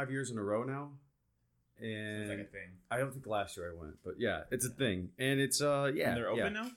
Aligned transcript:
five 0.00 0.10
years 0.10 0.30
in 0.30 0.38
a 0.38 0.42
row 0.42 0.62
now, 0.64 0.90
So 1.78 1.84
it's 1.84 2.28
like 2.28 2.38
a 2.38 2.40
and 2.40 2.50
thing. 2.50 2.70
I 2.90 2.98
don't 2.98 3.12
think 3.12 3.26
last 3.26 3.56
year 3.56 3.72
I 3.74 3.78
went, 3.80 3.96
but 4.04 4.14
yeah, 4.18 4.42
it's 4.50 4.66
a 4.66 4.70
thing, 4.70 5.10
and 5.18 5.40
it's 5.40 5.60
uh 5.60 5.90
yeah 5.94 6.08
and 6.08 6.16
they're 6.16 6.28
open 6.28 6.54
yeah. 6.54 6.62
now. 6.62 6.70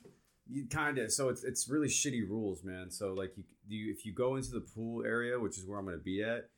You 0.46 0.66
kind 0.68 0.98
of 0.98 1.10
so 1.10 1.28
it's 1.30 1.42
it's 1.44 1.68
really 1.68 1.88
shitty 1.88 2.28
rules, 2.28 2.62
man. 2.64 2.90
So 2.90 3.14
like 3.14 3.32
you 3.36 3.44
you 3.66 3.92
if 3.92 4.04
you 4.04 4.12
go 4.12 4.36
into 4.36 4.50
the 4.50 4.60
pool 4.60 5.04
area, 5.04 5.38
which 5.40 5.56
is 5.58 5.64
where 5.66 5.78
I'm 5.78 5.86
gonna 5.86 5.98
be 5.98 6.22
at, 6.22 6.50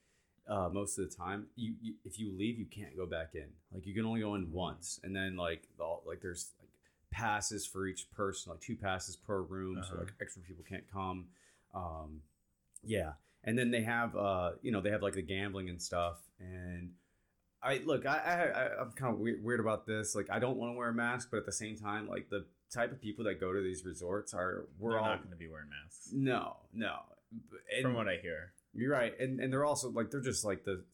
uh, 0.49 0.69
most 0.73 0.99
of 0.99 1.09
the 1.09 1.15
time, 1.15 1.47
you, 1.55 1.75
you 1.81 1.95
if 2.05 2.19
you 2.19 2.37
leave, 2.37 2.59
you 2.59 2.67
can't 2.67 2.97
go 2.97 3.07
back 3.07 3.31
in. 3.35 3.49
Like 3.73 3.87
you 3.87 3.95
can 3.95 4.05
only 4.05 4.21
go 4.21 4.35
in 4.35 4.51
once, 4.53 4.99
and 5.05 5.15
then 5.15 5.37
like 5.37 5.69
the, 5.79 5.85
like 6.07 6.21
there's 6.21 6.53
like 6.61 6.71
passes 7.11 7.65
for 7.65 7.87
each 7.87 8.11
person, 8.11 8.51
like 8.51 8.61
two 8.61 8.77
passes 8.77 9.17
per 9.17 9.41
room, 9.41 9.77
so 9.83 9.95
Uh-huh. 9.95 10.05
like 10.05 10.13
extra 10.21 10.43
people 10.43 10.65
can't 10.69 10.91
come. 10.93 11.29
Um, 11.75 12.23
yeah, 12.83 13.13
and 13.47 13.59
then 13.59 13.71
they 13.71 13.83
have 13.83 14.15
uh 14.17 14.51
you 14.63 14.73
know 14.73 14.81
they 14.83 14.91
have 14.91 15.03
like 15.03 15.15
the 15.15 15.23
gambling 15.23 15.69
and 15.71 15.81
stuff 15.81 16.19
and. 16.39 16.91
I 17.63 17.81
look. 17.85 18.07
I, 18.07 18.17
I 18.77 18.81
I'm 18.83 18.93
kind 18.93 19.13
of 19.15 19.19
weird, 19.19 19.43
weird 19.43 19.59
about 19.61 19.87
this. 19.87 20.15
Like, 20.15 20.29
I 20.31 20.39
don't 20.39 20.57
want 20.57 20.73
to 20.75 20.77
wear 20.77 20.91
a 20.91 20.95
mask, 20.95 21.29
but 21.33 21.39
at 21.39 21.47
the 21.47 21.53
same 21.53 21.75
time, 21.75 22.07
like 22.07 22.29
the 22.29 22.45
type 22.73 22.93
of 22.93 23.01
people 23.01 23.25
that 23.25 23.41
go 23.41 23.53
to 23.53 23.61
these 23.61 23.85
resorts 23.85 24.35
are 24.35 24.67
we're 24.79 24.91
They're 24.93 25.01
all 25.01 25.07
not 25.07 25.19
going 25.21 25.31
to 25.31 25.37
be 25.37 25.49
wearing 25.49 25.71
masks, 25.71 26.11
no, 26.13 26.59
no. 26.73 26.95
And 27.75 27.83
from 27.83 27.95
what 27.95 28.07
I 28.09 28.19
hear. 28.23 28.53
you're 28.73 28.93
right, 28.93 29.19
and 29.19 29.41
and 29.41 29.53
they're 29.53 29.65
also 29.65 29.91
like 29.91 30.11
they're 30.13 30.21
just 30.21 30.45
like 30.45 30.65
the 30.65 30.85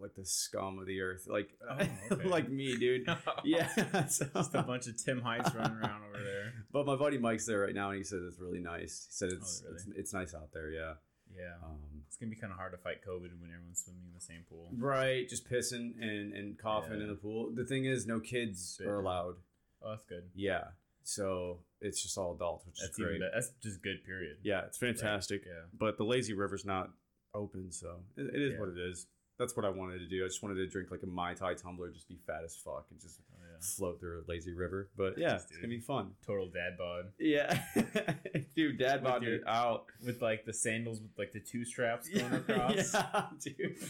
like 0.00 0.14
the 0.14 0.24
scum 0.24 0.78
of 0.78 0.86
the 0.86 1.00
earth, 1.02 1.26
like 1.28 1.50
Oh, 1.68 1.78
okay. 2.12 2.24
like 2.28 2.48
me, 2.48 2.74
dude. 2.78 3.06
Yeah, 3.44 3.66
so- 4.06 4.24
Just 4.34 4.54
a 4.54 4.62
bunch 4.62 4.86
of 4.86 4.96
Tim 5.04 5.20
Heights 5.20 5.52
running 5.54 5.76
around 5.78 6.04
over 6.08 6.22
there. 6.24 6.52
but 6.72 6.86
my 6.86 6.96
buddy 6.96 7.18
Mike's 7.18 7.44
there 7.44 7.58
right 7.60 7.74
now, 7.74 7.90
and 7.90 7.98
he 7.98 8.04
said 8.04 8.20
it's 8.26 8.38
really 8.40 8.60
nice. 8.60 9.08
He 9.10 9.12
said 9.14 9.30
it's 9.30 9.62
Oh, 9.66 9.72
really? 9.72 9.82
it's, 9.88 9.98
it's 9.98 10.14
nice 10.14 10.32
out 10.34 10.52
there. 10.54 10.70
Yeah. 10.70 10.94
Yeah. 11.36 11.54
Um, 11.62 11.78
It's 12.06 12.16
gonna 12.16 12.30
be 12.30 12.36
kind 12.36 12.52
of 12.52 12.58
hard 12.58 12.72
to 12.72 12.78
fight 12.78 12.98
COVID 13.06 13.40
when 13.40 13.50
everyone's 13.52 13.82
swimming 13.84 14.04
in 14.06 14.14
the 14.14 14.20
same 14.20 14.44
pool. 14.48 14.70
right, 14.78 15.28
just 15.28 15.48
pissing 15.48 16.00
and 16.00 16.32
and 16.32 16.58
coughing 16.58 16.98
Yeah. 16.98 17.02
in 17.04 17.08
the 17.08 17.16
pool. 17.16 17.50
The 17.52 17.64
thing 17.64 17.84
is, 17.86 18.06
no 18.06 18.20
kids 18.20 18.80
are 18.80 19.00
allowed. 19.00 19.36
Oh, 19.82 19.90
that's 19.90 20.04
good. 20.06 20.30
Yeah, 20.34 20.68
so 21.02 21.58
it's 21.80 22.02
just 22.02 22.16
all 22.16 22.34
adults, 22.34 22.64
which 22.66 22.78
That's 22.80 22.92
is 22.98 23.04
great. 23.04 23.16
even. 23.16 23.30
That's 23.34 23.50
just 23.62 23.82
good. 23.82 24.04
Period. 24.04 24.38
Yeah, 24.42 24.64
it's 24.66 24.78
fantastic. 24.78 25.44
Yeah. 25.44 25.64
But 25.76 25.98
the 25.98 26.04
lazy 26.04 26.32
river's 26.34 26.64
not 26.64 26.90
open, 27.34 27.72
so 27.72 28.04
it, 28.16 28.26
it 28.34 28.40
is 28.40 28.52
Yeah. 28.52 28.60
what 28.60 28.68
it 28.68 28.78
is. 28.78 29.06
That's 29.36 29.56
what 29.56 29.64
I 29.66 29.70
wanted 29.70 29.98
to 29.98 30.06
do. 30.06 30.24
I 30.24 30.28
just 30.28 30.42
wanted 30.42 30.54
to 30.56 30.66
drink 30.68 30.92
like 30.92 31.02
a 31.02 31.06
mai 31.06 31.34
tai 31.34 31.54
tumbler, 31.54 31.90
just 31.90 32.08
be 32.08 32.16
fat 32.26 32.44
as 32.44 32.56
fuck, 32.56 32.86
and 32.90 33.00
just 33.00 33.18
yeah. 33.60 33.66
float 33.76 34.00
through 34.00 34.20
a 34.20 34.30
lazy 34.30 34.52
river. 34.54 34.88
But 34.96 35.18
yeah, 35.18 35.36
it's 35.36 35.46
Dude. 35.46 35.58
gonna 35.58 35.68
be 35.68 35.80
fun. 35.80 36.10
Total 36.26 36.48
dad 36.48 36.76
bod 36.78 37.06
Yeah, 37.18 37.58
dude, 38.56 38.78
dad 38.78 39.02
bod 39.02 39.22
your- 39.22 39.40
out. 39.48 39.86
with 40.04 40.20
like 40.22 40.44
the 40.44 40.52
sandals 40.52 41.00
with 41.00 41.10
like 41.18 41.32
the 41.32 41.40
two 41.40 41.64
straps 41.64 42.08
going 42.08 42.32
across. 42.32 42.94
yeah, 42.94 43.26
dude. 43.40 43.76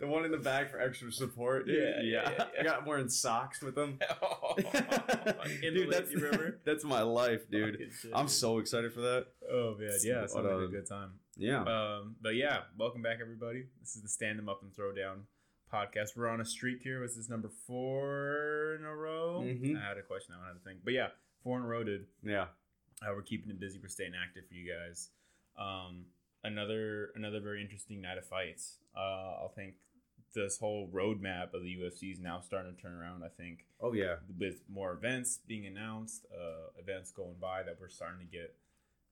The 0.00 0.06
one 0.08 0.24
in 0.24 0.32
the 0.32 0.38
back 0.38 0.70
for 0.70 0.80
extra 0.80 1.10
support. 1.12 1.66
Yeah, 1.68 2.00
yeah, 2.02 2.30
yeah. 2.36 2.44
I 2.58 2.62
got 2.64 2.84
wearing 2.86 3.08
socks 3.08 3.62
with 3.62 3.74
them. 3.76 3.98
in 4.58 4.64
the 4.64 5.70
dude, 5.70 5.90
that's 5.92 6.08
lazy 6.10 6.20
river. 6.22 6.60
That's 6.64 6.84
my 6.84 7.02
life, 7.02 7.48
dude. 7.50 7.78
Shit, 8.00 8.10
I'm 8.14 8.26
dude. 8.26 8.30
so 8.34 8.58
excited 8.58 8.92
for 8.92 9.00
that. 9.02 9.26
Oh 9.50 9.76
man, 9.78 9.90
yeah, 10.02 10.22
it 10.24 10.30
sounds 10.30 10.34
But, 10.34 10.44
like 10.44 10.52
a 10.52 10.64
um, 10.64 10.70
good 10.70 10.88
time. 10.88 11.10
Yeah. 11.36 11.62
Um, 11.62 12.16
but 12.20 12.34
yeah, 12.34 12.60
welcome 12.78 13.02
back 13.02 13.18
everybody. 13.20 13.64
This 13.80 13.96
is 13.96 14.02
the 14.02 14.08
Stand 14.08 14.38
Them 14.38 14.48
Up 14.48 14.62
and 14.62 14.74
Throw 14.74 14.92
Down 14.94 15.22
podcast. 15.74 16.16
We're 16.16 16.28
on 16.28 16.40
a 16.40 16.44
streak 16.44 16.82
here. 16.82 17.00
Was 17.00 17.16
this 17.16 17.28
number 17.28 17.48
four 17.48 18.76
in 18.78 18.84
a 18.84 18.94
row? 18.94 19.42
Mhm. 19.44 19.76
I 19.76 19.88
had 19.88 19.98
a 19.98 20.02
question. 20.02 20.34
I 20.34 20.46
had 20.48 20.52
to 20.54 20.60
think, 20.60 20.84
but 20.84 20.92
yeah, 20.92 21.10
four 21.42 21.58
in 21.58 21.64
a 21.64 21.66
row, 21.66 21.82
dude. 21.84 22.06
yeah. 22.22 22.48
Uh, 23.02 23.08
we're 23.14 23.22
keeping 23.22 23.50
it 23.50 23.58
busy. 23.58 23.78
We're 23.82 23.88
staying 23.88 24.14
active 24.14 24.46
for 24.46 24.54
you 24.54 24.72
guys. 24.72 25.10
Um, 25.56 26.06
another 26.44 27.10
another 27.16 27.40
very 27.40 27.60
interesting 27.60 28.00
night 28.00 28.18
of 28.18 28.26
fights. 28.26 28.78
Uh, 28.96 29.44
I 29.44 29.48
think 29.54 29.74
this 30.32 30.58
whole 30.58 30.88
roadmap 30.88 31.54
of 31.54 31.62
the 31.62 31.74
UFC 31.76 32.12
is 32.12 32.20
now 32.20 32.40
starting 32.40 32.74
to 32.74 32.80
turn 32.80 32.92
around. 32.94 33.22
I 33.24 33.28
think 33.28 33.66
Oh 33.80 33.92
yeah. 33.92 34.16
with 34.38 34.62
more 34.68 34.92
events 34.92 35.38
being 35.38 35.66
announced, 35.66 36.26
uh, 36.32 36.70
events 36.78 37.10
going 37.12 37.34
by, 37.40 37.62
that 37.64 37.78
we're 37.80 37.88
starting 37.88 38.20
to 38.20 38.32
get 38.32 38.56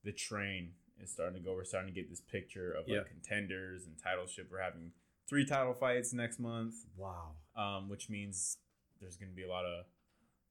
the 0.05 0.13
train 0.13 0.75
is 1.01 1.11
starting 1.13 1.35
to 1.35 1.45
go. 1.45 1.55
We're 1.55 1.65
starting 1.65 1.93
to 1.93 2.01
get 2.01 2.09
this 2.09 2.21
picture 2.21 2.73
of 2.73 2.89
Yeah. 2.89 2.99
like 2.99 3.09
contenders 3.09 3.87
and 3.87 3.99
title 3.99 4.27
ship. 4.27 4.49
We're 4.51 4.61
having 4.61 4.93
three 5.29 5.45
title 5.47 5.75
fights 5.75 6.13
next 6.13 6.39
month, 6.39 6.75
Wow. 6.97 7.33
um, 7.57 7.89
which 7.89 8.09
means 8.11 8.59
there's 9.01 9.17
going 9.17 9.31
to 9.31 9.37
be 9.37 9.43
a 9.45 9.49
lot 9.49 9.65
of 9.65 9.85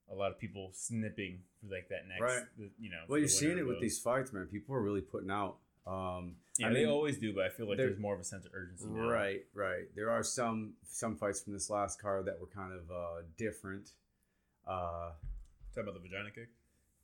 a 0.09 0.15
lot 0.15 0.29
of 0.31 0.37
people 0.37 0.71
snipping 0.73 1.39
for 1.61 1.67
like 1.73 1.87
that 1.87 2.05
next, 2.07 2.21
Right. 2.21 2.43
the- 2.57 2.71
you 2.77 2.89
know. 2.89 3.05
Well, 3.07 3.17
you're 3.17 3.29
seeing 3.29 3.57
it 3.57 3.65
with 3.65 3.77
those. 3.77 3.81
these 3.81 3.99
fights, 3.99 4.33
man. 4.33 4.45
People 4.47 4.75
are 4.75 4.81
really 4.81 4.99
putting 5.01 5.31
out. 5.31 5.59
Um, 5.87 6.35
Yeah, 6.57 6.67
I 6.67 6.73
they 6.73 6.85
always 6.85 7.17
do, 7.17 7.33
but 7.33 7.45
I 7.45 7.49
feel 7.49 7.65
like 7.67 7.77
there's 7.77 7.97
more 7.97 8.13
of 8.13 8.19
a 8.19 8.23
sense 8.25 8.45
of 8.45 8.53
urgency 8.53 8.85
now. 8.87 9.07
Right, 9.09 9.45
right. 9.53 9.85
There 9.95 10.09
are 10.11 10.21
some 10.21 10.75
some 10.83 11.15
fights 11.15 11.41
from 11.41 11.53
this 11.53 11.69
last 11.69 11.99
card 12.01 12.25
that 12.25 12.39
were 12.41 12.47
kind 12.47 12.73
of 12.73 12.91
uh, 12.91 13.21
different. 13.37 13.93
Uh, 14.67 15.13
Talk 15.73 15.83
about 15.83 15.93
the 15.93 16.01
vagina 16.01 16.29
kick. 16.31 16.49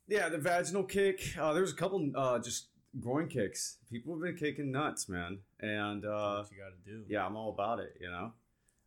yeah, 0.08 0.28
the 0.30 0.38
vaginal 0.38 0.84
kick. 0.84 1.36
Uh, 1.38 1.54
there 1.54 1.62
was 1.62 1.72
a 1.72 1.76
couple 1.76 2.12
uh, 2.16 2.40
just 2.40 2.68
groin 3.00 3.28
kicks. 3.28 3.78
People 3.92 4.14
have 4.14 4.22
been 4.22 4.36
kicking 4.36 4.72
nuts, 4.72 5.08
man. 5.10 5.40
And 5.60 6.06
uh, 6.06 6.38
what 6.44 6.52
you 6.52 6.58
got 6.58 6.72
to 6.84 6.92
do. 6.92 7.04
yeah, 7.08 7.26
I'm 7.26 7.36
all 7.36 7.50
about 7.50 7.80
it, 7.80 7.96
you 8.00 8.10
know. 8.10 8.32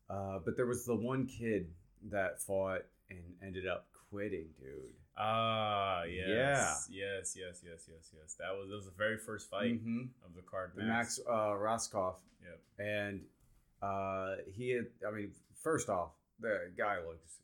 Uh, 0.08 0.38
but 0.44 0.56
there 0.56 0.66
was 0.66 0.84
the 0.84 0.94
one 0.94 1.26
kid 1.26 1.68
that 2.10 2.40
fought 2.42 2.82
and 3.10 3.20
ended 3.42 3.66
up 3.66 3.86
quitting, 4.10 4.46
dude. 4.58 4.94
Ah, 5.18 6.02
yes, 6.04 6.88
yes, 6.90 7.36
yes, 7.36 7.62
yes, 7.64 7.86
yes, 7.88 8.10
yes. 8.16 8.36
That 8.38 8.52
was 8.58 8.68
that 8.70 8.74
was 8.76 8.86
the 8.86 8.92
very 8.96 9.18
first 9.18 9.50
fight 9.50 9.72
Mm-hmm. 9.74 10.02
of 10.24 10.34
the 10.34 10.40
card. 10.42 10.72
The 10.74 10.84
Max 10.84 11.20
uh, 11.28 11.32
Rohskopf. 11.32 12.14
Yep. 12.42 12.60
and 12.86 13.20
uh, 13.82 14.36
he 14.54 14.70
had. 14.70 14.86
I 15.06 15.10
mean, 15.14 15.32
first 15.62 15.90
off, 15.90 16.12
the 16.40 16.70
guy 16.76 16.96
looks. 17.06 17.36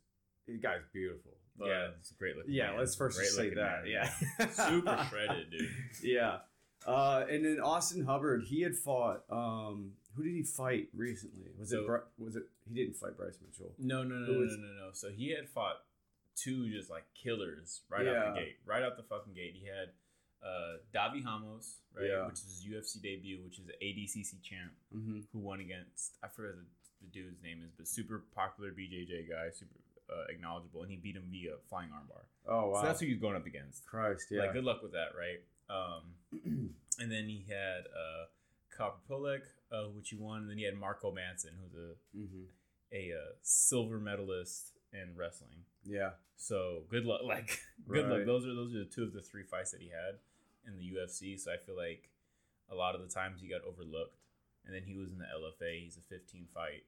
The 0.46 0.58
guy's 0.58 0.80
beautiful. 0.92 1.32
Yeah, 1.60 1.88
it's 1.98 2.10
a 2.10 2.14
great 2.14 2.36
looking. 2.36 2.52
yeah. 2.54 2.70
man. 2.70 2.78
Let's 2.78 2.94
first 2.94 3.18
say 3.18 3.50
that. 3.50 3.56
man. 3.56 3.86
Yeah, 3.86 4.08
super 4.48 5.06
shredded, 5.10 5.50
dude. 5.50 5.68
Yeah, 6.02 6.38
uh, 6.86 7.24
and 7.28 7.44
then 7.44 7.60
Austin 7.60 8.04
Hubbard, 8.04 8.44
he 8.46 8.62
had 8.62 8.76
fought. 8.76 9.24
Um, 9.30 9.92
who 10.14 10.22
did 10.24 10.32
he 10.34 10.42
fight 10.44 10.88
recently? 10.94 11.50
Was 11.58 11.70
So- 11.70 11.82
it? 11.82 11.86
Bri- 11.86 12.00
Was 12.26 12.36
it? 12.36 12.44
He 12.68 12.74
didn't 12.74 12.96
fight 12.96 13.16
Bryce 13.16 13.38
Mitchell. 13.44 13.74
No, 13.78 14.02
no, 14.02 14.14
no, 14.16 14.38
was- 14.38 14.56
no, 14.56 14.66
no, 14.66 14.86
no. 14.86 14.90
So 14.92 15.10
he 15.10 15.30
had 15.30 15.48
fought 15.48 15.84
two 16.34 16.70
just 16.70 16.90
like 16.90 17.04
killers 17.14 17.82
right 17.88 18.04
Yeah. 18.06 18.12
out 18.24 18.34
the 18.34 18.40
gate, 18.40 18.56
right 18.64 18.82
out 18.82 18.96
the 18.96 19.02
fucking 19.02 19.34
gate. 19.34 19.54
He 19.54 19.66
had 19.66 19.90
uh, 20.42 20.76
Davi 20.94 21.24
Ramos, 21.24 21.80
right, 21.94 22.06
Yeah. 22.08 22.26
which 22.26 22.34
is 22.40 22.62
his 22.62 22.66
UFC 22.66 23.00
debut, 23.02 23.42
which 23.42 23.58
is 23.58 23.66
ADCC 23.82 24.40
champ, 24.42 24.72
Mm-hmm. 24.94 25.20
who 25.32 25.38
won 25.38 25.60
against 25.60 26.14
I 26.22 26.28
forget 26.28 26.54
the, 26.56 26.64
the 27.06 27.10
dude's 27.10 27.42
name 27.42 27.62
is, 27.64 27.72
but 27.76 27.88
super 27.88 28.24
popular 28.34 28.70
BJJ 28.70 29.28
guy, 29.28 29.50
super 29.50 29.74
uh, 30.08 30.24
acknowledgeable, 30.28 30.82
and 30.82 30.90
he 30.90 30.96
beat 30.98 31.16
him 31.16 31.24
via 31.32 31.56
flying 31.68 31.88
armbar. 31.90 32.24
Oh 32.46 32.68
wow! 32.70 32.80
So 32.80 32.86
that's 32.86 33.00
who 33.00 33.06
he's 33.06 33.18
going 33.18 33.34
up 33.34 33.46
against. 33.46 33.86
Christ, 33.86 34.28
yeah. 34.30 34.42
Like, 34.42 34.52
good 34.52 34.62
luck 34.64 34.82
with 34.82 34.92
that, 34.92 35.16
right? 35.18 35.40
Um, 35.68 36.14
and 36.98 37.10
then 37.12 37.28
he 37.28 37.44
had 37.48 37.84
uh, 37.92 38.26
Copper 38.76 39.00
Polek, 39.10 39.42
uh, 39.72 39.88
which 39.94 40.10
he 40.10 40.16
won. 40.16 40.42
And 40.42 40.50
then 40.50 40.58
he 40.58 40.64
had 40.64 40.74
Mark 40.76 41.02
Madsen, 41.02 41.54
who's 41.62 41.74
a 41.74 41.94
hmm 42.16 42.44
a 42.92 43.10
uh, 43.12 43.32
silver 43.42 43.98
medalist 43.98 44.70
in 44.92 45.16
wrestling. 45.16 45.64
Yeah. 45.84 46.10
So 46.36 46.84
good 46.88 47.04
luck. 47.04 47.22
Like 47.24 47.58
good 47.88 48.04
Right. 48.06 48.18
luck. 48.18 48.26
Those 48.26 48.46
are 48.46 48.54
those 48.54 48.74
are 48.74 48.78
the 48.80 48.84
two 48.84 49.02
of 49.02 49.12
the 49.12 49.22
three 49.22 49.42
fights 49.42 49.72
that 49.72 49.80
he 49.80 49.88
had 49.88 50.18
in 50.66 50.76
the 50.78 50.84
UFC. 50.94 51.38
So 51.38 51.50
I 51.52 51.56
feel 51.56 51.76
like 51.76 52.10
a 52.70 52.74
lot 52.74 52.94
of 52.94 53.00
the 53.02 53.08
times 53.08 53.40
he 53.40 53.48
got 53.48 53.62
overlooked. 53.62 54.18
And 54.64 54.74
then 54.74 54.82
he 54.82 54.94
was 54.96 55.10
in 55.10 55.18
the 55.18 55.26
LFA. 55.26 55.82
He's 55.82 55.96
a 55.96 56.00
15 56.10 56.46
fight 56.54 56.82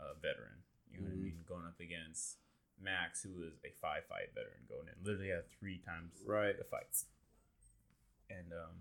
uh, 0.00 0.14
veteran. 0.20 0.64
You 0.90 1.00
know 1.00 1.04
what 1.08 1.12
I 1.12 1.16
Mhm. 1.16 1.22
mean? 1.24 1.44
Going 1.48 1.66
up 1.66 1.78
against 1.80 2.38
Max, 2.80 3.22
who 3.22 3.42
is 3.44 3.52
a 3.64 3.70
five 3.80 4.04
fight 4.08 4.32
veteran, 4.34 4.64
going 4.68 4.88
in. 4.88 4.94
Literally 5.04 5.28
had 5.28 5.50
three 5.58 5.78
times 5.78 6.22
Right. 6.24 6.56
the 6.56 6.64
fights. 6.64 7.06
And 8.30 8.52
um, 8.52 8.74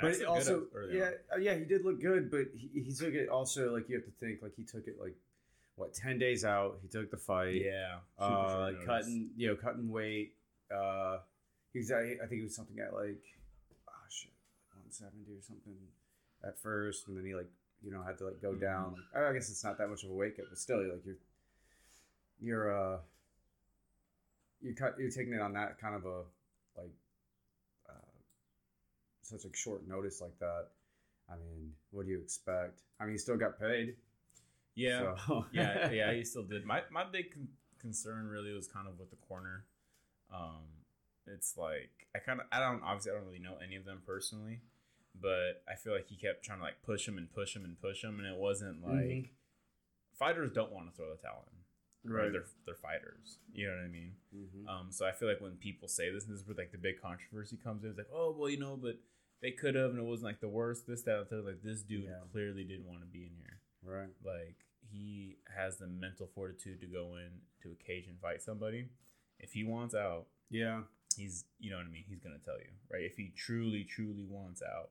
But 0.00 0.24
also, 0.24 0.64
yeah, 0.90 1.04
on. 1.04 1.12
uh, 1.34 1.36
yeah, 1.40 1.54
he 1.56 1.64
did 1.64 1.84
look 1.84 2.00
good, 2.00 2.30
but 2.30 2.46
he, 2.54 2.82
he 2.82 2.92
took 2.92 3.14
it 3.14 3.28
also 3.28 3.72
like 3.74 3.88
you 3.88 3.96
have 3.96 4.04
to 4.04 4.10
think 4.20 4.42
like 4.42 4.52
he 4.56 4.62
took 4.64 4.86
it 4.86 4.96
like 5.00 5.14
what 5.76 5.92
ten 5.94 6.18
days 6.18 6.44
out. 6.44 6.78
He 6.82 6.88
took 6.88 7.10
the 7.10 7.16
fight. 7.16 7.62
yeah, 7.64 7.98
uh, 8.18 8.70
cutting, 8.86 9.30
you 9.36 9.48
know, 9.48 9.56
cutting 9.56 9.90
weight. 9.90 10.34
Uh, 10.74 11.18
he 11.72 11.78
was, 11.80 11.90
at, 11.90 11.98
I 11.98 12.26
think 12.26 12.40
it 12.40 12.44
was 12.44 12.54
something 12.56 12.78
at 12.80 12.92
like, 12.94 13.22
oh 13.88 13.92
shit, 14.10 14.30
one 14.74 14.90
seventy 14.90 15.32
or 15.32 15.42
something 15.42 15.76
at 16.44 16.58
first, 16.58 17.06
and 17.08 17.16
then 17.16 17.24
he 17.26 17.34
like, 17.34 17.50
you 17.84 17.90
know, 17.92 18.02
had 18.02 18.18
to 18.18 18.24
like 18.26 18.40
go 18.40 18.52
Mm-hmm. 18.52 18.60
down. 18.60 18.96
I 19.14 19.32
guess 19.32 19.50
it's 19.50 19.62
not 19.64 19.78
that 19.78 19.88
much 19.88 20.04
of 20.04 20.10
a 20.10 20.14
wake 20.14 20.38
up 20.38 20.46
but 20.48 20.58
still, 20.58 20.78
like 20.78 21.04
you're, 21.04 21.16
you're, 22.40 22.76
uh, 22.94 22.98
you 24.62 24.74
cut, 24.74 24.94
you're 24.98 25.10
taking 25.10 25.34
it 25.34 25.40
on 25.40 25.52
that 25.54 25.80
kind 25.80 25.94
of 25.94 26.04
a 26.06 26.22
like, 26.76 26.90
such 29.28 29.44
a 29.44 29.56
short 29.56 29.86
notice 29.86 30.20
like 30.20 30.38
that. 30.40 30.66
I 31.30 31.36
mean, 31.36 31.72
what 31.90 32.06
do 32.06 32.12
you 32.12 32.20
expect? 32.20 32.82
I 33.00 33.04
mean, 33.04 33.12
he 33.12 33.18
still 33.18 33.36
got 33.36 33.58
paid. 33.60 33.96
Yeah, 34.74 35.14
So. 35.26 35.44
yeah, 35.52 35.90
yeah. 35.90 36.12
He 36.12 36.24
still 36.24 36.44
did. 36.44 36.64
My 36.64 36.82
my 36.90 37.04
big 37.04 37.32
con- 37.32 37.48
concern 37.80 38.26
really 38.28 38.52
was 38.52 38.66
kind 38.68 38.88
of 38.88 38.98
with 38.98 39.10
the 39.10 39.16
corner. 39.16 39.64
Um, 40.32 40.64
it's 41.26 41.56
like 41.56 41.90
I 42.14 42.18
kind 42.20 42.40
of 42.40 42.46
I 42.52 42.60
don't 42.60 42.82
obviously 42.82 43.12
I 43.12 43.14
don't 43.16 43.26
really 43.26 43.38
know 43.40 43.56
any 43.64 43.76
of 43.76 43.84
them 43.84 44.02
personally, 44.06 44.60
but 45.20 45.62
I 45.68 45.74
feel 45.74 45.92
like 45.92 46.06
he 46.08 46.16
kept 46.16 46.44
trying 46.44 46.58
to 46.58 46.64
like 46.64 46.80
push 46.82 47.06
him 47.06 47.18
and 47.18 47.30
push 47.32 47.54
him 47.56 47.64
and 47.64 47.78
push 47.80 48.02
him, 48.04 48.18
and 48.18 48.26
it 48.26 48.36
wasn't 48.38 48.82
like 48.86 48.94
Mhm. 48.94 49.28
fighters 50.18 50.52
don't 50.52 50.72
want 50.72 50.88
to 50.90 50.96
throw 50.96 51.10
the 51.10 51.20
towel 51.20 51.44
in. 51.52 52.10
Right. 52.10 52.30
They're 52.32 52.46
they're 52.64 52.74
fighters. 52.76 53.38
You 53.52 53.66
know 53.68 53.74
what 53.76 53.84
I 53.84 53.88
mean? 53.88 54.12
Mhm. 54.34 54.68
Um, 54.68 54.92
so 54.92 55.04
I 55.06 55.12
feel 55.12 55.28
like 55.28 55.40
when 55.40 55.56
people 55.56 55.88
say 55.88 56.10
this, 56.10 56.24
and 56.24 56.32
this 56.32 56.40
is 56.42 56.46
where 56.46 56.56
like 56.56 56.72
the 56.72 56.78
big 56.78 57.00
controversy 57.02 57.56
comes 57.62 57.82
in. 57.84 57.90
It's 57.90 57.98
like, 57.98 58.12
oh 58.12 58.30
well, 58.38 58.48
you 58.48 58.58
know, 58.58 58.76
but 58.76 58.96
they 59.40 59.50
could 59.52 59.74
have, 59.74 59.90
and 59.90 59.98
it 59.98 60.04
wasn't 60.04 60.26
like 60.26 60.40
the 60.40 60.48
worst. 60.48 60.86
This, 60.86 61.02
that, 61.02 61.16
and 61.18 61.26
the 61.26 61.30
third. 61.30 61.44
Like 61.44 61.62
this 61.62 61.82
dude 61.82 62.04
Yeah. 62.04 62.20
clearly 62.32 62.64
didn't 62.64 62.86
want 62.86 63.00
to 63.00 63.06
be 63.06 63.24
in 63.24 63.34
here. 63.36 63.60
Right. 63.82 64.10
Like 64.24 64.56
he 64.90 65.36
has 65.56 65.76
the 65.76 65.86
mental 65.86 66.26
fortitude 66.34 66.80
to 66.80 66.86
go 66.86 67.16
in 67.16 67.30
to 67.62 67.72
a 67.72 67.74
cage 67.84 68.06
and 68.08 68.18
fight 68.20 68.42
somebody. 68.42 68.88
If 69.38 69.52
he 69.52 69.62
wants 69.64 69.94
out, 69.94 70.26
Yeah. 70.50 70.82
he's 71.16 71.44
you 71.60 71.70
know 71.70 71.76
what 71.76 71.86
I 71.86 71.90
mean. 71.90 72.04
He's 72.08 72.20
gonna 72.20 72.38
tell 72.44 72.58
you, 72.58 72.70
right? 72.90 73.02
If 73.02 73.16
he 73.16 73.28
truly, 73.36 73.84
truly 73.84 74.24
wants 74.24 74.62
out, 74.62 74.90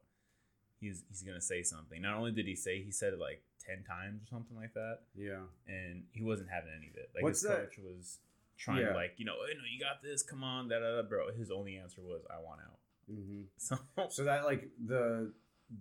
he's 0.80 1.04
he's 1.10 1.24
gonna 1.24 1.42
say 1.42 1.64
something. 1.64 2.02
Not 2.02 2.18
only 2.18 2.32
did 2.32 2.46
he 2.48 2.56
say, 2.56 2.82
he 2.82 2.92
said 2.92 3.14
it 3.14 3.20
like 3.20 3.42
ten 3.60 3.84
times 3.84 4.24
or 4.24 4.28
something 4.28 4.56
like 4.56 4.74
that, 4.76 5.00
Yeah. 5.16 5.44
and 5.68 6.06
he 6.14 6.24
wasn't 6.24 6.50
having 6.50 6.72
any 6.78 6.88
of 6.90 6.96
it. 6.96 7.10
Like 7.14 7.24
What's 7.24 7.42
his 7.42 7.50
that- 7.50 7.70
coach 7.72 7.80
was 7.80 8.20
trying 8.58 8.82
Yeah. 8.82 8.90
to 8.90 8.96
like 8.96 9.16
you 9.18 9.26
know, 9.26 9.36
hey, 9.46 9.56
no, 9.58 9.64
you 9.70 9.80
got 9.80 10.02
this. 10.02 10.24
Come 10.24 10.44
on, 10.44 10.70
da 10.70 10.80
da 10.80 10.96
da, 10.96 11.02
bro. 11.02 11.32
His 11.34 11.52
only 11.52 11.76
answer 11.78 12.02
was, 12.02 12.22
I 12.30 12.40
want 12.40 12.62
out. 12.62 12.77
Mm-hmm. 13.12 13.42
So 13.58 13.78
So 14.10 14.24
that 14.26 14.46
like 14.46 14.70
the 14.86 15.32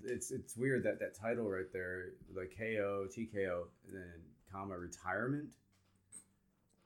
it's 0.04 0.30
it's 0.30 0.56
weird 0.56 0.82
that 0.84 0.98
that 1.00 1.14
title 1.14 1.48
right 1.48 1.70
there, 1.72 2.06
like 2.34 2.52
KO, 2.58 3.06
TKO, 3.08 3.64
and 3.86 3.94
then 3.94 4.12
comma 4.52 4.76
retirement. 4.76 5.48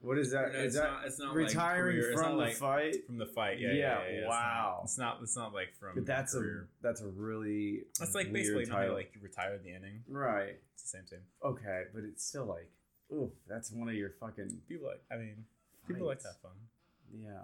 What 0.03 0.17
is 0.17 0.31
that? 0.33 0.53
No, 0.55 0.59
Is 0.61 0.65
it's 0.65 0.75
that 0.77 0.91
not- 0.91 1.05
it's 1.07 1.19
not 1.19 1.29
like 1.37 1.47
retiring 1.49 1.99
it's 1.99 2.19
from 2.19 2.33
the 2.39 2.45
like- 2.45 2.55
fight? 2.55 3.07
from 3.07 3.19
the 3.19 3.27
fight, 3.27 3.61
yeah, 3.61 3.69
Yeah, 3.69 3.75
yeah, 3.75 3.79
yeah, 3.83 4.05
yeah. 4.05 4.17
It's 4.17 4.23
not- 4.23 4.29
wow. 4.31 4.81
It's 4.85 4.99
not. 4.99 5.19
It's 5.23 5.37
not, 5.37 5.53
like 5.53 5.75
from. 5.79 5.95
But 5.95 6.07
that's 6.07 6.33
career. 6.35 6.69
a 6.71 6.83
that's 6.83 7.03
a 7.03 7.09
really 7.09 7.83
That's 7.99 8.15
like 8.15 8.33
basically 8.33 8.65
how, 8.67 8.77
title. 8.77 8.95
like 8.95 9.13
you 9.15 9.21
retire 9.23 9.59
the 9.59 9.69
inning. 9.75 10.03
right. 10.09 10.57
It's 10.73 10.83
the 10.85 10.89
same 10.89 11.05
thing. 11.05 11.19
Okay, 11.45 11.83
but 11.93 12.05
it's 12.05 12.25
still 12.25 12.47
like, 12.47 12.71
ooh, 13.13 13.31
that's 13.47 13.71
one 13.73 13.91
of 13.91 13.95
your 13.95 14.11
fucking 14.21 14.63
People 14.69 14.89
like. 14.89 15.03
I 15.13 15.17
mean, 15.17 15.45
people 15.87 16.07
like 16.07 16.21
to 16.21 16.29
have 16.29 16.37
fun. 16.39 16.53
Yeah. 17.15 17.43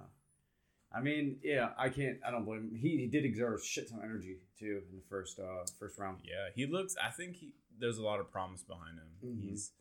I 0.96 1.00
mean, 1.02 1.36
yeah, 1.42 1.70
I 1.78 1.88
can't. 1.90 2.18
I 2.26 2.30
don't 2.30 2.44
blame 2.44 2.60
him. 2.70 2.74
He, 2.74 2.96
he 2.98 3.06
did 3.06 3.24
exert 3.24 3.60
a 3.60 3.62
shit 3.64 3.88
ton 3.90 3.98
of 3.98 4.04
energy 4.04 4.36
too 4.58 4.82
in 4.90 4.96
the 4.96 5.02
first 5.10 5.38
uh 5.38 5.64
first 5.78 5.98
round. 5.98 6.18
Yeah, 6.24 6.48
he 6.54 6.66
looks. 6.66 6.94
I 7.02 7.10
think 7.10 7.36
he. 7.36 7.52
There's 7.78 7.98
a 7.98 8.02
lot 8.02 8.20
of 8.20 8.30
promise 8.32 8.62
behind 8.62 8.98
him. 8.98 9.08
Mhm. 9.36 9.42
He's 9.50 9.72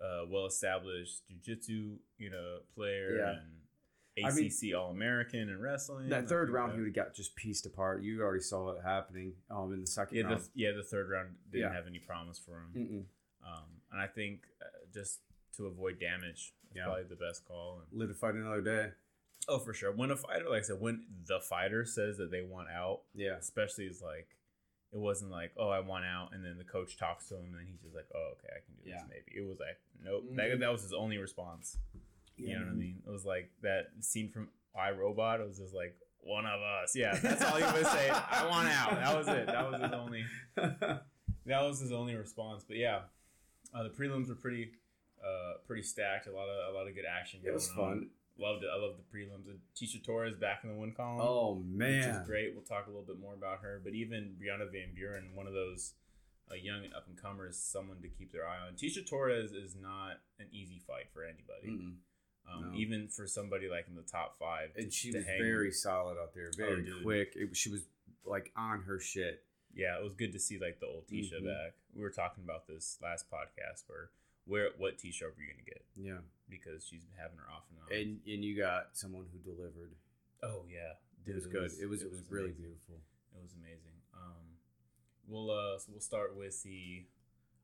a 0.00 0.26
well 0.28 0.46
established 0.46 1.22
jujitsu, 1.30 1.96
you 2.18 2.30
know, 2.30 2.58
player 2.74 3.16
Yeah. 3.18 3.30
and 3.30 4.26
I 4.26 4.34
mean- 4.34 4.46
ACC 4.46 4.74
All 4.74 4.90
American 4.90 5.48
and 5.48 5.62
wrestling. 5.62 6.08
That 6.10 6.28
third 6.28 6.50
round, 6.50 6.72
he 6.72 6.78
would 6.78 6.88
have 6.88 6.94
got 6.94 7.14
just 7.14 7.34
pieced 7.36 7.64
apart. 7.66 8.02
You 8.02 8.20
already 8.20 8.42
saw 8.42 8.70
it 8.72 8.82
happening. 8.84 9.32
Um, 9.50 9.72
in 9.72 9.80
the 9.80 9.86
second 9.86 10.16
Yeah, 10.16 10.22
the, 10.24 10.28
round. 10.30 10.48
yeah, 10.54 10.72
the 10.72 10.82
third 10.82 11.08
round 11.08 11.36
didn't 11.50 11.70
Yeah. 11.70 11.74
have 11.74 11.86
any 11.86 12.00
promise 12.00 12.38
for 12.38 12.60
him. 12.60 13.06
Um, 13.46 13.64
and 13.92 14.00
I 14.00 14.06
think 14.08 14.42
uh, 14.60 14.66
just 14.92 15.20
to 15.56 15.66
avoid 15.66 15.98
damage, 15.98 16.52
is 16.70 16.76
Yeah. 16.76 16.84
probably 16.84 17.04
the 17.04 17.16
best 17.16 17.44
call. 17.46 17.80
And, 17.80 17.98
Live 17.98 18.08
to 18.10 18.14
fight 18.14 18.34
another 18.34 18.60
day. 18.60 18.92
Oh, 19.48 19.58
for 19.58 19.72
sure. 19.74 19.92
When 19.92 20.10
a 20.10 20.16
fighter, 20.16 20.48
like 20.48 20.60
I 20.60 20.62
said, 20.62 20.80
when 20.80 21.04
the 21.26 21.40
fighter 21.40 21.84
says 21.84 22.16
that 22.18 22.30
they 22.30 22.42
want 22.42 22.68
out, 22.70 23.00
Yeah. 23.14 23.36
especially 23.38 23.84
is 23.86 24.02
like, 24.02 24.28
it 24.92 24.98
wasn't 24.98 25.30
like, 25.30 25.52
oh, 25.58 25.68
I 25.68 25.80
want 25.80 26.04
out, 26.06 26.30
and 26.32 26.42
then 26.44 26.56
the 26.58 26.64
coach 26.64 26.96
talks 26.96 27.28
to 27.28 27.36
him, 27.36 27.44
and 27.46 27.54
then 27.54 27.66
he's 27.70 27.80
just 27.82 27.94
like, 27.94 28.06
oh, 28.14 28.32
okay, 28.38 28.48
I 28.56 28.60
can 28.64 28.74
do 28.82 28.88
Yeah. 28.90 28.96
this 28.96 29.04
maybe. 29.10 29.38
It 29.38 29.46
was 29.48 29.58
like, 29.60 29.78
nope. 30.02 30.24
Mhm. 30.32 30.36
That, 30.36 30.60
that 30.60 30.72
was 30.72 30.82
his 30.82 30.92
only 30.94 31.18
response. 31.18 31.76
You 32.36 32.54
know 32.54 32.64
what 32.66 32.70
I 32.72 32.74
mean? 32.74 33.02
It 33.06 33.10
was 33.10 33.24
like 33.26 33.50
that 33.62 33.88
scene 34.00 34.30
from 34.30 34.48
iRobot. 34.76 35.40
It 35.40 35.48
was 35.48 35.58
just 35.58 35.74
like 35.74 35.96
one 36.20 36.46
of 36.46 36.60
us. 36.62 36.94
Yeah, 36.94 37.14
that's 37.22 37.42
all 37.42 37.56
he 37.56 37.64
was 37.64 37.86
saying. 37.90 38.12
I 38.12 38.46
want 38.48 38.68
out. 38.68 38.90
That 38.92 39.16
was 39.18 39.28
it. 39.28 39.46
That 39.46 39.70
was 39.70 39.80
his 39.80 39.92
only. 39.92 40.24
That 41.46 41.62
was 41.62 41.80
his 41.80 41.92
only 41.92 42.14
response. 42.14 42.64
But 42.68 42.76
yeah, 42.76 43.00
uh, 43.74 43.82
the 43.82 43.88
prelims 43.88 44.28
were 44.28 44.34
pretty, 44.34 44.70
uh, 45.24 45.54
pretty 45.66 45.82
stacked. 45.82 46.26
A 46.26 46.30
lot 46.30 46.46
of 46.48 46.74
a 46.74 46.76
lot 46.76 46.86
of 46.86 46.94
good 46.94 47.06
action. 47.10 47.40
it 47.42 47.52
was 47.52 47.70
on. 47.70 47.76
fun. 47.76 48.10
Loved 48.38 48.62
it. 48.64 48.70
I 48.72 48.78
love 48.80 48.94
the 48.96 49.02
prelims. 49.18 49.48
And 49.48 49.58
Tecia 49.74 50.02
Torres 50.04 50.34
back 50.36 50.60
in 50.62 50.70
the 50.70 50.76
win 50.76 50.92
column. 50.92 51.20
Oh 51.20 51.56
man, 51.66 51.96
which 51.98 52.06
is 52.20 52.26
great. 52.26 52.54
We'll 52.54 52.62
talk 52.64 52.86
a 52.86 52.90
little 52.90 53.04
bit 53.06 53.18
more 53.18 53.34
about 53.34 53.60
her. 53.62 53.80
But 53.82 53.94
even 53.94 54.36
Brianna 54.40 54.70
Van 54.70 54.94
Buren, 54.94 55.34
one 55.34 55.46
of 55.46 55.52
those 55.54 55.94
uh, 56.50 56.54
young 56.54 56.84
up 56.96 57.06
and 57.08 57.20
comers, 57.20 57.58
someone 57.58 58.00
to 58.00 58.08
keep 58.08 58.32
their 58.32 58.46
eye 58.46 58.58
on. 58.66 58.74
Tecia 58.74 59.04
Torres 59.06 59.50
is 59.52 59.74
not 59.74 60.20
an 60.38 60.46
easy 60.52 60.78
fight 60.86 61.10
for 61.12 61.24
anybody. 61.24 61.66
Mm-mm. 61.68 61.94
Um, 62.50 62.72
No. 62.72 62.78
Even 62.78 63.08
for 63.08 63.26
somebody 63.26 63.68
like 63.68 63.86
in 63.88 63.94
the 63.96 64.02
top 64.02 64.38
five, 64.38 64.70
And 64.76 64.90
she 64.92 65.10
was 65.12 65.26
hang- 65.26 65.42
very 65.42 65.70
solid 65.72 66.16
out 66.16 66.32
there. 66.34 66.50
Very 66.56 66.86
Oh, 66.90 67.02
quick. 67.02 67.32
It, 67.34 67.54
she 67.56 67.68
was 67.70 67.86
like 68.24 68.52
on 68.56 68.82
her 68.82 68.98
shit. 69.00 69.44
yeah, 69.74 69.98
it 69.98 70.02
was 70.02 70.14
good 70.14 70.32
to 70.32 70.38
see 70.38 70.58
like 70.58 70.78
the 70.80 70.86
old 70.86 71.06
Tecia 71.08 71.40
Mhm. 71.42 71.44
back. 71.46 71.74
We 71.94 72.02
were 72.02 72.10
talking 72.10 72.44
about 72.44 72.66
this 72.68 72.98
last 73.02 73.26
podcast 73.30 73.82
where 73.88 74.10
where 74.46 74.70
what 74.78 74.96
Tecia 74.96 75.24
are 75.24 75.34
you 75.38 75.50
gonna 75.52 75.62
get 75.66 75.84
Yeah. 75.96 76.18
Because 76.50 76.84
she's 76.86 77.04
been 77.04 77.16
having 77.20 77.38
her 77.38 77.48
off 77.52 77.64
and 77.70 77.78
on. 77.80 77.88
And 77.92 78.10
and 78.26 78.44
you 78.44 78.56
got 78.56 78.90
someone 78.96 79.24
who 79.32 79.38
delivered. 79.38 79.92
oh 80.42 80.64
yeah, 80.68 80.96
It 81.26 81.34
was 81.34 81.46
good. 81.46 81.70
it 81.80 81.86
was 81.88 82.02
it 82.02 82.10
was, 82.10 82.22
really 82.30 82.50
amazing. 82.50 82.62
beautiful. 82.62 82.98
It 83.36 83.42
was 83.42 83.54
amazing. 83.54 83.96
Um, 84.14 84.44
we'll 85.28 85.50
uh, 85.50 85.78
so 85.78 85.92
we'll 85.92 86.00
start 86.00 86.36
with 86.36 86.62
the 86.62 87.04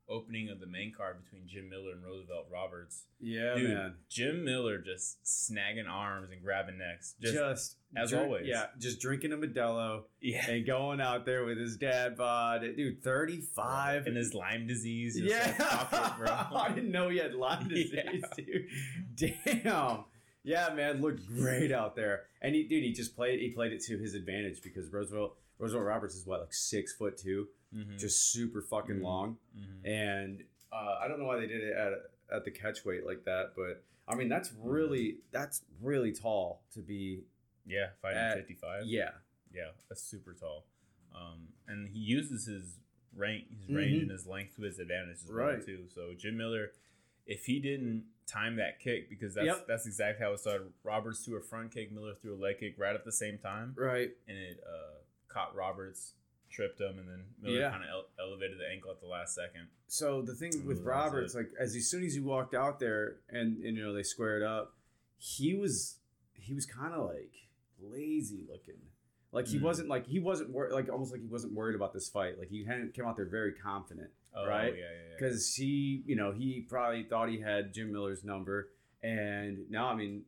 opening 0.07 0.49
of 0.49 0.59
the 0.59 0.67
main 0.67 0.93
card 0.95 1.17
between 1.23 1.47
Jim 1.47 1.69
Miller 1.69 1.91
and 1.93 2.03
Roosevelt 2.03 2.45
Roberts. 2.51 3.05
Yeah, 3.19 3.55
Dude, 3.55 3.69
man. 3.71 3.95
Jim 4.09 4.43
Miller 4.45 4.77
just 4.77 5.17
snagging 5.25 5.89
arms 5.89 6.29
and 6.31 6.43
grabbing 6.43 6.77
necks. 6.77 7.15
Just, 7.21 7.33
Just, 7.33 7.75
as 7.97 8.09
drink- 8.11 8.23
always. 8.25 8.47
Yeah, 8.47 8.67
just 8.79 8.99
drinking 9.01 9.33
a 9.33 9.37
Modelo 9.37 10.03
yeah, 10.21 10.49
and 10.49 10.65
going 10.65 11.01
out 11.01 11.25
there 11.25 11.43
with 11.45 11.57
his 11.57 11.77
dad 11.77 12.15
bod. 12.17 12.61
Dude, 12.61 13.03
35. 13.03 14.05
and 14.05 14.15
his 14.15 14.33
Lyme 14.33 14.67
disease. 14.67 15.19
Yeah. 15.19 15.43
like, 15.43 15.89
fuck 15.89 16.11
it, 16.11 16.17
bro. 16.19 16.33
I 16.59 16.71
didn't 16.73 16.91
know 16.91 17.09
he 17.09 17.17
had 17.17 17.33
Lyme 17.33 17.67
disease, 17.69 17.93
Yeah. 17.93 18.45
dude. 19.15 19.33
Damn. 19.63 20.03
Yeah, 20.43 20.69
man, 20.75 21.01
looked 21.01 21.25
great 21.35 21.71
out 21.71 21.95
there. 21.95 22.23
And 22.41 22.53
he, 22.53 22.63
dude, 22.67 22.83
he 22.83 22.93
just 22.93 23.15
played. 23.15 23.39
He 23.39 23.49
played 23.49 23.71
it 23.71 23.81
to 23.85 23.97
his 23.97 24.13
advantage 24.13 24.61
because 24.61 24.91
Roosevelt 24.93 25.35
Roosevelt 25.57 25.85
Roberts 25.85 26.13
is 26.15 26.27
what 26.27 26.41
like 26.41 26.53
six 26.53 26.93
foot 26.93 27.17
2 27.17 27.47
Mhm, 27.75 27.99
just 27.99 28.31
super 28.31 28.61
fucking 28.61 28.97
Mhm. 28.99 29.03
long. 29.03 29.37
mhm. 29.57 29.85
And 29.85 30.43
uh, 30.71 30.97
I 31.01 31.07
don't 31.07 31.19
know 31.19 31.25
why 31.25 31.39
they 31.39 31.47
did 31.47 31.61
it 31.63 31.73
at 31.75 31.93
at 32.31 32.43
the 32.45 32.51
catch 32.51 32.83
weight 32.85 33.05
like 33.05 33.23
that, 33.25 33.53
but 33.55 33.83
I 34.07 34.15
mean 34.15 34.29
that's 34.29 34.51
really 34.53 35.19
that's 35.31 35.63
really 35.81 36.11
tall 36.11 36.63
to 36.73 36.79
be. 36.81 37.23
yeah, 37.67 37.89
fighting 38.01 38.17
At- 38.19 38.37
fifty 38.37 38.53
five. 38.55 38.85
Yeah, 38.85 39.11
yeah, 39.51 39.71
that's 39.89 40.01
super 40.03 40.33
tall. 40.33 40.67
Um, 41.13 41.47
and 41.67 41.87
he 41.89 41.99
uses 41.99 42.45
his 42.45 42.79
range, 43.15 43.47
his 43.49 43.69
range 43.75 43.97
Mhm. 43.97 44.01
and 44.03 44.11
his 44.11 44.27
length 44.27 44.55
to 44.57 44.63
his 44.63 44.77
advantage 44.79 45.17
as 45.23 45.31
well 45.31 45.59
too. 45.61 45.87
So 45.89 46.13
Jim 46.13 46.37
Miller, 46.37 46.73
if 47.25 47.45
he 47.45 47.59
didn't 47.59 48.05
time 48.27 48.55
that 48.57 48.79
kick, 48.79 49.07
because 49.09 49.33
that's 49.35 49.45
Yep. 49.47 49.67
that's 49.67 49.85
exactly 49.87 50.23
how 50.25 50.33
it 50.33 50.39
started. 50.39 50.71
Roberts 50.83 51.23
threw 51.25 51.37
a 51.37 51.41
front 51.41 51.71
kick, 51.71 51.91
Miller 51.91 52.13
threw 52.15 52.33
a 52.35 52.37
leg 52.37 52.59
kick 52.59 52.77
right 52.77 52.95
at 52.95 53.05
the 53.05 53.11
same 53.11 53.37
time, 53.37 53.73
right. 53.77 54.15
and 54.27 54.37
it 54.37 54.63
uh, 54.67 54.97
caught 55.27 55.55
Roberts, 55.55 56.15
tripped 56.55 56.79
him, 56.79 56.97
and 56.99 57.07
then 57.09 57.23
Miller 57.41 57.59
Yeah. 57.59 57.69
kind 57.71 57.83
of 57.83 57.89
ele- 57.89 58.09
elevated 58.19 58.57
the 58.57 58.67
ankle 58.67 58.91
at 58.91 58.99
the 59.01 59.07
last 59.07 59.35
second. 59.35 59.67
So 59.87 60.21
the 60.21 60.33
thing 60.33 60.65
with 60.65 60.81
Roberts, 60.81 61.35
like 61.35 61.51
as, 61.59 61.75
as 61.75 61.87
soon 61.89 62.03
as 62.03 62.13
he 62.13 62.19
walked 62.21 62.53
out 62.55 62.79
there 62.79 63.17
and, 63.29 63.57
and 63.63 63.75
you 63.77 63.83
know 63.83 63.93
they 63.93 64.03
squared 64.03 64.41
up, 64.43 64.75
he 65.17 65.53
was 65.55 65.97
he 66.33 66.53
was 66.53 66.65
kind 66.65 66.93
of 66.93 67.07
like 67.09 67.33
lazy 67.81 68.43
looking. 68.49 68.79
Like 69.31 69.47
he 69.47 69.57
Mm. 69.59 69.63
wasn't 69.63 69.89
like 69.89 70.07
he 70.07 70.19
wasn't 70.19 70.51
wor- 70.51 70.71
like 70.71 70.89
almost 70.89 71.11
like 71.11 71.21
he 71.21 71.27
wasn't 71.27 71.53
worried 71.53 71.75
about 71.75 71.93
this 71.93 72.07
fight. 72.09 72.39
Like 72.39 72.47
he 72.49 72.63
hadn't 72.63 72.93
came 72.93 73.05
out 73.05 73.15
there 73.17 73.25
very 73.25 73.51
confident 73.53 74.09
Oh 74.33 74.47
Right? 74.47 74.73
yeah, 74.73 74.79
yeah, 74.81 74.85
yeah. 75.09 75.15
because 75.17 75.53
he 75.55 76.03
you 76.05 76.15
know 76.15 76.31
he 76.31 76.61
probably 76.61 77.03
thought 77.03 77.29
he 77.29 77.39
had 77.41 77.73
Jim 77.73 77.91
Miller's 77.91 78.23
number, 78.23 78.69
and 79.03 79.69
now 79.69 79.87
I 79.89 79.95
mean, 79.95 80.23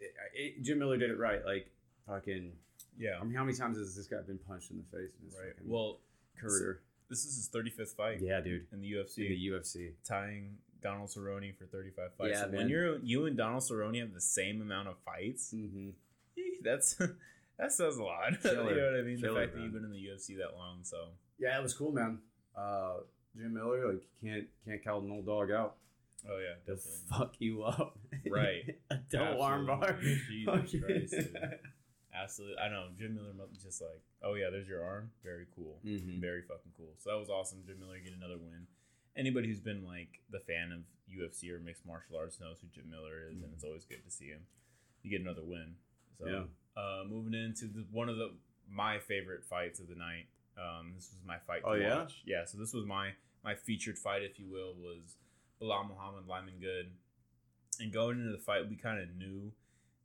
it, 0.00 0.12
it, 0.34 0.62
Jim 0.62 0.78
Miller 0.78 0.96
did 0.96 1.10
it 1.10 1.18
right. 1.18 1.44
Like 1.44 1.70
fucking, 2.06 2.52
yeah, 2.98 3.18
I 3.20 3.24
mean, 3.24 3.34
how 3.34 3.44
many 3.44 3.56
times 3.56 3.78
has 3.78 3.94
this 3.96 4.06
guy 4.06 4.18
been 4.26 4.38
punched 4.38 4.70
in 4.70 4.78
the 4.78 4.84
face 4.96 5.10
in 5.20 5.26
his 5.26 5.34
right. 5.36 5.54
Well, 5.64 6.00
career? 6.38 6.80
this 7.08 7.24
is 7.24 7.36
his 7.36 7.46
thirty 7.48 7.70
fifth 7.70 7.92
fight 7.92 8.20
Yeah, 8.20 8.40
dude. 8.40 8.66
in 8.72 8.80
the 8.80 8.92
UFC. 8.92 9.18
In 9.18 9.28
the 9.30 9.48
UFC. 9.48 9.92
tying 10.06 10.56
Donald 10.82 11.08
Cerrone 11.08 11.56
for 11.56 11.64
35 11.66 12.10
fights. 12.16 12.30
Yeah, 12.34 12.42
So 12.44 12.50
when 12.56 12.68
you're 12.68 12.98
you 12.98 13.26
and 13.26 13.36
Donald 13.36 13.62
Cerrone 13.62 13.98
have 13.98 14.14
the 14.14 14.20
same 14.20 14.60
amount 14.62 14.88
of 14.88 14.94
fights, 15.04 15.52
Mm-hmm. 15.54 15.90
that's 16.62 16.94
that 17.58 17.72
says 17.72 17.96
a 17.96 18.02
lot. 18.04 18.32
Killer. 18.42 18.70
you 18.70 18.76
know 18.80 18.90
what 18.92 19.00
I 19.00 19.02
mean? 19.02 19.20
Killer, 19.20 19.34
the 19.34 19.40
fact 19.46 19.54
that 19.56 19.62
you've 19.62 19.72
been 19.72 19.84
in 19.84 19.90
the 19.90 19.98
UFC 20.06 20.36
that 20.38 20.54
long, 20.56 20.80
so 20.84 21.08
Yeah, 21.38 21.58
it 21.58 21.62
was 21.62 21.74
cool, 21.74 21.90
man. 21.92 22.18
Uh, 22.56 22.98
Jim 23.36 23.54
Miller, 23.54 23.92
like, 23.92 24.02
you 24.20 24.30
can't 24.30 24.46
can't 24.64 24.84
count 24.84 25.04
an 25.04 25.10
old 25.12 25.26
dog 25.26 25.50
out. 25.50 25.76
oh 26.28 26.38
yeah, 26.38 26.54
He'll 26.66 26.76
definitely. 26.76 27.00
fuck 27.10 27.34
you 27.40 27.62
up. 27.64 27.98
Right. 28.30 28.76
a 28.90 28.96
double 29.10 29.42
arm 29.42 29.68
Absolutely. 29.68 30.44
bar. 30.46 30.58
Jesus 30.62 30.84
Christ. 30.84 31.28
Absolutely, 32.22 32.58
I 32.58 32.68
know 32.68 32.88
Jim 32.98 33.14
Miller 33.14 33.32
just 33.62 33.80
like, 33.80 34.02
oh 34.22 34.34
yeah, 34.34 34.50
there's 34.50 34.68
your 34.68 34.82
arm, 34.84 35.10
very 35.22 35.46
cool, 35.54 35.80
Mhm. 35.84 36.20
very 36.20 36.42
fucking 36.42 36.72
cool. 36.76 36.94
So 36.98 37.10
that 37.10 37.16
was 37.18 37.28
awesome. 37.30 37.62
Jim 37.64 37.78
Miller 37.78 37.98
get 38.00 38.12
another 38.12 38.38
win. 38.38 38.66
Anybody 39.16 39.48
who's 39.48 39.60
been 39.60 39.84
like 39.84 40.20
the 40.30 40.40
fan 40.40 40.72
of 40.72 40.82
UFC 41.12 41.50
or 41.50 41.58
mixed 41.60 41.84
martial 41.86 42.16
arts 42.16 42.38
knows 42.40 42.60
who 42.60 42.68
Jim 42.68 42.90
Miller 42.90 43.28
is, 43.28 43.42
and 43.42 43.52
it's 43.52 43.64
always 43.64 43.84
good 43.84 44.04
to 44.04 44.10
see 44.10 44.26
him. 44.28 44.46
You 45.02 45.10
get 45.10 45.20
another 45.20 45.44
win. 45.44 45.76
So 46.18 46.26
Yeah. 46.26 46.46
uh, 46.76 47.04
moving 47.08 47.34
into 47.34 47.66
the, 47.66 47.82
one 47.90 48.08
of 48.08 48.16
the 48.16 48.34
my 48.68 48.98
favorite 48.98 49.44
fights 49.44 49.80
of 49.80 49.88
the 49.88 49.94
night. 49.94 50.26
Um, 50.56 50.92
this 50.94 51.10
was 51.12 51.22
my 51.24 51.38
fight. 51.38 51.60
To 51.62 51.68
Oh, 51.68 51.74
yeah? 51.74 52.00
watch. 52.02 52.22
yeah. 52.24 52.44
So 52.44 52.58
this 52.58 52.72
was 52.74 52.84
my 52.84 53.14
my 53.44 53.54
featured 53.54 53.96
fight, 53.98 54.22
if 54.22 54.38
you 54.38 54.48
will, 54.48 54.74
was 54.74 55.16
Belal 55.60 55.88
Muhammad, 55.88 56.26
Lyman 56.26 56.58
Good, 56.60 56.92
and 57.80 57.92
going 57.92 58.18
into 58.18 58.32
the 58.32 58.38
fight, 58.38 58.68
we 58.68 58.76
kind 58.76 59.00
of 59.00 59.14
knew 59.16 59.52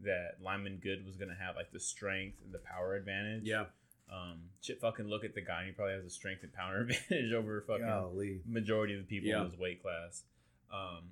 that 0.04 0.36
Lyman 0.44 0.80
Good 0.82 1.06
was 1.06 1.16
gonna 1.16 1.36
have 1.40 1.56
like 1.56 1.72
the 1.72 1.80
strength 1.80 2.38
and 2.44 2.54
the 2.54 2.60
power 2.60 2.96
advantage. 2.96 3.44
Yeah. 3.46 3.66
Um, 4.12 4.42
shit, 4.62 4.80
fucking 4.80 5.08
look 5.08 5.24
at 5.24 5.34
the 5.34 5.42
guy. 5.42 5.66
He 5.66 5.72
probably 5.72 5.94
has 5.96 6.06
a 6.06 6.10
strength 6.10 6.44
and 6.44 6.54
power 6.54 6.78
advantage 6.82 7.34
over 7.34 7.62
fucking 7.66 7.86
Golly. 7.86 8.42
majority 8.46 8.94
of 8.94 9.00
the 9.00 9.06
people 9.06 9.30
Yeah. 9.30 9.40
in 9.44 9.50
his 9.50 9.58
weight 9.58 9.82
class. 9.82 10.24
Um, 10.72 11.04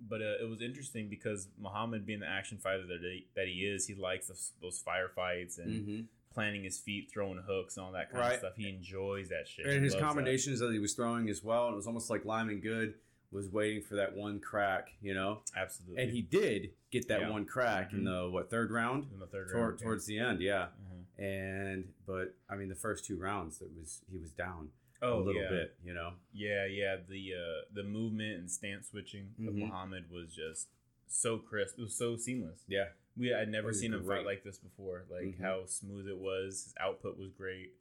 but 0.00 0.20
uh, 0.22 0.42
it 0.42 0.48
was 0.48 0.62
interesting 0.62 1.08
because 1.08 1.48
Muhammad, 1.58 2.06
being 2.06 2.20
the 2.20 2.28
action 2.28 2.58
fighter 2.58 2.86
that 2.86 3.00
he, 3.02 3.26
that 3.34 3.46
he 3.48 3.64
is, 3.66 3.86
he 3.86 3.94
likes 3.94 4.28
those, 4.28 4.52
those 4.62 4.82
firefights 4.86 5.58
and 5.58 5.72
Mm-hmm. 5.72 6.00
planting 6.34 6.64
his 6.64 6.78
feet, 6.78 7.10
throwing 7.10 7.38
hooks, 7.46 7.76
and 7.78 7.86
all 7.86 7.92
that 7.92 8.10
kind 8.10 8.20
Right. 8.20 8.32
of 8.34 8.38
stuff. 8.40 8.52
He 8.56 8.68
enjoys 8.68 9.30
that 9.30 9.48
shit. 9.48 9.64
And 9.66 9.74
He 9.76 9.80
his 9.80 9.92
loves 9.94 10.02
that. 10.02 10.06
combinations 10.06 10.60
that. 10.60 10.70
he 10.72 10.78
was 10.78 10.92
throwing 10.94 11.28
as 11.30 11.42
well, 11.42 11.66
and 11.66 11.72
it 11.74 11.76
was 11.76 11.86
almost 11.86 12.10
like 12.10 12.24
Lyman 12.26 12.60
Good 12.60 12.94
was 13.30 13.48
waiting 13.50 13.82
for 13.82 13.96
that 13.96 14.14
one 14.16 14.40
crack, 14.40 14.88
you 15.02 15.14
know. 15.14 15.42
absolutely. 15.56 16.02
And 16.02 16.12
he 16.12 16.22
did 16.22 16.70
get 16.90 17.08
that 17.08 17.22
Yeah. 17.22 17.30
one 17.30 17.44
crack 17.44 17.92
in 17.92 18.00
Mhm. 18.02 18.04
the 18.04 18.30
what 18.30 18.50
third 18.50 18.70
round, 18.70 19.10
in 19.12 19.18
the 19.18 19.26
third 19.26 19.48
Tor- 19.50 19.60
round, 19.68 19.80
yeah. 19.80 19.84
towards 19.84 20.06
the 20.06 20.18
end, 20.18 20.40
yeah. 20.40 20.68
Mhm. 20.80 21.20
And 21.22 21.92
but 22.06 22.34
I 22.48 22.56
mean, 22.56 22.68
the 22.68 22.74
first 22.74 23.04
two 23.04 23.18
rounds, 23.18 23.60
it 23.60 23.70
was 23.76 24.02
he 24.10 24.18
was 24.18 24.30
down 24.32 24.70
oh 25.02 25.20
a 25.20 25.22
little 25.22 25.42
yeah. 25.42 25.48
bit, 25.50 25.76
you 25.84 25.92
know. 25.94 26.14
Yeah, 26.32 26.66
yeah. 26.66 26.96
The 27.08 27.34
uh, 27.34 27.64
the 27.72 27.82
movement 27.82 28.38
and 28.38 28.50
stance 28.50 28.88
switching 28.88 29.34
of 29.40 29.54
Mhm. 29.54 29.58
Muhammad 29.58 30.10
was 30.10 30.34
just 30.34 30.68
so 31.06 31.38
crisp. 31.38 31.78
It 31.78 31.82
was 31.82 31.94
so 31.94 32.16
seamless. 32.16 32.64
Yeah, 32.68 32.90
We 33.16 33.32
I'd 33.32 33.48
never 33.48 33.72
seen 33.72 33.94
him 33.94 34.04
fight 34.06 34.26
like 34.26 34.42
this 34.44 34.58
before. 34.58 35.04
Like 35.08 35.24
Mhm. 35.24 35.40
how 35.40 35.64
smooth 35.66 36.06
it 36.08 36.18
was. 36.18 36.64
His 36.64 36.74
output 36.78 37.16
was 37.16 37.30
great. 37.32 37.72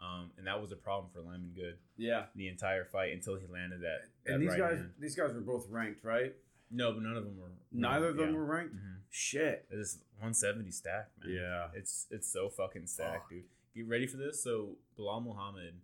Um, 0.00 0.30
and 0.38 0.46
that 0.46 0.60
was 0.60 0.72
a 0.72 0.76
problem 0.76 1.10
for 1.12 1.20
Lyman 1.20 1.52
Good 1.54 1.76
yeah. 1.98 2.24
the 2.34 2.48
entire 2.48 2.84
fight 2.86 3.12
until 3.12 3.36
he 3.36 3.46
landed 3.46 3.80
that. 3.82 3.98
that 4.24 4.32
And 4.32 4.42
these 4.42 4.50
right 4.50 4.58
guys, 4.58 4.78
hand. 4.78 4.90
these 4.98 5.14
guys 5.14 5.34
were 5.34 5.40
both 5.42 5.66
ranked, 5.68 6.02
right? 6.04 6.34
No, 6.70 6.92
but 6.92 7.02
none 7.02 7.16
of 7.16 7.24
them 7.24 7.36
were. 7.38 7.50
Neither 7.72 8.08
of 8.08 8.16
them 8.16 8.30
yeah. 8.30 8.36
were 8.36 8.44
ranked. 8.44 8.74
Mhm. 8.76 8.96
Shit. 9.10 9.66
It's 9.70 9.98
170 10.18 10.70
stacked, 10.70 11.18
man. 11.22 11.34
Yeah. 11.34 11.68
It's 11.74 12.06
it's 12.10 12.28
so 12.32 12.48
fucking 12.48 12.86
stacked, 12.86 13.24
Fuck. 13.24 13.30
dude. 13.30 13.44
Get 13.74 13.88
ready 13.88 14.06
for 14.06 14.16
this. 14.16 14.42
So 14.42 14.76
Belal 14.98 15.22
Muhammad 15.22 15.74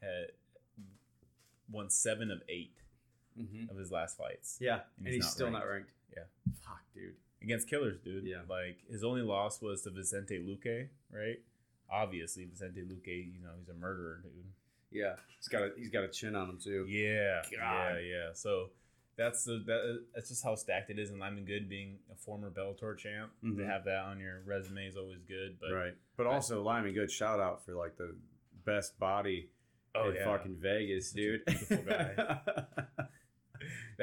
had 0.00 0.28
won 1.70 1.90
seven 1.90 2.30
of 2.30 2.42
eight 2.48 2.72
Mm-hmm. 3.38 3.68
of 3.70 3.76
his 3.76 3.90
last 3.92 4.16
fights 4.16 4.56
Yeah, 4.62 4.80
And 4.96 5.04
and 5.04 5.06
he's 5.08 5.16
he's, 5.16 5.24
not 5.24 5.30
still 5.32 5.46
ranked. 5.48 5.58
not 5.60 5.68
ranked. 5.70 5.90
Yeah. 6.16 6.22
Fuck, 6.62 6.80
dude. 6.94 7.16
against 7.42 7.68
killers, 7.68 7.98
dude. 8.02 8.24
Yeah. 8.24 8.40
Like 8.48 8.78
his 8.90 9.04
only 9.04 9.20
loss 9.20 9.60
was 9.60 9.82
to 9.82 9.90
Vicente 9.90 10.38
Luque, 10.38 10.88
right? 11.12 11.36
Obviously, 11.90 12.44
Vicente 12.46 12.80
Luque, 12.82 13.06
you 13.34 13.40
know, 13.42 13.50
he's 13.58 13.68
a 13.68 13.74
murderer, 13.74 14.20
dude. 14.22 14.32
Yeah, 14.90 15.14
he's 15.38 15.48
got 15.48 15.62
a 15.62 15.70
he's 15.76 15.90
got 15.90 16.04
a 16.04 16.08
chin 16.08 16.34
on 16.36 16.48
him 16.50 16.58
too. 16.62 16.86
Yeah, 16.88 17.42
yeah, 17.52 17.58
God. 17.58 17.98
yeah. 18.04 18.28
So 18.34 18.70
that's 19.16 19.44
the 19.44 19.62
that, 19.66 20.04
that's 20.14 20.28
just 20.28 20.44
how 20.44 20.54
stacked 20.54 20.90
it 20.90 20.98
is. 20.98 21.10
And 21.10 21.18
Lyman 21.20 21.44
Good 21.44 21.68
being 21.68 21.98
a 22.12 22.14
former 22.16 22.50
Bellator 22.50 22.96
champ, 22.96 23.30
to 23.42 23.46
Mhm. 23.48 23.66
have 23.66 23.84
that 23.84 24.04
on 24.04 24.20
your 24.20 24.42
resume 24.44 24.86
is 24.86 24.96
always 24.96 25.22
good. 25.28 25.58
But 25.60 25.72
right, 25.72 25.94
but 26.16 26.26
also 26.26 26.62
Lyman, 26.62 26.92
good 26.94 27.10
shout 27.10 27.40
out 27.40 27.64
for 27.64 27.74
like 27.74 27.96
the 27.96 28.14
best 28.64 28.98
body 28.98 29.50
oh 29.94 30.10
in 30.10 30.16
yeah, 30.16 30.24
fucking 30.24 30.56
Vegas, 30.60 31.08
Such 31.10 31.16
dude. 31.16 31.44
beautiful 31.46 31.76
guy. 31.78 32.40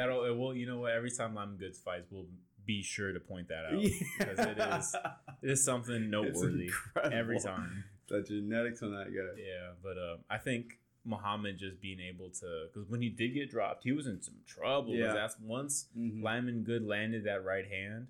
that'll 0.07 0.25
it 0.25 0.37
will. 0.37 0.55
You 0.55 0.65
know 0.67 0.79
what? 0.79 0.91
Every 0.91 1.11
time 1.11 1.35
Lyman 1.35 1.57
Goods 1.57 1.79
fights, 1.79 2.07
we'll 2.11 2.25
be 2.65 2.81
sure 2.81 3.11
to 3.11 3.19
point 3.19 3.49
that 3.49 3.65
out 3.65 3.81
because 4.19 4.39
it 4.39 4.57
is 4.57 4.95
it 5.41 5.49
is 5.51 5.63
something 5.63 6.09
noteworthy 6.17 6.71
every 7.11 7.39
time. 7.39 7.83
The 8.07 8.21
genetics 8.21 8.81
on 8.81 8.91
that 8.91 9.07
guy. 9.07 9.41
Yeah, 9.41 9.71
but 9.81 9.97
um, 9.97 10.19
I 10.29 10.37
think 10.37 10.79
Muhammad 11.05 11.57
just 11.57 11.81
being 11.81 11.99
able 11.99 12.29
to 12.29 12.67
because 12.71 12.89
when 12.89 13.01
he 13.01 13.09
did 13.09 13.33
get 13.33 13.49
dropped, 13.49 13.83
he 13.83 13.91
was 13.91 14.07
in 14.07 14.21
some 14.21 14.35
trouble. 14.47 14.93
Yeah. 14.93 15.13
That's 15.13 15.35
once 15.41 15.87
Mhm. 15.97 16.21
Lyman 16.23 16.63
Good 16.63 16.85
landed 16.85 17.25
that 17.25 17.43
right 17.43 17.67
hand, 17.67 18.07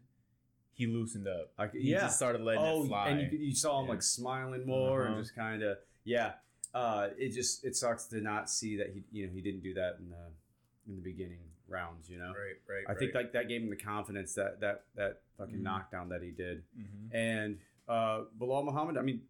he 0.74 0.88
loosened 0.88 1.28
up. 1.28 1.52
He 1.74 1.92
yeah. 1.92 2.02
just 2.02 2.18
started 2.18 2.42
letting 2.42 2.62
oh, 2.64 2.84
it 2.84 2.88
fly. 2.88 3.10
and 3.10 3.32
you, 3.32 3.40
you 3.40 3.56
saw 3.56 3.80
him 3.80 3.86
Yeah. 3.86 3.92
like 3.94 4.02
smiling 4.04 4.66
more 4.66 5.04
and 5.04 5.14
Uh-huh. 5.14 5.22
just 5.22 5.36
kind 5.36 5.64
of 5.64 5.78
yeah. 6.04 6.34
Uh, 6.74 7.10
it 7.18 7.30
just 7.34 7.64
it 7.64 7.76
sucks 7.76 8.06
to 8.06 8.20
not 8.20 8.50
see 8.50 8.78
that 8.78 8.90
he 8.94 9.04
you 9.12 9.28
know 9.28 9.34
he 9.34 9.42
didn't 9.42 9.62
do 9.62 9.74
that 9.76 9.98
in 10.00 10.10
the 10.10 10.26
in 10.88 10.96
the 10.96 11.02
beginning 11.02 11.38
rounds. 11.74 12.10
You 12.10 12.20
know, 12.20 12.28
right, 12.30 12.56
right. 12.70 12.86
I 12.88 12.94
think 12.98 13.14
like 13.16 13.34
that 13.34 13.50
gave 13.50 13.62
him 13.62 13.70
the 13.70 13.76
confidence 13.76 14.36
that 14.36 14.60
that 14.62 14.86
that 14.96 15.22
fucking 15.38 15.56
Mhm. 15.60 15.62
knockdown 15.64 16.10
that 16.10 16.22
he 16.22 16.32
did. 16.32 16.64
hmm 16.76 17.14
And 17.16 17.60
uh, 17.88 18.26
Belal 18.40 18.64
Muhammad, 18.64 18.98
I 18.98 19.02
mean, 19.02 19.24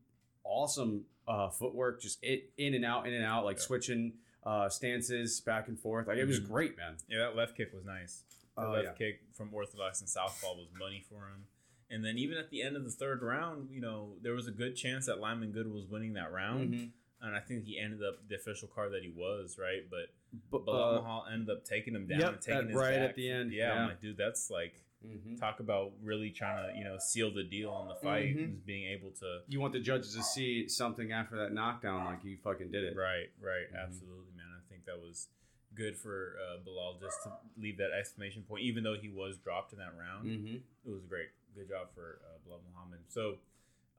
awesome 0.44 1.06
uh, 1.28 1.50
footwork, 1.50 2.02
just 2.02 2.20
it, 2.22 2.52
in 2.58 2.74
and 2.74 2.84
out, 2.84 3.08
in 3.08 3.14
and 3.14 3.24
out, 3.24 3.46
like 3.46 3.56
Yeah. 3.58 3.62
switching 3.64 4.14
uh, 4.46 4.68
stances 4.68 5.40
back 5.40 5.70
and 5.70 5.80
forth. 5.80 6.06
Like 6.06 6.18
it 6.18 6.26
was 6.26 6.42
Mhm. 6.42 6.48
great, 6.50 6.76
man. 6.76 6.98
yeah, 7.08 7.20
that 7.20 7.36
left 7.38 7.56
kick 7.56 7.72
was 7.74 7.86
nice. 7.86 8.26
The 8.58 8.62
Oh, 8.68 8.72
left 8.74 8.86
yeah. 8.86 8.94
kick 9.12 9.22
from 9.32 9.54
orthodox 9.54 10.02
and 10.02 10.10
southpaw 10.10 10.56
was 10.58 10.68
money 10.78 11.00
for 11.00 11.30
him. 11.30 11.48
And 11.90 12.04
then 12.04 12.18
even 12.18 12.38
at 12.38 12.50
the 12.50 12.62
end 12.62 12.76
of 12.76 12.84
the 12.84 12.92
third 12.92 13.22
round, 13.22 13.70
you 13.72 13.80
know, 13.80 14.18
there 14.22 14.34
was 14.34 14.48
a 14.48 14.52
good 14.52 14.76
chance 14.76 15.06
that 15.06 15.20
Lyman 15.20 15.54
Good 15.54 15.68
was 15.72 15.86
winning 15.86 16.12
that 16.14 16.32
round. 16.34 16.74
Mhm. 16.74 16.92
And 17.22 17.36
I 17.38 17.40
think 17.40 17.64
he 17.64 17.80
ended 17.80 18.04
up 18.04 18.28
the 18.28 18.36
official 18.36 18.68
card 18.68 18.92
that 18.92 19.02
he 19.02 19.10
was, 19.10 19.58
right? 19.58 19.90
But 19.90 20.10
But 20.52 20.64
uh, 20.68 21.02
Mahal 21.02 21.26
ended 21.32 21.50
up 21.50 21.64
taking 21.66 21.94
him 21.96 22.08
down 22.08 22.20
yep, 22.20 22.34
and 22.34 22.42
taking 22.42 22.68
his 22.70 22.76
right 22.78 22.94
at 22.96 23.16
the 23.16 23.30
end, 23.30 23.52
Yeah, 23.54 23.68
yeah. 23.74 23.80
I'm 23.82 23.88
like, 23.90 24.00
dude, 24.02 24.18
that's 24.18 24.50
like 24.50 24.74
mhm. 25.06 25.40
talk 25.40 25.60
about 25.60 25.92
really 26.02 26.32
trying 26.32 26.72
to 26.72 26.78
you 26.78 26.84
know 26.84 26.98
seal 26.98 27.32
the 27.32 27.44
deal 27.44 27.70
on 27.70 27.88
the 27.88 27.96
fight 27.96 28.36
Mhm. 28.36 28.54
is 28.56 28.60
being 28.62 28.86
able 28.92 29.12
to 29.12 29.42
you 29.48 29.60
want 29.60 29.74
the 29.74 29.80
judges 29.80 30.16
to 30.16 30.24
see 30.24 30.68
something 30.68 31.12
after 31.12 31.36
that 31.38 31.54
knockdown, 31.54 32.06
like 32.06 32.24
you 32.24 32.38
fucking 32.38 32.72
did 32.72 32.84
it. 32.84 32.96
right 32.96 33.30
right 33.42 33.68
Mhm. 33.72 33.84
absolutely 33.84 34.32
man 34.36 34.48
i 34.58 34.62
think 34.70 34.86
that 34.86 35.00
was 35.00 35.28
good 35.76 35.98
for 35.98 36.38
uh, 36.40 36.58
belal 36.64 37.00
just 37.02 37.22
to 37.24 37.32
leave 37.58 37.78
that 37.78 37.92
exclamation 37.92 38.44
point 38.44 38.64
even 38.64 38.84
though 38.84 38.96
he 38.96 39.10
was 39.10 39.38
dropped 39.38 39.74
in 39.74 39.80
that 39.80 39.94
round 39.98 40.26
Mm-hmm. 40.28 40.56
it 40.86 40.90
was 40.90 41.04
great 41.06 41.30
good 41.56 41.68
job 41.70 41.88
for 41.94 42.20
uh, 42.26 42.38
belal 42.48 42.62
muhammad 42.72 43.00
so 43.10 43.38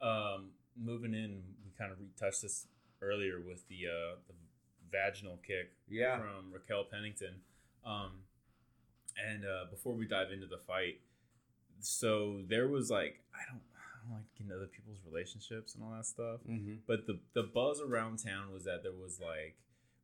um, 0.00 0.50
moving 0.76 1.14
in 1.14 1.42
we 1.64 1.70
kind 1.78 1.92
of 1.92 1.98
retouched 2.00 2.42
this 2.42 2.66
earlier 3.02 3.40
with 3.40 3.66
the 3.68 3.86
uh, 3.86 4.16
the 4.26 4.34
vaginal 4.94 5.38
kick 5.46 5.70
Yeah. 5.88 6.18
from 6.18 6.52
Raquel 6.52 6.84
Pennington. 6.90 7.34
Um, 7.84 8.22
and 9.18 9.44
uh, 9.44 9.64
before 9.70 9.94
we 9.94 10.06
dive 10.06 10.30
into 10.32 10.46
the 10.46 10.58
fight, 10.58 11.00
so 11.80 12.40
there 12.48 12.68
was 12.68 12.90
like 12.90 13.20
I 13.34 13.42
don't 13.50 13.60
I 13.76 14.08
don't 14.08 14.14
like 14.16 14.24
getting 14.34 14.46
into 14.50 14.56
other 14.56 14.66
people's 14.70 14.98
relationships 15.06 15.74
and 15.74 15.82
all 15.84 15.90
that 15.92 16.06
stuff, 16.06 16.40
Mm-hmm. 16.48 16.76
but 16.86 17.06
the 17.06 17.18
the 17.34 17.42
buzz 17.42 17.80
around 17.80 18.18
town 18.24 18.52
was 18.52 18.64
that 18.64 18.82
there 18.82 18.92
was 18.92 19.20
like 19.20 19.56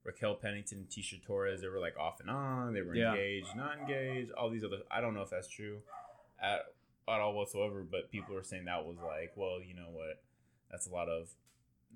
Raquel 0.04 0.34
Pennington, 0.34 0.78
and 0.78 0.88
Tecia 0.88 1.22
Torres. 1.22 1.60
They 1.60 1.68
were 1.68 1.78
like 1.80 1.98
off 1.98 2.20
and 2.20 2.30
on. 2.30 2.72
They 2.72 2.80
were 2.82 2.94
Yeah. 2.94 3.10
engaged, 3.12 3.54
not 3.56 3.78
engaged. 3.78 4.30
All 4.32 4.48
these 4.50 4.64
other. 4.64 4.78
I 4.90 5.00
don't 5.00 5.12
know 5.14 5.22
if 5.22 5.30
that's 5.30 5.48
true 5.48 5.78
at 6.42 6.60
at 7.08 7.20
all 7.20 7.34
whatsoever. 7.34 7.82
But 7.82 8.10
people 8.10 8.36
are 8.36 8.42
saying 8.42 8.64
that 8.66 8.84
was 8.86 8.96
like, 8.98 9.32
well, 9.36 9.58
you 9.60 9.74
know 9.74 9.90
what? 9.92 10.22
That's 10.70 10.86
a 10.86 10.90
lot 10.92 11.08
of 11.08 11.28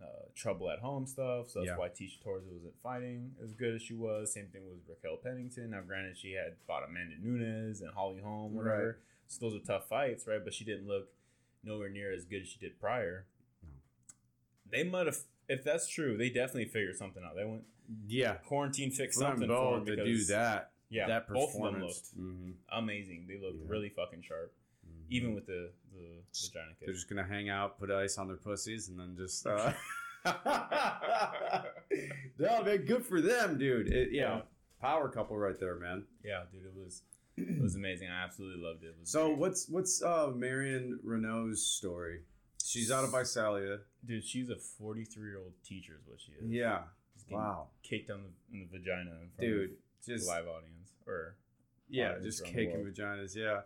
uh, 0.02 0.06
trouble 0.34 0.70
at 0.70 0.78
home 0.80 1.06
stuff. 1.06 1.48
So 1.50 1.60
that's 1.60 1.70
Yeah. 1.70 1.76
why 1.78 1.88
Tecia 1.88 2.20
Torres 2.22 2.44
wasn't 2.50 2.74
fighting 2.82 3.32
as 3.42 3.52
good 3.54 3.74
as 3.74 3.82
she 3.82 3.94
was. 3.94 4.32
Same 4.32 4.48
thing 4.48 4.62
with 4.68 4.78
Raquel 4.88 5.16
Pennington. 5.22 5.70
Now, 5.70 5.82
granted, 5.82 6.16
she 6.18 6.32
had 6.32 6.56
fought 6.66 6.82
Amanda 6.88 7.16
Nunes 7.20 7.80
and 7.80 7.90
Holly 7.92 8.20
Holm, 8.20 8.54
whatever. 8.54 8.86
Right. 8.86 8.94
So 9.28 9.48
those 9.48 9.60
are 9.60 9.64
tough 9.64 9.88
fights, 9.88 10.26
right? 10.26 10.42
But 10.42 10.52
she 10.54 10.64
didn't 10.64 10.86
look 10.86 11.08
nowhere 11.62 11.88
near 11.88 12.12
as 12.12 12.24
good 12.24 12.42
as 12.42 12.48
she 12.48 12.58
did 12.58 12.78
prior. 12.80 13.26
No. 13.62 13.68
They 14.70 14.82
might 14.84 15.06
have, 15.06 15.16
if 15.48 15.64
that's 15.64 15.88
true, 15.88 16.16
they 16.16 16.28
definitely 16.28 16.66
figured 16.66 16.96
something 16.96 17.22
out. 17.24 17.36
They 17.36 17.44
went 17.44 17.64
Yeah. 18.06 18.34
quarantine 18.38 18.90
fixed 18.90 19.18
something 19.18 19.48
for 19.48 19.76
them 19.76 19.86
to 19.86 20.04
do 20.04 20.24
that. 20.26 20.72
yeah, 20.90 21.06
that 21.08 21.26
both 21.28 21.48
of 21.48 21.52
them 21.54 21.62
performance. 21.74 22.12
looked 22.16 22.36
Mhm. 22.36 22.54
amazing. 22.70 23.26
They 23.26 23.38
looked 23.38 23.58
Yeah. 23.60 23.66
really 23.68 23.88
fucking 23.88 24.22
sharp, 24.22 24.54
Mhm. 24.86 25.04
even 25.10 25.34
with 25.34 25.46
the 25.46 25.72
the 25.94 26.22
vagina 26.48 26.74
They're 26.84 26.94
just 26.94 27.08
gonna 27.08 27.24
hang 27.26 27.48
out, 27.48 27.78
put 27.78 27.90
ice 27.90 28.18
on 28.18 28.28
their 28.28 28.36
pussies, 28.36 28.88
and 28.88 28.98
then 28.98 29.14
just. 29.16 29.46
Uh... 29.46 29.72
no, 32.38 32.62
man, 32.64 32.84
good 32.86 33.04
for 33.04 33.20
them, 33.20 33.58
dude. 33.58 33.88
It, 33.88 34.08
yeah, 34.12 34.36
Yeah. 34.36 34.40
power 34.80 35.08
couple 35.08 35.36
right 35.36 35.58
there, 35.58 35.76
man. 35.76 36.04
Yeah, 36.24 36.44
dude, 36.52 36.64
it 36.64 36.74
was 36.74 37.02
it 37.36 37.60
was 37.60 37.74
amazing. 37.74 38.08
I 38.10 38.22
absolutely 38.24 38.62
loved 38.62 38.84
it. 38.84 38.88
it 38.88 38.96
was 39.00 39.10
So 39.10 39.30
what's 39.30 39.68
what's 39.68 40.02
uh 40.02 40.30
Marion 40.34 41.00
Reneau's 41.04 41.66
story? 41.66 42.20
She's 42.64 42.90
out 42.90 43.04
of 43.04 43.10
Visalia. 43.12 43.80
dude? 44.04 44.24
She's 44.24 44.48
a 44.50 44.56
forty 44.56 45.04
three 45.04 45.30
year 45.30 45.38
old 45.38 45.52
teacher, 45.64 45.94
is 46.00 46.06
what 46.08 46.20
she 46.20 46.32
is. 46.32 46.50
Yeah. 46.50 46.82
Just 47.14 47.30
Wow. 47.30 47.68
kicked 47.82 48.10
on 48.10 48.22
the, 48.22 48.54
in 48.54 48.60
the 48.70 48.78
vagina, 48.78 49.10
in 49.22 49.30
front 49.36 49.40
Dude, 49.40 49.70
of 49.70 49.76
just 50.06 50.26
live 50.28 50.46
audience. 50.46 50.92
Or 51.06 51.36
yeah, 51.88 52.12
audience 52.16 52.24
just 52.40 52.44
kicking 52.46 52.84
vaginas. 52.84 53.34
Yeah. 53.36 53.60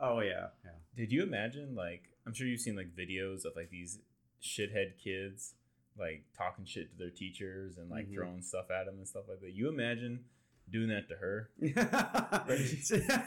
Oh 0.00 0.20
yeah, 0.20 0.48
yeah. 0.64 0.70
did 0.96 1.12
you 1.12 1.22
imagine 1.22 1.74
like 1.74 2.02
I'm 2.26 2.34
sure 2.34 2.46
you've 2.46 2.60
seen 2.60 2.76
like 2.76 2.94
videos 2.96 3.44
of 3.44 3.52
like 3.56 3.70
these 3.70 3.98
shithead 4.42 4.98
kids 5.02 5.54
like 5.98 6.24
talking 6.36 6.64
shit 6.64 6.90
to 6.92 6.98
their 6.98 7.10
teachers 7.10 7.78
and 7.78 7.90
like 7.90 8.08
Mhm. 8.08 8.14
throwing 8.14 8.42
stuff 8.42 8.70
at 8.70 8.86
them 8.86 8.96
and 8.96 9.06
stuff 9.08 9.24
like 9.28 9.40
that. 9.40 9.52
You 9.52 9.68
imagine 9.68 10.24
doing 10.70 10.88
that 10.88 11.08
to 11.08 11.14
her? 11.16 11.50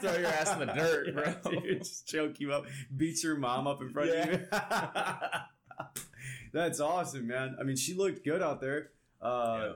Throw 0.00 0.16
your 0.18 0.26
ass 0.26 0.52
in 0.52 0.66
the 0.66 0.72
dirt, 0.74 1.14
bro. 1.42 1.52
Dude, 1.60 1.78
just 1.78 2.06
choke 2.06 2.40
you 2.40 2.52
up, 2.52 2.66
beat 2.96 3.22
your 3.22 3.36
mom 3.36 3.66
up 3.66 3.80
in 3.80 3.90
front 3.90 4.10
of 4.10 4.30
you. 4.32 4.46
That's 6.52 6.80
awesome, 6.80 7.26
man. 7.26 7.56
I 7.60 7.62
mean, 7.62 7.76
she 7.76 7.94
looked 7.94 8.24
good 8.24 8.42
out 8.42 8.60
there. 8.60 8.90
Uh, 9.20 9.74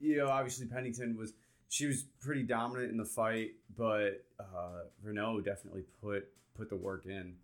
You 0.00 0.16
know, 0.18 0.28
obviously 0.28 0.66
Pennington 0.66 1.16
was 1.16 1.32
she 1.72 1.86
was 1.86 2.02
pretty 2.20 2.42
dominant 2.42 2.90
in 2.90 2.98
the 2.98 3.04
fight, 3.06 3.52
but 3.78 4.22
uh, 4.38 4.82
Reneau 5.02 5.42
definitely 5.42 5.84
put 6.02 6.28
put 6.54 6.68
the 6.68 6.76
work 6.76 7.06
in. 7.06 7.34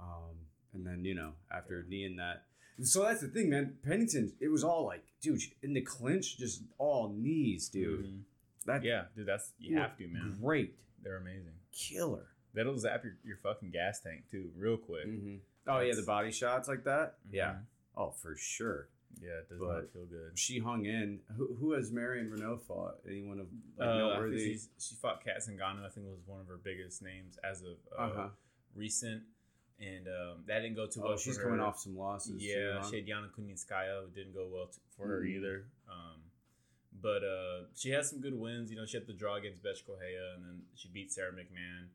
Um, 0.00 0.34
and 0.74 0.84
then 0.84 1.04
you 1.04 1.14
know 1.14 1.32
after 1.48 1.84
kneeing 1.88 2.16
that, 2.16 2.42
so 2.82 3.04
that's 3.04 3.20
the 3.20 3.28
thing, 3.28 3.50
man. 3.50 3.76
Pennington, 3.84 4.32
it 4.40 4.48
was 4.48 4.64
all 4.64 4.84
like, 4.84 5.04
dude, 5.20 5.40
in 5.62 5.74
the 5.74 5.80
clinch, 5.80 6.38
just 6.38 6.62
all 6.78 7.14
knees, 7.16 7.68
dude. 7.68 8.06
Mhm. 8.06 8.20
That 8.66 8.82
Yeah, 8.82 9.04
dude, 9.14 9.26
that's 9.26 9.52
you 9.60 9.78
have 9.78 9.96
to, 9.98 10.08
man. 10.08 10.38
great 10.40 10.74
They're 11.04 11.18
amazing. 11.18 11.54
killer. 11.70 12.26
That'll 12.54 12.76
zap 12.78 13.04
your, 13.04 13.14
your 13.24 13.36
fucking 13.36 13.70
gas 13.70 14.00
tank 14.00 14.24
too, 14.28 14.50
real 14.56 14.76
quick. 14.76 15.06
Mm-hmm. 15.06 15.36
Oh 15.68 15.78
yeah, 15.80 15.94
the 15.94 16.02
body 16.02 16.32
shots 16.32 16.66
like 16.68 16.82
that. 16.84 17.14
Yeah. 17.30 17.52
Mhm. 17.52 17.62
Oh, 17.96 18.10
for 18.10 18.34
sure. 18.36 18.88
Yeah, 19.20 19.38
it 19.38 19.48
does 19.48 19.58
But- 19.60 19.66
not 19.82 19.92
feel 19.92 20.06
good. 20.06 20.38
She 20.38 20.58
hung 20.58 20.84
in. 20.86 21.20
Who, 21.36 21.54
who 21.54 21.72
has 21.72 21.92
Marion 21.92 22.30
Reneau 22.30 22.60
fought? 22.60 22.96
Anyone 23.06 23.38
of 23.40 23.46
like, 23.76 23.88
Uh, 23.88 23.98
noteworthy? 23.98 24.58
she 24.78 24.94
fought 24.96 25.22
Cat 25.24 25.38
Zingano. 25.38 25.84
I 25.84 25.88
think 25.90 26.06
was 26.06 26.26
one 26.26 26.40
of 26.40 26.46
her 26.48 26.56
biggest 26.56 27.02
names 27.02 27.36
as 27.44 27.62
of 27.62 27.76
uh, 27.96 28.02
Uh-huh. 28.02 28.28
recent, 28.74 29.22
and 29.78 30.08
um, 30.08 30.44
that 30.46 30.60
didn't 30.60 30.74
go 30.76 30.86
too 30.86 31.00
Oh, 31.02 31.08
well. 31.10 31.16
she's 31.18 31.36
for 31.36 31.44
coming 31.44 31.58
her. 31.60 31.64
off 31.66 31.78
some 31.78 31.96
losses. 31.96 32.40
too, 32.40 32.44
Yeah, 32.46 32.80
huh? 32.80 32.90
she 32.90 32.96
had 32.96 33.06
Yana 33.06 33.30
Kunitskaya, 33.30 34.04
who 34.04 34.10
didn't 34.10 34.32
go 34.34 34.48
well 34.48 34.66
t- 34.66 34.80
for 34.96 35.06
her 35.06 35.20
Mhm. 35.22 35.28
either. 35.36 35.66
Um, 35.88 36.22
but 37.00 37.22
uh, 37.24 37.64
she 37.74 37.90
has 37.90 38.10
some 38.10 38.20
good 38.20 38.34
wins. 38.34 38.70
You 38.70 38.76
know, 38.76 38.86
she 38.86 38.96
had 38.96 39.06
the 39.06 39.12
draw 39.12 39.36
against 39.36 39.62
Bethe 39.62 39.84
Correia, 39.86 40.34
and 40.34 40.44
then 40.44 40.62
she 40.74 40.88
beat 40.88 41.12
Sara 41.12 41.32
McMann. 41.32 41.88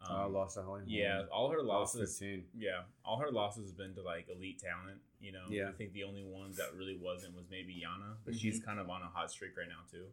Um, 0.00 0.16
Uh, 0.16 0.28
lost 0.28 0.54
to 0.54 0.62
Holly. 0.62 0.82
Yeah, 0.86 1.24
all 1.32 1.50
her 1.50 1.62
losses. 1.62 2.18
fifteen. 2.18 2.44
Yeah, 2.56 2.82
all 3.04 3.18
her 3.18 3.30
losses 3.32 3.68
have 3.70 3.76
been 3.76 3.94
to 3.94 4.02
like 4.02 4.28
elite 4.28 4.60
talent. 4.60 5.00
You 5.20 5.32
know, 5.32 5.44
Yeah. 5.48 5.68
I 5.68 5.72
think 5.72 5.92
the 5.92 6.04
only 6.04 6.22
one 6.22 6.52
that 6.52 6.74
really 6.76 6.96
wasn't 6.96 7.34
was 7.34 7.46
maybe 7.50 7.74
Yana, 7.74 8.14
but 8.24 8.34
Mm-hmm. 8.34 8.38
she's 8.38 8.60
kind 8.62 8.78
of 8.78 8.88
on 8.90 9.02
a 9.02 9.08
hot 9.08 9.30
streak 9.32 9.56
right 9.56 9.68
now 9.68 9.82
too. 9.90 10.06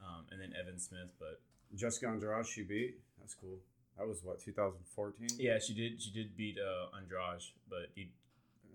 Um, 0.00 0.26
and 0.30 0.40
then 0.40 0.54
Evan 0.58 0.78
Smith, 0.78 1.10
but 1.18 1.40
Jessica 1.74 2.06
Andrade, 2.08 2.46
she 2.46 2.62
beat. 2.62 3.00
That's 3.18 3.34
cool. 3.34 3.58
That 3.98 4.06
was 4.08 4.22
what 4.24 4.38
2014. 4.40 5.38
yeah, 5.38 5.58
she 5.58 5.74
did. 5.74 6.00
She 6.00 6.10
did 6.12 6.36
beat 6.36 6.56
uh, 6.58 6.96
Andrade, 6.96 7.42
but 7.68 7.90
you 7.96 8.06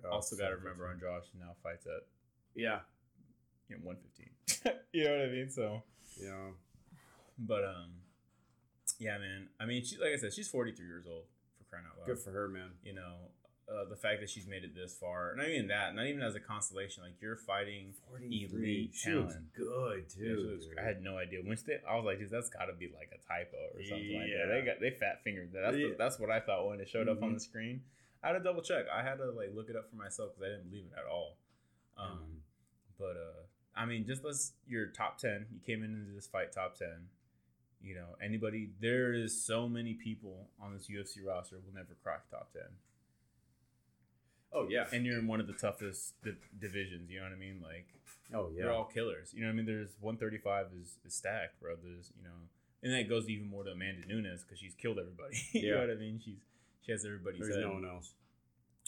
Oh, 0.03 0.09
also 0.11 0.35
got 0.35 0.49
to 0.49 0.55
2015. 0.57 0.63
remember 0.63 0.91
Andrade 0.91 1.23
now 1.39 1.55
fights 1.63 1.87
at 1.87 2.03
Yeah, 2.53 2.81
you 3.69 3.77
know 3.77 3.81
one 3.85 3.95
fifteen. 3.95 4.29
you 4.91 5.05
know 5.05 5.11
what 5.17 5.25
I 5.25 5.31
mean? 5.31 5.49
So, 5.49 5.81
yeah. 6.21 6.51
but 7.39 7.63
um, 7.63 7.89
yeah, 8.99 9.17
man. 9.17 9.49
I 9.59 9.65
mean, 9.65 9.83
she 9.83 9.97
like 9.97 10.11
I 10.13 10.17
said, 10.17 10.33
she's 10.33 10.47
forty 10.47 10.71
three 10.71 10.87
years 10.87 11.05
old 11.07 11.23
for 11.57 11.63
crying 11.69 11.85
out 11.89 11.97
loud. 11.99 12.05
Good 12.07 12.19
for 12.19 12.31
her, 12.31 12.47
man. 12.47 12.71
you 12.83 12.93
know, 12.93 13.31
uh, 13.67 13.85
the 13.89 13.95
fact 13.95 14.19
that 14.21 14.29
she's 14.29 14.45
made 14.47 14.63
it 14.63 14.75
this 14.75 14.93
far, 14.93 15.33
not 15.35 15.49
even 15.49 15.67
that, 15.67 15.95
not 15.95 16.05
even 16.05 16.21
as 16.21 16.35
a 16.35 16.39
consolation. 16.39 17.03
Like 17.03 17.13
you're 17.21 17.35
fighting. 17.35 17.93
43. 18.09 18.59
Elite 18.61 18.91
She 18.93 19.09
talent. 19.11 19.53
good 19.55 20.05
Yeah, 20.17 20.23
too. 20.35 20.59
dude. 20.61 20.77
I 20.79 20.83
had 20.85 21.01
no 21.01 21.17
idea. 21.17 21.39
When 21.43 21.57
they, 21.65 21.77
I 21.89 21.95
was 21.95 22.05
like, 22.05 22.19
dude, 22.19 22.29
that's 22.29 22.49
got 22.49 22.65
to 22.65 22.73
be 22.73 22.87
like 22.93 23.09
a 23.11 23.17
typo 23.27 23.57
or 23.73 23.83
something 23.83 24.13
like 24.19 24.29
that. 24.29 24.47
They 24.53 24.61
got 24.65 24.79
they 24.79 24.91
fat 24.91 25.23
fingered 25.23 25.51
that. 25.53 25.61
That's, 25.65 25.77
Yeah. 25.77 25.87
the, 25.89 25.95
that's 25.97 26.19
what 26.19 26.29
I 26.29 26.39
thought 26.39 26.67
when 26.67 26.79
it 26.79 26.87
showed 26.87 27.09
up 27.09 27.23
on 27.23 27.33
the 27.33 27.39
screen. 27.39 27.81
I 28.23 28.27
had 28.29 28.33
to 28.33 28.39
double 28.43 28.61
check. 28.61 28.85
I 28.93 29.03
had 29.03 29.17
to 29.17 29.31
like 29.31 29.49
look 29.55 29.69
it 29.69 29.75
up 29.75 29.89
for 29.89 29.95
myself 29.97 30.31
because 30.35 30.45
I 30.47 30.55
didn't 30.55 30.69
believe 30.69 30.85
it 30.85 30.93
at 30.97 31.05
all. 31.11 31.37
Um, 31.97 32.19
Mhm. 32.19 32.37
but 32.99 33.17
uh, 33.17 33.41
I 33.75 33.85
mean, 33.85 34.05
just 34.05 34.23
let's 34.23 34.53
your 34.67 34.87
top 34.87 35.17
ten. 35.17 35.45
You 35.51 35.59
came 35.65 35.83
into 35.83 36.11
this 36.13 36.27
fight 36.27 36.51
top 36.51 36.75
ten. 36.77 37.09
You 37.85 37.95
know, 37.95 38.15
anybody? 38.23 38.69
There 38.81 39.13
is 39.13 39.39
so 39.45 39.69
many 39.69 39.93
people 39.93 40.49
on 40.61 40.73
this 40.73 40.87
UFC 40.89 41.25
roster 41.25 41.57
will 41.57 41.73
never 41.75 41.95
crack 42.03 42.29
top 42.31 42.51
10. 42.53 42.63
Oh, 44.53 44.67
yeah. 44.69 44.85
and 44.93 45.05
you're 45.05 45.19
in 45.19 45.27
one 45.27 45.39
of 45.41 45.47
the 45.47 45.53
toughest 45.53 46.13
di- 46.23 46.31
divisions. 46.59 47.09
You 47.11 47.17
know 47.19 47.25
what 47.25 47.33
I 47.33 47.39
mean? 47.39 47.59
Like 47.61 47.87
oh 48.33 48.49
yeah. 48.55 48.63
they're 48.63 48.73
all 48.73 48.85
killers. 48.85 49.33
You 49.33 49.41
know 49.41 49.47
what 49.47 49.53
I 49.53 49.55
mean? 49.57 49.65
There's 49.65 49.89
135 49.99 50.67
is, 50.81 50.97
is 51.05 51.13
stacked, 51.13 51.59
bro. 51.61 51.75
There's 51.81 52.11
you 52.17 52.23
know, 52.23 52.35
and 52.81 52.93
that 52.93 53.09
goes 53.09 53.27
even 53.29 53.49
more 53.49 53.63
to 53.65 53.71
Amanda 53.71 54.07
Nunes 54.07 54.43
because 54.43 54.57
she's 54.59 54.73
killed 54.75 54.97
everybody. 54.97 55.35
you 55.51 55.71
know 55.71 55.75
Yeah. 55.75 55.81
what 55.87 55.89
I 55.95 55.99
mean? 55.99 56.21
She's 56.23 56.37
she 56.85 56.91
has 56.93 57.03
everybody's 57.05 57.41
There's 57.41 57.55
head. 57.55 57.65
no 57.65 57.73
one 57.73 57.85
else. 57.85 58.13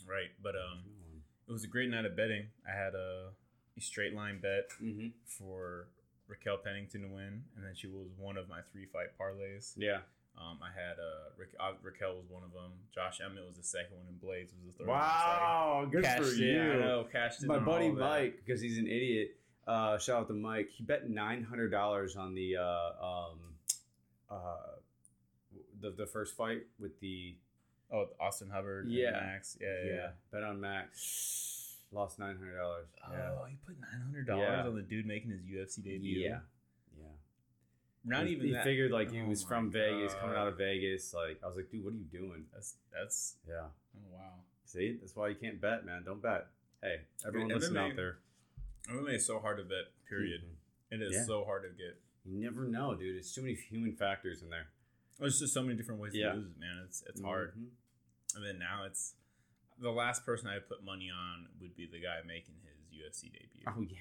right. 0.08 0.32
But 0.42 0.56
um, 0.56 0.84
No 0.86 1.22
it 1.50 1.52
was 1.52 1.64
a 1.66 1.68
great 1.68 1.90
night 1.90 2.06
of 2.06 2.16
betting. 2.16 2.48
I 2.68 2.72
had 2.78 2.94
a, 2.96 3.30
a 3.78 3.82
straight 3.82 4.14
line 4.14 4.40
bet 4.42 4.70
Mm-hmm. 4.82 5.08
for 5.26 5.88
Raquel 6.28 6.58
Pennington 6.58 7.02
to 7.04 7.08
win, 7.08 7.44
and 7.56 7.66
then 7.66 7.74
she 7.76 7.88
was 7.88 8.08
one 8.18 8.38
of 8.38 8.48
my 8.50 8.60
three 8.72 8.86
fight 8.86 9.08
parlays. 9.20 9.74
Yeah. 9.78 10.00
Um, 10.38 10.60
I 10.62 10.68
had 10.70 10.98
uh, 11.00 11.32
Ra- 11.38 11.68
uh, 11.70 11.74
Raquel 11.82 12.16
was 12.16 12.26
one 12.30 12.44
of 12.44 12.52
them. 12.54 12.72
Josh 12.94 13.20
Emmett 13.26 13.44
was 13.48 13.58
the 13.58 13.64
second 13.64 13.98
one, 13.98 14.06
and 14.08 14.22
Blaydes 14.22 14.54
was 14.54 14.74
the 14.78 14.84
third. 14.84 14.88
Wow, 14.88 15.80
one. 15.82 15.90
good 15.90 16.06
I 16.06 16.18
for 16.18 16.26
you. 16.26 16.60
in. 16.62 16.72
I 16.72 16.76
know, 16.80 17.06
cashed 17.12 17.42
in 17.42 17.48
My 17.48 17.58
buddy. 17.60 17.90
Mike, 17.90 18.42
because 18.46 18.62
he's 18.62 18.78
an 18.78 18.86
idiot. 18.88 19.36
Uh, 19.66 19.98
shout 19.98 20.22
out 20.22 20.28
to 20.28 20.34
Mike. 20.34 20.70
He 20.70 20.84
bet 20.84 21.10
nine 21.10 21.44
hundred 21.44 21.70
dollars 21.72 22.16
on 22.16 22.36
the 22.36 22.56
uh, 22.58 23.04
um, 23.06 23.40
uh, 24.30 24.56
the 25.82 25.90
the 25.92 26.06
first 26.06 26.36
fight 26.38 26.64
with 26.80 27.00
the 27.00 27.36
Oh, 27.92 28.06
Austin 28.20 28.50
Hubbard. 28.50 28.86
and 28.86 28.94
Yeah. 28.94 29.12
Max. 29.12 29.58
Yeah, 29.62 29.68
yeah. 29.86 29.94
yeah. 29.96 30.08
bet 30.32 30.44
on 30.44 30.60
Max. 30.60 31.57
Lost 31.92 32.20
nine 32.20 32.36
hundred 32.36 32.58
dollars. 32.58 32.88
Oh, 33.08 33.46
he 33.50 33.56
put 33.66 33.80
nine 33.80 34.02
hundred 34.04 34.28
dollars 34.28 34.48
Yeah. 34.50 34.68
on 34.68 34.76
the 34.76 34.82
dude 34.82 35.06
making 35.06 35.32
his 35.32 35.42
UFC 35.42 35.82
debut. 35.84 36.20
yeah, 36.20 36.40
yeah. 37.00 37.06
not 38.04 38.26
he, 38.28 38.34
even 38.34 38.48
He 38.48 38.54
that. 38.54 38.64
figured 38.66 38.92
like 38.92 39.12
he 39.12 39.22
Oh 39.22 39.26
was 39.28 39.44
from 39.44 39.72
Vegas, 39.72 40.14
coming 40.16 40.36
out 40.36 40.48
of 40.50 40.58
Vegas. 40.58 41.14
Like 41.14 41.40
I 41.44 41.48
was 41.48 41.56
like, 41.56 41.70
dude, 41.72 41.84
what 41.86 41.94
are 41.94 41.98
you 41.98 42.06
doing? 42.12 42.46
That's 42.54 42.76
that's. 42.94 43.36
Yeah. 43.48 43.68
Oh 43.96 44.02
wow. 44.14 44.34
See, 44.66 44.98
that's 45.00 45.16
why 45.16 45.30
you 45.30 45.36
can't 45.36 45.62
bet, 45.62 45.86
man. 45.86 46.04
Don't 46.06 46.22
bet. 46.22 46.48
Hey, 46.84 47.02
everyone 47.26 47.50
listen 47.50 47.78
out 47.78 47.96
there. 47.96 48.18
MMA 48.90 49.16
is 49.16 49.26
so 49.26 49.40
hard 49.40 49.58
to 49.58 49.64
bet. 49.64 49.86
Period. 50.10 50.42
It 50.92 51.02
is 51.02 51.14
Yeah. 51.14 51.24
so 51.26 51.46
hard 51.46 51.64
to 51.64 51.70
get. 51.70 52.00
You 52.26 52.38
never 52.44 52.66
know, 52.68 52.96
dude. 52.96 53.16
It's 53.16 53.34
too 53.34 53.42
many 53.42 53.56
human 53.56 53.96
factors 53.96 54.42
in 54.42 54.50
there. 54.50 54.68
There's 55.20 55.40
just 55.40 55.54
so 55.54 55.62
many 55.64 55.76
different 55.76 56.02
ways 56.02 56.14
Yeah. 56.14 56.34
to 56.34 56.36
lose 56.38 56.48
it, 56.52 56.60
man. 56.60 56.84
It's 56.86 57.02
it's 57.08 57.22
hard. 57.22 57.54
Mhm. 57.58 57.70
And 58.36 58.46
then 58.46 58.60
now 58.60 58.84
it's 58.84 59.16
the 59.80 59.92
last 59.92 60.26
person 60.26 60.48
I 60.48 60.60
put 60.60 60.84
money 60.84 61.10
on 61.10 61.48
would 61.62 61.76
be 61.76 61.86
the 61.92 62.00
guy 62.00 62.18
making 62.26 62.56
his 62.64 62.78
UFC 62.92 63.32
debut, 63.32 63.64
Oh 63.68 63.82
yeah, 63.82 63.98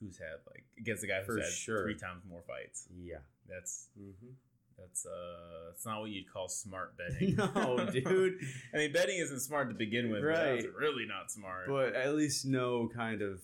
who's 0.00 0.18
had 0.18 0.38
like 0.46 0.64
against 0.78 1.02
the 1.02 1.08
guy 1.08 1.18
who's 1.20 1.36
For 1.36 1.42
had 1.42 1.52
sure. 1.52 1.82
three 1.84 1.96
times 1.96 2.22
more 2.28 2.42
fights. 2.46 2.86
yeah. 3.04 3.18
That's 3.48 3.88
Mm-hmm. 3.98 4.32
that's 4.78 5.06
uh, 5.06 5.70
it's 5.74 5.84
not 5.86 6.00
what 6.00 6.10
you'd 6.10 6.30
call 6.32 6.48
smart 6.48 6.94
betting. 6.98 7.34
no, 7.36 7.86
dude. 7.90 8.38
I 8.74 8.76
mean, 8.78 8.92
betting 8.92 9.18
isn't 9.18 9.40
smart 9.40 9.68
to 9.70 9.74
begin 9.74 10.10
with. 10.10 10.22
Right. 10.22 10.58
It's 10.58 10.66
really 10.78 11.06
not 11.06 11.30
smart. 11.30 11.66
But 11.68 11.94
at 11.94 12.14
least 12.14 12.44
know 12.46 12.88
kind 12.94 13.22
of 13.22 13.40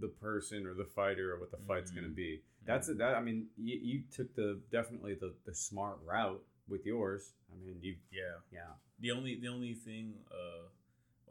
the 0.00 0.08
person 0.08 0.66
or 0.66 0.74
the 0.74 0.84
fighter 0.84 1.32
or 1.34 1.38
what 1.40 1.50
the 1.50 1.58
fight's 1.58 1.90
Mhm. 1.92 1.94
going 1.96 2.08
to 2.08 2.14
be. 2.14 2.40
That's 2.66 2.88
it. 2.88 2.98
That 2.98 3.14
I 3.14 3.20
mean, 3.20 3.46
you, 3.58 3.78
you 3.82 4.02
took 4.10 4.34
the 4.34 4.60
definitely 4.72 5.14
the 5.14 5.34
the 5.44 5.54
smart 5.54 5.98
route 6.04 6.42
with 6.68 6.84
yours. 6.86 7.34
I 7.52 7.62
mean, 7.64 7.76
you 7.82 7.96
yeah. 8.10 8.40
yeah 8.50 8.60
The 9.00 9.10
only 9.10 9.38
the 9.38 9.48
only 9.48 9.74
thing 9.74 10.14
uh, 10.30 10.66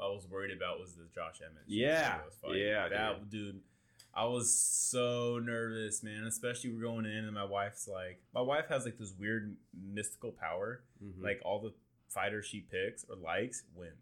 I 0.01 0.08
was 0.08 0.27
worried 0.29 0.56
about 0.56 0.79
was 0.79 0.93
the 0.93 1.06
Josh 1.13 1.41
Emmett. 1.41 1.63
Yeah. 1.67 2.17
Yeah, 2.51 2.89
that 2.89 3.29
dude. 3.29 3.62
I 4.15 4.25
was 4.25 4.53
so 4.53 5.39
nervous, 5.43 6.03
man. 6.03 6.25
Especially 6.25 6.71
we're 6.71 6.82
going 6.84 7.06
in, 7.06 7.25
and 7.25 7.34
my 7.34 7.45
wife's 7.45 7.88
like, 7.88 8.21
my 8.34 8.41
wife 8.41 8.65
has 8.69 8.86
like 8.86 8.97
this 8.97 9.13
weird 9.19 9.56
mystical 9.91 10.32
power. 10.32 10.84
Mhm. 11.03 11.23
Like 11.23 11.41
all 11.43 11.60
the 11.60 11.73
fighters 12.10 12.45
she 12.45 12.60
picks 12.62 13.06
or 13.10 13.15
likes 13.15 13.63
wins. 13.75 13.93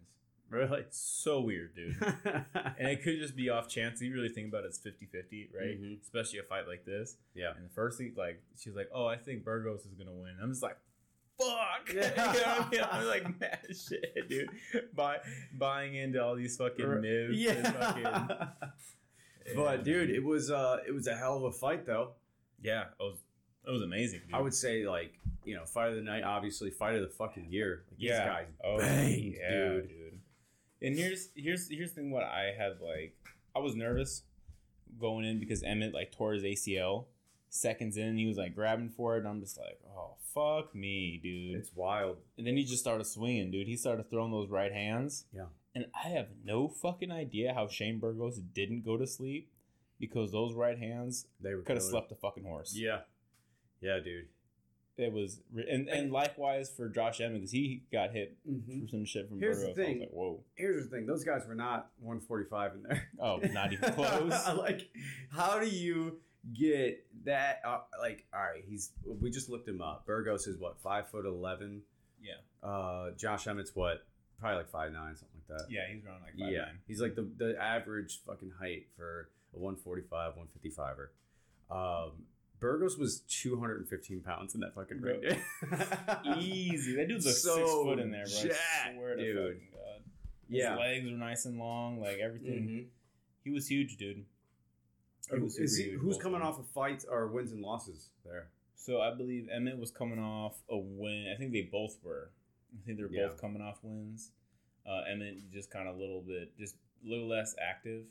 really. 0.49 0.79
It's 0.81 0.97
so 0.97 1.39
weird, 1.39 1.73
dude. 1.75 1.95
and 2.77 2.89
it 2.89 3.03
could 3.03 3.19
just 3.19 3.37
be 3.37 3.49
off 3.49 3.69
chance. 3.69 4.01
You 4.01 4.13
really 4.13 4.27
think 4.27 4.49
about 4.49 4.65
it, 4.65 4.67
it's 4.67 4.79
50-50, 4.79 5.47
right? 5.57 5.81
Mhm. 5.81 6.01
Especially 6.01 6.39
a 6.39 6.43
fight 6.43 6.67
like 6.67 6.83
this. 6.83 7.15
Yeah. 7.33 7.53
And 7.55 7.63
the 7.69 7.73
first 7.73 7.97
thing, 7.97 8.13
like, 8.17 8.41
she's 8.59 8.75
like, 8.75 8.89
"Oh, 8.93 9.05
I 9.05 9.15
think 9.15 9.45
Burgos 9.45 9.85
is 9.85 9.93
gonna 9.93 10.11
win." 10.13 10.35
I'm 10.41 10.49
just 10.51 10.61
like, 10.61 10.77
"Fuck!" 11.41 11.89
you 11.93 11.95
know 11.95 12.07
what 12.07 12.47
I 12.47 12.69
mean? 12.69 12.81
I'm 12.91 13.07
like, 13.07 13.39
"Mad 13.39 13.59
shit, 13.69 14.29
dude." 14.29 14.49
Buy, 14.95 15.17
buying 15.57 15.95
into 15.95 16.23
all 16.23 16.35
these 16.35 16.57
fucking 16.57 17.01
myths. 17.01 17.49
and 17.49 17.67
fucking, 17.75 18.03
yeah. 18.03 18.47
but 19.55 19.83
dude, 19.83 20.09
it 20.09 20.23
was 20.23 20.51
uh 20.51 20.77
it 20.87 20.91
was 20.91 21.07
a 21.07 21.15
hell 21.15 21.37
of 21.37 21.43
a 21.43 21.51
fight 21.51 21.85
though. 21.85 22.11
yeah, 22.61 22.83
it 22.99 23.03
was 23.03 23.17
it 23.67 23.71
was 23.71 23.81
amazing. 23.81 24.21
Dude. 24.25 24.35
I 24.35 24.41
would 24.41 24.53
say 24.53 24.87
like 24.87 25.19
you 25.43 25.55
know 25.55 25.65
fight 25.65 25.89
of 25.89 25.95
the 25.95 26.01
night, 26.01 26.23
obviously 26.23 26.71
fight 26.71 26.95
of 26.95 27.01
the 27.01 27.09
fucking 27.09 27.47
year. 27.51 27.83
Like, 27.89 27.97
yeah, 27.99 28.17
These 28.17 28.27
guys 28.27 28.45
oh, 28.63 28.77
banged, 28.79 29.35
yeah, 29.39 29.49
dude. 29.49 29.87
dude. 29.87 30.19
And 30.81 30.97
here's 30.97 31.29
here's 31.35 31.69
here's 31.69 31.91
the 31.91 32.01
thing. 32.01 32.11
What 32.11 32.23
I 32.23 32.53
had 32.57 32.81
like, 32.81 33.15
I 33.55 33.59
was 33.59 33.75
nervous 33.75 34.23
going 34.99 35.25
in 35.25 35.39
because 35.39 35.63
Emmett 35.63 35.93
like 35.93 36.11
tore 36.11 36.33
his 36.33 36.43
ACL. 36.43 37.05
Seconds 37.53 37.97
in, 37.97 38.17
he 38.17 38.25
was 38.27 38.37
like 38.37 38.55
grabbing 38.55 38.89
for 38.95 39.15
it, 39.15 39.19
and 39.19 39.27
I'm 39.27 39.41
just 39.41 39.57
like, 39.59 39.77
oh 39.95 40.15
fuck 40.33 40.73
me, 40.73 41.19
dude. 41.21 41.57
It's 41.59 41.71
wild. 41.75 42.17
And 42.37 42.47
then 42.47 42.55
he 42.55 42.63
just 42.63 42.79
started 42.81 43.03
swinging, 43.05 43.51
dude. 43.51 43.67
He 43.67 43.75
started 43.75 44.09
throwing 44.09 44.31
those 44.31 44.49
right 44.49 44.71
hands. 44.71 45.25
Yeah. 45.35 45.47
And 45.75 45.85
I 45.93 46.07
have 46.09 46.27
no 46.45 46.69
fucking 46.69 47.11
idea 47.11 47.53
how 47.53 47.67
Shane 47.67 47.99
Burgos 47.99 48.37
didn't 48.37 48.85
go 48.85 48.95
to 48.97 49.05
sleep 49.05 49.49
because 49.99 50.31
those 50.31 50.53
right 50.53 50.77
hands 50.79 51.27
They 51.41 51.51
could 51.65 51.75
have 51.75 51.83
slept 51.83 52.11
a 52.11 52.15
fucking 52.15 52.45
horse. 52.45 52.73
Yeah, 52.75 53.01
yeah, 53.81 53.99
dude. 54.03 54.27
It 54.97 55.11
was, 55.11 55.39
and 55.69 55.87
and 55.89 56.11
likewise 56.11 56.69
for 56.69 56.87
Josh 56.87 57.19
Emmett 57.21 57.39
because 57.41 57.51
he 57.51 57.83
got 57.91 58.11
hit 58.11 58.37
Mm-hmm. 58.49 58.81
for 58.83 58.87
some 58.87 59.05
shit 59.05 59.27
from 59.29 59.39
Here's 59.39 59.59
the 59.61 59.67
Burgos. 59.67 59.79
I 59.79 59.83
thing. 59.85 59.93
was 59.99 60.01
like, 60.07 60.11
whoa. 60.13 60.39
Here's 60.55 60.83
the 60.89 60.95
thing: 60.95 61.05
those 61.05 61.23
guys 61.23 61.41
were 61.47 61.55
not 61.55 61.89
145 61.99 62.73
in 62.75 62.83
there. 62.83 63.09
Oh, 63.19 63.39
not 63.51 63.73
even 63.73 63.91
close. 63.93 64.47
like, 64.57 64.89
how 65.31 65.59
do 65.59 65.67
you 65.67 66.17
get 66.53 67.05
that 67.25 67.61
uh, 67.65 67.79
like 67.99 68.25
all 68.33 68.41
right, 68.41 68.63
he's 68.67 68.91
we 69.05 69.29
just 69.29 69.49
looked 69.49 69.67
him 69.67 69.81
up. 69.81 70.05
Burgos 70.05 70.47
is 70.47 70.57
what 70.59 70.79
five 70.81 71.09
foot 71.09 71.25
eleven. 71.25 71.81
Yeah. 72.21 72.67
Uh, 72.67 73.11
Josh 73.17 73.47
Emmett's 73.47 73.75
what 73.75 74.05
probably 74.39 74.57
like 74.57 74.69
five 74.69 74.91
nine 74.91 75.15
something 75.15 75.41
like 75.49 75.59
that. 75.59 75.71
Yeah, 75.71 75.81
he's 75.91 76.03
around 76.05 76.21
like 76.21 76.37
five 76.39 76.51
yeah, 76.51 76.59
nine. 76.59 76.79
he's 76.87 77.01
like 77.01 77.15
the 77.15 77.29
the 77.37 77.55
average 77.61 78.21
fucking 78.25 78.51
height 78.59 78.87
for 78.97 79.29
a 79.55 79.59
145, 79.59 80.33
155er. 80.35 81.07
Um, 81.69 82.23
Burgos 82.59 82.97
was 82.97 83.21
215 83.27 84.21
pounds 84.21 84.55
in 84.55 84.61
that 84.61 84.75
fucking 84.75 85.01
ring. 85.01 85.21
Easy. 86.37 86.95
That 86.95 87.07
dude's 87.07 87.25
like 87.25 87.35
six 87.35 87.71
foot 87.71 87.99
in 87.99 88.11
there, 88.11 88.25
bro. 88.25 88.39
I 88.39 88.43
jacked, 88.43 88.95
swear 88.95 89.15
to 89.15 89.23
dude. 89.23 89.35
fucking 89.35 89.67
God. 89.73 90.01
His 90.49 90.59
yeah. 90.59 90.75
legs 90.77 91.09
were 91.09 91.17
nice 91.17 91.45
and 91.45 91.57
long, 91.57 91.99
like 91.99 92.19
everything. 92.19 92.67
Mhm. 92.67 92.85
He 93.43 93.49
was 93.49 93.67
huge, 93.67 93.97
dude. 93.97 94.25
He 95.33 95.39
was 95.43 95.57
Is 95.57 95.77
he, 95.77 95.91
who's 95.91 96.17
coming 96.17 96.39
them. 96.39 96.47
off 96.47 96.59
of 96.59 96.67
fights 96.67 97.05
or 97.09 97.27
wins 97.27 97.51
and 97.51 97.61
losses 97.61 98.09
there? 98.25 98.47
So 98.75 98.99
I 99.01 99.13
believe 99.13 99.47
Emmett 99.53 99.77
was 99.77 99.91
coming 99.91 100.19
off 100.19 100.61
a 100.69 100.77
win. 100.77 101.31
I 101.33 101.37
think 101.37 101.51
they 101.51 101.61
both 101.71 101.97
were. 102.03 102.31
I 102.73 102.85
think 102.85 102.97
they 102.97 103.03
were 103.03 103.09
Yeah. 103.11 103.27
both 103.27 103.39
coming 103.39 103.61
off 103.61 103.79
wins. 103.83 104.31
Uh, 104.85 105.01
Emmett 105.11 105.49
just 105.51 105.69
kind 105.69 105.87
of 105.87 105.95
a 105.95 105.99
little 105.99 106.21
bit, 106.21 106.57
just 106.57 106.75
a 107.05 107.09
little 107.09 107.27
less 107.27 107.53
active. 107.61 108.05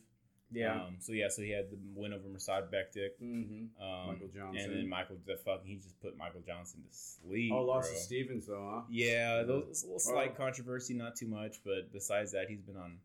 Yeah. 0.52 0.82
Um, 0.84 0.96
so 0.98 1.12
yeah, 1.12 1.28
so 1.28 1.42
he 1.42 1.50
had 1.50 1.70
the 1.70 1.78
win 1.94 2.12
over 2.12 2.28
Mirsad 2.28 2.70
Bektic. 2.72 3.10
mm-hmm. 3.22 3.82
Um, 3.82 4.06
Michael 4.08 4.28
Johnson. 4.34 4.62
And 4.64 4.72
then 4.78 4.88
Michael, 4.88 5.16
the 5.26 5.36
fucking, 5.36 5.66
he 5.66 5.76
just 5.76 6.00
put 6.00 6.16
Michael 6.16 6.40
Johnson 6.46 6.82
to 6.88 6.92
sleep. 6.96 7.52
Oh, 7.52 7.62
lost 7.62 7.88
bro. 7.90 7.96
to 7.98 8.02
Stephens 8.04 8.46
though, 8.46 8.68
huh? 8.74 8.82
Yeah, 8.90 9.42
those 9.44 9.82
a 9.82 9.86
little 9.86 9.98
slight 10.00 10.28
Well- 10.30 10.36
controversy, 10.46 10.94
not 10.94 11.14
too 11.16 11.28
much, 11.28 11.62
but 11.64 11.92
besides 11.92 12.32
that, 12.32 12.48
he's 12.48 12.62
been 12.62 12.76
on, 12.76 12.98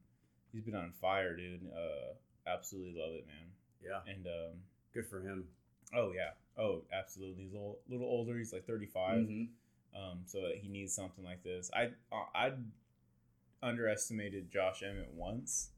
he's 0.54 0.64
been 0.64 0.76
on 0.76 0.92
fire, 1.02 1.36
dude. 1.36 1.62
Uh, 1.72 2.14
absolutely 2.48 3.00
love 3.00 3.14
it, 3.16 3.26
man. 3.28 3.52
Yeah. 3.86 4.00
And 4.12 4.26
um, 4.28 4.52
Good 4.94 5.08
for 5.08 5.20
him. 5.22 5.46
oh 5.96 6.12
yeah, 6.16 6.32
oh 6.58 6.82
absolutely. 6.92 7.44
He's 7.44 7.54
a 7.54 7.58
little, 7.58 7.80
little 7.90 8.08
older. 8.08 8.38
He's 8.38 8.54
like 8.54 8.66
thirty 8.66 8.86
five. 8.88 9.20
Mhm. 9.20 9.48
Um, 9.96 10.20
so 10.26 10.40
he 10.60 10.68
needs 10.68 10.94
something 10.94 11.24
like 11.24 11.44
this. 11.44 11.70
I 11.74 11.92
I 12.34 12.52
underestimated 13.64 14.52
Josh 14.52 14.84
Emmett 14.84 15.12
once. 15.14 15.70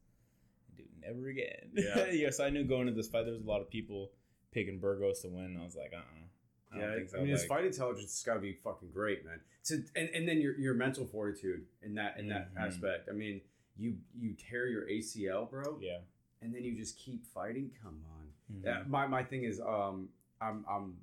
Dude, 0.76 0.86
never 1.00 1.28
again. 1.28 1.70
Yeah. 1.74 2.06
yes, 2.12 2.40
I 2.40 2.50
knew 2.50 2.64
going 2.64 2.88
into 2.88 2.96
this 3.00 3.08
fight 3.08 3.24
there 3.24 3.34
was 3.34 3.42
a 3.42 3.48
lot 3.48 3.60
of 3.60 3.70
people 3.70 4.10
picking 4.52 4.78
Burgos 4.78 5.20
to 5.22 5.28
win. 5.28 5.58
I 5.60 5.64
was 5.64 5.76
like, 5.76 5.92
uh, 5.94 5.98
uh 5.98 6.80
I 6.80 6.96
Yeah, 6.98 7.06
so. 7.06 7.18
I 7.18 7.20
mean, 7.20 7.30
his 7.30 7.44
fight 7.44 7.64
intelligence 7.64 8.10
has 8.18 8.22
got 8.24 8.34
to 8.34 8.40
be 8.40 8.52
fucking 8.52 8.90
great, 8.92 9.24
man. 9.24 9.40
So, 9.62 9.76
and, 9.96 10.08
and 10.10 10.28
then 10.28 10.40
your, 10.40 10.58
your 10.58 10.74
mental 10.74 11.06
fortitude 11.06 11.64
in 11.82 11.94
that 11.94 12.18
in 12.18 12.28
that 12.28 12.54
Mhm. 12.54 12.66
aspect. 12.66 13.08
I 13.08 13.12
mean, 13.12 13.40
you 13.76 13.96
you 14.18 14.34
tear 14.34 14.66
your 14.66 14.86
ACL, 14.88 15.48
bro, 15.50 15.78
yeah. 15.80 15.98
And 16.42 16.54
then 16.54 16.62
you 16.64 16.76
just 16.76 16.98
keep 16.98 17.24
fighting. 17.26 17.70
Come 17.82 18.00
on. 18.16 18.26
Mhm. 18.56 18.64
Yeah, 18.64 18.82
my 18.86 19.06
my 19.06 19.22
thing 19.22 19.44
is, 19.44 19.60
um, 19.60 20.08
I'm 20.40 20.64
I'm 20.68 20.96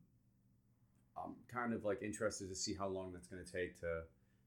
I'm 1.17 1.35
kind 1.47 1.73
of 1.73 1.83
like 1.85 2.01
interested 2.01 2.49
to 2.49 2.55
see 2.55 2.73
how 2.73 2.87
long 2.87 3.11
that's 3.13 3.27
going 3.27 3.43
to 3.43 3.51
take 3.51 3.79
to 3.81 4.03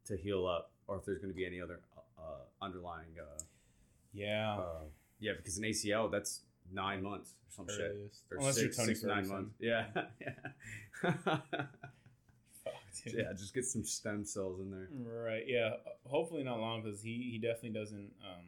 to 0.06 0.16
heal 0.16 0.46
up, 0.46 0.70
or 0.86 0.96
if 0.98 1.04
there's 1.04 1.18
going 1.18 1.30
to 1.32 1.36
be 1.36 1.46
any 1.46 1.60
other 1.60 1.80
uh, 2.18 2.42
underlying. 2.62 3.08
Uh, 3.20 3.42
Yeah. 4.12 4.58
uh, 4.58 4.84
yeah, 5.20 5.32
because 5.36 5.58
an 5.58 5.64
ACL 5.64 6.10
that's 6.10 6.40
nine 6.72 7.02
months 7.02 7.34
or 7.46 7.50
some 7.66 7.68
shit. 7.74 7.92
Or 8.30 8.38
Unless 8.38 8.56
six, 8.56 8.76
you're 8.76 8.84
Tony 8.86 8.94
six, 8.94 9.04
nine 9.04 9.28
months. 9.28 9.54
Yeah, 9.60 9.86
yeah. 10.20 10.34
Fuck, 11.02 12.72
dude. 13.04 13.14
yeah, 13.14 13.32
just 13.32 13.54
get 13.54 13.64
some 13.64 13.84
stem 13.84 14.24
cells 14.24 14.60
in 14.60 14.70
there. 14.70 14.88
Right. 14.92 15.44
Yeah. 15.46 15.70
Hopefully 16.06 16.42
not 16.42 16.58
long 16.58 16.82
because 16.82 17.00
he 17.02 17.28
he 17.32 17.38
definitely 17.38 17.78
doesn't. 17.78 18.10
Um, 18.24 18.44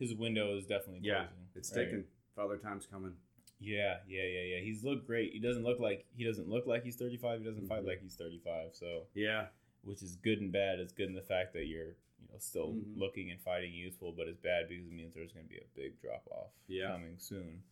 his 0.00 0.14
window 0.14 0.56
is 0.56 0.66
definitely 0.66 1.00
Yeah, 1.04 1.26
closing. 1.26 1.46
It's 1.54 1.76
right? 1.76 1.84
taking 1.84 2.04
Father 2.34 2.56
Time's 2.56 2.86
coming. 2.86 3.12
Yeah, 3.60 3.98
yeah, 4.08 4.22
yeah, 4.24 4.56
yeah. 4.56 4.60
He's 4.62 4.82
looked 4.82 5.06
great. 5.06 5.32
He 5.32 5.38
doesn't 5.38 5.62
look 5.62 5.78
like 5.78 6.06
he 6.16 6.24
doesn't 6.24 6.48
look 6.48 6.66
like 6.66 6.82
he's 6.82 6.96
35. 6.96 7.40
He 7.40 7.44
doesn't 7.46 7.68
fight 7.68 7.82
Mhm. 7.82 7.86
like 7.86 8.00
he's 8.00 8.16
35. 8.16 8.74
So, 8.74 9.06
Yeah, 9.14 9.48
which 9.82 10.02
is 10.02 10.16
good 10.16 10.40
and 10.40 10.50
bad. 10.50 10.80
It's 10.80 10.92
good 10.92 11.08
in 11.08 11.14
the 11.14 11.22
fact 11.22 11.52
that 11.52 11.66
you're 11.66 11.96
you 12.18 12.26
know 12.32 12.38
still 12.38 12.72
Mhm. 12.74 12.96
looking 12.98 13.30
and 13.30 13.40
fighting 13.40 13.72
youthful, 13.74 14.12
but 14.12 14.28
it's 14.28 14.40
bad 14.40 14.68
because 14.68 14.86
it 14.86 14.92
means 14.92 15.14
there's 15.14 15.32
going 15.32 15.46
to 15.46 15.50
be 15.50 15.58
a 15.58 15.66
big 15.76 16.00
drop 16.00 16.26
off 16.30 16.52
Yeah. 16.68 16.92
coming 16.92 17.18
soon. 17.18 17.62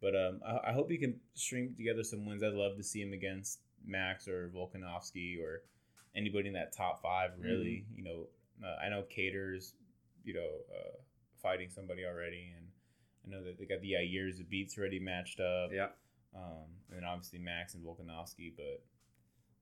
But 0.00 0.14
um, 0.14 0.42
I, 0.44 0.68
I 0.70 0.72
hope 0.72 0.90
he 0.90 0.98
can 0.98 1.18
string 1.34 1.74
together 1.74 2.04
some 2.04 2.24
wins. 2.26 2.42
I'd 2.42 2.52
love 2.54 2.76
to 2.76 2.82
see 2.84 3.00
him 3.02 3.12
against 3.12 3.60
Max 3.84 4.28
or 4.28 4.48
Volkanovski 4.50 5.40
or 5.40 5.62
anybody 6.14 6.48
in 6.48 6.54
that 6.54 6.72
top 6.72 7.00
five. 7.02 7.38
Really, 7.38 7.84
Mm-hmm. 7.90 7.96
you 7.98 8.04
know, 8.04 8.28
uh, 8.62 8.76
I 8.82 8.88
know 8.90 9.02
Kattar's 9.04 9.74
you 10.24 10.34
know 10.34 10.60
uh, 10.74 10.96
fighting 11.40 11.68
somebody 11.70 12.04
already, 12.04 12.52
and 12.56 12.66
I 13.26 13.30
know 13.30 13.44
that 13.44 13.58
they 13.58 13.64
got 13.66 13.80
the 13.80 13.88
years 13.88 14.40
of 14.40 14.48
beats 14.50 14.76
already 14.78 14.98
matched 14.98 15.40
up. 15.40 15.70
yeah. 15.72 15.88
Um, 16.34 16.66
and 16.90 16.98
then 16.98 17.04
obviously 17.04 17.38
Max 17.38 17.74
and 17.74 17.82
Volkanovski, 17.84 18.52
but 18.56 18.82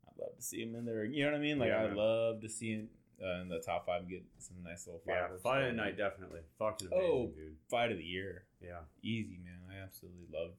I'd 0.08 0.18
love 0.20 0.36
to 0.36 0.42
see 0.42 0.62
him 0.62 0.74
in 0.74 0.84
there. 0.84 1.04
You 1.04 1.24
know 1.24 1.32
what 1.32 1.38
I 1.38 1.40
mean? 1.40 1.58
Like 1.58 1.68
Yeah, 1.68 1.84
I'd 1.84 1.92
love 1.94 2.40
to 2.40 2.48
see 2.48 2.72
him 2.72 2.88
uh, 3.22 3.40
in 3.42 3.48
the 3.48 3.60
top 3.60 3.86
five 3.86 4.00
and 4.02 4.10
get 4.10 4.24
some 4.38 4.56
nice 4.64 4.86
little 4.86 5.00
Yeah, 5.06 5.28
fight 5.42 5.62
of 5.62 5.70
the 5.70 5.76
night, 5.76 5.96
definitely. 5.96 6.40
Fucking 6.58 6.88
amazing, 6.88 7.10
Oh. 7.10 7.26
dude. 7.28 7.56
Fight 7.70 7.92
of 7.92 7.98
the 7.98 8.04
year, 8.04 8.44
Yeah. 8.60 8.80
easy 9.02 9.38
man. 9.44 9.60
I 9.70 9.82
absolutely 9.82 10.26
loved 10.32 10.56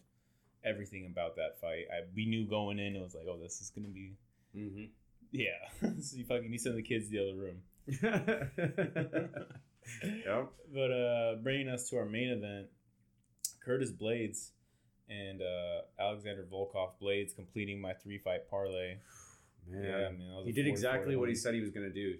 everything 0.63 1.05
about 1.05 1.35
that 1.35 1.59
fight. 1.59 1.85
I 1.91 2.05
we 2.15 2.25
knew 2.25 2.47
going 2.47 2.79
in, 2.79 2.95
it 2.95 3.01
was 3.01 3.13
like, 3.13 3.25
oh, 3.29 3.37
this 3.37 3.59
is 3.61 3.69
gonna 3.69 3.89
be 3.89 4.15
Mm-hmm. 4.55 4.85
yeah. 5.33 5.69
so 6.01 6.15
you 6.17 6.23
fucking 6.25 6.51
you 6.51 6.57
send 6.57 6.77
the 6.77 6.81
kids 6.81 7.09
to 7.09 7.11
the 7.11 7.19
other 7.21 7.35
room. 7.35 7.61
yep. 10.03 10.49
But 10.73 10.91
uh, 10.91 11.35
bringing 11.43 11.69
us 11.69 11.89
to 11.89 11.97
our 11.97 12.05
main 12.05 12.29
event, 12.29 12.67
Curtis 13.63 13.91
Blaydes 13.91 14.49
and 15.09 15.41
uh, 15.41 15.81
Alexander 15.99 16.45
Volkov 16.51 16.91
Blaydes 17.01 17.35
completing 17.35 17.79
my 17.79 17.93
three 17.93 18.17
fight 18.17 18.49
parlay. 18.49 18.97
Man. 19.69 19.83
Yeah, 19.83 20.09
man, 20.11 20.43
he 20.45 20.51
did 20.53 20.65
exactly 20.67 21.15
what 21.17 21.27
he 21.27 21.35
said 21.35 21.53
he 21.53 21.59
was 21.59 21.71
going 21.71 21.85
to 21.87 21.93
do. 21.93 22.17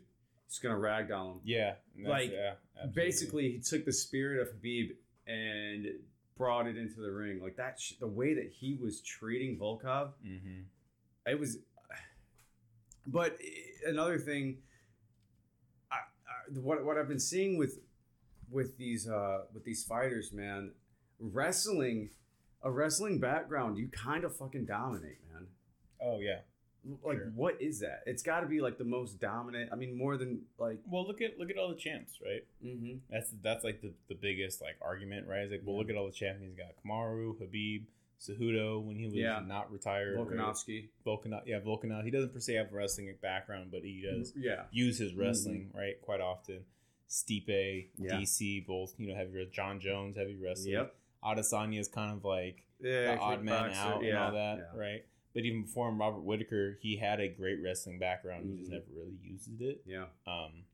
He's 0.50 0.60
going 0.60 0.76
to 0.76 0.82
ragdoll 0.82 1.34
him. 1.36 1.40
Yeah, 1.46 1.76
Like, 2.06 2.32
yeah. 2.32 2.54
Basically, 2.94 3.52
he 3.52 3.60
took 3.60 3.86
the 3.86 3.94
spirit 3.94 4.42
of 4.42 4.54
Khabib 4.56 4.92
and 5.28 5.86
brought 6.38 6.68
it 6.68 6.78
into 6.78 7.00
the 7.00 7.10
ring. 7.12 7.42
Like 7.42 7.56
that, 7.56 7.80
sh- 7.80 7.94
the 8.02 8.08
way 8.08 8.34
that 8.34 8.50
he 8.52 8.78
was 8.82 9.00
treating 9.02 9.58
Volkov, 9.58 10.12
Mhm. 10.26 10.64
it 11.26 11.40
was. 11.40 11.58
But 13.08 13.38
eh, 13.42 13.90
another 13.90 14.20
thing, 14.20 14.58
what 16.56 16.84
what 16.86 16.98
I've 16.98 17.08
been 17.08 17.20
seeing 17.20 17.58
with 17.58 17.80
with 18.50 18.78
these 18.78 19.08
uh, 19.08 19.42
with 19.54 19.64
these 19.64 19.84
fighters, 19.84 20.32
man, 20.32 20.72
wrestling, 21.20 22.10
a 22.64 22.72
wrestling 22.72 23.20
background, 23.20 23.78
you 23.78 23.88
kind 23.90 24.24
of 24.24 24.36
fucking 24.36 24.66
dominate, 24.66 25.18
man. 25.34 25.48
Oh 26.02 26.20
yeah. 26.20 26.40
Like, 27.04 27.18
Sure. 27.18 27.32
what 27.36 27.62
is 27.62 27.82
that? 27.82 28.04
It's 28.06 28.24
got 28.24 28.42
to 28.42 28.48
be 28.48 28.62
like 28.62 28.78
the 28.78 28.86
most 28.86 29.20
dominant. 29.20 29.72
I 29.74 29.76
mean, 29.76 29.98
more 29.98 30.16
than 30.16 30.44
like. 30.58 30.80
Well, 30.90 31.06
look 31.06 31.22
at 31.22 31.38
look 31.38 31.50
at 31.50 31.58
all 31.58 31.68
the 31.70 31.76
champs, 31.76 32.20
right? 32.24 32.46
Mm-hmm. 32.66 33.00
That's 33.10 33.32
that's 33.44 33.64
like 33.66 33.82
the, 33.82 33.92
the 34.08 34.16
biggest 34.16 34.62
like 34.62 34.78
argument, 34.82 35.28
right? 35.28 35.40
It's 35.42 35.52
like, 35.52 35.62
well, 35.66 35.76
Yeah. 35.76 35.80
look 35.82 35.90
at 35.90 35.96
all 35.98 36.06
the 36.06 36.14
champions. 36.14 36.56
You 36.58 36.64
got 36.64 36.76
Kamaru, 36.86 37.36
Khabib, 37.42 37.82
Cejudo 38.20 38.84
when 38.84 38.96
he 38.98 39.06
was 39.06 39.14
Yeah. 39.14 39.40
not 39.46 39.72
retired. 39.72 40.16
right? 40.18 40.28
Volkanovski. 40.28 40.90
Volkanov, 41.06 41.44
yeah, 41.46 41.60
Volkanov. 41.60 42.04
He 42.04 42.12
doesn't 42.12 42.34
per 42.34 42.40
se 42.40 42.56
have 42.56 42.72
a 42.72 42.76
wrestling 42.76 43.14
background, 43.22 43.70
but 43.72 43.84
he 43.84 44.02
does 44.02 44.34
Yeah. 44.36 44.66
use 44.72 44.98
his 44.98 45.14
wrestling 45.14 45.72
right 45.74 46.02
quite 46.02 46.20
often. 46.22 46.66
Stipe, 47.08 47.48
Mm-hmm. 47.48 48.04
Yeah. 48.06 48.20
DC, 48.20 48.60
both 48.66 48.94
you 49.00 49.08
know 49.08 49.16
heavy. 49.16 49.46
Jon 49.52 49.80
Jones, 49.80 50.18
heavy 50.18 50.36
wrestling. 50.36 50.74
Yep. 50.74 50.96
Adesanya 51.24 51.80
is 51.80 51.88
kind 51.88 52.12
of 52.16 52.24
like 52.26 52.64
Yeah. 52.82 53.16
the 53.16 53.22
odd 53.22 53.44
man 53.44 53.72
kickboxer, 53.72 53.76
out 53.78 54.04
and 54.04 54.18
all 54.18 54.32
that, 54.34 54.72
right? 54.76 55.06
But 55.34 55.46
even 55.46 55.62
before 55.64 55.88
him, 55.90 56.00
Robert 56.00 56.22
Whittaker, 56.22 56.80
he 56.82 56.98
had 56.98 57.20
a 57.20 57.28
great 57.28 57.62
wrestling 57.62 58.00
background. 58.00 58.50
He 58.50 58.58
just 58.58 58.70
Mhm. 58.72 58.74
never 58.74 58.86
really 58.94 59.18
used 59.22 59.62
it. 59.62 59.84
Yeah. 59.86 60.08
Um, 60.26 60.66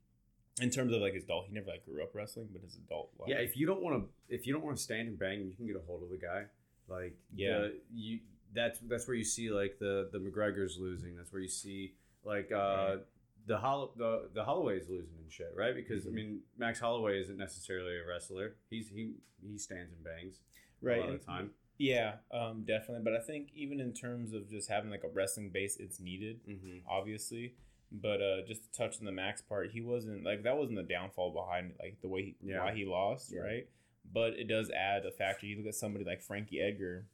in 0.60 0.70
terms 0.70 0.92
of 0.92 1.00
like 1.02 1.14
his 1.14 1.24
adult, 1.24 1.48
he 1.48 1.52
never 1.52 1.66
like 1.68 1.84
grew 1.84 2.02
up 2.02 2.14
wrestling, 2.14 2.48
but 2.52 2.62
his 2.62 2.76
adult 2.76 3.12
life. 3.18 3.28
Yeah, 3.28 3.38
if 3.40 3.56
you 3.56 3.66
don't 3.66 3.82
want 3.82 4.02
to, 4.02 4.34
if 4.34 4.46
you 4.46 4.52
don't 4.54 4.64
want 4.64 4.76
to 4.76 4.82
stand 4.82 5.08
and 5.08 5.18
bang, 5.18 5.44
you 5.46 5.54
can 5.54 5.66
get 5.66 5.76
a 5.76 5.80
hold 5.80 6.02
of 6.02 6.10
the 6.10 6.16
guy. 6.18 6.46
Like, 6.88 7.16
Yeah. 7.34 7.58
the- 7.58 7.80
you 7.92 8.20
that's 8.52 8.78
that's 8.80 9.08
where 9.08 9.16
you 9.16 9.24
see 9.24 9.50
like 9.50 9.78
the 9.78 10.08
the 10.12 10.18
McGregor's 10.18 10.78
losing. 10.78 11.16
That's 11.16 11.32
where 11.32 11.42
you 11.42 11.48
see 11.48 11.94
like 12.24 12.52
uh 12.52 12.98
the 13.46 13.58
Hol- 13.58 13.92
the 13.96 14.30
the 14.32 14.44
Holloway's 14.44 14.88
losing 14.88 15.18
and 15.22 15.30
shit, 15.32 15.52
right? 15.56 15.74
Because 15.74 16.04
Mhm. 16.04 16.08
I 16.08 16.10
mean, 16.12 16.42
Max 16.56 16.78
Holloway 16.80 17.20
isn't 17.20 17.36
necessarily 17.36 17.96
a 17.98 18.06
wrestler. 18.06 18.56
He's 18.70 18.88
he 18.88 19.14
he 19.42 19.58
stands 19.58 19.92
and 19.92 20.02
bangs 20.04 20.40
right. 20.80 20.98
a 20.98 21.00
lot 21.00 21.10
of 21.10 21.20
the 21.20 21.26
time. 21.26 21.50
Yeah, 21.76 22.18
um, 22.30 22.62
definitely. 22.64 23.02
But 23.02 23.14
I 23.16 23.20
think 23.20 23.50
even 23.54 23.80
in 23.80 23.92
terms 23.92 24.32
of 24.32 24.48
just 24.48 24.68
having 24.68 24.90
like 24.90 25.02
a 25.02 25.08
wrestling 25.08 25.50
base, 25.50 25.76
it's 25.78 25.98
needed, 25.98 26.40
Mm-hmm. 26.46 26.86
obviously. 26.88 27.56
But 27.90 28.22
uh, 28.22 28.42
just 28.46 28.62
to 28.64 28.72
touch 28.72 28.98
on 29.00 29.04
the 29.04 29.12
Max 29.12 29.42
part, 29.42 29.72
he 29.72 29.80
wasn't 29.80 30.24
like 30.24 30.44
that 30.44 30.56
wasn't 30.56 30.76
the 30.76 30.84
downfall 30.84 31.32
behind 31.32 31.74
like 31.80 32.00
the 32.00 32.08
way 32.08 32.22
he, 32.22 32.36
Yeah. 32.40 32.64
why 32.64 32.72
he 32.74 32.84
lost, 32.84 33.32
Yeah. 33.32 33.40
right? 33.40 33.68
But 34.12 34.34
it 34.34 34.48
does 34.48 34.70
add 34.70 35.04
a 35.06 35.10
factor. 35.10 35.46
You 35.46 35.56
look 35.56 35.66
at 35.66 35.74
somebody 35.74 36.04
like 36.04 36.22
Frankie 36.22 36.60
Edgar. 36.60 37.06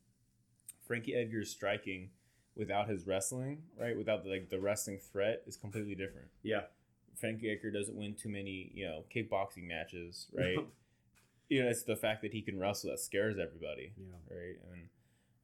Frankie 0.87 1.15
Edgar's 1.15 1.51
striking 1.51 2.11
without 2.57 2.89
his 2.89 3.07
wrestling, 3.07 3.63
right? 3.79 3.97
Without 3.97 4.25
the, 4.25 4.31
like 4.31 4.51
the 4.51 4.59
wrestling 4.61 4.99
threat 5.13 5.43
is 5.47 5.57
completely 5.57 5.95
different. 5.95 6.29
Yeah, 6.43 6.63
Frankie 7.17 7.51
Edgar 7.51 7.71
doesn't 7.71 7.97
win 7.97 8.15
too 8.15 8.29
many, 8.29 8.71
you 8.75 8.87
know, 8.87 9.05
kickboxing 9.15 9.67
matches, 9.69 10.27
right? 10.35 10.59
you 11.49 11.63
know, 11.63 11.69
it's 11.69 11.85
the 11.85 11.97
fact 11.97 12.23
that 12.23 12.33
he 12.33 12.43
can 12.43 12.59
wrestle 12.59 12.91
that 12.91 12.99
scares 13.01 13.39
everybody, 13.39 13.93
yeah. 13.97 14.37
right? 14.37 14.57
And 14.73 14.89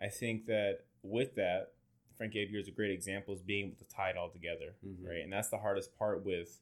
I 0.00 0.08
think 0.08 0.46
that 0.46 0.80
with 1.02 1.34
that, 1.36 1.72
Frankie 2.16 2.42
Edgar 2.42 2.58
is 2.58 2.68
a 2.68 2.72
great 2.72 2.90
example 2.90 3.34
is 3.34 3.40
being 3.42 3.66
able 3.66 3.76
to 3.76 3.84
tie 3.84 4.10
it 4.10 4.16
all 4.16 4.30
together, 4.30 4.74
Mhm. 4.84 5.06
right? 5.06 5.22
And 5.22 5.32
that's 5.32 5.48
the 5.48 5.58
hardest 5.58 5.96
part 5.98 6.24
with 6.24 6.60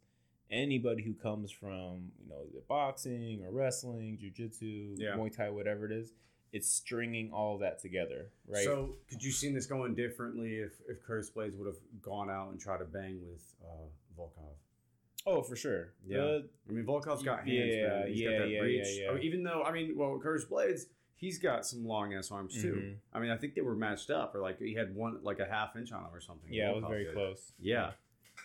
anybody 0.51 1.03
who 1.03 1.15
comes 1.15 1.51
from 1.51 2.11
you 2.23 2.29
know 2.29 2.43
either 2.49 2.63
boxing 2.69 3.43
or 3.45 3.51
wrestling, 3.53 4.19
jujitsu, 4.23 4.95
Yeah. 4.97 5.17
Muay 5.17 5.35
Thai, 5.35 5.51
whatever 5.51 5.87
it 5.87 5.93
is. 5.93 6.13
It's 6.53 6.71
stringing 6.71 7.33
all 7.33 7.59
that 7.59 7.81
together, 7.81 8.31
right? 8.47 8.63
So, 8.65 8.95
could 9.11 9.21
you 9.25 9.33
seen 9.33 9.55
this 9.55 9.67
going 9.67 9.97
differently 9.97 10.59
if, 10.59 10.71
if 10.89 11.03
Curtis 11.05 11.29
Blaydes 11.35 11.59
would 11.59 11.67
have 11.67 11.79
gone 12.01 12.31
out 12.31 12.51
and 12.53 12.61
tried 12.61 12.79
to 12.79 12.85
bang 12.85 13.19
with 13.29 13.43
uh, 13.65 13.89
Volkov? 14.17 14.55
oh, 15.27 15.43
for 15.43 15.57
sure. 15.57 15.95
Yeah. 16.07 16.19
The- 16.19 16.49
I 16.69 16.73
mean, 16.73 16.85
Volkov's 16.85 17.25
got 17.25 17.45
Yeah, 17.49 17.61
hands, 17.65 17.75
man. 18.05 18.09
He's 18.09 18.21
yeah, 18.21 18.31
got 18.31 18.39
that 18.39 18.49
yeah, 18.51 18.61
reach. 18.61 18.87
yeah, 18.89 19.03
yeah. 19.05 19.11
I 19.11 19.15
mean, 19.15 19.23
even 19.25 19.43
though, 19.43 19.65
I 19.65 19.73
mean, 19.73 19.95
well, 19.97 20.17
Curtis 20.23 20.45
Blaydes, 20.49 20.83
he's 21.17 21.39
got 21.41 21.67
some 21.67 21.85
long 21.85 22.15
ass 22.15 22.31
arms 22.31 22.55
too. 22.63 22.75
Mhm. 22.75 22.97
I 23.13 23.19
mean, 23.19 23.31
I 23.33 23.37
think 23.37 23.55
they 23.57 23.61
were 23.63 23.75
matched 23.75 24.11
up, 24.11 24.33
or 24.37 24.41
like 24.41 24.61
he 24.61 24.75
had 24.75 24.95
one, 24.95 25.19
like 25.25 25.41
a 25.41 25.47
half 25.47 25.75
inch 25.75 25.91
on 25.91 26.03
him 26.05 26.11
or 26.15 26.21
something. 26.21 26.53
yeah, 26.53 26.71
it 26.71 26.77
was 26.77 26.85
very 26.89 27.05
did. 27.07 27.15
close. 27.15 27.53
Yeah, 27.59 27.93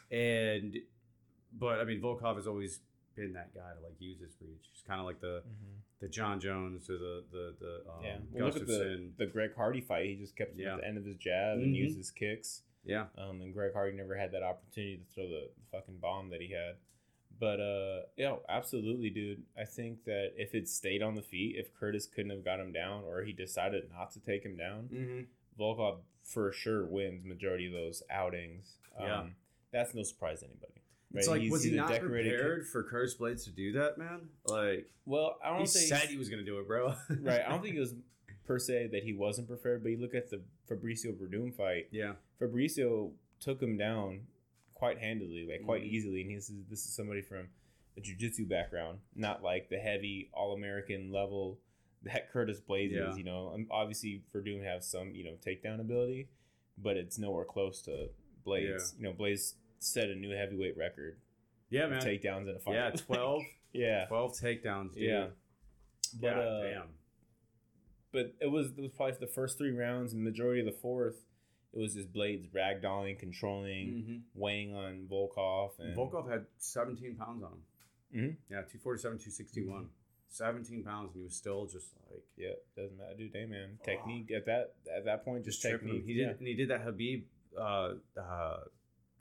and 0.10 0.78
but 1.54 1.80
I 1.80 1.84
mean, 1.84 2.02
Volkov 2.02 2.36
has 2.36 2.48
always 2.48 2.80
been 3.16 3.34
that 3.34 3.54
guy 3.54 3.74
to 3.78 3.82
like 3.84 3.96
use 4.00 4.20
his 4.20 4.36
reach. 4.42 4.70
He's 4.72 4.82
kind 4.88 5.00
of 5.00 5.06
like 5.06 5.20
the 5.20 5.42
Mhm. 5.48 5.80
the 6.00 6.08
Jon 6.08 6.40
Jones 6.40 6.90
or 6.90 6.98
the 6.98 7.24
the 7.32 7.56
the 7.60 7.90
um, 7.92 8.04
Yeah. 8.04 8.18
Well, 8.32 8.46
look 8.46 8.56
at 8.56 8.68
the, 8.68 8.74
Gustafsson. 8.74 9.18
the 9.18 9.26
Greg 9.26 9.56
Hardy 9.56 9.82
fight. 9.82 10.06
He 10.06 10.16
just 10.16 10.36
kept 10.36 10.54
him 10.54 10.60
Yeah. 10.62 10.76
at 10.76 10.82
the 10.82 10.88
end 10.88 10.98
of 10.98 11.06
his 11.06 11.18
jab 11.18 11.58
Mhm. 11.60 11.64
and 11.64 11.76
used 11.76 11.98
his 11.98 12.12
kicks. 12.12 12.64
yeah, 12.86 13.08
Um, 13.18 13.42
and 13.42 13.54
Greg 13.54 13.74
Hardy 13.74 13.96
never 13.96 14.16
had 14.16 14.32
that 14.32 14.42
opportunity 14.42 14.98
to 14.98 15.04
throw 15.14 15.28
the, 15.28 15.50
the 15.56 15.64
fucking 15.70 15.98
bomb 16.00 16.30
that 16.30 16.40
he 16.42 16.48
had. 16.54 16.78
But 17.38 17.60
uh, 17.60 18.04
yeah, 18.16 18.38
absolutely, 18.48 19.10
dude. 19.10 19.44
I 19.58 19.66
think 19.66 20.06
that 20.06 20.32
if 20.38 20.56
it 20.56 20.68
stayed 20.70 21.02
on 21.04 21.16
the 21.16 21.22
feet, 21.22 21.56
if 21.58 21.74
Curtis 21.74 22.06
couldn't 22.08 22.32
have 22.32 22.44
got 22.44 22.60
him 22.60 22.72
down, 22.72 23.04
or 23.04 23.24
he 23.24 23.34
decided 23.34 23.90
not 23.92 24.12
to 24.12 24.20
take 24.22 24.44
him 24.44 24.56
down, 24.56 24.88
mm-hmm. 24.90 25.22
Volkov 25.62 26.02
for 26.24 26.52
sure 26.54 26.86
wins 26.86 27.26
majority 27.26 27.66
of 27.68 27.74
those 27.74 28.02
outings. 28.10 28.78
Um, 28.98 29.06
Yeah. 29.06 29.30
that's 29.72 29.94
no 29.94 30.04
surprise 30.04 30.40
to 30.40 30.46
anybody. 30.48 30.79
It's 31.14 31.28
right? 31.28 31.34
like, 31.34 31.42
He's- 31.42 31.52
was 31.52 31.64
he 31.64 31.72
not 31.72 31.90
decorated 31.90 32.34
prepared 32.36 32.68
for 32.68 32.84
Curtis 32.84 33.16
Blaydes 33.16 33.44
to 33.46 33.52
do 33.52 33.72
that, 33.74 33.98
man? 33.98 34.30
Like, 34.46 34.90
Well, 35.06 35.40
I 35.44 35.50
don't 35.50 35.62
he 35.62 35.66
think 35.66 35.88
said 35.88 36.08
he 36.10 36.18
was 36.18 36.30
gonna 36.30 36.44
do 36.44 36.60
it, 36.60 36.68
bro. 36.68 36.94
right. 37.22 37.42
I 37.42 37.50
don't 37.50 37.62
think 37.64 37.76
it 37.76 37.80
was 37.80 37.96
per 38.46 38.60
se 38.60 38.88
that 38.92 39.04
he 39.04 39.14
wasn't 39.14 39.48
prepared, 39.48 39.82
but 39.84 39.90
you 39.90 39.98
look 39.98 40.14
at 40.14 40.30
the 40.30 40.42
Fabricio 40.70 41.14
Werdum 41.16 41.54
fight. 41.56 41.88
yeah, 41.92 42.14
Fabricio 42.40 43.12
took 43.40 43.62
him 43.62 43.78
down 43.78 44.22
quite 44.76 45.00
handily, 45.00 45.48
like 45.50 45.64
quite 45.66 45.82
Mhm. 45.84 45.88
easily. 45.90 46.22
And 46.22 46.32
he's 46.32 46.52
this 46.70 46.86
is 46.86 46.94
somebody 46.94 47.22
from 47.22 47.50
a 47.98 48.02
jiu-jitsu 48.02 48.46
background, 48.46 49.00
not 49.16 49.42
like 49.44 49.70
the 49.70 49.78
heavy 49.80 50.30
all-American 50.34 51.12
level 51.12 51.60
that 52.04 52.30
Curtis 52.32 52.62
Blaydes 52.62 52.92
Yeah. 52.92 53.12
is. 53.12 53.18
You 53.18 53.24
know, 53.26 53.50
Um, 53.50 53.68
obviously 53.72 54.24
Werdum 54.34 54.64
has 54.64 54.88
some 54.88 55.14
you 55.16 55.24
know 55.24 55.36
takedown 55.46 55.80
ability, 55.82 56.30
but 56.78 56.98
it's 56.98 57.18
nowhere 57.18 57.46
close 57.46 57.82
to 57.84 58.10
Blaydes. 58.46 58.96
You 58.98 59.04
know, 59.04 59.14
Blaydes 59.14 59.56
set 59.80 60.10
a 60.10 60.16
new 60.16 60.32
heavyweight 60.36 60.78
record 60.78 61.18
yeah, 61.70 61.88
man. 61.88 62.02
takedowns 62.02 62.50
in 62.50 62.56
a 62.56 62.60
fight. 62.60 62.74
Yeah, 62.76 62.92
12, 62.92 63.42
yeah, 63.74 64.06
12 64.06 64.34
takedowns, 64.40 64.94
dude. 64.94 65.04
yeah. 65.04 65.28
But 66.20 66.28
uh, 66.38 66.64
damn. 66.64 66.84
but 68.12 68.34
it 68.42 68.48
was 68.52 68.68
it 68.78 68.82
was 68.82 68.92
probably 68.96 69.16
the 69.20 69.28
first 69.28 69.58
three 69.58 69.72
rounds 69.72 70.14
and 70.14 70.24
majority 70.24 70.60
of 70.62 70.66
the 70.66 70.80
fourth. 70.82 71.18
It 71.72 71.78
was 71.80 71.94
just 71.94 72.12
Blaydes 72.12 72.50
ragdolling, 72.50 73.20
controlling, 73.20 73.88
Mm-hmm. 73.88 74.18
weighing 74.34 74.74
on 74.76 75.08
Volkov, 75.12 75.72
and 75.80 75.96
Volkov 75.96 76.28
had 76.30 76.46
17 76.58 77.16
pounds 77.16 77.44
on 77.44 77.52
him. 77.52 77.60
Mhm. 78.12 78.36
Yeah, 78.50 78.62
247, 78.64 79.20
261. 79.20 79.90
17 80.32 80.84
pounds, 80.84 81.12
and 81.14 81.22
he 81.22 81.24
was 81.24 81.36
still 81.36 81.68
just 81.68 81.94
like 82.10 82.24
Yeah, 82.38 82.54
doesn't 82.76 82.98
matter, 82.98 83.14
dude. 83.18 83.32
Hey, 83.34 83.46
man, 83.46 83.78
technique 83.86 84.32
at 84.32 84.46
that 84.48 84.74
at 84.96 85.06
that 85.06 85.24
point, 85.24 85.46
just, 85.46 85.62
tripping 85.62 85.90
him. 85.90 85.96
technique. 85.98 86.06
He 86.08 86.14
did, 86.16 86.22
yeah. 86.28 86.34
and 86.40 86.48
he 86.48 86.54
did 86.56 86.70
that 86.70 86.86
Khabib 86.86 87.24
uh, 87.56 87.94
uh, 88.20 88.58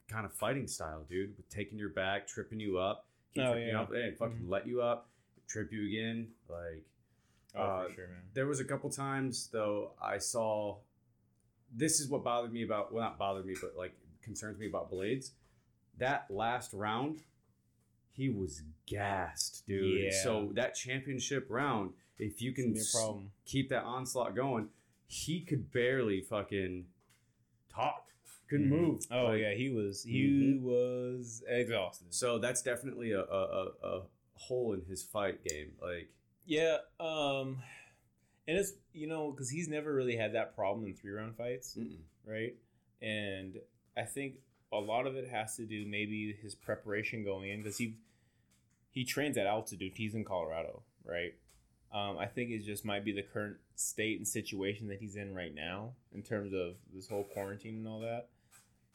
kind 0.09 0.25
of 0.25 0.33
fighting 0.33 0.67
style, 0.67 1.05
dude, 1.09 1.37
with 1.37 1.47
taking 1.49 1.77
your 1.77 1.89
back, 1.89 2.27
tripping 2.27 2.59
you 2.59 2.77
up, 2.79 3.05
keep 3.33 3.43
Oh, 3.43 3.51
tripping 3.53 3.67
you 3.67 3.73
yeah. 3.73 3.81
up, 3.81 3.91
and 3.93 4.17
fucking 4.17 4.39
Mhm. 4.43 4.49
let 4.49 4.67
you 4.67 4.81
up, 4.81 5.09
trip 5.47 5.71
you 5.71 5.85
again. 5.87 6.33
Like 6.49 6.83
Oh, 7.55 7.61
uh, 7.61 7.87
for 7.87 7.93
sure, 7.93 8.07
man. 8.07 8.21
there 8.33 8.45
was 8.47 8.59
a 8.59 8.65
couple 8.65 8.89
times 8.89 9.47
though 9.49 9.93
I 10.01 10.17
saw. 10.17 10.79
This 11.71 11.99
is 11.99 12.07
what 12.09 12.23
bothered 12.23 12.51
me 12.51 12.63
about 12.63 12.91
well, 12.91 13.03
not 13.03 13.17
bothered 13.19 13.45
me, 13.45 13.55
but 13.61 13.75
like 13.75 13.93
concerns 14.21 14.57
me 14.59 14.67
about 14.67 14.91
Blaydes. 14.91 15.31
That 15.97 16.29
last 16.31 16.73
round, 16.73 17.23
he 18.11 18.29
was 18.29 18.63
gassed, 18.85 19.65
dude. 19.67 20.05
Yeah. 20.05 20.23
So 20.23 20.51
that 20.53 20.73
championship 20.75 21.47
round, 21.49 21.93
if 22.17 22.41
you 22.41 22.51
can 22.51 22.65
gonna 22.65 22.73
be 22.75 22.79
a 22.81 22.91
problem. 22.91 23.31
keep 23.45 23.69
that 23.69 23.83
onslaught 23.83 24.35
going, 24.35 24.69
he 25.07 25.41
could 25.41 25.71
barely 25.71 26.21
fucking 26.21 26.87
talk, 27.69 28.08
couldn't 28.49 28.67
Mhm. 28.67 28.81
move. 28.81 29.05
Oh 29.11 29.25
Like, 29.25 29.41
yeah, 29.41 29.53
he 29.53 29.69
was 29.69 30.03
he 30.03 30.59
was 30.61 31.43
exhausted. 31.47 32.13
So 32.13 32.37
that's 32.39 32.61
definitely 32.61 33.11
a, 33.11 33.21
a, 33.21 33.23
a, 33.23 33.71
a 33.83 34.01
hole 34.35 34.73
in 34.73 34.81
his 34.85 35.03
fight 35.03 35.43
game. 35.43 35.73
Like, 35.81 36.09
Yeah, 36.45 36.77
um, 36.99 37.61
and 38.47 38.57
it's 38.57 38.73
you 38.93 39.07
know 39.07 39.31
because 39.31 39.49
he's 39.49 39.67
never 39.67 39.93
really 39.93 40.15
had 40.15 40.33
that 40.33 40.55
problem 40.55 40.85
in 40.87 40.93
three 40.95 41.11
round 41.11 41.35
fights, 41.35 41.75
mm-mm. 41.77 41.97
right? 42.25 42.55
And 43.01 43.59
I 43.95 44.03
think 44.03 44.35
a 44.71 44.77
lot 44.79 45.07
of 45.07 45.15
it 45.15 45.27
has 45.29 45.55
to 45.57 45.65
do 45.65 45.85
maybe 45.85 46.33
his 46.41 46.55
preparation 46.55 47.23
going 47.23 47.49
in 47.49 47.59
because 47.63 47.77
he 47.77 47.95
he 48.91 49.05
trains 49.05 49.37
at 49.37 49.45
altitude. 49.45 49.93
He's 49.95 50.15
in 50.15 50.25
Colorado, 50.25 50.83
right? 51.05 51.33
Um, 51.91 52.17
I 52.19 52.25
think 52.27 52.51
it 52.51 52.63
just 52.63 52.85
might 52.85 53.03
be 53.03 53.11
the 53.11 53.23
current 53.23 53.57
state 53.75 54.17
and 54.17 54.27
situation 54.27 54.87
that 54.89 54.99
he's 54.99 55.15
in 55.15 55.33
right 55.33 55.53
now 55.53 55.93
in 56.13 56.21
terms 56.21 56.53
of 56.53 56.75
this 56.93 57.07
whole 57.07 57.23
quarantine 57.23 57.77
and 57.77 57.87
all 57.87 57.99
that. 58.01 58.27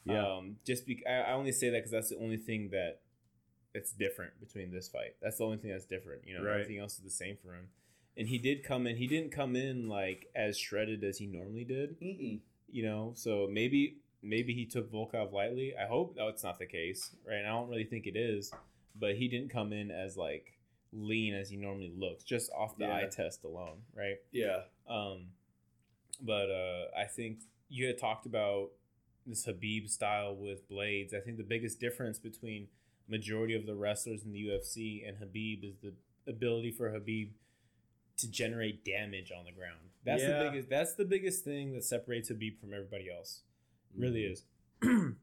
Yeah. 0.05 0.25
Um, 0.37 0.57
just 0.65 0.85
be, 0.85 1.03
I, 1.07 1.21
I 1.21 1.31
only 1.33 1.51
say 1.51 1.69
that 1.69 1.77
because 1.79 1.91
that's 1.91 2.09
the 2.09 2.17
only 2.17 2.37
thing 2.37 2.69
that 2.71 2.99
that's 3.73 3.91
different 3.91 4.39
between 4.39 4.71
this 4.71 4.87
fight. 4.87 5.15
That's 5.21 5.37
the 5.39 5.43
only 5.45 5.57
thing 5.57 5.71
that's 5.71 5.85
different. 5.85 6.21
You 6.25 6.37
know, 6.37 6.43
Right. 6.45 6.53
everything 6.61 6.77
else 6.79 6.93
is 6.97 7.03
the 7.03 7.09
same 7.09 7.37
for 7.43 7.53
him. 7.53 7.67
And 8.17 8.27
he 8.29 8.37
did 8.37 8.63
come 8.63 8.87
in. 8.87 8.95
He 8.95 9.07
didn't 9.07 9.31
come 9.31 9.55
in 9.55 9.89
like 9.89 10.27
as 10.35 10.57
shredded 10.57 11.03
as 11.03 11.17
he 11.17 11.25
normally 11.27 11.65
did. 11.65 11.99
Mm-mm. 11.99 12.39
You 12.71 12.83
know, 12.83 13.11
so 13.15 13.47
maybe 13.51 13.97
maybe 14.21 14.53
he 14.53 14.65
took 14.65 14.91
Volkov 14.91 15.31
lightly. 15.33 15.75
I 15.77 15.85
hope 15.87 16.15
that's 16.15 16.43
not 16.43 16.57
the 16.59 16.65
case, 16.65 17.15
right? 17.27 17.37
And 17.37 17.47
I 17.47 17.51
don't 17.51 17.69
really 17.69 17.83
think 17.83 18.07
it 18.07 18.15
is, 18.15 18.51
but 18.95 19.15
he 19.15 19.27
didn't 19.27 19.49
come 19.49 19.73
in 19.73 19.91
as 19.91 20.15
like 20.17 20.53
lean 20.93 21.33
as 21.35 21.49
he 21.49 21.57
normally 21.57 21.91
looks, 21.97 22.23
just 22.23 22.49
off 22.53 22.77
the 22.77 22.85
Yeah. 22.85 22.95
eye 22.95 23.09
test 23.11 23.43
alone, 23.43 23.81
right? 23.93 24.17
yeah, 24.31 24.61
Um, 24.87 25.27
but 26.21 26.49
uh, 26.49 26.85
I 26.97 27.03
think 27.05 27.39
you 27.69 27.85
had 27.87 27.97
talked 27.97 28.25
about 28.25 28.69
this 29.25 29.45
Khabib 29.45 29.89
style 29.89 30.35
with 30.35 30.69
blaydes. 30.69 31.13
I 31.13 31.19
think 31.19 31.37
the 31.37 31.43
biggest 31.43 31.79
difference 31.79 32.19
between 32.19 32.67
majority 33.07 33.55
of 33.55 33.65
the 33.65 33.75
wrestlers 33.75 34.23
in 34.23 34.31
the 34.31 34.39
UFC 34.47 35.07
and 35.07 35.17
Khabib 35.17 35.63
is 35.63 35.75
the 35.81 35.93
ability 36.27 36.71
for 36.71 36.89
Khabib 36.91 37.29
to 38.17 38.29
generate 38.31 38.85
damage 38.85 39.31
on 39.37 39.45
the 39.45 39.51
ground. 39.51 39.89
That's 40.03 40.23
Yeah. 40.23 40.43
the 40.43 40.49
biggest. 40.49 40.69
That's 40.69 40.93
the 40.95 41.05
biggest 41.05 41.43
thing 41.43 41.73
that 41.73 41.83
separates 41.83 42.29
Khabib 42.31 42.59
from 42.59 42.73
everybody 42.73 43.09
else. 43.09 43.41
Really 43.95 44.21
Mhm. 44.23 44.31
is. 44.31 44.45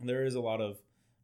there 0.00 0.24
is 0.24 0.34
a 0.34 0.40
lot 0.40 0.60
of 0.60 0.78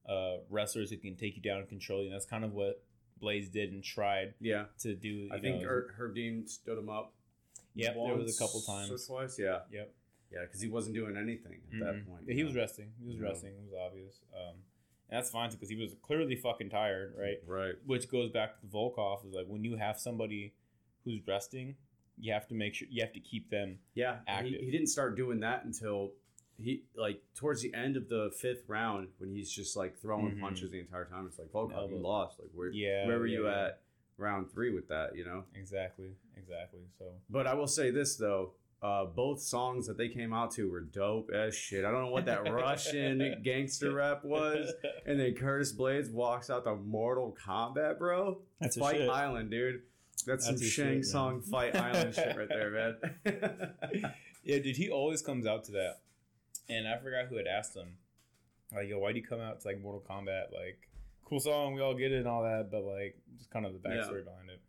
uh, 0.08 0.38
wrestlers 0.48 0.90
who 0.90 0.96
can 0.96 1.14
take 1.14 1.36
you 1.36 1.42
down 1.42 1.58
and 1.60 1.68
control 1.68 2.00
you. 2.00 2.06
And 2.06 2.14
that's 2.14 2.24
kind 2.26 2.42
of 2.44 2.52
what 2.52 2.82
Blaydes 3.22 3.52
did 3.52 3.70
and 3.72 3.84
tried 3.84 4.34
Yeah, 4.40 4.64
to 4.80 4.94
do. 4.96 5.28
I 5.30 5.38
think 5.38 5.62
know, 5.62 5.68
Her- 5.68 5.94
Herb 5.96 6.14
Dean 6.16 6.46
stood 6.48 6.78
him 6.78 6.88
up. 6.88 7.14
Yep, 7.74 7.94
there 7.94 8.16
was 8.16 8.34
a 8.34 8.38
couple 8.42 8.60
or 8.60 8.64
times. 8.66 9.06
twice. 9.06 9.38
Yeah, 9.38 9.60
Yep. 9.70 9.94
Yeah, 10.30 10.40
because 10.42 10.60
he 10.60 10.68
wasn't 10.68 10.94
doing 10.94 11.16
anything 11.16 11.60
at 11.72 11.78
that 11.80 11.94
Mhm. 11.96 12.06
point. 12.06 12.22
Yeah, 12.26 12.30
you 12.32 12.36
he 12.38 12.44
was 12.44 12.54
resting. 12.54 12.92
He 13.00 13.06
was 13.06 13.16
Yeah. 13.16 13.22
resting. 13.22 13.54
It 13.54 13.62
was 13.64 13.74
obvious. 13.74 14.22
Um, 14.34 14.54
and 15.08 15.18
that's 15.18 15.30
fine 15.30 15.50
because 15.50 15.68
he 15.68 15.76
was 15.76 15.94
clearly 16.02 16.36
fucking 16.36 16.70
tired, 16.70 17.14
right? 17.16 17.38
Right. 17.46 17.74
Which 17.84 18.08
goes 18.08 18.30
back 18.30 18.60
to 18.60 18.66
Volkov. 18.66 19.24
Is 19.26 19.32
like 19.32 19.46
when 19.46 19.64
you 19.64 19.76
have 19.76 19.98
somebody 19.98 20.54
who's 21.04 21.26
resting, 21.26 21.76
you 22.16 22.32
have 22.32 22.46
to 22.48 22.54
make 22.54 22.74
sure 22.74 22.86
you 22.90 23.02
have 23.02 23.12
to 23.14 23.20
keep 23.20 23.50
them. 23.50 23.80
Yeah, 23.94 24.20
and 24.26 24.46
he, 24.46 24.52
Active. 24.54 24.66
he 24.66 24.70
didn't 24.70 24.88
start 24.88 25.16
doing 25.16 25.40
that 25.40 25.64
until 25.64 26.12
he 26.58 26.84
like 26.94 27.22
towards 27.34 27.62
the 27.62 27.72
end 27.74 27.96
of 27.96 28.08
the 28.10 28.30
fifth 28.38 28.68
round 28.68 29.08
when 29.18 29.30
he's 29.34 29.50
just 29.50 29.76
like 29.76 29.96
throwing 29.98 30.36
Mhm. 30.36 30.40
punches 30.40 30.70
the 30.70 30.78
entire 30.78 31.06
time. 31.06 31.26
It's 31.26 31.38
like, 31.38 31.48
Volkov, 31.48 31.88
you 31.90 31.96
lost. 31.96 32.38
Like, 32.38 32.50
where 32.52 32.68
Yeah. 32.70 33.06
where 33.06 33.18
were 33.18 33.26
yeah, 33.26 33.38
you 33.38 33.44
yeah. 33.46 33.66
at 33.68 33.82
round 34.18 34.50
three 34.52 34.70
with 34.70 34.86
that? 34.88 35.16
You 35.16 35.24
know. 35.24 35.46
Exactly. 35.54 36.14
Exactly. 36.36 36.86
So 36.98 37.18
But 37.30 37.46
I 37.46 37.54
will 37.54 37.66
say 37.66 37.90
this 37.90 38.16
though. 38.16 38.54
Uh, 38.82 39.04
both 39.04 39.40
songs 39.42 39.86
that 39.86 39.98
they 39.98 40.08
came 40.08 40.32
out 40.32 40.50
to 40.52 40.70
were 40.70 40.80
dope 40.80 41.30
as 41.34 41.54
shit. 41.54 41.84
I 41.84 41.90
don't 41.90 42.00
know 42.02 42.10
what 42.10 42.24
that 42.24 42.50
Russian 42.50 43.40
gangster 43.44 43.92
rap 43.92 44.24
was. 44.24 44.72
And 45.04 45.20
then 45.20 45.34
Curtis 45.34 45.74
Blaydes 45.74 46.10
walks 46.10 46.48
out 46.48 46.64
to 46.64 46.76
Mortal 46.76 47.36
Kombat, 47.46 47.98
bro. 47.98 48.38
That's 48.58 48.78
a 48.78 48.80
Fight. 48.80 49.02
Island, 49.02 49.50
dude. 49.50 49.82
That's, 50.26 50.46
some 50.46 50.54
That's 50.54 50.62
his 50.62 50.72
Shang 50.72 51.02
shit, 51.02 51.14
man. 51.14 51.40
Fight 51.42 51.76
Island 51.76 52.14
shit 52.14 52.36
right 52.36 52.48
there, 52.48 52.70
man. 53.24 54.12
Yeah, 54.42 54.58
dude, 54.60 54.76
he 54.78 54.88
always 54.88 55.20
comes 55.20 55.46
out 55.46 55.64
to 55.64 55.72
that. 55.72 55.98
And 56.70 56.88
I 56.88 56.96
forgot 56.96 57.26
who 57.26 57.36
had 57.36 57.46
asked 57.46 57.76
him, 57.76 57.98
like, 58.74 58.88
yo, 58.88 58.98
why 58.98 59.12
do 59.12 59.18
you 59.18 59.26
come 59.26 59.40
out 59.40 59.60
to 59.60 59.68
like 59.68 59.82
Mortal 59.82 60.02
Kombat? 60.08 60.44
Like, 60.54 60.88
cool 61.26 61.40
song, 61.40 61.74
we 61.74 61.82
all 61.82 61.94
get 61.94 62.10
it 62.12 62.20
and 62.20 62.26
all 62.26 62.42
that, 62.44 62.70
but 62.70 62.82
like, 62.84 63.18
just 63.36 63.50
kind 63.50 63.66
of 63.66 63.74
the 63.74 63.80
Yeah. 63.86 63.96
backstory 63.96 64.24
behind 64.24 64.48
it. 64.48 64.60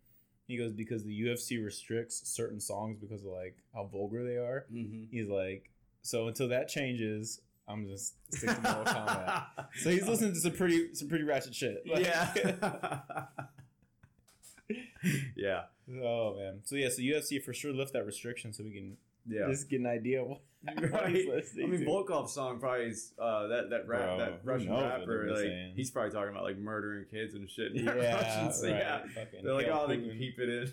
He 0.48 0.56
goes 0.56 0.72
because 0.72 1.04
the 1.04 1.22
UFC 1.22 1.62
restricts 1.64 2.22
certain 2.28 2.60
songs 2.60 2.98
because 3.00 3.22
of 3.24 3.30
like 3.32 3.56
how 3.74 3.84
vulgar 3.84 4.24
they 4.24 4.36
are. 4.36 4.66
Mm-hmm. 4.72 5.04
He's 5.10 5.28
like, 5.28 5.70
so 6.02 6.26
until 6.28 6.48
that 6.48 6.68
changes, 6.68 7.40
I'm 7.68 7.86
just 7.86 8.14
stick 8.34 8.50
to 8.50 8.60
Mortal 8.60 8.84
Kombat. 8.84 9.44
So 9.82 9.90
he's 9.90 10.06
listening 10.06 10.34
to 10.34 10.40
some 10.40 10.52
pretty 10.52 10.94
some 10.94 11.08
pretty 11.08 11.24
ratchet 11.24 11.54
shit. 11.54 11.82
Like- 11.90 12.04
yeah. 12.04 12.32
yeah. 15.36 15.62
oh 16.02 16.36
man. 16.36 16.60
So 16.64 16.76
yeah, 16.76 16.88
so 16.88 17.00
UFC 17.00 17.42
for 17.42 17.52
sure 17.54 17.72
lift 17.72 17.92
that 17.92 18.04
restriction 18.04 18.52
so 18.52 18.64
we 18.64 18.72
can 18.72 18.96
Yeah. 19.26 19.46
just 19.48 19.68
get 19.70 19.80
an 19.80 19.86
idea 19.86 20.22
of 20.22 20.28
what, 20.28 20.40
what 20.80 20.92
Right. 20.92 21.14
he's 21.14 21.28
I 21.62 21.66
mean, 21.66 21.80
to. 21.80 21.86
Volkov's 21.86 22.32
song 22.32 22.58
probably 22.60 22.86
is 22.86 23.12
uh, 23.18 23.46
that 23.48 23.70
that 23.70 23.88
rap 23.88 24.00
Bro, 24.00 24.18
that 24.18 24.40
Russian 24.44 24.72
rapper. 24.72 25.26
Like 25.30 25.38
saying. 25.38 25.72
he's 25.76 25.90
probably 25.90 26.10
talking 26.12 26.30
about 26.30 26.44
like 26.44 26.58
murdering 26.58 27.04
kids 27.10 27.34
and 27.34 27.48
shit. 27.50 27.74
in 27.74 27.84
yeah, 27.86 28.14
Russian, 28.14 28.52
so 28.52 28.68
right. 28.70 28.76
yeah. 28.78 29.00
Fucking 29.14 29.40
They're 29.44 29.54
like, 29.54 29.66
oh, 29.68 29.86
they 29.88 29.96
can 29.98 30.16
keep 30.18 30.38
it 30.38 30.48
in. 30.48 30.72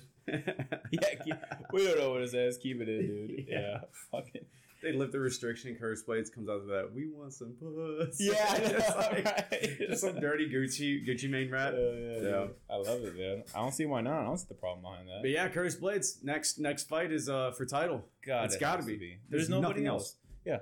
Yeah, 0.91 1.15
keep, 1.23 1.35
we 1.73 1.85
don't 1.85 1.97
know 1.97 2.11
what 2.11 2.21
it 2.21 2.29
says. 2.29 2.57
Keep 2.59 2.81
it 2.81 2.89
in, 2.89 3.07
dude. 3.07 3.45
Yeah. 3.47 3.59
Yeah, 3.59 3.77
fucking. 4.11 4.45
They 4.81 4.93
lift 4.93 5.11
the 5.11 5.19
restriction. 5.19 5.75
Curse 5.75 6.03
blades 6.03 6.29
comes 6.29 6.47
out 6.49 6.61
of 6.61 6.67
that. 6.67 6.91
We 6.93 7.07
want 7.09 7.33
some 7.33 7.53
puss. 7.59 8.17
Yeah, 8.19 8.33
know, 8.63 8.69
just, 8.69 8.95
like, 8.97 9.25
right? 9.25 9.77
just 9.89 10.01
some 10.01 10.19
dirty 10.19 10.49
Gucci 10.49 11.05
Gucci 11.07 11.29
Mane 11.29 11.51
rap. 11.51 11.73
Yeah, 11.77 11.91
yeah, 11.91 12.29
Yeah. 12.29 12.47
I 12.69 12.75
love 12.77 13.03
it, 13.03 13.17
man. 13.17 13.43
I 13.53 13.59
don't 13.59 13.73
see 13.73 13.85
why 13.85 14.01
not. 14.01 14.21
I 14.21 14.23
don't 14.23 14.37
see 14.37 14.45
the 14.47 14.53
problem 14.55 14.81
behind 14.81 15.07
that. 15.09 15.19
But 15.21 15.31
yeah, 15.31 15.47
Curtis 15.49 15.75
Blaydes 15.75 16.23
next 16.23 16.59
next 16.59 16.87
fight 16.87 17.11
is 17.11 17.27
uh 17.27 17.51
for 17.51 17.65
title. 17.65 18.05
God, 18.25 18.45
it's 18.45 18.55
it 18.55 18.59
gotta 18.59 18.77
has 18.77 18.85
be. 18.85 18.97
There's, 19.29 19.47
There's 19.47 19.49
nobody 19.49 19.85
else. 19.85 20.01
else. 20.01 20.15
Yeah. 20.45 20.59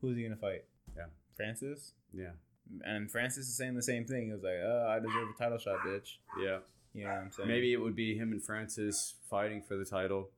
Who's 0.00 0.16
he 0.16 0.22
gonna 0.22 0.36
fight? 0.36 0.64
Yeah. 0.96 1.04
Francis. 1.36 1.92
Yeah, 2.14 2.30
And 2.84 3.10
Francis 3.10 3.48
is 3.48 3.56
saying 3.56 3.74
the 3.74 3.82
same 3.82 4.06
thing. 4.06 4.26
He 4.28 4.32
was 4.32 4.42
like, 4.42 4.54
"Oh, 4.64 4.88
I 4.88 4.98
deserve 4.98 5.28
a 5.28 5.38
title 5.38 5.58
shot, 5.58 5.80
bitch." 5.86 6.16
yeah. 6.42 6.58
You 6.94 7.04
know 7.04 7.10
what 7.10 7.18
I'm 7.18 7.30
saying? 7.32 7.48
Maybe 7.48 7.72
it 7.74 7.76
would 7.76 7.94
be 7.94 8.16
him 8.16 8.32
and 8.32 8.42
Francis 8.42 9.14
fighting 9.28 9.62
for 9.62 9.76
the 9.76 9.84
title. 9.84 10.30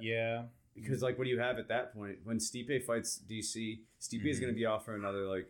Yeah. 0.00 0.42
Because 0.74 1.02
like, 1.02 1.16
what 1.18 1.24
do 1.24 1.30
you 1.30 1.38
have 1.38 1.58
at 1.58 1.68
that 1.68 1.94
point 1.94 2.18
when 2.24 2.38
Stipe 2.38 2.84
fights 2.84 3.20
DC? 3.28 3.80
Stipe 4.00 4.24
is 4.26 4.38
Mhm. 4.38 4.40
going 4.40 4.52
to 4.52 4.58
be 4.58 4.66
off 4.66 4.84
for 4.84 4.94
another 4.94 5.26
like 5.26 5.48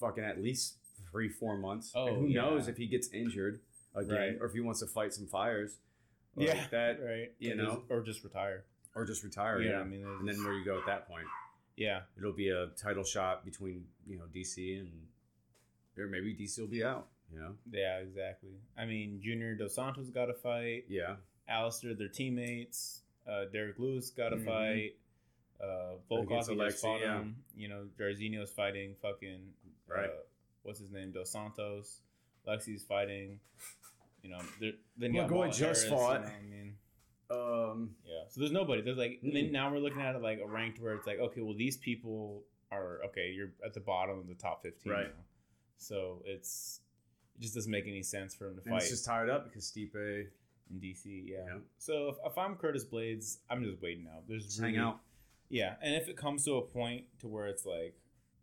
fucking 0.00 0.24
at 0.24 0.42
least 0.42 0.76
three 1.10 1.28
four 1.28 1.56
months. 1.58 1.92
Oh, 1.94 2.06
and 2.08 2.16
who 2.16 2.26
yeah. 2.28 2.40
knows 2.42 2.66
if 2.68 2.76
he 2.76 2.86
gets 2.86 3.08
injured 3.12 3.60
again 3.94 4.16
Right. 4.16 4.36
or 4.40 4.46
if 4.46 4.52
he 4.54 4.60
wants 4.60 4.80
to 4.80 4.86
fight 4.86 5.12
some 5.14 5.26
fires. 5.26 5.78
like 6.36 6.48
yeah. 6.48 6.66
that 6.72 7.00
Right. 7.00 7.32
you 7.38 7.52
Or 7.52 7.54
know? 7.54 7.74
just- 7.76 7.90
or 7.90 8.02
just 8.02 8.24
retire. 8.24 8.64
or 8.96 9.04
just 9.04 9.22
retire. 9.22 9.60
Know 9.60 9.66
Yeah, 9.70 9.80
I 9.80 9.84
mean? 9.84 10.02
There's- 10.02 10.18
and 10.20 10.28
then 10.28 10.42
where 10.44 10.52
you 10.54 10.64
go 10.64 10.78
at 10.80 10.86
that 10.86 11.06
point? 11.06 11.26
Yeah. 11.76 12.02
It'll 12.16 12.32
be 12.32 12.48
a 12.48 12.68
title 12.76 13.04
shot 13.04 13.44
between 13.44 13.86
you 14.06 14.18
know 14.18 14.26
DC 14.26 14.78
and 14.80 15.06
or 15.96 16.08
maybe 16.08 16.34
DC 16.34 16.58
will 16.60 16.66
be 16.68 16.82
out. 16.82 17.08
You 17.32 17.38
know. 17.38 17.56
Yeah. 17.70 17.98
Exactly. 17.98 18.50
I 18.76 18.84
mean, 18.84 19.20
Junior 19.22 19.54
Dos 19.54 19.74
Santos 19.76 20.10
got 20.10 20.28
a 20.28 20.34
fight. 20.34 20.86
Yeah. 20.88 21.16
Alistair, 21.46 21.94
their 21.94 22.08
teammates. 22.08 23.03
Uh, 23.26 23.44
Derrick 23.52 23.78
Lewis 23.78 24.10
got 24.10 24.30
to 24.30 24.36
Mhm. 24.36 24.44
fight. 24.44 24.96
Uh, 25.60 25.96
Volkov 26.10 26.46
just 26.66 26.80
fought 26.82 27.00
yeah. 27.00 27.18
him. 27.20 27.36
You 27.56 27.68
know, 27.68 27.88
Jairzinho's 27.98 28.50
fighting 28.50 28.96
fucking. 29.00 29.52
Right. 29.86 30.10
Uh, 30.10 30.22
what's 30.62 30.78
his 30.80 30.90
name? 30.90 31.12
Dos 31.12 31.30
Santos. 31.30 32.00
Lexi's 32.46 32.82
fighting. 32.84 33.40
You 34.22 34.30
know, 34.30 34.40
then 34.98 35.14
you 35.14 35.26
got 35.28 35.52
just 35.52 35.60
Harris, 35.60 35.88
fought. 35.88 36.20
You 36.22 36.26
know, 36.26 36.32
I 36.32 36.42
mean, 36.42 36.76
Um. 37.30 37.96
yeah. 38.06 38.24
So 38.28 38.40
there's 38.40 38.52
nobody. 38.52 38.82
There's 38.82 38.98
like 38.98 39.20
and 39.22 39.34
then 39.34 39.52
now 39.52 39.70
we're 39.72 39.78
looking 39.78 40.00
at 40.02 40.14
it 40.14 40.22
like 40.22 40.40
a 40.40 40.46
ranked 40.46 40.80
where 40.80 40.94
it's 40.94 41.06
like 41.06 41.18
okay, 41.18 41.40
well 41.40 41.54
these 41.54 41.76
people 41.76 42.42
are 42.70 43.00
okay. 43.06 43.30
You're 43.30 43.52
at 43.64 43.72
the 43.74 43.80
bottom 43.80 44.18
of 44.18 44.26
the 44.26 44.34
top 44.34 44.62
fifteen. 44.62 44.92
Right. 44.92 45.06
Now. 45.06 45.22
So 45.78 46.22
it's 46.26 46.80
it 47.36 47.42
just 47.42 47.54
doesn't 47.54 47.70
make 47.70 47.86
any 47.86 48.02
sense 48.02 48.34
for 48.34 48.46
him 48.48 48.54
to 48.56 48.60
And 48.62 48.70
fight 48.70 48.82
it's 48.82 48.90
just 48.90 49.04
tired 49.04 49.30
up 49.30 49.44
because 49.44 49.70
Stipe 49.70 50.26
in 50.70 50.80
DC. 50.80 51.04
Yeah. 51.26 51.38
Yeah. 51.46 51.58
So 51.78 52.08
if, 52.08 52.16
if 52.32 52.38
I'm 52.38 52.54
Curtis 52.56 52.84
Blaydes, 52.84 53.38
I'm 53.50 53.62
just 53.64 53.80
waiting 53.82 54.06
out. 54.14 54.22
There's 54.28 54.46
just 54.46 54.60
hang 54.60 54.76
out. 54.78 55.00
Yeah, 55.50 55.74
and 55.82 55.94
if 55.94 56.08
it 56.08 56.16
comes 56.16 56.44
to 56.46 56.56
a 56.56 56.62
point 56.62 57.04
to 57.20 57.28
where 57.28 57.46
it's 57.46 57.64
like 57.66 57.94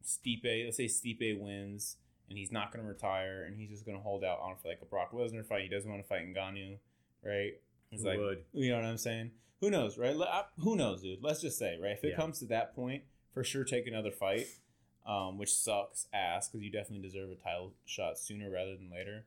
Stipe, 0.05 0.65
let's 0.65 0.77
say 0.77 0.85
Stipe 0.85 1.39
wins 1.39 1.97
and 2.29 2.37
he's 2.37 2.51
not 2.51 2.71
going 2.71 2.83
to 2.83 2.87
retire 2.89 3.43
and 3.43 3.55
he's 3.57 3.69
just 3.69 3.85
going 3.85 3.97
to 3.97 4.03
hold 4.03 4.23
out 4.23 4.39
on 4.39 4.55
for 4.61 4.67
like 4.69 4.79
a 4.81 4.85
Brock 4.85 5.11
Lesnar 5.11 5.45
fight. 5.45 5.63
He 5.63 5.67
doesn't 5.69 5.89
want 5.89 6.01
to 6.01 6.07
fight 6.07 6.21
Ngannou, 6.33 6.77
right? 7.25 7.53
He's 7.89 8.03
Who 8.03 8.07
like, 8.07 8.19
would? 8.19 8.43
you 8.53 8.69
know 8.69 8.77
what 8.77 8.85
I'm 8.85 8.97
saying? 8.97 9.31
Who 9.59 9.69
knows, 9.69 9.97
right? 9.97 10.15
I- 10.15 10.45
Who 10.59 10.75
knows, 10.75 11.01
dude? 11.01 11.21
Let's 11.21 11.41
just 11.41 11.57
say, 11.57 11.77
right? 11.81 11.91
If 11.91 12.03
it 12.03 12.09
Yeah. 12.11 12.15
comes 12.15 12.39
to 12.39 12.45
that 12.47 12.73
point, 12.75 13.03
for 13.33 13.43
sure 13.43 13.63
take 13.63 13.87
another 13.87 14.11
fight, 14.11 14.47
um, 15.05 15.37
which 15.37 15.51
sucks 15.53 16.07
ass 16.13 16.47
because 16.47 16.63
you 16.63 16.71
definitely 16.71 17.01
deserve 17.07 17.31
a 17.31 17.35
title 17.35 17.73
shot 17.85 18.17
sooner 18.17 18.49
rather 18.49 18.75
than 18.77 18.89
later. 18.91 19.25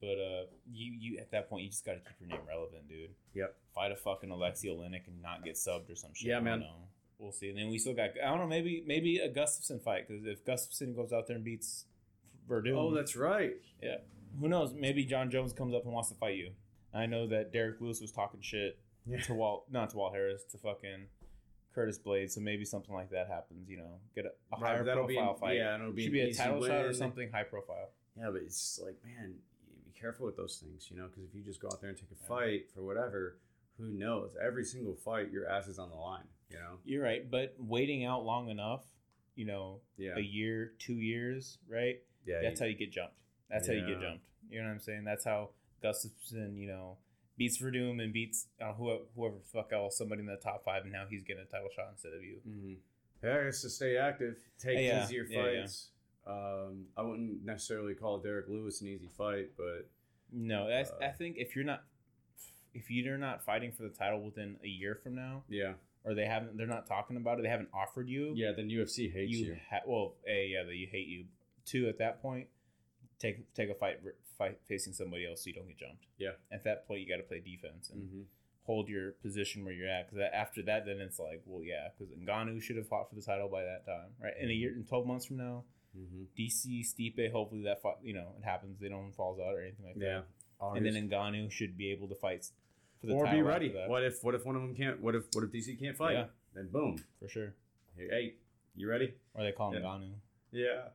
But 0.00 0.18
uh, 0.18 0.44
you 0.72 0.92
you 0.98 1.18
at 1.18 1.30
that 1.32 1.48
point 1.50 1.64
you 1.64 1.70
just 1.70 1.84
got 1.84 1.92
to 1.92 1.98
keep 1.98 2.16
your 2.20 2.28
name 2.30 2.46
relevant, 2.48 2.88
dude. 2.88 3.10
Yep. 3.34 3.54
Fight 3.74 3.92
a 3.92 3.96
fucking 3.96 4.30
Alexi 4.30 4.66
Oleinik 4.66 5.06
and 5.06 5.20
not 5.22 5.44
get 5.44 5.56
subbed 5.56 5.90
or 5.90 5.94
some 5.94 6.10
shit. 6.14 6.28
Yeah, 6.28 6.40
man. 6.40 6.60
know. 6.60 6.74
We'll 7.18 7.32
see. 7.32 7.50
And 7.50 7.58
then 7.58 7.68
we 7.68 7.76
still 7.78 7.92
got 7.94 8.10
I 8.22 8.28
don't 8.30 8.38
know 8.38 8.46
maybe 8.46 8.82
maybe 8.86 9.18
a 9.18 9.28
Gustafsson 9.30 9.82
fight 9.82 10.08
because 10.08 10.24
if 10.24 10.42
Gustafsson 10.44 10.96
goes 10.96 11.12
out 11.12 11.26
there 11.26 11.36
and 11.36 11.44
beats 11.44 11.84
Werdum, 12.48 12.74
Oh, 12.76 12.94
that's 12.94 13.14
right. 13.14 13.52
Yeah. 13.82 13.96
Who 14.40 14.48
knows? 14.48 14.72
Maybe 14.72 15.04
Jon 15.04 15.30
Jones 15.30 15.52
comes 15.52 15.74
up 15.74 15.84
and 15.84 15.92
wants 15.92 16.08
to 16.08 16.14
fight 16.14 16.36
you. 16.36 16.52
I 16.94 17.04
know 17.06 17.26
that 17.28 17.52
Derrick 17.52 17.80
Lewis 17.80 18.00
was 18.00 18.10
talking 18.10 18.40
shit 18.40 18.78
Yeah. 19.06 19.20
to 19.22 19.34
Walt, 19.34 19.66
not 19.70 19.90
to 19.90 19.96
Walt 19.98 20.14
Harris, 20.14 20.44
to 20.52 20.58
fucking 20.58 21.06
Curtis 21.74 21.98
Blaydes. 21.98 22.30
So 22.32 22.40
maybe 22.40 22.64
something 22.64 22.94
like 22.94 23.10
that 23.10 23.28
happens. 23.28 23.68
You 23.68 23.76
know, 23.78 23.98
get 24.14 24.24
a, 24.24 24.30
a 24.54 24.58
higher 24.58 24.82
that'll 24.82 25.06
be 25.06 25.14
profile 25.16 25.34
an- 25.34 25.40
fight. 25.40 25.56
Yeah, 25.58 25.74
it'll 25.74 25.92
be 25.92 26.04
Should 26.04 26.12
be 26.12 26.20
a 26.22 26.32
title 26.34 26.64
shot 26.64 26.84
or 26.86 26.92
something 26.94 27.30
high 27.30 27.42
profile. 27.44 27.90
Yeah, 28.16 28.30
but 28.32 28.42
it's 28.42 28.80
like, 28.82 28.96
man, 29.04 29.32
be 29.32 29.38
careful 30.00 30.26
with 30.26 30.36
those 30.36 30.56
things, 30.62 30.88
you 30.90 30.96
know, 30.96 31.06
because 31.06 31.24
if 31.24 31.34
you 31.34 31.42
just 31.42 31.60
go 31.60 31.68
out 31.68 31.80
there 31.80 31.90
and 31.90 31.98
take 31.98 32.10
a 32.10 32.26
fight 32.26 32.70
for 32.74 32.82
whatever, 32.82 33.36
who 33.78 33.88
knows? 33.90 34.30
Every 34.44 34.64
single 34.64 34.94
fight, 34.94 35.30
your 35.30 35.48
ass 35.48 35.66
is 35.68 35.78
on 35.78 35.90
the 35.90 35.96
line, 35.96 36.24
you 36.50 36.56
know. 36.56 36.78
You're 36.84 37.02
right, 37.02 37.28
but 37.30 37.54
waiting 37.58 38.04
out 38.04 38.24
long 38.24 38.48
enough, 38.48 38.82
you 39.36 39.46
know, 39.46 39.80
Yeah, 39.96 40.16
a 40.16 40.20
year, 40.20 40.72
two 40.78 40.94
years, 40.94 41.58
right? 41.68 42.00
yeah. 42.26 42.40
That's 42.42 42.60
how 42.60 42.66
you 42.66 42.74
get 42.76 42.92
jumped. 42.92 43.14
That's 43.50 43.66
how 43.66 43.72
you 43.72 43.86
get 43.86 44.00
jumped. 44.00 44.24
You 44.48 44.60
know 44.60 44.66
what 44.68 44.74
I'm 44.74 44.80
saying? 44.80 45.04
That's 45.04 45.24
how 45.24 45.50
Gustafsson, 45.82 46.56
you 46.56 46.66
know, 46.68 46.98
beats 47.36 47.60
Werdum 47.60 48.02
and 48.02 48.12
beats 48.12 48.46
uh, 48.60 48.72
whoever, 48.74 49.02
whoever 49.16 49.36
the 49.36 49.48
fuck 49.52 49.72
else, 49.72 49.96
somebody 49.96 50.20
in 50.20 50.26
the 50.26 50.36
top 50.36 50.64
five, 50.64 50.82
and 50.82 50.92
now 50.92 51.04
he's 51.08 51.22
getting 51.24 51.42
a 51.42 51.46
title 51.46 51.68
shot 51.74 51.88
instead 51.92 52.12
of 52.12 52.22
you. 52.22 52.36
hmm 52.44 52.74
Yeah, 53.24 53.38
I 53.40 53.44
guess 53.44 53.62
to 53.62 53.70
stay 53.70 53.96
active, 53.96 54.36
take 54.58 54.78
Yeah, 54.78 55.04
easier 55.04 55.26
yeah, 55.28 55.50
yeah. 55.50 55.60
fights. 55.62 55.88
Um, 56.30 56.86
I 56.96 57.02
wouldn't 57.02 57.44
necessarily 57.44 57.94
call 57.94 58.18
Derrick 58.18 58.46
Lewis 58.48 58.80
an 58.80 58.88
easy 58.88 59.08
fight, 59.08 59.50
but 59.56 59.88
No, 60.32 60.68
Uh, 60.68 60.84
I 61.02 61.08
think 61.08 61.36
if 61.38 61.56
you're 61.56 61.64
not 61.64 61.84
if 62.72 62.88
you're 62.90 63.18
not 63.18 63.44
fighting 63.44 63.72
for 63.72 63.82
the 63.82 63.88
title 63.88 64.22
within 64.22 64.56
a 64.62 64.68
year 64.68 64.94
from 64.94 65.16
now, 65.16 65.42
yeah, 65.48 65.72
or 66.04 66.14
they 66.14 66.24
haven't, 66.24 66.56
they're 66.56 66.68
not 66.68 66.86
talking 66.86 67.16
about 67.16 67.38
it, 67.38 67.42
they 67.42 67.48
haven't 67.48 67.68
offered 67.74 68.08
you. 68.08 68.32
yeah. 68.36 68.52
Then 68.52 68.68
UFC 68.68 69.12
hates 69.12 69.32
you. 69.32 69.46
you, 69.46 69.56
Ha- 69.70 69.80
well, 69.86 70.14
a 70.28 70.46
yeah, 70.52 70.62
that 70.62 70.76
you 70.76 70.86
hate 70.90 71.08
you. 71.08 71.24
Two, 71.66 71.88
at 71.88 71.98
that 71.98 72.22
point, 72.22 72.46
take 73.18 73.52
take 73.54 73.70
a 73.70 73.74
fight 73.74 73.98
fight 74.38 74.58
facing 74.68 74.92
somebody 74.92 75.26
else 75.26 75.42
so 75.42 75.48
you 75.48 75.54
don't 75.54 75.66
get 75.66 75.78
jumped. 75.78 76.06
Yeah. 76.16 76.32
At 76.52 76.62
that 76.64 76.86
point, 76.86 77.00
you 77.00 77.08
got 77.08 77.16
to 77.16 77.24
play 77.24 77.40
defense 77.40 77.90
and 77.90 78.08
hmm 78.08 78.22
hold 78.64 78.88
your 78.88 79.12
position 79.22 79.64
where 79.64 79.72
you're 79.74 79.88
at. 79.88 80.08
Because 80.08 80.22
after 80.32 80.62
that, 80.62 80.84
then 80.86 81.00
it's 81.00 81.18
like, 81.18 81.42
well, 81.44 81.64
yeah, 81.64 81.88
because 81.98 82.12
Ngannou 82.14 82.62
should 82.62 82.76
have 82.76 82.86
fought 82.86 83.08
for 83.08 83.16
the 83.16 83.22
title 83.22 83.48
by 83.48 83.64
that 83.64 83.84
time, 83.84 84.10
right? 84.22 84.34
In 84.40 84.48
a 84.48 84.52
year, 84.52 84.70
in 84.76 84.84
twelve 84.84 85.06
months 85.06 85.26
from 85.26 85.38
now, 85.38 85.64
hmm 85.94 86.22
DC 86.38 86.84
Stipe, 86.84 87.32
hopefully 87.32 87.62
that 87.64 87.82
fight, 87.82 87.96
you 88.02 88.14
know, 88.14 88.34
it 88.38 88.44
happens. 88.44 88.78
They 88.80 88.88
don't 88.88 89.12
falls 89.12 89.38
out 89.40 89.54
or 89.54 89.60
anything 89.62 89.84
like 89.86 89.96
Yeah. 89.96 90.22
that. 90.60 90.76
And 90.76 90.84
then 90.86 91.08
Ngannou 91.08 91.50
should 91.50 91.76
be 91.78 91.90
able 91.90 92.08
to 92.08 92.14
fight 92.14 92.46
for 93.00 93.06
the 93.06 93.14
or 93.14 93.24
title 93.24 93.38
be 93.40 93.42
ready. 93.42 93.74
What 93.86 94.04
if 94.04 94.22
what 94.22 94.34
if 94.34 94.44
one 94.44 94.56
of 94.56 94.62
them 94.62 94.74
can't? 94.74 95.00
What 95.00 95.14
if 95.14 95.24
what 95.32 95.44
if 95.44 95.50
DC 95.50 95.78
can't 95.80 95.96
fight? 95.96 96.12
Yeah. 96.14 96.26
Then 96.54 96.68
boom. 96.70 97.02
for 97.18 97.28
sure. 97.28 97.54
Hey, 97.96 98.08
hey, 98.10 98.34
you 98.76 98.88
ready? 98.88 99.14
Or 99.34 99.42
they 99.42 99.52
call 99.52 99.72
him 99.72 99.82
Yeah. 99.82 99.88
Ngannou. 99.88 100.12
Yeah. 100.52 100.88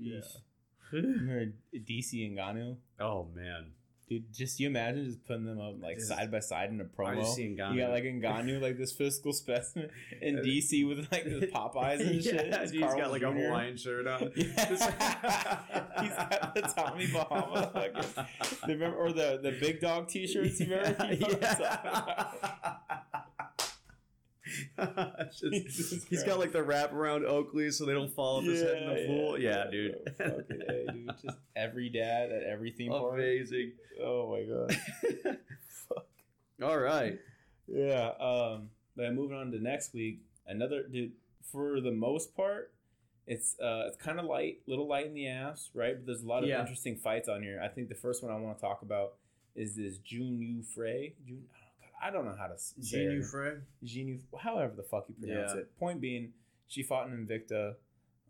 Yeesh. 0.00 0.36
Remember 0.92 1.52
DC 1.74 2.26
and 2.26 2.36
Ngannou? 2.38 2.76
oh 3.00 3.28
man. 3.34 3.72
Dude, 4.08 4.32
just 4.32 4.60
you 4.60 4.68
imagine 4.68 5.06
just 5.06 5.26
putting 5.26 5.46
them 5.46 5.60
up 5.60 5.82
like 5.82 5.96
Just- 5.96 6.08
side 6.08 6.30
by 6.30 6.38
side 6.38 6.70
in 6.70 6.80
a 6.80 6.84
promo. 6.84 7.16
just 7.22 7.34
seen 7.34 7.56
Ngannou. 7.56 7.74
You 7.74 7.80
got 7.80 7.90
like 7.90 8.04
Ngannou, 8.04 8.60
like 8.62 8.78
this 8.78 8.92
physical 8.92 9.32
specimen, 9.32 9.90
in 10.22 10.36
DC 10.36 10.86
with 10.86 11.08
like 11.10 11.24
the 11.24 11.48
Popeyes 11.52 11.98
and 12.06 12.22
shit. 12.22 12.46
yeah, 12.46 12.64
dude, 12.66 12.70
he's 12.74 12.82
Carl 12.82 12.98
got 12.98 13.10
like 13.10 13.22
a 13.22 13.32
Jr.. 13.32 13.38
Hawaiian 13.38 13.76
shirt 13.76 14.06
on. 14.06 14.30
Yeah. 14.36 14.68
he's 16.02 16.14
got 16.14 16.54
the 16.54 16.62
Tommy 16.62 17.06
Bahama 17.08 17.68
fucking. 17.72 18.26
Remember 18.68 18.96
or 18.96 19.10
the 19.12 19.40
the 19.42 19.50
big 19.60 19.80
dog 19.80 20.08
T-shirts? 20.08 20.60
You 20.60 20.66
remember? 20.76 20.96
Yeah, 21.04 21.10
You 21.12 21.18
know 21.20 21.26
what 21.26 21.34
I'm 21.34 21.40
yeah. 21.42 21.54
talking 21.54 21.90
about? 21.90 23.26
It's 24.44 24.45
just- 25.38 26.06
he's 26.08 26.22
got 26.24 26.38
like 26.38 26.52
the 26.52 26.62
wrap 26.62 26.92
around 26.92 27.24
Oakley 27.24 27.70
so 27.70 27.84
they 27.84 27.92
don't 27.92 28.12
fall 28.12 28.38
off 28.38 28.44
his 28.44 28.62
head 28.62 28.82
in 28.82 28.88
the 28.88 29.06
pool. 29.06 29.38
Yeah, 29.38 29.64
dude. 29.70 29.96
Fucking 30.18 30.62
A, 30.68 30.92
dude. 30.92 31.10
Just 31.22 31.36
every 31.56 31.88
dad 31.88 32.30
at 32.32 32.42
every 32.44 32.70
theme 32.72 32.90
park. 32.90 33.14
Amazing. 33.14 33.72
Oh 34.02 34.30
my 34.30 34.42
god. 34.42 34.78
Fuck. 35.88 36.06
All 36.62 36.78
right. 36.78 37.18
Yeah. 37.68 38.10
Um. 38.20 38.70
But 38.96 39.12
moving 39.14 39.36
on 39.36 39.50
to 39.52 39.58
next 39.62 39.92
week, 39.94 40.20
another 40.46 40.82
dude. 40.90 41.12
For 41.52 41.80
the 41.80 41.92
most 41.92 42.34
part, 42.36 42.72
it's 43.26 43.58
uh 43.60 43.84
it's 43.88 43.96
kind 43.96 44.18
of 44.18 44.26
light, 44.26 44.58
little 44.66 44.88
light 44.88 45.06
in 45.06 45.14
the 45.14 45.28
ass, 45.28 45.70
right? 45.74 45.94
But 45.96 46.06
there's 46.06 46.22
a 46.22 46.26
lot 46.26 46.42
of 46.42 46.48
Yeah. 46.48 46.60
interesting 46.60 46.96
fights 46.96 47.28
on 47.28 47.42
here. 47.42 47.60
I 47.62 47.68
think 47.68 47.88
the 47.88 47.94
first 47.94 48.22
one 48.22 48.32
I 48.32 48.36
want 48.38 48.56
to 48.58 48.60
talk 48.60 48.82
about 48.82 49.14
is 49.54 49.76
this 49.76 49.96
June 49.98 50.40
Yu 50.42 50.62
Frey. 50.62 51.14
June. 51.26 51.44
I 52.02 52.10
don't 52.10 52.24
know 52.24 52.34
how 52.38 52.46
to 52.48 52.58
say 52.58 52.74
Genu. 53.06 53.22
Frey. 53.22 53.54
Genu, 53.84 54.18
however 54.38 54.74
the 54.76 54.82
fuck 54.82 55.06
you 55.08 55.14
pronounce 55.14 55.52
Yeah. 55.54 55.60
it. 55.60 55.78
Point 55.78 56.00
being, 56.00 56.32
she 56.66 56.82
fought 56.82 57.08
in 57.08 57.26
Invicta 57.26 57.74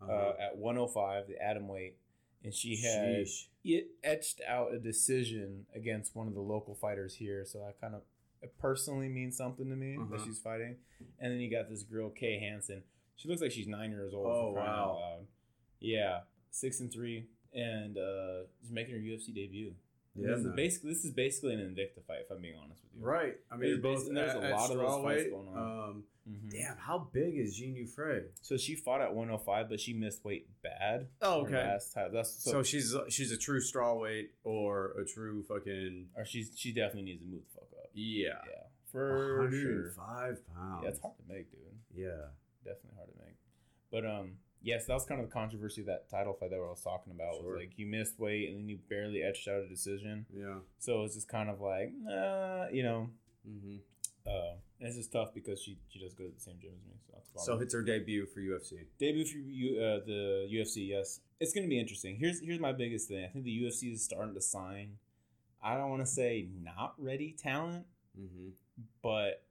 Uh-huh. 0.01 0.11
uh, 0.11 0.35
at 0.39 0.57
105, 0.57 1.27
the 1.27 1.41
atom 1.41 1.67
weight, 1.67 1.97
and 2.43 2.53
she 2.53 2.77
had 2.77 3.07
Sheesh. 3.25 3.47
it 3.63 3.87
etched 4.03 4.41
out 4.47 4.73
a 4.73 4.79
decision 4.79 5.65
against 5.73 6.15
one 6.15 6.27
of 6.27 6.33
the 6.35 6.41
local 6.41 6.75
fighters 6.75 7.15
here. 7.15 7.43
So 7.45 7.59
that 7.59 7.79
kind 7.81 7.95
of 7.95 8.03
it 8.41 8.55
personally 8.59 9.09
means 9.09 9.35
something 9.35 9.67
to 9.67 9.75
me 9.75 9.97
that 9.97 10.15
Uh-huh. 10.15 10.25
she's 10.25 10.37
fighting. 10.39 10.77
And 11.19 11.33
then 11.33 11.39
you 11.39 11.49
got 11.49 11.69
this 11.69 11.81
girl 11.83 12.09
Kay 12.11 12.37
Hansen. 12.39 12.83
She 13.15 13.27
looks 13.27 13.41
like 13.41 13.51
she's 13.51 13.67
nine 13.67 13.89
years 13.89 14.13
old. 14.13 14.27
Oh, 14.27 14.51
wow. 14.51 15.25
Yeah, 15.79 16.21
six 16.51 16.79
and 16.79 16.91
three, 16.91 17.27
and 17.53 17.97
uh, 17.97 18.43
she's 18.61 18.69
making 18.71 18.93
her 18.93 18.99
UFC 19.01 19.33
debut. 19.33 19.73
Yeah, 20.17 20.35
this 20.35 20.45
is 20.45 20.51
basically 20.55 20.89
this 20.93 21.05
is 21.05 21.11
basically 21.11 21.53
an 21.53 21.59
Invicta 21.61 22.03
fight. 22.05 22.19
If 22.25 22.31
I'm 22.31 22.41
being 22.41 22.55
honest 22.61 22.81
with 22.83 22.93
you. 22.99 23.05
Right. 23.05 23.35
I 23.51 23.55
mean, 23.57 23.69
There's 23.69 23.81
both. 23.81 24.13
there's 24.13 24.33
a 24.33 24.37
at- 24.37 24.43
at 24.45 24.51
lot 24.51 24.71
of 24.71 24.77
those 24.77 25.03
fights 25.03 25.29
going 25.29 25.47
on. 25.49 25.89
Um, 25.89 26.03
Mhm. 26.27 26.51
damn, 26.51 26.75
how 26.77 27.09
big 27.13 27.37
is 27.37 27.55
Genu 27.57 27.85
Frey? 27.87 28.25
So 28.41 28.57
she 28.57 28.75
fought 28.75 28.99
at 29.01 29.15
105, 29.15 29.69
but 29.69 29.79
she 29.79 29.93
missed 29.93 30.25
weight 30.25 30.49
bad. 30.61 31.07
Oh, 31.21 31.45
her 31.45 31.51
Last 31.57 31.93
time. 31.93 32.11
That's 32.11 32.31
So, 32.43 32.51
so, 32.51 32.63
she's 32.63 32.93
she's 33.09 33.31
a 33.31 33.37
true 33.37 33.61
straw 33.61 33.93
weight 33.97 34.31
or 34.43 34.91
a 34.99 35.05
true 35.05 35.43
fucking 35.43 36.09
or 36.15 36.25
she's 36.25 36.51
she 36.55 36.73
definitely 36.73 37.03
needs 37.03 37.21
to 37.21 37.27
move 37.27 37.43
the 37.47 37.53
fuck 37.61 37.69
up. 37.81 37.89
yeah. 37.93 38.41
Yeah, 38.49 38.63
for 38.91 39.49
sure. 39.51 39.83
105 39.93 40.45
pounds. 40.47 40.83
Yeah, 40.83 40.89
it's 40.89 40.99
hard 40.99 41.15
to 41.17 41.23
make, 41.33 41.49
dude. 41.51 41.61
Yeah. 41.93 42.29
Definitely 42.65 42.95
hard 42.97 43.09
to 43.13 43.17
make. 43.25 43.35
But 43.89 44.05
um, 44.05 44.39
yes, 44.61 44.85
that 44.85 44.93
was 44.93 45.05
kind 45.05 45.21
of 45.21 45.27
the 45.27 45.33
controversy 45.33 45.81
of 45.81 45.87
that 45.87 46.09
title 46.09 46.33
fight 46.33 46.49
that 46.51 46.55
I 46.57 46.59
was 46.59 46.81
talking 46.83 47.13
about. 47.13 47.35
Sure. 47.35 47.53
Was 47.53 47.59
like 47.59 47.73
you 47.77 47.85
missed 47.85 48.19
weight 48.19 48.49
and 48.49 48.57
then 48.59 48.69
you 48.69 48.79
barely 48.89 49.23
etched 49.23 49.47
out 49.47 49.61
a 49.61 49.67
decision. 49.67 50.25
Yeah. 50.33 50.55
So 50.79 51.03
it's 51.03 51.15
just 51.15 51.27
kind 51.27 51.49
of 51.49 51.61
like, 51.61 51.91
nah, 52.01 52.67
you 52.71 52.83
know. 52.83 53.09
Mm-hmm. 53.47 53.77
Uh, 54.25 54.55
and 54.79 54.87
it's 54.89 54.97
just 54.97 55.11
tough 55.13 55.33
because 55.33 55.61
she 55.61 55.77
she 55.89 55.99
does 55.99 56.13
go 56.13 56.25
to 56.25 56.31
the 56.33 56.39
same 56.41 56.55
gym 56.61 56.71
as 56.77 56.85
me. 56.85 56.95
So 57.07 57.13
that's 57.13 57.45
So 57.45 57.59
it's 57.59 57.73
her 57.73 57.81
debut 57.81 58.25
for 58.25 58.41
UFC. 58.41 58.85
debut 58.99 59.25
for 59.25 59.37
you 59.37 59.81
uh, 59.81 59.99
the 60.05 60.47
UFC. 60.51 60.89
Yes, 60.89 61.21
it's 61.39 61.53
gonna 61.53 61.67
be 61.67 61.79
interesting. 61.79 62.17
Here's 62.19 62.41
here's 62.41 62.59
my 62.59 62.73
biggest 62.73 63.07
thing. 63.07 63.23
I 63.23 63.27
think 63.29 63.45
the 63.45 63.57
UFC 63.63 63.93
is 63.93 64.03
starting 64.03 64.33
to 64.33 64.41
sign. 64.41 64.97
I 65.63 65.75
don't 65.77 65.89
want 65.89 66.01
to 66.01 66.11
say 66.11 66.47
not 66.63 66.93
ready 66.97 67.31
talent, 67.37 67.85
Mm-hmm. 68.19 68.49
but 69.03 69.43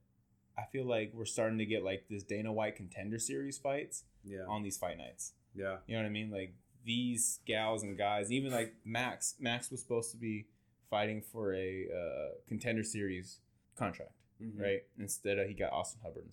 I 0.59 0.65
feel 0.73 0.85
like 0.87 1.13
we're 1.15 1.25
starting 1.25 1.59
to 1.59 1.67
get 1.67 1.83
like 1.85 2.05
this 2.11 2.23
Dana 2.25 2.53
White 2.53 2.77
contender 2.77 3.19
series 3.19 3.59
fights 3.59 4.05
Yeah. 4.27 4.45
on 4.49 4.63
these 4.63 4.77
fight 4.77 4.99
nights. 4.99 5.33
Yeah. 5.55 5.77
You 5.87 5.97
know 5.97 6.03
what 6.03 6.09
I 6.09 6.11
mean? 6.11 6.31
Like 6.31 6.55
these 6.85 7.41
gals 7.47 7.83
and 7.83 7.97
guys, 7.97 8.31
even 8.33 8.53
like 8.53 8.75
Max. 8.85 9.35
Max 9.41 9.71
was 9.71 9.81
supposed 9.81 10.11
to 10.13 10.17
be 10.17 10.47
fighting 10.91 11.23
for 11.23 11.55
a 11.55 11.87
uh, 11.93 12.29
contender 12.49 12.83
series 12.85 13.41
contract, 13.77 14.13
Mhm. 14.43 14.61
right? 14.61 14.83
Instead, 14.99 15.39
of, 15.39 15.49
he 15.49 15.55
got 15.55 15.73
Austin 15.73 16.01
Hubbard. 16.03 16.29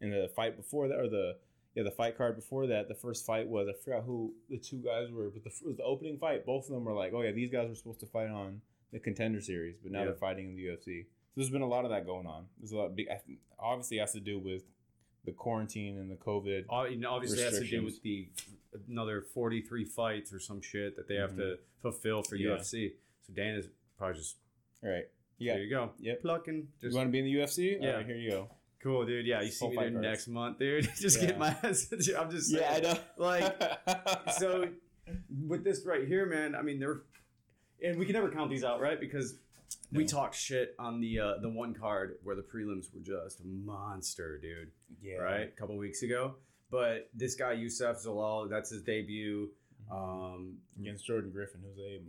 And 0.00 0.12
the 0.12 0.28
fight 0.34 0.56
before 0.56 0.88
that, 0.88 0.98
or 0.98 1.08
the 1.08 1.38
yeah, 1.74 1.82
the 1.82 1.90
fight 1.90 2.16
card 2.16 2.36
before 2.36 2.66
that, 2.68 2.88
the 2.88 2.94
first 2.94 3.26
fight 3.26 3.46
was 3.48 3.68
I 3.68 3.72
forgot 3.84 4.04
who 4.04 4.34
the 4.48 4.56
two 4.58 4.78
guys 4.78 5.10
were, 5.10 5.28
but 5.30 5.44
the 5.44 5.50
it 5.50 5.66
was 5.66 5.76
the 5.76 5.82
opening 5.84 6.18
fight. 6.18 6.46
Both 6.46 6.64
of 6.68 6.70
them 6.74 6.84
were 6.84 6.92
like, 6.94 7.12
oh 7.12 7.22
yeah, 7.22 7.32
these 7.32 7.50
guys 7.50 7.68
were 7.68 7.74
supposed 7.74 8.00
to 8.00 8.06
fight 8.06 8.28
on 8.30 8.62
the 8.92 8.98
contender 8.98 9.40
series, 9.40 9.76
but 9.82 9.92
now 9.92 9.98
Yeah. 10.00 10.04
they're 10.06 10.14
fighting 10.14 10.48
in 10.50 10.56
the 10.56 10.62
UFC. 10.66 11.02
So 11.04 11.08
there's 11.40 11.50
been 11.50 11.60
a 11.62 11.68
lot 11.68 11.84
of 11.84 11.90
that 11.90 12.06
going 12.06 12.26
on. 12.26 12.48
There's 12.58 12.72
a 12.72 12.76
lot 12.78 12.94
big. 12.96 13.08
Obviously, 13.58 13.98
it 13.98 14.00
has 14.00 14.12
to 14.12 14.20
do 14.20 14.38
with 14.38 14.62
the 15.26 15.32
quarantine 15.32 15.98
and 15.98 16.10
the 16.10 16.16
COVID. 16.16 16.64
You 16.90 17.06
Obviously, 17.06 17.42
has 17.42 17.58
to 17.58 17.64
do 17.66 17.84
with 17.84 18.00
the 18.02 18.28
another 18.88 19.22
43 19.34 19.84
fights 19.84 20.32
or 20.32 20.38
some 20.40 20.60
shit 20.62 20.96
that 20.96 21.08
they 21.08 21.16
have 21.16 21.36
to 21.36 21.58
fulfill 21.82 22.22
for 22.22 22.36
Mm-hmm. 22.36 22.48
Yeah. 22.48 22.56
UFC. 22.56 22.92
So 23.26 23.32
Dana's 23.34 23.66
probably 23.98 24.16
just 24.16 24.36
All 24.84 24.90
right. 24.90 25.04
Yeah. 25.38 25.54
there 25.54 25.62
you 25.64 25.70
go. 25.70 25.90
Yeah, 25.98 26.14
Plucking. 26.22 26.54
You 26.54 26.66
Just 26.88 26.96
want 26.96 27.08
to 27.08 27.12
be 27.12 27.18
in 27.18 27.24
the 27.26 27.34
UFC? 27.34 27.76
Yeah. 27.80 27.90
Right, 27.96 28.06
here 28.06 28.16
you 28.16 28.30
go. 28.30 28.48
cool, 28.82 29.04
dude. 29.04 29.26
Yeah, 29.26 29.42
you 29.42 29.50
see 29.50 29.68
me 29.68 29.76
there 29.76 29.90
cards. 29.90 30.02
next 30.02 30.28
month, 30.28 30.58
dude. 30.58 30.88
just 31.00 31.20
Yeah. 31.20 31.26
get 31.28 31.38
my 31.38 31.48
ass. 31.62 31.88
I'm 32.18 32.30
just 32.30 32.50
saying. 32.50 32.62
Yeah, 32.62 32.74
I 32.74 32.80
know. 32.94 32.98
Like, 33.18 33.62
so 34.38 34.68
with 35.46 35.64
this 35.64 35.84
right 35.84 36.06
here, 36.06 36.26
man, 36.26 36.54
I 36.54 36.62
mean, 36.62 36.78
they're, 36.78 37.02
and 37.82 37.98
we 37.98 38.06
can 38.06 38.14
never 38.14 38.30
count 38.30 38.50
these 38.50 38.64
out, 38.64 38.80
right? 38.80 38.98
Because 39.00 39.36
we 39.92 40.04
talked 40.04 40.34
shit 40.34 40.74
on 40.78 41.00
the 41.00 41.20
uh, 41.20 41.32
the 41.40 41.48
one 41.48 41.74
card 41.74 42.16
where 42.22 42.34
the 42.36 42.42
prelims 42.42 42.92
were 42.92 43.00
just 43.00 43.44
monster, 43.44 44.38
dude. 44.38 44.70
yeah. 45.02 45.16
Right, 45.18 45.42
a 45.48 45.60
couple 45.60 45.76
weeks 45.76 46.02
ago. 46.02 46.34
But 46.70 47.08
this 47.14 47.34
guy 47.36 47.52
Youssef 47.52 47.98
Zalal, 48.04 48.50
that's 48.50 48.70
his 48.70 48.82
debut. 48.82 49.50
Um, 49.90 50.56
Against 50.80 51.06
Jordan 51.06 51.30
Griffin, 51.30 51.60
who's 51.64 51.78
a 51.78 52.00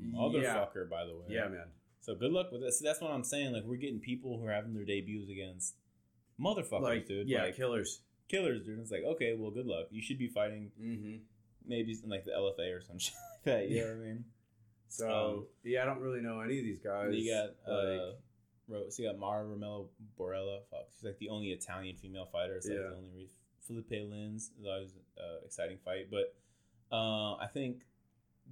Yeah. 0.42 0.56
motherfucker, 0.66 0.90
by 0.90 1.06
the 1.06 1.16
way. 1.16 1.26
yeah, 1.30 1.48
man. 1.48 1.68
So 2.02 2.16
good 2.16 2.32
luck 2.32 2.52
with 2.52 2.62
this. 2.62 2.80
That's 2.84 3.00
what 3.02 3.12
I'm 3.12 3.24
saying. 3.24 3.54
Like 3.54 3.64
we're 3.66 3.76
getting 3.78 4.00
people 4.00 4.40
who 4.40 4.46
are 4.48 4.52
having 4.52 4.74
their 4.74 4.86
debuts 4.86 5.30
against 5.30 5.76
motherfuckers, 6.40 6.82
Like, 6.82 7.08
dude. 7.08 7.28
yeah, 7.30 7.44
Like, 7.44 7.56
killers. 7.56 8.02
killers, 8.30 8.64
dude. 8.66 8.80
It's 8.80 8.92
like 8.92 9.04
okay, 9.04 9.36
well, 9.38 9.52
good 9.52 9.68
luck. 9.68 9.88
You 9.92 10.02
should 10.02 10.18
be 10.18 10.28
fighting 10.28 10.72
Mm-hmm. 10.82 11.18
maybe 11.68 11.96
in 12.04 12.10
like 12.10 12.26
the 12.26 12.32
LFA 12.32 12.76
or 12.76 12.82
some 12.82 12.98
shit 13.00 13.14
like 13.14 13.44
that. 13.46 13.70
You 13.70 13.82
know 13.82 13.88
what 13.88 13.94
I 13.94 14.08
mean? 14.08 14.26
So 14.90 15.10
Um, 15.10 15.46
yeah, 15.64 15.84
I 15.84 15.86
don't 15.86 16.00
really 16.00 16.22
know 16.22 16.40
any 16.42 16.60
of 16.60 16.64
these 16.66 16.80
guys. 16.80 17.14
You 17.14 17.32
got 17.34 17.50
like, 17.72 18.00
uh, 18.00 18.90
so 18.90 19.04
you 19.04 19.10
got 19.10 19.18
Mara 19.20 19.46
Romero 19.46 19.90
Borella. 20.20 20.60
Fuck, 20.72 20.88
she's 20.94 21.04
like 21.04 21.18
the 21.20 21.30
only 21.30 21.48
Italian 21.52 21.96
female 21.98 22.26
fighter. 22.32 22.56
It's 22.56 22.68
like 22.68 22.78
Yeah. 22.78 22.90
the 22.90 22.96
only 22.96 23.10
re- 23.16 23.30
Felipe 23.62 23.90
Lins 23.92 24.52
is 24.60 24.66
always 24.66 24.94
an 24.94 25.02
uh, 25.24 25.46
exciting 25.46 25.78
fight, 25.84 26.10
but 26.10 26.34
uh, 26.92 27.36
I 27.36 27.48
think 27.54 27.82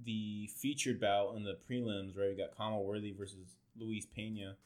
the 0.04 0.46
featured 0.58 1.00
bout 1.00 1.36
in 1.36 1.42
the 1.44 1.56
prelims, 1.70 2.16
right? 2.18 2.28
We 2.28 2.34
got 2.36 2.54
Khama 2.56 2.80
Worthy 2.82 3.12
versus 3.12 3.56
Luis 3.78 4.04
Pena. 4.06 4.56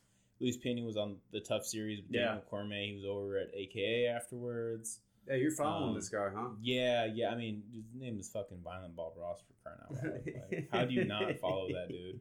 Luis 0.41 0.57
Pena 0.57 0.83
was 0.83 0.97
on 0.97 1.19
the 1.31 1.39
TUF 1.41 1.65
series 1.65 2.01
with 2.03 2.11
Yeah. 2.11 2.25
Daniel 2.27 2.43
Cormier. 2.51 2.87
He 2.87 2.95
was 2.95 3.05
over 3.05 3.37
at 3.39 3.55
AKA 3.55 4.07
afterwards. 4.09 5.01
Hey, 5.29 5.41
you're 5.41 5.51
following 5.53 5.91
um, 5.91 5.95
this 5.95 6.09
guy, 6.09 6.29
huh? 6.35 6.49
Yeah, 6.61 7.07
yeah. 7.07 7.31
I 7.31 7.37
mean, 7.37 7.63
his 7.73 7.85
name 7.95 8.19
is 8.19 8.29
fucking 8.29 8.59
Violent 8.65 8.97
Bob 8.97 9.13
Ross 9.17 9.41
for 9.41 9.55
crying 9.63 9.79
out 9.85 9.93
loud. 9.93 10.51
Like, 10.51 10.69
how 10.73 10.85
do 10.85 10.95
you 10.95 11.05
not 11.05 11.39
follow 11.41 11.69
that 11.69 11.89
dude? 11.89 12.21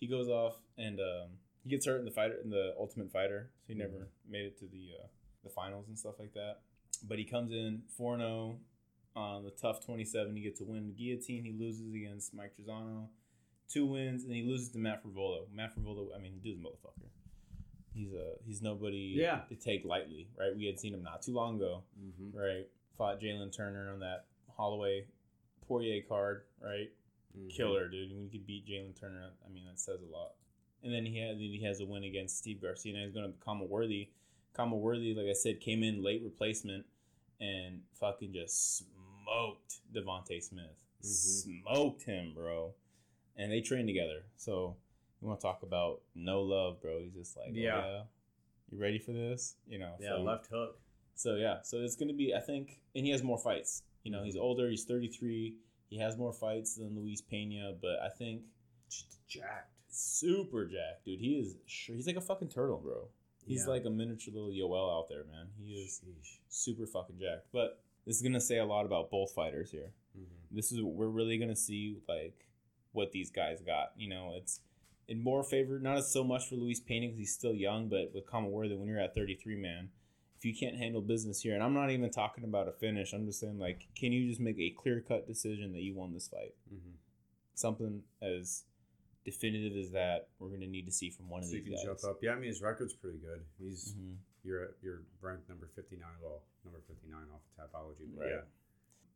He 0.00 0.06
goes 0.06 0.28
off 0.28 0.54
and 0.78 0.98
um, 1.00 1.28
he 1.64 1.70
gets 1.70 1.86
hurt 1.86 1.98
in 1.98 2.04
the 2.04 2.10
fighter 2.10 2.36
in 2.42 2.50
the 2.50 2.74
Ultimate 2.78 3.10
Fighter, 3.10 3.50
so 3.66 3.72
he 3.72 3.78
never 3.78 4.08
made 4.28 4.46
it 4.46 4.58
to 4.60 4.66
the 4.66 4.90
uh, 5.02 5.06
the 5.42 5.50
finals 5.50 5.88
and 5.88 5.98
stuff 5.98 6.14
like 6.18 6.32
that. 6.34 6.58
But 7.06 7.18
he 7.18 7.24
comes 7.24 7.52
in 7.52 7.82
4 7.96 8.18
0 8.18 8.58
on 9.14 9.44
the 9.44 9.50
TUF 9.50 9.84
27. 9.84 10.36
He 10.36 10.42
gets 10.42 10.60
a 10.60 10.64
win 10.64 10.86
the 10.86 10.92
guillotine. 10.92 11.44
He 11.44 11.52
loses 11.52 11.94
against 11.94 12.34
Mike 12.34 12.52
Trizano. 12.56 13.08
Two 13.68 13.86
wins, 13.86 14.24
and 14.24 14.32
he 14.32 14.42
loses 14.42 14.68
to 14.70 14.78
Matt 14.78 15.02
Frevola. 15.04 15.40
Matt 15.52 15.76
Frevola, 15.76 16.14
I 16.16 16.20
mean, 16.20 16.38
dude's 16.42 16.60
a 16.60 16.62
motherfucker. 16.62 17.08
He's 17.96 18.12
a 18.12 18.34
he's 18.46 18.60
nobody 18.62 19.14
Yeah. 19.16 19.40
to 19.48 19.54
take 19.56 19.84
lightly, 19.84 20.28
right? 20.38 20.54
We 20.54 20.66
had 20.66 20.78
seen 20.78 20.92
him 20.94 21.02
not 21.02 21.22
too 21.22 21.32
long 21.32 21.56
ago 21.56 21.82
Mm-hmm. 21.98 22.36
right? 22.36 22.66
Fought 22.98 23.20
Jalen 23.20 23.54
Turner 23.56 23.90
on 23.92 24.00
that 24.00 24.26
Holloway 24.56 25.06
Poirier 25.66 26.02
card, 26.08 26.42
right? 26.60 26.90
Mm-hmm. 27.36 27.48
Killer, 27.48 27.88
dude. 27.88 28.10
When 28.12 28.24
you 28.24 28.30
could 28.30 28.46
beat 28.46 28.66
Jalen 28.66 28.98
Turner, 28.98 29.30
I 29.44 29.52
mean 29.52 29.64
that 29.66 29.80
says 29.80 30.00
a 30.02 30.12
lot. 30.12 30.32
And 30.82 30.92
then 30.92 31.06
he 31.06 31.18
had 31.18 31.36
he 31.38 31.62
has 31.64 31.80
a 31.80 31.86
win 31.86 32.04
against 32.04 32.38
Steve 32.38 32.60
Garcia. 32.60 32.92
Now 32.92 33.04
he's 33.04 33.12
going 33.14 33.32
to 33.32 33.38
Khama 33.44 33.64
Worthy. 33.64 34.10
Khama 34.54 34.76
Worthy, 34.76 35.14
like 35.14 35.26
I 35.28 35.32
said, 35.32 35.60
came 35.60 35.82
in 35.82 36.02
late 36.02 36.22
replacement 36.22 36.84
and 37.40 37.80
fucking 38.00 38.32
just 38.32 38.78
smoked 38.78 39.80
Devonte 39.94 40.42
Smith. 40.42 40.84
Mhm. 41.02 41.62
Smoked 41.62 42.02
him, 42.02 42.32
bro. 42.34 42.74
And 43.36 43.52
they 43.52 43.60
trained 43.60 43.88
together. 43.88 44.24
So 44.36 44.76
you 45.20 45.28
want 45.28 45.40
to 45.40 45.44
talk 45.46 45.62
about 45.62 46.00
no 46.14 46.42
love, 46.42 46.80
bro? 46.80 46.98
He's 47.00 47.14
just 47.14 47.36
like, 47.36 47.48
oh, 47.50 47.54
Yeah. 47.54 47.86
yeah. 47.86 48.02
You 48.70 48.78
ready 48.78 48.98
for 48.98 49.12
this? 49.12 49.56
You 49.68 49.78
know, 49.78 49.94
Yeah, 50.00 50.16
so- 50.16 50.22
left 50.22 50.46
hook. 50.48 50.78
so 51.14 51.36
yeah, 51.36 51.62
so 51.62 51.78
it's 51.80 51.96
gonna 51.96 52.12
be 52.12 52.34
I 52.34 52.40
think, 52.40 52.80
and 52.94 53.04
he 53.06 53.10
has 53.12 53.22
more 53.22 53.38
fights. 53.38 53.82
You 54.02 54.10
know, 54.12 54.22
he's 54.24 54.36
older. 54.36 54.68
He's 54.68 54.84
thirty 54.84 55.08
three. 55.08 55.56
He 55.88 55.98
has 55.98 56.16
more 56.16 56.32
fights 56.32 56.74
than 56.76 56.96
Luis 56.98 57.20
Pena, 57.20 57.74
but 57.80 58.00
I 58.00 58.08
think 58.08 58.42
jacked. 59.28 59.72
super 59.88 60.64
jacked, 60.66 61.04
dude. 61.04 61.20
He 61.20 61.34
is 61.38 61.56
he's 61.66 62.06
like 62.06 62.16
a 62.16 62.20
fucking 62.20 62.48
turtle, 62.48 62.78
bro. 62.78 63.08
He's 63.46 63.62
Yeah. 63.64 63.70
like 63.70 63.84
a 63.84 63.90
miniature 63.90 64.34
little 64.34 64.50
Yoel 64.50 64.98
out 64.98 65.08
there, 65.08 65.24
man. 65.24 65.48
He 65.58 65.74
is 65.74 66.02
Sheesh. 66.04 66.38
super 66.48 66.86
fucking 66.86 67.18
jacked. 67.18 67.46
But 67.52 67.80
this 68.04 68.16
is 68.16 68.22
gonna 68.22 68.40
say 68.40 68.58
a 68.58 68.64
lot 68.64 68.84
about 68.86 69.10
both 69.10 69.32
fighters 69.32 69.70
here. 69.70 69.92
Mhm. 70.18 70.26
This 70.50 70.72
is 70.72 70.82
we're 70.82 71.08
really 71.08 71.38
gonna 71.38 71.54
see 71.56 72.00
like 72.08 72.46
what 72.92 73.12
these 73.12 73.30
guys 73.30 73.60
got. 73.60 73.92
You 73.96 74.08
know, 74.08 74.34
it's 74.34 74.60
in 75.08 75.22
more 75.22 75.44
favor, 75.44 75.78
not 75.78 75.96
as 75.98 76.12
so 76.12 76.24
much 76.24 76.48
for 76.48 76.56
Luis 76.56 76.80
Pena 76.80 77.06
because 77.06 77.18
he's 77.18 77.32
still 77.34 77.54
young, 77.54 77.88
but 77.88 78.12
with 78.14 78.26
Khama 78.26 78.48
Worthy, 78.48 78.74
when 78.74 78.88
you're 78.88 79.00
at 79.00 79.14
33, 79.14 79.56
man, 79.56 79.90
if 80.36 80.44
you 80.44 80.54
can't 80.54 80.76
handle 80.76 81.00
business 81.00 81.40
here, 81.40 81.54
and 81.54 81.62
I'm 81.62 81.74
not 81.74 81.90
even 81.90 82.10
talking 82.10 82.44
about 82.44 82.68
a 82.68 82.72
finish, 82.72 83.12
I'm 83.12 83.24
just 83.26 83.40
saying 83.40 83.58
like, 83.58 83.88
can 83.94 84.12
you 84.12 84.28
just 84.28 84.40
make 84.40 84.58
a 84.58 84.70
clear 84.70 85.00
cut 85.00 85.26
decision 85.26 85.72
that 85.72 85.82
you 85.82 85.94
won 85.94 86.12
this 86.12 86.28
fight? 86.28 86.54
Mhm. 86.72 86.94
Something 87.54 88.02
as 88.20 88.64
definitive 89.24 89.76
as 89.76 89.92
that, 89.92 90.28
we're 90.38 90.50
gonna 90.50 90.66
need 90.66 90.86
to 90.86 90.92
see 90.92 91.10
from 91.10 91.28
one 91.28 91.42
of 91.42 91.48
So 91.48 91.56
you 91.56 91.62
can 91.62 91.72
guys. 91.72 91.82
jump 91.84 92.04
up. 92.04 92.22
Yeah, 92.22 92.32
I 92.32 92.34
mean 92.36 92.48
his 92.48 92.60
record's 92.62 92.92
pretty 92.94 93.18
good. 93.18 93.44
He's 93.58 93.94
Mhm. 93.94 94.16
you're 94.44 94.64
at, 94.64 94.70
you're 94.82 95.02
ranked 95.20 95.48
number 95.48 95.66
59. 95.68 96.08
Well, 96.22 96.42
number 96.64 96.80
59 96.86 97.28
off 97.30 97.40
of 97.58 97.70
Tapology. 97.72 98.06
But 98.14 98.20
Right. 98.24 98.30
Yeah. 98.34 98.42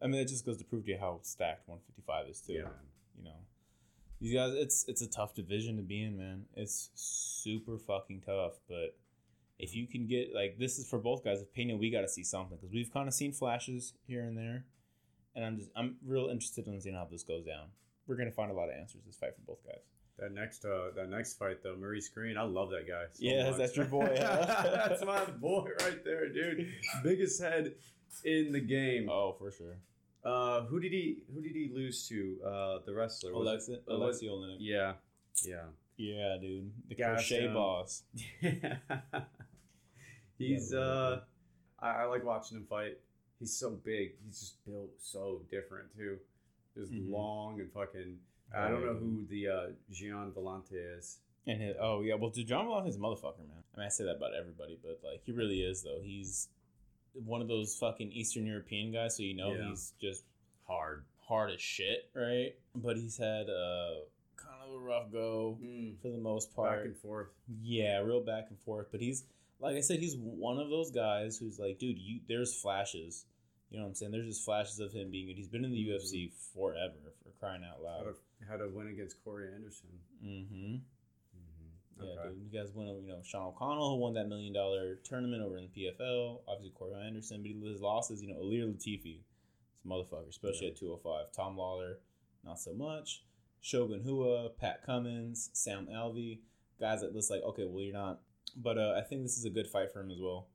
I 0.01 0.07
mean, 0.07 0.21
it 0.21 0.25
just 0.29 0.45
goes 0.47 0.57
to 0.57 0.65
prove 0.65 0.85
to 0.87 0.93
you 0.93 0.99
how 0.99 1.21
stacked 1.23 1.69
155 1.69 2.29
is 2.29 2.41
too. 2.41 2.55
Yeah. 2.55 2.63
man. 2.65 2.87
you 3.19 3.25
know 3.25 3.37
these 4.21 4.35
guys 4.35 4.53
it's 4.55 4.85
it's 4.89 5.03
a 5.03 5.09
tough 5.09 5.35
division 5.35 5.77
to 5.77 5.83
be 5.83 6.03
in 6.03 6.17
man 6.17 6.45
it's 6.55 6.91
super 6.95 7.79
fucking 7.79 8.21
tough 8.25 8.55
but 8.69 8.97
If 9.59 9.75
you 9.75 9.87
can 9.87 10.07
get 10.07 10.35
like 10.35 10.57
this 10.59 10.79
is 10.79 10.89
for 10.89 10.99
both 10.99 11.23
guys. 11.23 11.43
If 11.43 11.53
Pena, 11.53 11.77
we 11.77 11.91
got 11.91 12.01
to 12.01 12.09
see 12.09 12.25
something 12.25 12.57
because 12.57 12.73
we've 12.73 12.91
kind 12.93 13.07
of 13.09 13.13
seen 13.15 13.33
flashes 13.33 13.93
here 14.07 14.23
and 14.23 14.35
there, 14.37 14.65
and 15.35 15.45
I'm 15.45 15.57
just 15.59 15.71
I'm 15.77 15.97
real 16.07 16.29
interested 16.31 16.67
in 16.67 16.81
seeing 16.81 16.95
how 16.97 17.07
this 17.11 17.23
goes 17.25 17.45
down. 17.45 17.67
We're 18.07 18.17
gonna 18.17 18.33
find 18.33 18.51
a 18.51 18.55
lot 18.55 18.71
of 18.71 18.75
answers 18.81 19.03
this 19.07 19.17
fight 19.17 19.35
for 19.37 19.43
both 19.53 19.63
guys. 19.67 19.85
That 20.19 20.33
next 20.33 20.65
uh 20.65 20.93
that 20.97 21.11
next 21.11 21.35
fight 21.39 21.63
though, 21.63 21.77
Maurice 21.77 22.09
Greene, 22.09 22.39
I 22.39 22.43
love 22.45 22.71
that 22.71 22.87
guy. 22.89 23.05
so 23.13 23.21
Yeah, 23.21 23.51
much. 23.51 23.59
that's 23.59 23.77
your 23.77 23.85
boy, 23.87 24.09
huh? 24.19 24.63
that's 24.89 25.05
my 25.05 25.25
boy 25.27 25.69
right 25.85 26.03
there, 26.05 26.29
dude. 26.33 26.67
Biggest 27.05 27.41
head 27.43 27.75
in 28.25 28.53
the 28.53 28.61
game. 28.61 29.09
Oh, 29.11 29.35
for 29.39 29.51
sure. 29.51 29.77
Uh, 30.25 30.63
who 30.67 30.79
did 30.81 30.93
he 30.93 31.23
who 31.35 31.41
did 31.41 31.53
he 31.55 31.71
lose 31.75 32.07
to? 32.09 32.37
Uh, 32.45 32.79
the 32.85 32.93
wrestler. 32.95 33.33
Was 33.35 33.49
Alexi, 33.49 33.75
it- 33.75 33.85
was- 33.87 34.21
Alexi 34.23 34.29
Oleinik. 34.29 34.57
Yeah, 34.61 34.93
yeah. 35.45 35.65
Yeah, 35.97 36.37
dude. 36.41 36.71
The 36.89 36.95
Gosh, 36.95 37.29
crochet 37.29 37.47
um, 37.49 37.55
boss. 37.55 38.03
He's 40.39 40.73
uh, 40.73 41.21
I, 41.81 41.89
I 41.89 42.05
like 42.07 42.25
watching 42.25 42.57
him 42.59 42.67
fight. 42.69 42.99
He's 43.39 43.53
so 43.57 43.71
big. 43.71 44.13
He's 44.25 44.41
just 44.41 44.65
built 44.67 44.91
so 44.99 45.43
different 45.51 45.95
too. 45.97 46.19
Just 46.77 46.93
Mhm. 46.93 47.11
long 47.11 47.61
and 47.61 47.71
fucking. 47.73 48.19
I 48.57 48.69
don't 48.69 48.85
know 48.85 48.95
who 48.95 49.25
the 49.29 49.49
uh, 49.49 49.67
Gian 49.93 50.33
Villante 50.33 50.99
is. 50.99 51.19
And 51.47 51.61
his, 51.61 51.77
oh 51.81 52.01
yeah, 52.03 52.15
well, 52.15 52.31
Gian 52.31 52.47
Villante's 52.67 52.97
a 52.97 52.99
motherfucker, 52.99 53.39
man. 53.47 53.63
I 53.75 53.79
mean, 53.79 53.87
I 53.87 53.89
say 53.89 54.05
that 54.05 54.17
about 54.17 54.35
everybody, 54.39 54.79
but 54.83 55.01
like 55.05 55.23
he 55.25 55.33
really 55.33 55.61
is 55.63 55.83
though. 55.83 56.01
He's 56.03 56.49
one 57.15 57.41
of 57.43 57.49
those 57.49 57.77
fucking 57.77 58.13
Eastern 58.13 58.47
European 58.47 58.93
guys, 58.93 59.17
so 59.17 59.23
you 59.23 59.35
know 59.35 59.53
Yeah. 59.55 59.69
he's 59.71 59.93
just 60.01 60.25
Hard. 60.67 61.05
hard 61.21 61.51
as 61.53 61.61
shit, 61.61 62.09
right? 62.15 62.55
But 62.75 62.97
he's 62.97 63.17
had 63.17 63.49
uh 63.51 64.01
kind 64.37 64.63
of 64.67 64.75
a 64.75 64.79
rough 64.79 65.11
go 65.13 65.59
for 66.01 66.09
the 66.09 66.19
most 66.19 66.55
part. 66.55 66.79
Back 66.79 66.87
and 66.87 66.97
forth. 66.97 67.29
Yeah, 67.63 67.99
real 67.99 68.21
back 68.23 68.47
and 68.51 68.59
forth. 68.61 68.89
But 68.91 69.01
he's 69.01 69.25
like 69.59 69.77
I 69.77 69.81
said, 69.81 69.99
he's 69.99 70.17
one 70.17 70.59
of 70.59 70.71
those 70.71 70.91
guys 70.91 71.37
who's 71.37 71.59
like, 71.59 71.79
dude, 71.79 71.99
you 71.99 72.21
there's 72.29 72.55
flashes. 72.55 73.27
You 73.71 73.79
know 73.79 73.85
what 73.85 73.91
I'm 73.91 73.95
saying? 73.95 74.11
There's 74.13 74.27
just 74.27 74.45
flashes 74.45 74.81
of 74.81 74.93
him 74.93 75.11
being 75.11 75.27
good. 75.29 75.37
He's 75.37 75.47
been 75.49 75.65
in 75.65 75.71
the 75.71 75.85
Mhm. 75.87 75.95
UFC 76.01 76.31
forever, 76.55 77.13
for 77.23 77.31
crying 77.39 77.63
out 77.63 77.77
How 77.79 77.85
loud. 77.85 78.03
to, 78.41 78.45
how 78.49 78.57
to 78.57 78.69
win 78.69 78.89
against 78.89 79.23
Corey 79.23 79.53
Anderson. 79.55 79.89
Mm-hmm. 80.25 80.77
Yeah, 82.03 82.23
dude. 82.31 82.39
You 82.53 82.59
guys 82.61 82.71
win 82.75 82.89
over, 82.89 83.01
you 83.01 83.09
know, 83.09 83.21
Sean 83.23 83.49
O'Connell, 83.49 83.91
who 83.91 83.97
won 83.97 84.15
that 84.15 84.29
million 84.29 84.53
dollar 84.53 84.97
tournament 85.05 85.43
over 85.43 85.57
in 85.59 85.69
the 85.73 85.87
PFL. 85.87 86.41
Obviously, 86.49 86.73
Corey 86.79 86.95
Anderson, 87.07 87.43
but 87.61 87.69
his 87.71 87.81
losses, 87.81 88.23
you 88.23 88.29
know, 88.29 88.41
Ilir 88.41 88.67
Latifi. 88.73 89.21
It's 89.75 89.85
a 89.85 89.89
motherfucker, 89.89 90.29
especially 90.29 90.67
Yeah. 90.67 90.73
at 90.73 90.77
205. 90.79 91.33
Tom 91.33 91.57
Lawlor, 91.57 91.97
not 92.45 92.59
so 92.61 92.73
much. 92.75 93.23
Shogun 93.61 94.03
Rua, 94.05 94.51
Pat 94.51 94.83
Cummins, 94.85 95.51
Sam 95.53 95.87
Alvey. 95.93 96.41
Guys 96.81 97.01
that 97.03 97.15
looks 97.15 97.29
like, 97.31 97.43
okay, 97.43 97.65
well, 97.67 97.83
you're 97.83 97.93
not. 97.93 98.21
But 98.57 98.79
uh, 98.79 98.95
I 98.97 99.03
think 99.03 99.23
this 99.23 99.37
is 99.37 99.45
a 99.45 99.51
good 99.51 99.67
fight 99.69 99.93
for 99.93 100.01
him 100.01 100.11
as 100.11 100.19
well. 100.21 100.49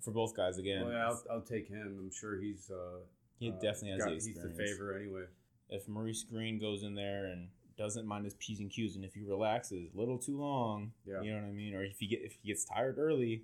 For 0.00 0.10
both 0.10 0.34
guys, 0.36 0.58
again. 0.58 0.82
Well, 0.84 0.92
yeah, 0.92 1.06
I'll, 1.08 1.22
I'll 1.30 1.40
take 1.42 1.68
him. 1.68 1.96
I'm 2.00 2.10
sure 2.10 2.40
he's. 2.40 2.70
Uh, 2.70 3.00
he 3.38 3.50
uh, 3.50 3.52
definitely 3.54 3.90
has 3.90 3.98
got- 4.00 4.08
the 4.08 4.14
He's 4.14 4.34
the 4.42 4.50
favor 4.50 4.96
anyway. 4.98 5.24
If 5.68 5.86
Maurice 5.88 6.24
Greene 6.24 6.58
goes 6.58 6.82
in 6.82 6.94
there 6.96 7.26
and 7.26 7.48
doesn't 7.80 8.06
mind 8.06 8.24
his 8.26 8.34
P's 8.34 8.60
and 8.60 8.70
Q's, 8.70 8.94
and 8.96 9.04
if 9.04 9.14
he 9.14 9.22
relaxes 9.22 9.88
a 9.94 9.98
little 9.98 10.18
too 10.18 10.38
long, 10.38 10.92
Yeah. 11.06 11.22
you 11.22 11.30
know 11.32 11.38
what 11.40 11.48
I 11.48 11.52
mean? 11.52 11.74
Or 11.74 11.82
if 11.82 11.98
he 11.98 12.06
get 12.06 12.20
if 12.22 12.32
he 12.42 12.48
gets 12.48 12.64
tired 12.66 12.98
early, 12.98 13.42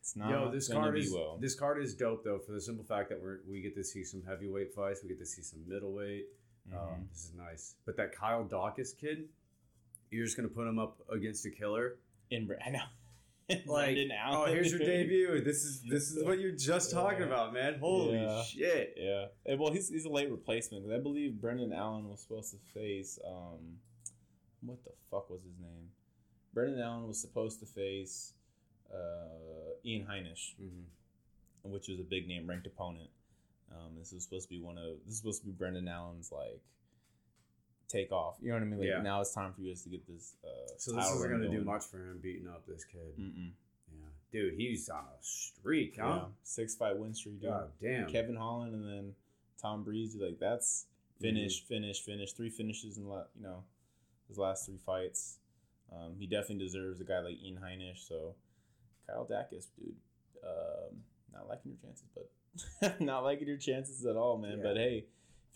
it's 0.00 0.14
not 0.14 0.30
Yo, 0.30 0.50
this 0.50 0.68
card 0.68 0.94
be 0.94 1.00
is 1.00 1.12
well. 1.12 1.36
this 1.40 1.54
card 1.56 1.82
is 1.82 1.94
dope 1.94 2.22
though 2.24 2.38
for 2.38 2.52
the 2.52 2.60
simple 2.60 2.84
fact 2.84 3.08
that 3.10 3.20
we 3.20 3.30
we 3.50 3.60
get 3.60 3.74
to 3.74 3.82
see 3.82 4.04
some 4.04 4.22
heavyweight 4.22 4.72
fights, 4.74 5.02
we 5.02 5.08
get 5.08 5.18
to 5.18 5.26
see 5.26 5.42
some 5.42 5.60
middleweight. 5.66 6.26
Mhm. 6.70 6.76
Um, 6.78 7.08
this 7.10 7.24
is 7.24 7.34
nice. 7.34 7.74
But 7.84 7.96
that 7.96 8.12
Kyle 8.12 8.44
Daukaus 8.44 8.96
kid, 8.96 9.28
you're 10.10 10.24
just 10.24 10.36
gonna 10.36 10.48
put 10.48 10.66
him 10.68 10.78
up 10.78 11.00
against 11.10 11.44
a 11.46 11.50
killer. 11.50 11.96
in 12.30 12.48
I 12.64 12.70
know. 12.70 12.84
Like, 13.66 13.96
oh, 14.30 14.44
here's 14.46 14.70
your 14.70 14.80
debut. 14.80 15.40
This 15.44 15.64
is 15.64 15.82
this 15.88 16.10
is 16.10 16.22
what 16.24 16.38
you're 16.38 16.52
just 16.52 16.90
talking 16.90 17.20
Yeah. 17.20 17.26
about, 17.26 17.54
man. 17.54 17.78
Holy 17.80 18.18
Yeah. 18.20 18.42
shit. 18.42 18.94
Yeah. 18.96 19.26
Eh, 19.46 19.56
Well, 19.58 19.72
he's, 19.72 19.88
he's 19.88 20.04
a 20.04 20.10
late 20.10 20.30
replacement 20.30 20.90
I 20.92 20.98
believe 20.98 21.40
Brendan 21.40 21.72
Allen 21.72 22.08
was 22.10 22.20
supposed 22.20 22.50
to 22.52 22.58
face 22.78 23.18
um, 23.26 23.78
what 24.60 24.82
the 24.84 24.90
fuck 25.10 25.30
was 25.30 25.42
his 25.42 25.58
name? 25.60 25.88
Brendan 26.52 26.80
Allen 26.80 27.06
was 27.06 27.20
supposed 27.20 27.60
to 27.60 27.66
face 27.66 28.32
uh, 28.92 29.74
Ian 29.84 30.06
Heinisch, 30.06 30.54
Mm-hmm. 30.60 31.70
which 31.72 31.88
was 31.88 32.00
a 32.00 32.04
big 32.04 32.28
name 32.28 32.46
ranked 32.48 32.66
opponent. 32.66 33.10
Um, 33.70 33.96
this 33.98 34.12
was 34.12 34.24
supposed 34.24 34.48
to 34.48 34.54
be 34.54 34.60
one 34.60 34.76
of 34.78 34.96
this 35.04 35.12
is 35.14 35.18
supposed 35.18 35.40
to 35.42 35.46
be 35.46 35.52
Brendan 35.52 35.88
Allen's 35.88 36.30
like 36.32 36.60
take 37.88 38.12
off. 38.12 38.36
You 38.40 38.48
know 38.48 38.54
what 38.56 38.62
I 38.62 38.66
mean? 38.66 38.78
Like 38.80 38.88
Yeah. 38.88 39.02
now 39.02 39.20
it's 39.20 39.32
time 39.32 39.52
for 39.52 39.60
you 39.62 39.70
guys 39.72 39.82
to 39.84 39.88
get 39.88 40.06
this. 40.06 40.36
Uh, 40.44 40.48
So 40.76 40.92
this 40.92 41.06
isn't 41.10 41.30
gonna 41.30 41.48
do 41.50 41.64
much 41.64 41.84
for 41.84 41.98
him 41.98 42.18
beating 42.22 42.46
up 42.48 42.66
this 42.66 42.84
kid. 42.84 43.16
Mm-mm. 43.18 43.50
Yeah, 43.90 44.06
dude, 44.30 44.54
he's 44.54 44.88
on 44.90 45.04
a 45.04 45.16
streak, 45.22 45.96
Yeah. 45.96 46.20
huh? 46.20 46.26
Six 46.42 46.74
fight 46.74 46.96
win 46.98 47.14
streak, 47.14 47.40
dude. 47.40 47.50
God 47.50 47.72
damn. 47.80 48.08
Kevin 48.08 48.36
Holland 48.36 48.74
and 48.74 48.84
then 48.86 49.14
Tom 49.60 49.82
Breeze. 49.84 50.14
Like 50.16 50.38
that's 50.38 50.86
finish, 51.20 51.62
Mm-hmm. 51.64 51.74
finish, 51.74 52.02
finish. 52.04 52.32
Three 52.32 52.50
finishes 52.50 52.98
in 52.98 53.08
la- 53.08 53.24
you 53.34 53.42
know 53.42 53.64
his 54.28 54.36
last 54.38 54.66
three 54.66 54.76
fights. 54.78 55.38
Um, 55.90 56.16
he 56.18 56.26
definitely 56.26 56.62
deserves 56.64 57.00
a 57.00 57.04
guy 57.04 57.20
like 57.20 57.38
Ian 57.42 57.56
Heinisch. 57.56 58.06
So 58.06 58.34
Kyle 59.06 59.24
Daukaus, 59.24 59.68
dude, 59.78 59.96
um, 60.44 61.02
not 61.32 61.48
liking 61.48 61.72
your 61.72 61.80
chances, 61.80 62.06
but 62.14 63.00
not 63.00 63.24
liking 63.24 63.48
your 63.48 63.56
chances 63.56 64.04
at 64.04 64.14
all, 64.16 64.36
man. 64.36 64.58
Yeah. 64.58 64.62
But 64.64 64.76
hey, 64.76 65.06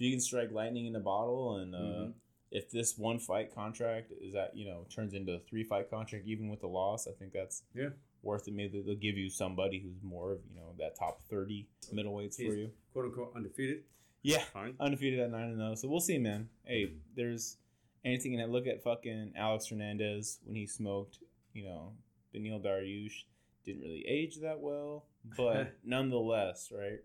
you 0.03 0.11
can 0.11 0.21
strike 0.21 0.51
lightning 0.53 0.87
in 0.87 0.97
a 0.97 1.01
bottle, 1.01 1.57
and 1.57 1.75
uh, 1.75 1.79
Mhm. 1.79 2.15
if 2.51 2.71
this 2.71 2.99
one 2.99 3.19
fight 3.19 3.55
contract 3.55 4.13
is 4.21 4.33
that 4.35 4.57
you 4.57 4.67
know 4.67 4.85
turns 4.91 5.15
into 5.15 5.33
a 5.35 5.39
three 5.41 5.65
fight 5.65 5.89
contract, 5.91 6.27
even 6.27 6.49
with 6.49 6.61
the 6.61 6.69
loss, 6.69 7.07
I 7.07 7.13
think 7.13 7.33
that's 7.33 7.63
Yeah. 7.75 7.91
worth 8.23 8.47
it. 8.49 8.55
Maybe 8.55 8.81
they'll 8.81 8.95
give 8.95 9.17
you 9.19 9.29
somebody 9.31 9.79
who's 9.81 10.03
more 10.03 10.33
of 10.33 10.41
you 10.49 10.57
know 10.57 10.75
that 10.79 10.95
top 10.97 11.23
thirty 11.23 11.69
middleweights 11.93 12.37
for 12.37 12.55
you. 12.55 12.73
Quote 12.93 13.07
unquote 13.07 13.35
undefeated. 13.37 13.85
Yeah, 14.23 14.45
Fine. 14.45 14.77
undefeated 14.79 15.19
at 15.21 15.31
nine 15.31 15.49
and 15.51 15.59
zero. 15.59 15.75
So 15.75 15.89
we'll 15.89 16.01
see, 16.01 16.19
man. 16.19 16.49
Hey, 16.65 16.93
there's 17.17 17.59
anything 18.05 18.35
in 18.35 18.41
it. 18.41 18.49
Look 18.49 18.67
at 18.69 18.83
fucking 18.83 19.33
Alex 19.37 19.67
Hernandez 19.67 20.39
when 20.45 20.55
he 20.57 20.67
smoked. 20.67 21.19
You 21.55 21.65
know, 21.65 21.97
Beneil 22.33 22.63
Dariush 22.63 23.25
didn't 23.65 23.83
really 23.83 24.07
age 24.07 24.37
that 24.41 24.61
well, 24.61 25.07
but 25.37 25.75
nonetheless, 25.85 26.71
right? 26.73 27.01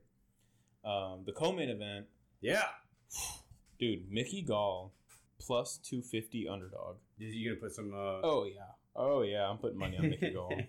Um, 0.83 1.23
the 1.25 1.33
co-main 1.33 1.69
event, 1.69 2.07
Yeah. 2.39 2.63
Dude. 3.79 4.11
Mickey 4.11 4.41
Gall 4.41 4.93
plus 5.39 5.77
two 5.77 6.01
fifty 6.01 6.47
underdog. 6.47 6.97
You, 7.17 7.49
gonna 7.49 7.61
put 7.61 7.75
some? 7.75 7.93
Uh, 7.93 8.21
Oh 8.23 8.45
yeah, 8.45 8.61
oh 8.95 9.21
yeah. 9.23 9.49
I'm 9.49 9.57
putting 9.57 9.77
money 9.77 9.97
on 9.97 10.09
Mickey 10.09 10.31
Gall. 10.31 10.51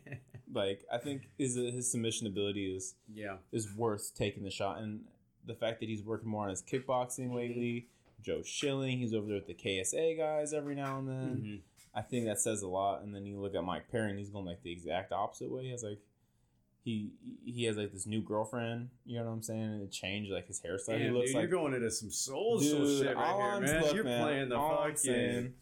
Like 0.54 0.82
I 0.90 0.96
think 0.96 1.28
his 1.36 1.56
his 1.56 1.90
submission 1.90 2.26
ability 2.26 2.74
is 2.74 2.94
yeah. 3.12 3.36
is 3.52 3.70
worth 3.76 4.12
taking 4.16 4.44
the 4.44 4.50
shot. 4.50 4.78
And 4.78 5.00
the 5.46 5.54
fact 5.54 5.80
that 5.80 5.90
he's 5.90 6.02
working 6.02 6.28
more 6.30 6.44
on 6.44 6.48
his 6.50 6.62
kickboxing 6.62 7.34
lately, 7.34 7.88
Joe 8.22 8.42
Schilling, 8.42 8.98
he's 8.98 9.12
over 9.12 9.26
there 9.26 9.36
with 9.36 9.46
the 9.46 9.54
KSA 9.54 10.16
guys 10.16 10.54
every 10.54 10.74
now 10.74 10.98
and 10.98 11.08
then. 11.08 11.36
Mhm. 11.36 11.60
I 11.94 12.02
think 12.02 12.26
that 12.26 12.38
says 12.40 12.62
a 12.62 12.68
lot. 12.68 13.02
And 13.02 13.14
then 13.14 13.26
you 13.26 13.38
look 13.40 13.54
at 13.54 13.62
Mike 13.64 13.90
Perry, 13.90 14.10
and 14.10 14.18
he's 14.18 14.30
going 14.30 14.46
like 14.46 14.62
the 14.62 14.72
exact 14.72 15.12
opposite 15.12 15.50
way. 15.50 15.64
He 15.64 15.70
has 15.70 15.82
like 15.82 15.98
he 16.84 17.10
he 17.44 17.64
has 17.64 17.76
like 17.76 17.92
this 17.92 18.06
new 18.06 18.20
girlfriend. 18.22 18.88
You 19.04 19.18
know 19.18 19.26
what 19.26 19.32
I'm 19.32 19.42
saying? 19.42 19.62
And 19.62 19.82
it 19.82 19.90
changed 19.92 20.30
like 20.30 20.46
his 20.46 20.60
hairstyle. 20.60 21.00
he 21.00 21.10
looks 21.10 21.26
dude, 21.28 21.34
like 21.36 21.42
you're 21.42 21.60
going 21.60 21.74
into 21.74 21.90
some 21.90 22.10
soul 22.10 22.58
Dude, 22.58 22.98
shit 23.06 23.16
right 23.16 23.26
here, 23.36 23.44
I'm- 23.44 23.62
man. 23.62 23.82
look, 23.82 23.94
you're 23.94 24.04
man, 24.04 24.22
playing 24.22 24.48
the 24.48 24.56
all 24.56 24.78
I'm 24.78 24.94
fucking. 24.94 24.96
saying, 24.96 25.54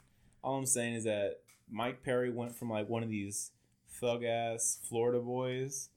all 0.44 0.56
I'm 0.58 0.66
saying 0.66 0.94
is 0.94 1.04
that 1.04 1.40
Mike 1.70 2.02
Perry 2.04 2.30
went 2.30 2.54
from 2.54 2.70
like 2.70 2.88
one 2.88 3.02
of 3.02 3.08
these 3.08 3.50
thug 4.00 4.22
ass 4.24 4.78
Florida 4.88 5.18
boys 5.20 5.88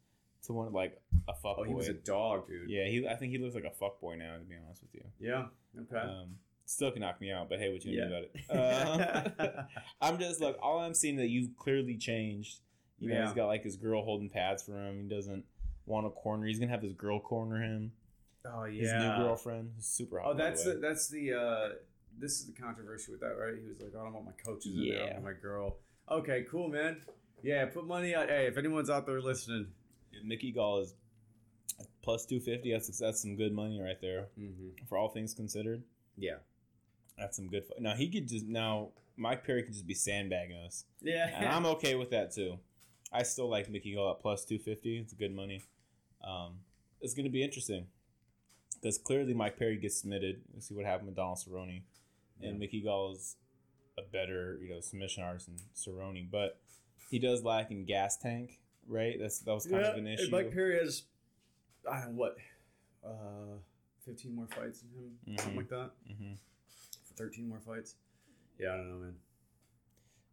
to 0.45 0.53
one 0.53 0.67
of 0.67 0.73
like 0.73 0.99
a 1.27 1.33
fuck 1.33 1.57
boy. 1.57 1.61
Oh, 1.61 1.63
he 1.63 1.73
was 1.73 1.89
a 1.89 1.93
dog, 1.93 2.47
dude. 2.47 2.69
Yeah, 2.69 2.85
he. 2.87 3.07
I 3.07 3.15
think 3.15 3.31
he 3.31 3.37
looks 3.37 3.53
like 3.55 3.65
a 3.65 3.69
fuck 3.71 3.99
boy 4.01 4.15
now. 4.15 4.35
To 4.37 4.43
be 4.43 4.55
honest 4.65 4.81
with 4.81 4.95
you, 4.95 5.03
Yeah. 5.19 5.45
Okay. 5.79 5.97
um, 5.97 6.35
still 6.65 6.91
can 6.91 7.01
knock 7.01 7.19
me 7.21 7.31
out. 7.31 7.49
But 7.49 7.59
hey, 7.59 7.71
what 7.71 7.83
you 7.85 7.99
gonna 7.99 8.09
Yeah. 8.09 8.19
do 8.21 8.55
about 8.55 9.35
it? 9.35 9.35
Uh, 9.49 9.63
I'm 10.01 10.17
just 10.17 10.39
look. 10.41 10.57
All 10.61 10.79
I'm 10.79 10.93
seeing 10.93 11.17
that 11.17 11.27
you've 11.27 11.55
clearly 11.57 11.97
changed. 11.97 12.59
You 12.99 13.09
know, 13.09 13.15
Yeah. 13.15 13.25
he's 13.25 13.33
got 13.35 13.47
like 13.47 13.63
his 13.63 13.77
girl 13.77 14.03
holding 14.03 14.29
pads 14.29 14.63
for 14.63 14.73
him. 14.73 15.03
He 15.03 15.09
doesn't 15.09 15.45
want 15.85 16.05
a 16.05 16.09
corner. 16.09 16.45
He's 16.45 16.59
gonna 16.59 16.71
have 16.71 16.81
his 16.81 16.93
girl 16.93 17.19
corner 17.19 17.61
him. 17.61 17.91
oh 18.45 18.65
yeah, 18.65 18.81
His 18.81 18.93
new 18.93 19.23
girlfriend, 19.23 19.71
who's 19.75 19.85
super 19.85 20.19
hot. 20.19 20.31
Oh, 20.31 20.33
that's 20.33 20.63
the 20.63 20.73
the, 20.73 20.79
that's 20.79 21.07
the. 21.07 21.33
uh 21.33 21.69
This 22.17 22.39
is 22.39 22.45
the 22.47 22.53
controversy 22.53 23.11
with 23.11 23.21
that, 23.21 23.37
right? 23.37 23.53
He 23.61 23.67
was 23.67 23.79
like, 23.79 23.95
"I 23.95 24.03
don't 24.03 24.13
want 24.13 24.25
my 24.25 24.31
coaches 24.43 24.75
in 24.75 24.89
there. 24.89 25.05
Yeah. 25.05 25.13
want 25.13 25.23
my 25.25 25.33
girl." 25.33 25.77
Okay, 26.11 26.45
cool, 26.49 26.67
man. 26.69 27.01
Yeah, 27.41 27.65
put 27.67 27.85
money 27.87 28.13
on. 28.15 28.27
Hey, 28.27 28.47
if 28.47 28.57
anyone's 28.57 28.89
out 28.89 29.05
there 29.05 29.21
listening, 29.21 29.67
Mickey 30.23 30.51
Gall 30.51 30.79
is 30.79 30.93
plus 32.01 32.25
two 32.25 32.39
fifty. 32.39 32.71
That's 32.71 32.97
that's 32.97 33.21
some 33.21 33.35
good 33.35 33.53
money 33.53 33.79
right 33.81 33.99
there 34.01 34.27
mm-hmm. 34.37 34.85
for 34.87 34.97
all 34.97 35.09
things 35.09 35.33
considered. 35.33 35.83
yeah, 36.17 36.37
That's 37.17 37.37
some 37.37 37.47
good. 37.47 37.63
Now 37.79 37.93
he 37.95 38.09
could 38.09 38.27
just 38.27 38.45
now 38.45 38.89
Mike 39.15 39.45
Perry 39.45 39.63
could 39.63 39.73
just 39.73 39.87
be 39.87 39.93
sandbagging 39.93 40.57
us, 40.57 40.85
yeah, 41.01 41.29
and 41.35 41.47
I'm 41.47 41.65
okay 41.67 41.95
with 41.95 42.09
that 42.11 42.33
too. 42.33 42.57
I 43.11 43.23
still 43.23 43.49
like 43.49 43.69
Mickey 43.69 43.95
Gall 43.95 44.11
at 44.11 44.19
plus 44.21 44.45
two 44.45 44.59
fifty. 44.59 44.97
It's 44.99 45.13
good 45.13 45.35
money. 45.35 45.63
Um, 46.23 46.59
it's 47.01 47.13
going 47.13 47.25
to 47.25 47.31
be 47.31 47.43
interesting 47.43 47.87
because 48.81 48.97
clearly 48.97 49.33
Mike 49.33 49.57
Perry 49.57 49.77
gets 49.77 49.97
submitted. 50.01 50.41
We'll 50.51 50.61
see 50.61 50.75
what 50.75 50.85
happened 50.85 51.07
with 51.07 51.15
Donald 51.15 51.37
Cerrone, 51.37 51.81
Yeah. 52.39 52.49
and 52.49 52.59
Mickey 52.59 52.81
Gall 52.81 53.13
is 53.13 53.35
a 53.97 54.01
better 54.03 54.59
you 54.61 54.69
know 54.69 54.79
submission 54.79 55.23
artist 55.23 55.47
than 55.47 55.57
Cerrone, 55.75 56.29
but 56.29 56.59
he 57.09 57.19
does 57.19 57.43
lack 57.43 57.71
in 57.71 57.85
gas 57.85 58.17
tank. 58.17 58.59
right? 58.87 59.15
That's 59.19 59.39
that 59.39 59.53
was 59.53 59.65
kind 59.65 59.83
of 59.85 59.97
an 59.97 60.07
issue. 60.07 60.29
Mike 60.31 60.51
Perry 60.51 60.77
has, 60.79 61.03
I 61.89 62.01
don't 62.01 62.15
know 62.15 62.19
what, 62.19 62.37
uh, 63.05 63.57
fifteen 64.05 64.35
more 64.35 64.47
fights 64.47 64.83
in 64.83 64.89
him, 65.03 65.17
Mhm. 65.27 65.39
something 65.39 65.57
like 65.57 65.69
that. 65.69 65.91
hmm 66.07 66.33
Thirteen 67.15 67.49
more 67.49 67.59
fights. 67.59 67.95
Yeah, 68.59 68.73
I 68.73 68.77
don't 68.77 68.89
know, 68.89 68.97
man. 69.05 69.15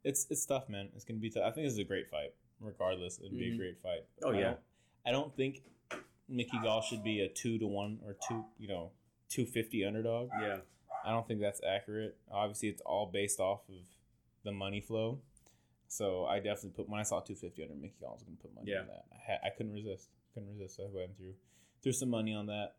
It's 0.05 0.27
it's 0.31 0.45
tough, 0.47 0.69
man. 0.69 0.89
It's 0.95 1.05
gonna 1.05 1.19
be 1.21 1.31
tough. 1.31 1.43
I 1.45 1.51
think 1.51 1.65
this 1.67 1.73
is 1.73 1.79
a 1.79 1.85
great 1.85 2.09
fight. 2.11 2.33
Regardless, 2.61 3.19
it'd 3.21 3.37
be 3.37 3.49
a 3.51 3.53
Mhm. 3.55 3.57
great 3.59 3.79
fight. 3.83 4.07
Oh, 4.23 4.33
I 4.33 4.39
yeah. 4.39 4.45
don't, 4.45 4.61
I 5.07 5.11
don't 5.13 5.37
think 5.37 5.63
Mickey 6.29 6.59
Gall 6.63 6.81
should 6.81 7.05
be 7.05 7.21
a 7.21 7.29
two 7.29 7.59
to 7.59 7.67
one 7.67 8.01
or 8.05 8.17
two, 8.29 8.45
you 8.59 8.69
know, 8.69 8.93
two 9.29 9.45
fifty 9.47 9.85
underdog. 9.85 10.31
Yeah, 10.41 10.61
I 11.05 11.11
don't 11.11 11.27
think 11.29 11.41
that's 11.41 11.63
accurate. 11.63 12.17
Obviously, 12.31 12.69
it's 12.71 12.81
all 12.83 13.07
based 13.07 13.39
off 13.41 13.69
of 13.69 13.77
the 14.43 14.53
money 14.53 14.81
flow. 14.81 15.21
So 15.89 16.25
I 16.27 16.39
definitely 16.41 16.71
put 16.71 16.89
when 16.89 16.99
I 16.99 17.05
saw 17.05 17.21
250 17.21 17.63
under 17.63 17.75
Mickey 17.77 17.95
Gall, 18.01 18.11
I 18.11 18.15
was 18.15 18.23
going 18.25 18.37
to 18.37 18.43
put 18.43 18.55
money 18.55 18.73
Yeah. 18.73 18.81
on 18.81 18.87
that. 18.89 19.05
I, 19.13 19.17
ha- 19.33 19.41
I 19.45 19.51
couldn't 19.51 19.73
resist. 19.73 20.09
Couldn't 20.35 20.49
resist. 20.51 20.77
So 20.77 20.85
I 20.85 20.89
went 20.89 21.17
through 21.17 21.35
threw 21.83 21.93
some 21.93 22.11
money 22.11 22.35
on 22.35 22.47
that, 22.47 22.75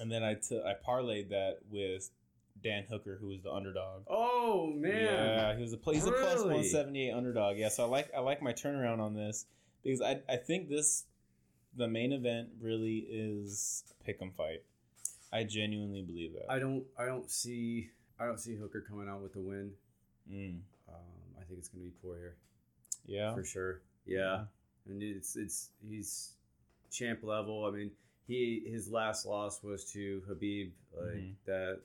and 0.00 0.10
then 0.10 0.24
I 0.24 0.34
took 0.34 0.64
I 0.64 0.74
parlayed 0.74 1.28
that 1.28 1.58
with 1.70 2.10
Dan 2.62 2.84
Hooker, 2.88 3.16
who 3.20 3.28
was 3.28 3.42
the 3.42 3.52
underdog. 3.52 4.02
Oh 4.08 4.66
man. 4.74 4.92
Yeah, 4.94 5.56
he 5.56 5.62
was 5.62 5.72
a 5.72 5.78
he's 5.92 6.06
a 6.06 6.10
plus 6.12 6.34
Really? 6.36 6.54
178 6.54 7.10
underdog. 7.12 7.56
Yeah, 7.58 7.68
so 7.68 7.84
I 7.84 7.86
like 7.88 8.10
I 8.16 8.20
like 8.20 8.42
my 8.42 8.52
turnaround 8.52 8.98
on 9.00 9.14
this 9.14 9.46
because 9.82 10.00
I 10.00 10.20
I 10.28 10.36
think 10.36 10.68
this 10.68 11.04
the 11.76 11.86
main 11.88 12.12
event 12.12 12.48
really 12.60 13.06
is 13.10 13.84
a 14.00 14.04
pick 14.04 14.20
'em 14.22 14.32
fight. 14.32 14.62
I 15.32 15.44
genuinely 15.44 16.02
believe 16.02 16.32
that. 16.34 16.50
I 16.50 16.58
don't. 16.58 16.84
I 16.98 17.04
don't 17.04 17.30
see. 17.30 17.90
I 18.18 18.24
don't 18.24 18.38
see 18.40 18.56
Hooker 18.56 18.80
coming 18.80 19.08
out 19.08 19.20
with 19.22 19.34
the 19.34 19.40
win. 19.40 19.72
Mm, 20.30 20.60
Um, 20.88 20.94
I 21.38 21.44
think 21.44 21.58
it's 21.58 21.68
gonna 21.68 21.84
be 21.84 21.90
Poirier 22.02 22.36
yeah. 23.04 23.34
for 23.34 23.44
sure. 23.44 23.80
Yeah, 24.06 24.44
and 24.88 25.02
it's 25.02 25.36
it's 25.36 25.70
he's 25.86 26.32
champ 26.90 27.22
level. 27.22 27.66
I 27.66 27.70
mean, 27.70 27.90
he 28.26 28.62
his 28.66 28.88
last 28.90 29.26
loss 29.26 29.62
was 29.62 29.84
to 29.92 30.22
Khabib, 30.28 30.70
like 30.96 31.14
Mhm. 31.14 31.34
that. 31.44 31.80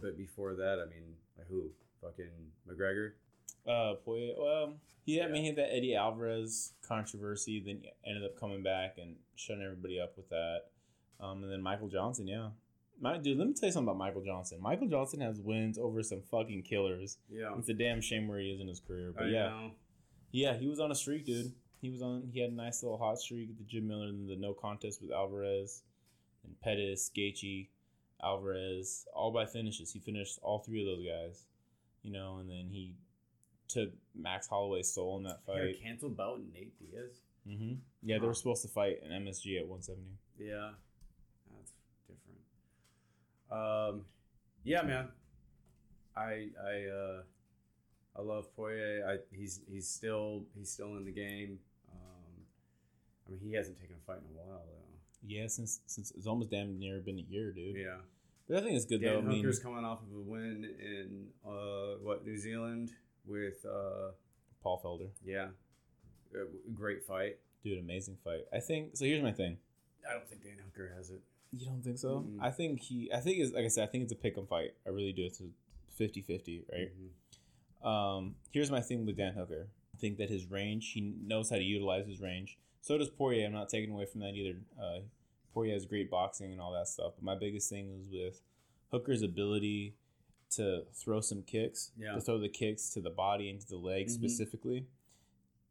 But 0.00 0.16
before 0.16 0.54
that, 0.54 0.78
I 0.84 0.88
mean, 0.90 1.14
like 1.38 1.46
who? 1.48 1.70
Fucking 2.00 2.30
McGregor. 2.68 3.12
Uh, 3.66 3.94
Poirier. 4.04 4.34
Well, 4.38 4.74
he 5.06 5.16
had 5.16 5.28
Yeah. 5.28 5.32
me 5.32 5.44
hit 5.46 5.56
that 5.56 5.74
Eddie 5.74 5.94
Alvarez 5.94 6.72
controversy, 6.82 7.60
then 7.60 7.80
he 7.82 7.90
ended 8.10 8.24
up 8.24 8.38
coming 8.38 8.62
back 8.62 8.98
and 8.98 9.16
shutting 9.36 9.62
everybody 9.62 9.98
up 10.00 10.16
with 10.16 10.28
that. 10.28 10.64
Um, 11.20 11.42
and 11.42 11.50
then 11.52 11.62
Michael 11.62 11.88
Johnson, 11.88 12.26
yeah. 12.26 12.50
My 13.00 13.16
dude, 13.18 13.38
let 13.38 13.48
me 13.48 13.54
tell 13.54 13.68
you 13.68 13.72
something 13.72 13.88
about 13.88 13.98
Michael 13.98 14.22
Johnson. 14.22 14.60
Michael 14.60 14.86
Johnson 14.88 15.20
has 15.20 15.40
wins 15.40 15.78
over 15.78 16.02
some 16.02 16.22
fucking 16.22 16.62
killers. 16.62 17.18
Yeah. 17.30 17.54
It's 17.58 17.68
a 17.68 17.74
damn 17.74 18.00
shame 18.00 18.28
where 18.28 18.38
he 18.38 18.50
is 18.50 18.60
in 18.60 18.68
his 18.68 18.80
career, 18.80 19.12
but 19.16 19.24
I 19.24 19.28
yeah, 19.28 19.48
know. 19.48 19.70
yeah, 20.30 20.54
he 20.56 20.66
was 20.68 20.78
on 20.78 20.90
a 20.92 20.94
streak, 20.94 21.24
dude. 21.24 21.52
He 21.80 21.90
was 21.90 22.02
on. 22.02 22.28
He 22.32 22.40
had 22.40 22.50
a 22.50 22.54
nice 22.54 22.82
little 22.82 22.98
hot 22.98 23.18
streak 23.18 23.48
with 23.48 23.58
the 23.58 23.64
Jim 23.64 23.88
Miller 23.88 24.06
and 24.08 24.28
the 24.28 24.36
no 24.36 24.54
contest 24.54 25.02
with 25.02 25.10
Alvarez, 25.10 25.82
and 26.44 26.58
Pettis, 26.60 27.10
Gaethje, 27.14 27.68
Alvarez, 28.24 29.06
all 29.14 29.30
by 29.32 29.46
finishes. 29.46 29.92
He 29.92 29.98
finished 29.98 30.38
all 30.42 30.58
three 30.60 30.80
of 30.80 30.86
those 30.86 31.06
guys, 31.06 31.44
you 32.02 32.12
know, 32.12 32.38
and 32.38 32.48
then 32.48 32.68
he 32.70 32.94
took 33.68 33.90
Max 34.14 34.46
Holloway's 34.46 34.92
soul 34.92 35.16
in 35.18 35.24
that 35.24 35.44
fight. 35.44 35.80
canceled 35.82 36.16
bout 36.16 36.40
Nate 36.52 36.72
Diaz. 36.78 37.20
hmm 37.46 37.74
Yeah, 38.02 38.18
they 38.18 38.26
were 38.26 38.34
supposed 38.34 38.62
to 38.62 38.68
fight 38.68 38.98
an 39.02 39.10
MSG 39.24 39.58
at 39.58 39.66
170. 39.66 40.02
Yeah, 40.38 40.70
that's 41.56 41.72
different. 42.08 42.40
Um, 43.50 44.04
yeah, 44.64 44.82
man. 44.82 45.08
I 46.16 46.48
I 46.62 46.86
uh, 46.90 47.22
I 48.16 48.22
love 48.22 48.54
Poirier. 48.54 49.06
I 49.08 49.36
he's 49.36 49.60
he's 49.70 49.88
still 49.88 50.44
he's 50.56 50.70
still 50.70 50.96
in 50.96 51.04
the 51.04 51.12
game. 51.12 51.58
Um, 51.92 52.44
I 53.26 53.30
mean, 53.32 53.40
he 53.40 53.52
hasn't 53.54 53.80
taken 53.80 53.96
a 53.96 54.06
fight 54.06 54.18
in 54.18 54.24
a 54.36 54.38
while 54.38 54.62
though. 54.66 54.80
Yeah, 55.26 55.46
since 55.48 55.80
since 55.86 56.12
it's 56.12 56.26
almost 56.26 56.50
damn 56.50 56.78
near 56.78 57.00
been 57.00 57.18
a 57.18 57.22
year, 57.22 57.50
dude. 57.52 57.76
Yeah, 57.76 57.96
But 58.48 58.58
I 58.58 58.60
think 58.60 58.76
it's 58.76 58.84
good 58.84 59.00
though. 59.00 59.12
I 59.12 59.14
Dan 59.16 59.28
mean, 59.28 59.36
Hooker's 59.38 59.58
coming 59.58 59.84
off 59.84 60.00
of 60.02 60.14
a 60.16 60.20
win 60.20 60.64
in 60.78 61.26
uh 61.46 61.96
what 62.02 62.24
New 62.24 62.36
Zealand 62.36 62.90
with 63.26 63.64
uh 63.64 64.10
Paul 64.62 64.80
Felder, 64.84 65.08
yeah, 65.24 65.48
a 66.34 66.70
great 66.74 67.04
fight. 67.04 67.38
dude, 67.62 67.78
amazing 67.78 68.16
fight. 68.24 68.42
I 68.52 68.60
think 68.60 68.96
so. 68.96 69.04
Here's 69.04 69.22
my 69.22 69.32
thing. 69.32 69.58
I 70.08 70.12
don't 70.14 70.28
think 70.28 70.42
Dan 70.42 70.58
Hooker 70.64 70.92
has 70.96 71.10
it. 71.10 71.20
You 71.52 71.66
don't 71.66 71.82
think 71.82 71.98
so? 71.98 72.26
Mm-mm. 72.26 72.38
I 72.40 72.50
think 72.50 72.80
he. 72.80 73.10
I 73.14 73.20
think 73.20 73.38
it's 73.38 73.52
like 73.54 73.64
I 73.64 73.68
said. 73.68 73.84
I 73.88 73.90
think 73.90 74.04
it's 74.04 74.12
a 74.12 74.16
pick 74.16 74.36
'em 74.36 74.46
fight. 74.46 74.74
I 74.86 74.90
really 74.90 75.12
do. 75.12 75.24
It's 75.24 75.40
a 75.40 75.44
50-50, 76.02 76.64
right? 76.72 76.90
Mhm. 77.82 77.86
Um, 77.86 78.34
here's 78.50 78.70
my 78.70 78.80
thing 78.80 79.06
with 79.06 79.16
Dan 79.16 79.34
Hooker. 79.34 79.68
I 79.94 79.96
think 79.98 80.18
that 80.18 80.28
his 80.28 80.50
range, 80.50 80.90
he 80.92 81.00
knows 81.24 81.50
how 81.50 81.56
to 81.56 81.62
utilize 81.62 82.06
his 82.06 82.20
range. 82.20 82.58
So 82.80 82.98
does 82.98 83.08
Poirier. 83.10 83.46
I'm 83.46 83.52
not 83.52 83.68
taking 83.68 83.90
away 83.92 84.06
from 84.06 84.20
that 84.22 84.34
either. 84.34 84.58
Uh, 84.80 85.00
Poirier 85.54 85.72
has 85.74 85.86
great 85.86 86.10
boxing 86.10 86.52
and 86.52 86.60
all 86.60 86.72
that 86.72 86.88
stuff. 86.88 87.12
But 87.14 87.22
my 87.24 87.36
biggest 87.36 87.70
thing 87.70 87.90
is 88.00 88.08
with 88.10 88.42
Hooker's 88.90 89.22
ability 89.22 89.94
to 90.50 90.84
throw 90.92 91.20
some 91.20 91.42
kicks, 91.42 91.92
Yeah. 91.96 92.14
to 92.14 92.20
throw 92.20 92.38
the 92.38 92.48
kicks 92.48 92.90
to 92.90 93.00
the 93.00 93.10
body 93.10 93.48
and 93.50 93.60
to 93.60 93.68
the 93.68 93.76
legs 93.78 94.14
Mhm. 94.16 94.20
specifically. 94.20 94.86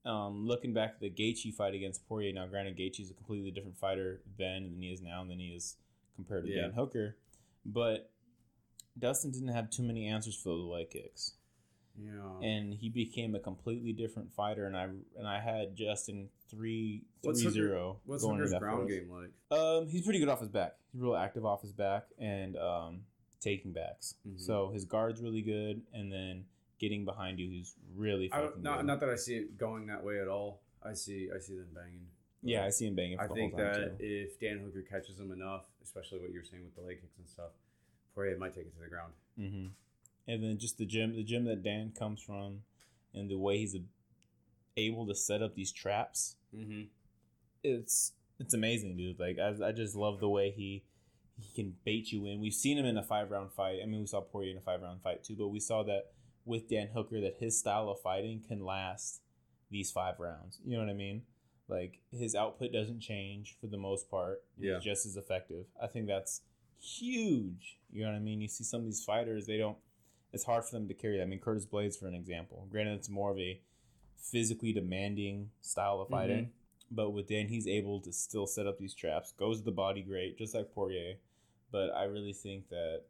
Um, 0.06 0.46
looking 0.48 0.74
back 0.74 0.96
at 0.96 1.00
the 1.00 1.10
Gaethje 1.10 1.54
fight 1.54 1.74
against 1.74 2.06
Poirier, 2.08 2.34
now 2.34 2.48
granted 2.48 2.76
Gaethje's 2.76 3.10
a 3.12 3.14
completely 3.14 3.52
different 3.52 3.78
fighter 3.78 4.22
then 4.38 4.64
than 4.72 4.82
he 4.82 4.92
is 4.92 5.02
now 5.02 5.24
than 5.24 5.40
he 5.40 5.54
is 5.54 5.78
compared 6.16 6.46
to 6.46 6.52
Yeah. 6.52 6.62
Dan 6.64 6.72
Hooker, 6.74 7.16
but 7.66 8.10
Dustin 9.00 9.32
didn't 9.32 9.48
have 9.50 9.70
too 9.70 9.84
many 9.84 10.06
answers 10.08 10.36
for 10.36 10.50
the 10.50 10.64
leg 10.64 10.90
kicks 10.90 11.36
Yeah. 11.98 12.40
and 12.42 12.74
he 12.74 12.90
became 12.90 13.34
a 13.36 13.40
completely 13.40 13.94
different 13.94 14.32
fighter. 14.34 14.66
And 14.66 14.76
I 14.76 14.84
and 15.16 15.26
I 15.28 15.40
had 15.40 15.76
Justin 15.76 16.30
three 16.56 17.04
What's 17.22 17.42
three 17.42 17.50
Hooker- 17.50 17.68
zero 17.68 18.00
What's 18.06 18.24
Hooker's 18.24 18.54
ground 18.54 18.90
game 18.90 19.10
like? 19.10 19.58
Um, 19.58 19.88
he's 19.88 20.04
pretty 20.04 20.20
good 20.20 20.30
off 20.30 20.40
his 20.40 20.50
back. 20.50 20.76
He's 20.92 21.02
real 21.02 21.16
active 21.16 21.46
off 21.46 21.62
his 21.62 21.72
back 21.74 22.06
and 22.20 22.56
um, 22.58 23.02
taking 23.42 23.72
backs. 23.72 24.16
Mhm. 24.28 24.40
So 24.40 24.70
his 24.72 24.86
guard's 24.86 25.22
really 25.22 25.42
good, 25.42 25.82
and 25.94 26.12
then 26.12 26.46
getting 26.80 27.06
behind 27.06 27.40
you, 27.40 27.48
he's 27.50 27.76
really 27.96 28.30
fucking 28.30 28.62
not, 28.62 28.86
not 28.86 29.00
that 29.00 29.10
I 29.10 29.16
see 29.16 29.36
it 29.36 29.58
going 29.58 29.88
that 29.88 30.04
way 30.04 30.20
at 30.20 30.28
all. 30.28 30.62
I 30.84 30.94
see 30.94 31.30
I 31.34 31.40
see 31.40 31.56
them 31.56 31.68
banging. 31.74 32.08
yeah, 32.42 32.66
I 32.66 32.70
see 32.70 32.86
him 32.88 32.96
banging. 32.96 33.18
For 33.18 33.24
I 33.24 33.28
think 33.30 33.56
that 33.56 33.98
too. 34.00 34.06
if 34.06 34.40
Dan 34.40 34.60
Hooker 34.60 34.82
catches 34.82 35.18
him 35.20 35.32
enough, 35.32 35.64
especially 35.84 36.20
what 36.20 36.32
you're 36.32 36.44
saying 36.44 36.64
with 36.64 36.76
the 36.76 36.82
leg 36.82 37.00
kicks 37.02 37.18
and 37.18 37.28
stuff, 37.28 37.52
Poirier 38.16 38.38
might 38.38 38.54
take 38.54 38.66
it 38.66 38.74
to 38.76 38.82
the 38.82 38.90
ground. 38.90 39.14
hmm 39.38 39.68
And 40.28 40.44
then 40.44 40.58
just 40.58 40.78
the 40.78 40.86
gym, 40.86 41.16
the 41.16 41.24
gym 41.24 41.46
that 41.46 41.64
Dan 41.64 41.92
comes 41.98 42.22
from, 42.22 42.64
and 43.14 43.30
the 43.30 43.38
way 43.38 43.58
he's 43.60 43.76
a, 43.76 43.80
able 44.78 45.08
to 45.08 45.16
set 45.16 45.42
up 45.42 45.56
these 45.56 45.72
traps. 45.72 46.36
Mm-hmm. 46.56 46.84
it's 47.64 48.14
it's 48.40 48.54
amazing, 48.54 48.98
dude. 48.98 49.20
Like 49.20 49.38
I, 49.40 49.70
I 49.70 49.72
just 49.72 49.96
love 49.96 50.20
the 50.20 50.30
way 50.30 50.52
he 50.52 50.84
he 51.40 51.54
can 51.54 51.76
bait 51.84 52.12
you 52.12 52.26
in. 52.26 52.40
We've 52.42 52.54
seen 52.54 52.78
him 52.78 52.86
in 52.86 52.98
a 52.98 53.04
five 53.04 53.32
round 53.32 53.52
fight. 53.52 53.80
I 53.82 53.86
mean, 53.86 54.02
we 54.02 54.08
saw 54.08 54.22
Poirier 54.22 54.52
in 54.52 54.58
a 54.58 54.62
five 54.62 54.82
round 54.82 55.02
fight 55.02 55.24
too, 55.24 55.36
but 55.38 55.48
we 55.48 55.60
saw 55.60 55.84
that 55.84 56.12
with 56.46 56.70
Dan 56.70 56.90
Hooker 56.94 57.22
that 57.22 57.38
his 57.40 57.58
style 57.58 57.90
of 57.90 58.02
fighting 58.02 58.44
can 58.48 58.64
last 58.64 59.22
these 59.72 59.92
five 59.92 60.20
rounds. 60.20 60.60
You 60.64 60.78
know 60.78 60.84
what 60.84 60.92
I 60.92 60.96
mean? 60.96 61.24
Like 61.68 62.00
his 62.12 62.36
output 62.36 62.72
doesn't 62.72 63.00
change 63.00 63.58
for 63.60 63.68
the 63.68 63.78
most 63.78 64.10
part. 64.10 64.44
Yeah. 64.58 64.76
He's 64.76 64.84
just 64.84 65.06
as 65.06 65.18
effective. 65.18 65.66
I 65.82 65.88
think 65.88 66.08
that's 66.08 66.42
huge. 66.80 67.80
You 67.92 68.04
know 68.04 68.12
what 68.12 68.18
I 68.18 68.20
mean? 68.20 68.42
You 68.42 68.48
see 68.48 68.64
some 68.64 68.82
of 68.82 68.86
these 68.86 69.04
fighters, 69.04 69.46
they 69.48 69.58
don't. 69.58 69.78
It's 70.34 70.44
hard 70.44 70.66
for 70.66 70.76
them 70.76 70.88
to 70.88 70.94
carry 70.94 71.18
that. 71.18 71.24
I 71.24 71.28
mean, 71.28 71.40
Curtis 71.40 71.66
Blades, 71.66 71.96
for 71.96 72.08
an 72.08 72.16
example. 72.16 72.68
Granted, 72.72 72.96
it's 72.96 73.10
more 73.10 73.32
of 73.32 73.40
a 73.40 73.62
physically 74.32 74.74
demanding 74.74 75.50
style 75.62 76.02
of 76.02 76.10
fighting. 76.10 76.50
But 76.90 77.12
with 77.12 77.28
Dan, 77.28 77.48
he's 77.48 77.68
able 77.68 78.00
to 78.02 78.12
still 78.12 78.48
set 78.48 78.68
up 78.68 78.78
these 78.78 78.94
traps, 78.94 79.32
goes 79.32 79.60
to 79.60 79.66
the 79.66 79.72
body 79.72 80.02
great, 80.02 80.38
just 80.38 80.54
like 80.54 80.74
Poirier. 80.74 81.16
But 81.72 81.90
I 81.96 82.04
really 82.04 82.34
think 82.34 82.70
that 82.70 83.02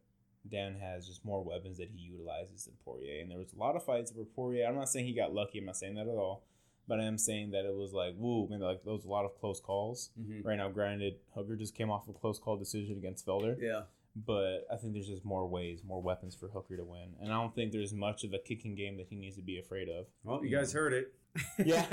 Dan 0.50 0.76
has 0.76 1.08
just 1.08 1.26
more 1.26 1.44
weapons 1.44 1.78
that 1.78 1.90
he 1.94 2.02
utilizes 2.02 2.66
than 2.66 2.76
Poirier. 2.86 3.22
And 3.22 3.30
there 3.30 3.38
was 3.38 3.54
a 3.54 3.60
lot 3.60 3.76
of 3.76 3.84
fights 3.84 4.14
where 4.14 4.26
Poirier, 4.26 4.68
I'm 4.68 4.76
not 4.76 4.90
saying 4.90 5.06
he 5.06 5.14
got 5.14 5.34
lucky, 5.34 5.60
I'm 5.60 5.66
not 5.66 5.78
saying 5.78 5.96
that 5.96 6.08
at 6.08 6.16
all. 6.16 6.44
But 6.88 7.00
I 7.00 7.04
am 7.04 7.18
saying 7.18 7.52
that 7.52 7.66
it 7.66 7.76
was 7.76 7.94
like, 7.94 8.14
woo, 8.18 8.48
maybe 8.50 8.64
like 8.64 8.84
there 8.84 8.94
was 8.94 9.06
a 9.06 9.10
lot 9.10 9.24
of 9.24 9.40
close 9.40 9.62
calls. 9.62 10.10
Mm-hmm. 10.20 10.46
Right 10.48 10.58
now, 10.58 10.70
granted, 10.70 11.16
Hooker 11.34 11.56
just 11.56 11.76
came 11.76 11.90
off 11.90 12.10
a 12.10 12.14
close 12.14 12.40
call 12.40 12.58
decision 12.58 12.98
against 12.98 13.26
Felder. 13.26 13.56
Yeah. 13.60 13.84
But 14.16 14.68
I 14.72 14.76
think 14.76 14.94
there's 14.94 15.08
just 15.08 15.26
more 15.26 15.48
ways, 15.48 15.82
more 15.84 16.00
weapons 16.02 16.36
for 16.36 16.48
Hooker 16.48 16.78
to 16.78 16.84
win. 16.84 17.16
And 17.20 17.32
I 17.32 17.36
don't 17.42 17.56
think 17.56 17.72
there's 17.72 17.94
much 17.94 18.24
of 18.24 18.34
a 18.34 18.38
kicking 18.38 18.76
game 18.76 18.98
that 18.98 19.08
he 19.10 19.16
needs 19.16 19.36
to 19.38 19.42
be 19.42 19.58
afraid 19.58 19.90
of. 19.90 20.06
Well, 20.24 20.46
you 20.46 20.56
guys 20.56 20.72
heard 20.72 20.94
it. 20.94 21.14
Yeah. 21.66 21.84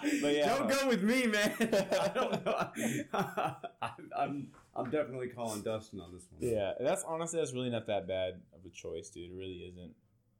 But 0.22 0.34
yeah. 0.34 0.56
Don't 0.56 0.70
go 0.70 0.88
with 0.88 1.02
me, 1.02 1.26
man. 1.26 1.52
I 1.60 2.10
don't 2.14 2.46
know. 2.46 2.66
I'm, 3.12 4.10
I'm 4.16 4.48
I'm 4.76 4.90
definitely 4.90 5.28
calling 5.28 5.60
Dustin 5.62 6.00
on 6.00 6.14
this 6.14 6.24
one. 6.30 6.50
Yeah, 6.50 6.72
that's 6.80 7.02
honestly 7.06 7.38
that's 7.40 7.52
really 7.52 7.68
not 7.70 7.86
that 7.88 8.06
bad 8.06 8.34
of 8.54 8.64
a 8.64 8.70
choice, 8.70 9.10
dude. 9.10 9.30
It 9.32 9.34
really 9.36 9.64
isn't. 9.68 9.92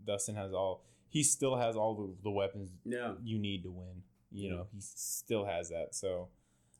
Dustin 0.07 0.37
has 0.37 0.53
all. 0.53 0.85
He 1.09 1.23
still 1.25 1.57
has 1.57 1.75
all 1.77 1.95
the, 1.95 2.15
the 2.23 2.31
weapons 2.31 2.71
Yeah. 2.85 3.15
you 3.23 3.39
need 3.39 3.65
to 3.65 3.71
win. 3.71 4.03
You 4.31 4.49
Yeah. 4.51 4.57
know, 4.57 4.67
he 4.73 4.79
still 4.81 5.45
has 5.45 5.71
that. 5.71 5.95
So 5.95 6.29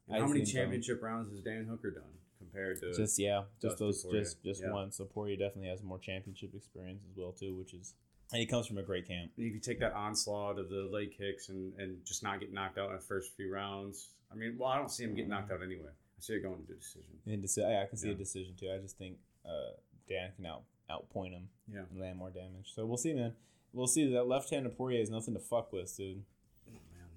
And 0.09 0.23
how 0.23 0.29
many 0.29 0.41
um, 0.41 0.47
championship 0.47 1.03
rounds 1.03 1.31
has 1.31 1.41
Dan 1.41 1.67
Hooker 1.69 1.91
done 1.91 2.05
compared 2.39 2.81
to? 2.81 2.93
just 2.95 3.19
yeah, 3.19 3.43
just 3.61 3.79
those 3.79 4.03
Poirier. 4.05 4.21
just 4.23 4.43
just 4.43 4.63
Yeah. 4.63 4.73
one. 4.73 4.91
So 4.93 5.05
Poirier 5.05 5.37
definitely 5.37 5.69
has 5.71 5.83
more 5.83 5.99
championship 5.99 6.55
experience 6.55 7.03
as 7.11 7.17
well 7.17 7.33
too, 7.33 7.55
which 7.57 7.75
is 7.75 7.95
and 8.33 8.41
he 8.41 8.47
comes 8.47 8.67
from 8.67 8.77
a 8.79 8.83
great 8.83 9.07
camp. 9.09 9.31
If 9.39 9.55
you 9.55 9.59
take 9.61 9.81
that 9.81 9.95
onslaught 9.95 10.59
of 10.59 10.69
the 10.69 10.89
leg 10.93 11.17
kicks 11.17 11.49
and, 11.49 11.73
and 11.79 12.05
just 12.05 12.23
not 12.23 12.41
get 12.41 12.53
knocked 12.53 12.77
out 12.79 12.91
in 12.91 12.97
the 12.97 13.03
first 13.03 13.35
few 13.37 13.51
rounds, 13.53 14.11
I 14.31 14.35
mean, 14.35 14.57
well, 14.59 14.69
I 14.69 14.77
don't 14.77 14.91
see 14.91 15.05
him 15.05 15.15
getting 15.15 15.31
knocked 15.31 15.51
out 15.51 15.63
anyway. 15.63 15.89
I 15.89 16.21
see 16.21 16.35
it 16.35 16.43
going 16.43 16.65
to 16.67 16.73
a 16.73 16.77
decision. 16.77 17.09
And 17.27 17.43
deci- 17.43 17.59
yeah, 17.59 17.83
I 17.83 17.87
can 17.87 17.97
see 17.97 18.11
a 18.11 18.15
decision 18.15 18.55
too. 18.59 18.71
I 18.71 18.79
just 18.83 18.99
think 18.99 19.17
uh, 19.47 19.73
Dan 20.09 20.31
can 20.37 20.45
out 20.47 20.63
outpoint 20.91 21.31
him 21.33 21.49
Yeah. 21.73 21.85
and 21.91 22.01
land 22.01 22.19
more 22.19 22.31
damage. 22.31 22.73
So 22.75 22.85
we'll 22.87 22.97
see, 22.99 23.15
man. 23.15 23.33
We'll 23.73 23.87
see. 23.87 24.11
That 24.13 24.25
left 24.25 24.51
hand 24.51 24.67
of 24.67 24.77
Poirier 24.77 25.01
is 25.01 25.11
nothing 25.11 25.33
to 25.35 25.41
fuck 25.41 25.73
with, 25.73 25.95
dude. 25.97 26.23
Oh, 26.69 26.73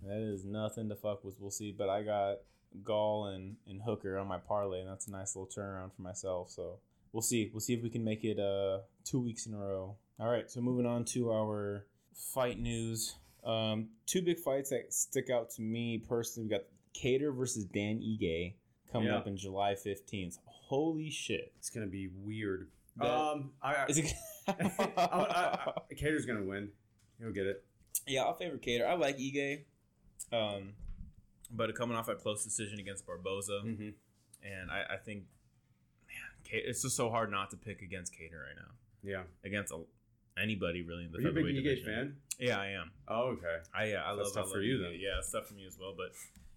man. 0.07 0.09
That 0.21 0.33
is 0.33 0.43
nothing 0.45 0.87
to 0.89 0.95
fuck 0.95 1.23
with. 1.25 1.39
We'll 1.41 1.51
see. 1.51 1.71
But 1.71 1.89
I 1.89 2.03
got 2.03 2.37
Gall 2.83 3.25
and, 3.27 3.55
and 3.67 3.81
Hooker 3.81 4.17
on 4.17 4.27
my 4.27 4.37
parlay, 4.37 4.79
and 4.81 4.89
that's 4.89 5.07
a 5.07 5.11
nice 5.11 5.35
little 5.35 5.47
turnaround 5.49 5.93
for 5.95 6.01
myself. 6.01 6.49
So 6.49 6.79
we'll 7.13 7.21
see. 7.21 7.49
We'll 7.53 7.59
see 7.61 7.73
if 7.73 7.83
we 7.83 7.89
can 7.89 8.03
make 8.03 8.23
it 8.23 8.39
uh, 8.39 8.79
two 9.05 9.19
weeks 9.19 9.45
in 9.45 9.53
a 9.53 9.57
row. 9.57 9.95
All 10.19 10.27
right. 10.29 10.49
So 10.49 10.61
moving 10.61 10.85
on 10.85 11.05
to 11.05 11.31
our 11.31 11.85
fight 12.13 12.59
news. 12.59 13.15
Um, 13.43 13.89
two 14.05 14.21
big 14.21 14.39
fights 14.39 14.69
that 14.69 14.93
stick 14.93 15.29
out 15.29 15.49
to 15.51 15.61
me 15.61 15.97
personally. 15.97 16.47
We 16.47 16.55
got 16.55 16.65
Kattar 16.95 17.35
versus 17.35 17.65
Dan 17.65 17.99
Ige 18.01 18.53
coming 18.91 19.07
Yeah. 19.07 19.17
up 19.17 19.27
in 19.27 19.35
July 19.37 19.73
15th. 19.73 20.37
Holy 20.45 21.09
shit. 21.09 21.51
It's 21.57 21.69
going 21.69 21.85
to 21.85 21.91
be 21.91 22.09
weird. 22.23 22.69
That- 22.97 23.07
um, 23.07 23.51
I, 23.61 23.73
I, 23.75 23.85
Is 23.87 23.97
it? 23.97 24.13
I, 24.47 24.53
I, 24.97 25.01
I, 25.01 25.71
Kattar's 25.95 26.25
going 26.25 26.39
to 26.39 26.45
win. 26.47 26.69
He'll 27.19 27.31
get 27.31 27.47
it. 27.47 27.63
Yeah, 28.07 28.23
I'll 28.23 28.35
favor 28.35 28.57
Kattar. 28.57 28.87
I 28.87 28.93
like 28.95 29.17
Ige. 29.17 29.61
Um, 30.31 30.73
but 31.53 31.73
coming 31.75 31.97
off 31.97 32.07
a 32.07 32.15
close 32.15 32.43
decision 32.43 32.79
against 32.79 33.05
Barboza, 33.05 33.61
Mm-hmm. 33.65 33.89
and 34.43 34.71
I, 34.71 34.93
I 34.93 34.97
think, 34.97 35.23
man, 36.07 36.61
it's 36.65 36.81
just 36.81 36.95
so 36.95 37.09
hard 37.09 37.31
not 37.31 37.49
to 37.51 37.57
pick 37.57 37.81
against 37.81 38.13
Kattar 38.13 38.41
right 38.47 38.55
now. 38.55 38.71
Yeah. 39.03 39.23
Against 39.43 39.73
a, 39.73 39.81
anybody 40.41 40.81
really 40.81 41.05
in 41.05 41.11
the 41.11 41.17
Are 41.17 41.21
you 41.21 41.29
a 41.29 41.33
big 41.33 41.55
division. 41.55 41.85
fan? 41.85 42.15
Yeah, 42.39 42.59
I 42.59 42.67
am. 42.69 42.91
Oh, 43.07 43.29
okay. 43.37 43.57
I 43.73 43.85
yeah, 43.85 44.03
I 44.03 44.11
love. 44.11 44.33
tough 44.33 44.47
I 44.49 44.53
for 44.53 44.61
you, 44.61 44.77
then. 44.81 44.93
Yeah, 44.99 45.19
it's 45.19 45.31
tough 45.31 45.47
for 45.47 45.53
me 45.53 45.65
as 45.67 45.77
well. 45.79 45.93
But 45.95 46.11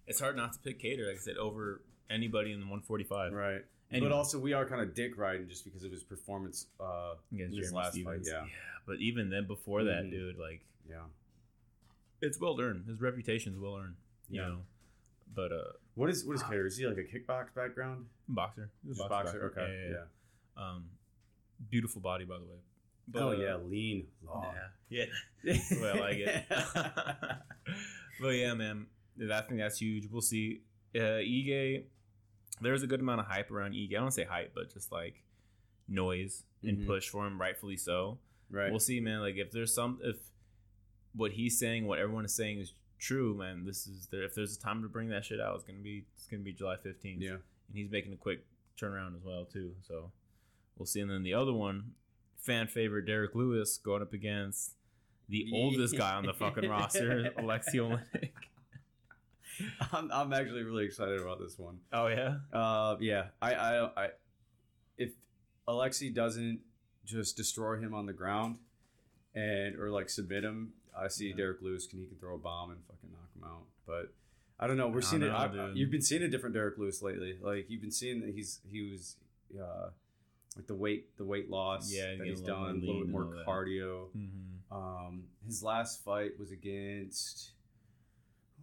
it's 0.06 0.20
hard 0.20 0.36
not 0.36 0.52
to 0.54 0.58
pick 0.58 0.80
Kattar, 0.82 1.06
like 1.08 1.16
I 1.16 1.20
said, 1.20 1.36
over 1.36 1.82
anybody 2.10 2.52
in 2.52 2.60
the 2.60 2.66
145. 2.66 3.32
Right. 3.32 3.64
Anyway. 3.90 4.08
But 4.08 4.14
also, 4.14 4.38
we 4.38 4.52
are 4.54 4.64
kind 4.66 4.80
of 4.80 4.94
dick 4.94 5.16
riding 5.18 5.48
just 5.48 5.64
because 5.64 5.84
of 5.84 5.92
his 5.92 6.02
performance 6.02 6.66
uh, 6.80 7.14
Against 7.32 7.56
in 7.56 7.62
his 7.62 7.72
last 7.72 7.92
Stephens. 7.92 8.28
fight. 8.28 8.34
Yeah. 8.46 8.46
But 8.86 8.96
even 9.00 9.28
then, 9.30 9.46
before 9.46 9.84
that, 9.84 10.04
Mhm. 10.04 10.10
dude, 10.10 10.38
like 10.38 10.62
Yeah. 10.88 11.04
it's 12.20 12.40
well 12.40 12.58
earned. 12.60 12.86
His 12.86 13.00
reputation's 13.00 13.58
well 13.58 13.76
earned. 13.76 13.96
You 14.28 14.40
Yeah. 14.40 14.48
know. 14.48 14.60
But 15.34 15.52
uh, 15.52 15.72
What 15.94 16.10
is 16.10 16.24
what 16.24 16.36
is 16.36 16.42
Kattar? 16.42 16.66
Is 16.66 16.76
he 16.76 16.86
like 16.86 16.98
a 16.98 17.02
kickbox 17.02 17.54
background? 17.54 18.06
boxer. 18.28 18.70
Just 18.86 19.00
boxer. 19.08 19.32
backer. 19.32 19.44
Okay. 19.60 19.88
Yeah, 19.90 19.96
yeah, 20.56 20.62
Um, 20.70 20.84
beautiful 21.70 22.00
body, 22.00 22.24
by 22.24 22.38
the 22.38 22.44
way. 22.44 22.58
But, 23.08 23.22
oh 23.22 23.28
uh, 23.30 23.32
yeah, 23.32 23.56
lean. 23.56 24.06
long. 24.24 24.46
Yeah, 24.88 25.04
yeah. 25.44 25.54
Way 25.82 25.90
I 25.90 25.98
like 25.98 26.16
it. 26.16 26.44
but 28.20 28.28
yeah, 28.30 28.54
man, 28.54 28.86
I 29.30 29.40
think 29.42 29.60
that's 29.60 29.78
huge. 29.78 30.08
We'll 30.10 30.22
see. 30.22 30.62
Uh, 30.94 31.20
Ige, 31.20 31.84
there's 32.60 32.82
a 32.82 32.86
good 32.86 33.00
amount 33.00 33.20
of 33.20 33.26
hype 33.26 33.50
around 33.50 33.72
Ige. 33.74 33.90
I 33.94 34.00
don't 34.00 34.10
say 34.12 34.24
hype, 34.24 34.52
but 34.54 34.72
just 34.72 34.90
like 34.92 35.22
noise 35.88 36.44
and 36.62 36.78
Mhm. 36.78 36.86
push 36.86 37.08
for 37.08 37.26
him, 37.26 37.38
rightfully 37.40 37.76
so. 37.76 38.18
right. 38.50 38.70
We'll 38.70 38.80
see, 38.80 39.00
man. 39.00 39.20
Like 39.20 39.34
if 39.36 39.50
there's 39.50 39.74
some, 39.74 39.98
if 40.02 40.16
what 41.14 41.32
he's 41.32 41.58
saying, 41.58 41.86
what 41.86 41.98
everyone 41.98 42.24
is 42.24 42.34
saying 42.34 42.60
is 42.60 42.72
true, 43.04 43.34
man. 43.34 43.64
This 43.64 43.86
is 43.86 44.08
there. 44.10 44.24
If 44.24 44.34
there's 44.34 44.56
a 44.56 44.60
time 44.60 44.82
to 44.82 44.88
bring 44.88 45.08
that 45.10 45.24
shit 45.24 45.40
out, 45.40 45.54
it's 45.56 45.64
gonna 45.64 45.78
be 45.78 46.04
it's 46.16 46.26
gonna 46.26 46.42
be 46.42 46.52
July 46.52 46.76
15th 46.76 47.20
yeah. 47.20 47.32
and 47.32 47.40
he's 47.74 47.90
making 47.90 48.12
a 48.12 48.16
quick 48.16 48.44
turnaround 48.80 49.14
as 49.14 49.22
well 49.24 49.44
too. 49.44 49.72
So 49.86 50.10
we'll 50.78 50.86
see. 50.86 51.00
And 51.00 51.10
then 51.10 51.22
the 51.22 51.34
other 51.34 51.52
one, 51.52 51.92
fan 52.38 52.66
favorite 52.66 53.06
Derrick 53.06 53.34
Lewis 53.34 53.78
going 53.78 54.02
up 54.02 54.12
against 54.12 54.72
the 55.28 55.46
oldest 55.54 55.96
guy 55.96 56.14
on 56.14 56.24
the 56.24 56.34
fucking 56.34 56.68
roster, 56.68 57.32
Alexi 57.38 57.74
Oleinik. 57.76 58.30
I'm, 59.92 60.10
I'm 60.10 60.32
actually 60.32 60.62
really 60.62 60.84
excited 60.84 61.20
about 61.20 61.38
this 61.38 61.58
one. 61.58 61.78
Oh 61.92 62.08
yeah, 62.08 62.36
Uh, 62.52 62.96
yeah. 63.00 63.26
I, 63.40 63.54
I, 63.54 64.04
I, 64.04 64.08
if 64.98 65.12
Alexi 65.68 66.12
doesn't 66.12 66.60
just 67.04 67.36
destroy 67.36 67.78
him 67.78 67.94
on 67.94 68.06
the 68.06 68.12
ground, 68.12 68.56
and 69.34 69.76
or 69.78 69.90
like 69.90 70.08
submit 70.08 70.42
him, 70.42 70.72
I 70.98 71.08
see 71.08 71.28
Yeah. 71.30 71.36
Derrick 71.36 71.62
Lewis 71.62 71.86
can 71.86 71.98
he 72.00 72.06
can 72.06 72.16
throw 72.18 72.34
a 72.34 72.38
bomb 72.38 72.70
and 72.70 72.80
fucking 72.86 73.10
knock 73.10 73.30
him 73.36 73.44
out. 73.44 73.64
But 73.86 74.12
I 74.58 74.66
don't 74.66 74.76
know. 74.76 74.88
We're 74.88 74.98
I 74.98 75.02
seeing 75.02 75.20
don't 75.22 75.30
it. 75.30 75.58
I, 75.60 75.70
you've 75.74 75.90
been 75.90 76.02
seeing 76.02 76.22
a 76.22 76.28
different 76.28 76.54
Derrick 76.54 76.78
Lewis 76.78 77.02
lately. 77.02 77.36
Like 77.40 77.66
you've 77.68 77.80
been 77.82 77.90
seeing 77.90 78.20
that 78.20 78.30
he's 78.34 78.60
he 78.70 78.90
was, 78.90 79.16
uh, 79.60 79.90
like 80.56 80.66
the 80.68 80.74
weight 80.74 81.16
the 81.16 81.24
weight 81.24 81.50
loss 81.50 81.92
Yeah, 81.92 82.14
that 82.16 82.26
he's 82.26 82.40
done, 82.40 82.80
a 82.82 82.86
little 82.86 83.00
bit 83.02 83.10
more 83.10 83.34
cardio. 83.46 84.06
mm-hmm. 84.16 84.74
Um, 84.74 85.24
his 85.46 85.62
last 85.62 86.04
fight 86.04 86.32
was 86.38 86.50
against. 86.50 87.50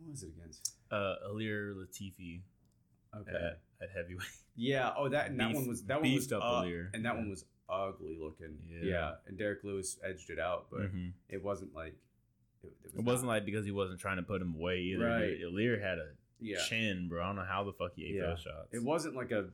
Who 0.04 0.10
was 0.12 0.24
it 0.24 0.30
against? 0.38 0.74
uh, 0.92 1.16
Ilir 1.30 1.74
Latifi 1.76 2.42
Okay. 3.16 3.32
at, 3.32 3.60
at 3.82 3.90
heavyweight. 3.96 4.28
Yeah. 4.56 4.92
Oh, 4.98 5.08
that 5.10 5.30
and 5.30 5.40
that 5.40 5.48
Beef- 5.50 5.56
one 5.58 5.68
was 5.68 5.84
that 5.86 6.02
one 6.02 6.14
was 6.14 6.32
up 6.32 6.42
Ilir. 6.42 6.90
and 6.94 7.06
that 7.06 7.14
Yeah. 7.14 7.20
one 7.20 7.30
was 7.30 7.46
ugly 7.70 8.18
looking. 8.20 8.58
Yeah. 8.70 8.80
Yeah. 8.84 9.12
And 9.28 9.38
Derrick 9.38 9.64
Lewis 9.64 9.98
edged 10.04 10.30
it 10.30 10.40
out, 10.40 10.68
but 10.72 10.94
Mhm. 10.94 11.14
it 11.30 11.42
wasn't 11.44 11.74
like 11.74 11.96
it, 12.64 12.68
it, 12.84 12.94
was 12.94 12.94
It 12.96 13.04
wasn't 13.04 13.28
like 13.30 13.46
because 13.46 13.66
he 13.66 13.72
wasn't 13.72 14.00
trying 14.00 14.18
to 14.18 14.24
put 14.24 14.42
him 14.42 14.56
away 14.56 14.80
either. 14.80 15.06
Right. 15.06 15.40
Ilir 15.42 15.82
had 15.82 15.98
a 15.98 16.08
yeah. 16.40 16.58
chin, 16.68 17.08
bro. 17.10 17.24
I 17.24 17.28
don't 17.28 17.36
know 17.38 17.46
how 17.48 17.64
the 17.64 17.74
fuck 17.74 17.92
he 17.96 18.06
ate 18.06 18.16
Yeah. 18.16 18.28
those 18.28 18.40
shots. 18.42 18.68
It 18.72 18.84
wasn't 18.84 19.16
like 19.16 19.32
a 19.32 19.46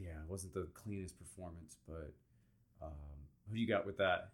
yeah. 0.00 0.08
It 0.10 0.28
wasn't 0.28 0.54
the 0.54 0.66
cleanest 0.74 1.18
performance, 1.18 1.76
but 1.86 2.12
um, 2.82 2.90
who 3.48 3.54
do 3.54 3.60
you 3.60 3.68
got 3.68 3.86
with 3.86 3.98
that? 3.98 4.30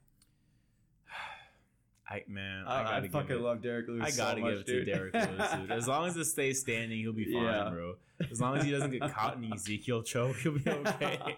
I 2.09 2.25
man, 2.27 2.65
I, 2.67 2.75
I, 2.75 2.81
I, 2.81 2.85
gotta 3.01 3.09
fucking 3.11 3.37
it- 3.37 3.43
love 3.43 3.63
Derrick 3.63 3.87
Lewis. 3.89 4.15
I 4.15 4.17
gotta 4.17 4.41
much, 4.41 4.51
give 4.51 4.61
it 4.61 4.67
dude. 4.67 4.87
to 4.87 4.93
Derrick 4.93 5.15
Lewis, 5.15 5.53
dude. 5.53 5.71
As 5.71 5.87
long 5.87 6.09
as 6.09 6.17
it 6.17 6.25
stays 6.25 6.61
standing, 6.61 6.99
he'll 6.99 7.13
be 7.13 7.33
fine, 7.33 7.45
Yeah. 7.45 7.71
bro. 7.71 7.95
As 8.31 8.41
long 8.41 8.57
as 8.57 8.65
he 8.65 8.71
doesn't 8.71 8.91
get 8.91 9.01
caught 9.15 9.37
in 9.37 9.53
Ezekiel 9.55 10.03
choke, 10.03 10.37
he'll 10.37 10.59
be 10.59 10.69
okay. 10.71 11.37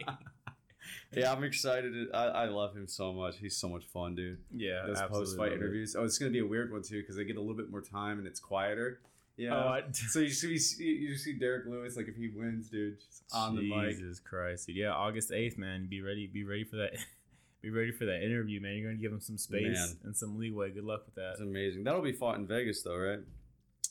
Yeah, 1.14 1.32
I'm 1.32 1.44
excited. 1.44 2.08
I, 2.14 2.24
I 2.24 2.44
love 2.46 2.74
him 2.74 2.86
so 2.86 3.12
much. 3.12 3.38
He's 3.38 3.56
so 3.56 3.68
much 3.68 3.84
fun, 3.86 4.14
dude. 4.14 4.38
yeah, 4.54 4.84
Those 4.86 5.02
post 5.02 5.36
fight 5.36 5.52
interviews. 5.52 5.94
Oh, 5.98 6.04
it's 6.04 6.18
gonna 6.18 6.30
be 6.30 6.40
a 6.40 6.46
weird 6.46 6.72
one 6.72 6.82
too 6.82 7.00
because 7.00 7.16
they 7.16 7.24
get 7.24 7.36
a 7.36 7.40
little 7.40 7.56
bit 7.56 7.70
more 7.70 7.82
time 7.82 8.18
and 8.18 8.26
it's 8.26 8.40
quieter. 8.40 9.00
Yeah. 9.36 9.54
Oh, 9.54 9.68
I, 9.68 9.82
so 9.92 10.20
you 10.20 10.30
see, 10.30 10.84
you 10.84 11.16
see 11.16 11.34
Derrick 11.34 11.66
Lewis 11.66 11.96
like 11.96 12.08
if 12.08 12.16
he 12.16 12.28
wins, 12.28 12.68
dude, 12.68 12.98
just 12.98 13.24
on 13.32 13.56
the 13.56 13.62
mic. 13.62 13.96
Jesus 13.96 14.20
Christ, 14.20 14.66
dude. 14.66 14.76
Yeah, 14.76 14.92
August 14.92 15.32
eighth, 15.32 15.58
man. 15.58 15.86
Be 15.88 16.00
ready. 16.00 16.26
Be 16.26 16.44
ready 16.44 16.64
for 16.64 16.76
that. 16.76 16.92
be 17.62 17.70
ready 17.70 17.92
for 17.92 18.04
that 18.06 18.24
interview, 18.24 18.60
man. 18.60 18.76
You're 18.76 18.90
gonna 18.90 19.00
give 19.00 19.12
him 19.12 19.20
some 19.20 19.38
space 19.38 19.78
Man. 19.78 19.96
and 20.04 20.16
some 20.16 20.38
leeway. 20.38 20.70
Good 20.70 20.84
luck 20.84 21.04
with 21.06 21.14
that. 21.16 21.32
It's 21.32 21.40
amazing. 21.40 21.84
That'll 21.84 22.02
be 22.02 22.12
fought 22.12 22.36
in 22.36 22.46
Vegas 22.46 22.82
though, 22.82 22.96
right? 22.96 23.20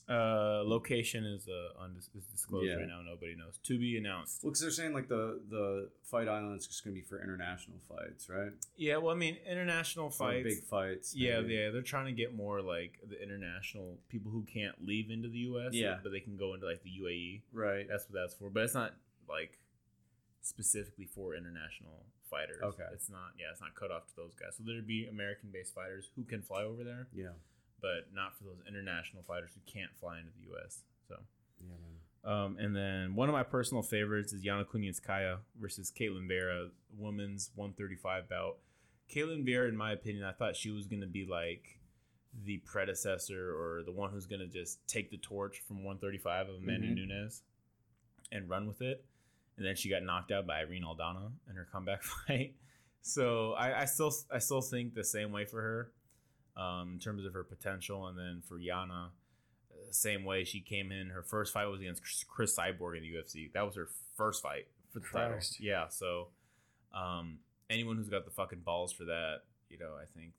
Uh, 0.09 0.61
location 0.65 1.23
is 1.23 1.47
uh 1.47 1.81
undis- 1.83 2.09
is 2.17 2.25
disclosed 2.25 2.67
Yeah. 2.67 2.75
right 2.75 2.87
now. 2.87 3.01
Nobody 3.01 3.33
knows. 3.35 3.57
To 3.63 3.79
be 3.79 3.97
announced. 3.97 4.43
Well, 4.43 4.49
because 4.51 4.61
they're 4.61 4.71
saying 4.71 4.93
like 4.93 5.07
the 5.07 5.39
the 5.47 5.89
fight 6.03 6.27
island 6.27 6.59
is 6.59 6.67
just 6.67 6.83
gonna 6.83 6.93
be 6.95 7.01
for 7.01 7.21
international 7.23 7.77
fights, 7.87 8.27
right? 8.27 8.51
Yeah, 8.75 8.97
well, 8.97 9.15
I 9.15 9.17
mean, 9.17 9.37
international 9.49 10.05
Or 10.07 10.11
fights. 10.11 10.43
big 10.43 10.63
fights. 10.65 11.15
Yeah, 11.15 11.39
yeah, 11.41 11.69
they're 11.69 11.81
trying 11.81 12.07
to 12.07 12.11
get 12.11 12.33
more 12.35 12.61
like 12.61 12.99
the 13.07 13.21
international 13.21 13.99
people 14.09 14.31
who 14.31 14.43
can't 14.43 14.75
leave 14.85 15.09
into 15.11 15.29
the 15.29 15.39
U.S. 15.53 15.73
Yeah. 15.73 15.99
but 16.03 16.11
they 16.11 16.19
can 16.19 16.35
go 16.35 16.55
into 16.55 16.65
like 16.65 16.83
the 16.83 16.89
UAE. 17.01 17.43
Right. 17.53 17.87
That's 17.87 18.05
what 18.09 18.13
that's 18.13 18.33
for. 18.33 18.49
But 18.49 18.63
it's 18.63 18.73
not 18.73 18.93
like 19.29 19.59
specifically 20.41 21.05
for 21.05 21.35
international 21.35 22.05
fighters. 22.29 22.61
Okay. 22.61 22.83
It's 22.93 23.09
not. 23.09 23.33
Yeah, 23.39 23.51
it's 23.51 23.61
not 23.61 23.75
cut 23.75 23.91
off 23.91 24.07
to 24.07 24.15
those 24.15 24.33
guys. 24.35 24.55
So 24.57 24.63
there'd 24.65 24.87
be 24.87 25.05
American-based 25.07 25.73
fighters 25.73 26.09
who 26.15 26.23
can 26.23 26.41
fly 26.41 26.63
over 26.63 26.83
there, 26.83 27.07
Yeah. 27.13 27.33
But 27.81 28.13
not 28.13 28.37
for 28.37 28.43
those 28.43 28.61
international 28.67 29.23
fighters 29.23 29.51
who 29.55 29.61
can't 29.71 29.91
fly 29.99 30.19
into 30.19 30.31
the 30.39 30.47
U.S. 30.51 30.83
So. 31.07 31.15
Yeah, 31.59 31.67
man. 31.81 31.97
Um, 32.23 32.57
and 32.59 32.75
then 32.75 33.15
one 33.15 33.29
of 33.29 33.33
my 33.33 33.41
personal 33.43 33.81
favorites 33.81 34.31
is 34.33 34.43
Yana 34.43 34.65
Kunitskaya 34.65 35.37
versus 35.59 35.91
Ketlen 35.91 36.29
Vieira, 36.29 36.69
women's 36.97 37.49
135 37.55 38.29
bout. 38.29 38.57
Ketlen 39.11 39.43
Vieira, 39.47 39.67
in 39.67 39.75
my 39.75 39.91
opinion, 39.93 40.23
I 40.23 40.31
thought 40.31 40.55
she 40.55 40.69
was 40.69 40.85
going 40.85 41.01
to 41.01 41.07
be 41.07 41.25
like 41.25 41.79
the 42.45 42.57
predecessor 42.59 43.49
or 43.51 43.81
the 43.83 43.91
one 43.91 44.11
who's 44.11 44.27
going 44.27 44.39
to 44.39 44.47
just 44.47 44.87
take 44.87 45.09
the 45.09 45.17
torch 45.17 45.61
from 45.67 45.77
135 45.83 46.49
of 46.49 46.55
Amanda 46.57 46.87
Mhm. 46.87 46.95
Nunes 47.07 47.41
and 48.31 48.47
run 48.47 48.67
with 48.67 48.81
it. 48.81 49.03
And 49.57 49.65
then 49.65 49.75
she 49.75 49.89
got 49.89 50.03
knocked 50.03 50.31
out 50.31 50.45
by 50.47 50.59
Irene 50.59 50.83
Aldana 50.83 51.31
in 51.49 51.55
her 51.55 51.67
comeback 51.71 52.03
fight. 52.27 52.53
So 53.01 53.53
I, 53.53 53.81
I 53.81 53.85
still 53.85 54.13
I 54.31 54.37
still 54.37 54.61
think 54.61 54.93
the 54.93 55.03
same 55.03 55.31
way 55.31 55.45
for 55.45 55.59
her 55.61 55.91
um, 56.57 56.93
in 56.93 56.99
terms 56.99 57.25
of 57.25 57.33
her 57.33 57.43
potential. 57.43 58.07
And 58.07 58.17
then 58.17 58.41
for 58.47 58.57
Yana, 58.59 59.07
uh, 59.07 59.91
same 59.91 60.23
way 60.25 60.43
she 60.43 60.59
came 60.61 60.91
in. 60.91 61.09
Her 61.09 61.23
first 61.23 61.53
fight 61.53 61.65
was 61.65 61.79
against 61.81 62.01
Cris- 62.27 62.55
Cyborg 62.57 62.97
in 62.97 63.03
the 63.03 63.11
UFC. 63.13 63.51
That 63.53 63.65
was 63.65 63.75
her 63.75 63.87
first 64.17 64.41
fight 64.43 64.67
for 64.91 64.99
the 64.99 65.05
title. 65.11 65.31
Christ. 65.31 65.59
Yeah. 65.59 65.87
So 65.89 66.27
um, 66.93 67.39
anyone 67.69 67.97
who's 67.97 68.09
got 68.09 68.25
the 68.25 68.31
fucking 68.31 68.59
balls 68.65 68.91
for 68.93 69.05
that, 69.05 69.43
you 69.69 69.77
know, 69.79 69.93
I 70.01 70.05
think 70.17 70.33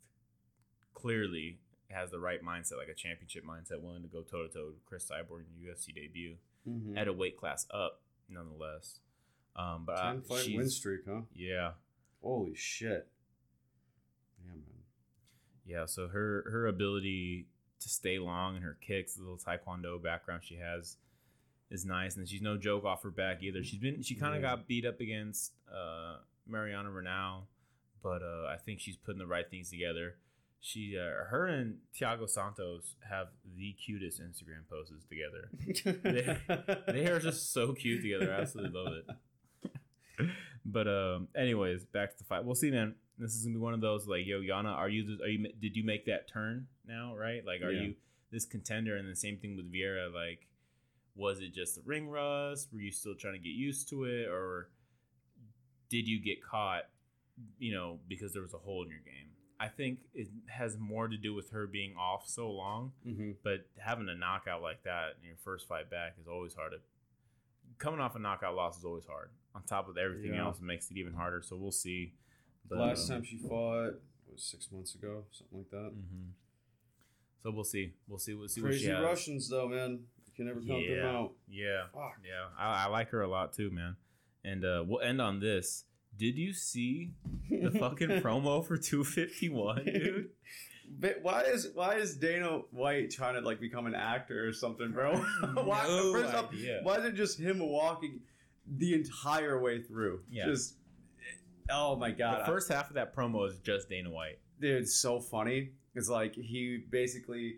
clearly 0.94 1.58
has 1.90 2.10
the 2.10 2.18
right 2.18 2.42
mindset, 2.42 2.78
like 2.78 2.88
a 2.88 2.94
championship 2.94 3.44
mindset, 3.44 3.80
willing 3.82 4.02
to 4.02 4.08
go 4.08 4.22
toe 4.22 4.46
to 4.46 4.48
toe 4.52 4.66
with 4.68 4.84
Cris 4.86 5.10
Cyborg 5.10 5.40
in 5.40 5.46
the 5.60 5.68
UFC 5.70 5.92
debut 5.94 6.36
Mhm. 6.66 6.96
at 6.96 7.08
a 7.08 7.12
weight 7.12 7.36
class 7.36 7.66
up, 7.70 8.00
nonetheless. 8.28 9.00
Um, 9.56 9.84
but 9.84 9.96
Ten 10.00 10.22
fight 10.22 10.44
she's- 10.44 10.56
win 10.56 10.70
streak, 10.70 11.00
huh? 11.06 11.22
Yeah, 11.34 11.74
Holy 12.22 12.54
shit. 12.54 13.08
Yeah, 15.66 15.86
so 15.86 16.08
her 16.08 16.44
her 16.50 16.66
ability 16.66 17.46
to 17.80 17.88
stay 17.88 18.18
long 18.18 18.56
and 18.56 18.64
her 18.64 18.76
kicks, 18.80 19.14
the 19.14 19.22
little 19.22 19.38
taekwondo 19.38 20.02
background 20.02 20.42
she 20.44 20.56
has, 20.56 20.96
is 21.70 21.84
nice. 21.84 22.16
And 22.16 22.28
she's 22.28 22.42
no 22.42 22.56
joke 22.56 22.84
off 22.84 23.02
her 23.02 23.10
back 23.10 23.42
either. 23.42 23.62
She's 23.64 23.78
been 23.80 24.02
she 24.02 24.14
kind 24.14 24.34
of 24.34 24.42
Yeah. 24.42 24.56
got 24.56 24.66
beat 24.68 24.84
up 24.86 25.00
against 25.00 25.52
uh, 25.72 26.16
Mariana 26.46 26.90
Reneau, 26.90 27.42
but 28.02 28.22
uh, 28.22 28.46
I 28.48 28.56
think 28.64 28.80
she's 28.80 28.96
putting 28.96 29.18
the 29.20 29.26
right 29.26 29.48
things 29.48 29.70
together. 29.70 30.16
She, 30.64 30.96
uh, 30.96 31.24
her 31.26 31.46
and 31.46 31.78
Thiago 31.92 32.30
Santos 32.30 32.94
have 33.10 33.26
the 33.56 33.72
cutest 33.84 34.20
Instagram 34.22 34.68
posts 34.70 34.92
together. 35.08 35.50
They 36.86 37.06
are 37.08 37.18
just 37.18 37.52
so 37.52 37.72
cute 37.72 38.02
together. 38.02 38.32
I 38.32 38.42
absolutely 38.42 38.78
love 38.80 38.92
it. 38.94 40.28
But 40.64 40.86
um, 40.86 41.26
anyways, 41.36 41.84
back 41.86 42.12
to 42.12 42.18
the 42.18 42.24
fight. 42.24 42.44
We'll 42.44 42.54
see, 42.54 42.70
man. 42.70 42.94
This 43.18 43.34
is 43.34 43.44
gonna 43.44 43.54
be 43.54 43.60
one 43.60 43.74
of 43.74 43.80
those 43.80 44.06
like, 44.08 44.26
yo, 44.26 44.40
Yana, 44.40 44.72
are 44.74 44.88
you? 44.88 45.18
Are 45.22 45.28
you? 45.28 45.52
Did 45.60 45.76
you 45.76 45.84
make 45.84 46.06
that 46.06 46.28
turn 46.28 46.66
now? 46.86 47.16
Right? 47.16 47.44
Like, 47.44 47.62
are 47.62 47.70
Yeah. 47.70 47.82
you 47.82 47.96
this 48.30 48.44
contender? 48.46 48.96
And 48.96 49.08
the 49.08 49.14
same 49.16 49.38
thing 49.38 49.56
with 49.56 49.70
Vieira. 49.72 50.12
Like, 50.12 50.46
was 51.14 51.40
it 51.40 51.52
just 51.54 51.76
the 51.76 51.82
ring 51.82 52.08
rust? 52.08 52.72
Were 52.72 52.80
you 52.80 52.90
still 52.90 53.14
trying 53.14 53.34
to 53.34 53.38
get 53.38 53.50
used 53.50 53.88
to 53.90 54.04
it, 54.04 54.28
or 54.28 54.70
did 55.88 56.08
you 56.08 56.20
get 56.20 56.42
caught? 56.42 56.88
You 57.58 57.72
know, 57.72 58.00
because 58.08 58.32
there 58.32 58.42
was 58.42 58.54
a 58.54 58.58
hole 58.58 58.82
in 58.82 58.90
your 58.90 59.00
game. 59.00 59.28
I 59.60 59.68
think 59.68 60.00
it 60.14 60.28
has 60.48 60.76
more 60.76 61.06
to 61.06 61.16
do 61.16 61.34
with 61.34 61.50
her 61.50 61.66
being 61.68 61.94
off 61.96 62.26
so 62.28 62.50
long 62.50 62.92
Mhm. 63.06 63.36
but 63.44 63.68
having 63.78 64.08
a 64.08 64.14
knockout 64.14 64.60
like 64.60 64.82
that 64.82 65.16
in 65.20 65.24
your 65.26 65.36
first 65.36 65.68
fight 65.68 65.88
back 65.88 66.18
is 66.18 66.26
always 66.26 66.52
hard. 66.54 66.72
To, 66.72 66.80
coming 67.78 68.00
off 68.00 68.16
a 68.16 68.18
knockout 68.18 68.56
loss 68.56 68.76
is 68.78 68.84
always 68.84 69.06
hard. 69.06 69.30
On 69.54 69.62
top 69.62 69.88
of 69.88 69.96
everything 69.96 70.34
Yeah. 70.34 70.46
else, 70.46 70.58
it 70.58 70.64
makes 70.64 70.90
it 70.90 70.96
even 70.96 71.12
harder. 71.14 71.42
So 71.42 71.56
we'll 71.56 71.70
see. 71.70 72.12
But, 72.68 72.78
Last 72.78 73.10
um, 73.10 73.16
time 73.16 73.24
she 73.24 73.38
fought 73.38 73.94
was 74.30 74.42
six 74.42 74.68
months 74.72 74.94
ago, 74.94 75.24
something 75.30 75.58
like 75.58 75.70
that. 75.70 75.92
mhm. 75.94 76.30
So 77.42 77.50
we'll 77.50 77.64
see. 77.64 77.92
We'll 78.08 78.18
see. 78.18 78.34
We'll 78.34 78.48
see 78.48 78.60
what 78.62 78.68
Crazy 78.68 78.84
she 78.84 78.90
has. 78.90 79.02
Russians, 79.02 79.48
though, 79.48 79.68
man. 79.68 80.00
You 80.26 80.32
can 80.36 80.46
never 80.46 80.60
count 80.60 80.86
them 80.88 81.04
out. 81.04 81.32
Yeah, 81.48 81.82
Fuck. 81.92 82.18
yeah. 82.24 82.46
I, 82.58 82.84
I 82.84 82.86
like 82.86 83.10
her 83.10 83.20
a 83.22 83.28
lot 83.28 83.52
too, 83.52 83.70
man. 83.70 83.96
And 84.44 84.64
uh, 84.64 84.84
we'll 84.86 85.00
end 85.02 85.20
on 85.20 85.40
this. 85.40 85.84
Did 86.16 86.36
you 86.38 86.52
see 86.52 87.10
the 87.50 87.70
fucking 87.78 88.08
promo 88.22 88.64
for 88.66 88.76
251, 88.78 89.84
dude? 89.84 90.28
But 90.98 91.18
why 91.22 91.42
is 91.42 91.68
why 91.74 91.94
is 91.96 92.16
Dana 92.16 92.60
White 92.70 93.10
trying 93.10 93.34
to 93.34 93.40
like 93.40 93.60
become 93.60 93.86
an 93.86 93.94
actor 93.94 94.46
or 94.46 94.52
something, 94.52 94.90
bro? 94.92 95.16
why, 95.54 95.84
No 95.86 96.12
first 96.12 96.34
off, 96.34 96.52
idea. 96.52 96.80
why 96.82 96.96
is 96.96 97.04
it 97.06 97.14
just 97.14 97.38
him 97.40 97.58
walking 97.60 98.20
the 98.66 98.94
entire 98.94 99.60
way 99.60 99.80
through? 99.82 100.20
Yeah. 100.30 100.46
Just 100.46 100.74
oh 101.70 101.96
my 101.96 102.10
god, 102.10 102.40
the 102.40 102.46
first 102.46 102.70
half 102.70 102.88
of 102.88 102.94
that 102.94 103.14
promo 103.14 103.48
is 103.48 103.58
just 103.58 103.88
Dana 103.88 104.10
White. 104.10 104.38
dude, 104.60 104.82
it's 104.82 104.94
so 104.94 105.20
funny. 105.20 105.70
It's 105.94 106.08
like 106.08 106.34
he 106.34 106.84
basically 106.90 107.56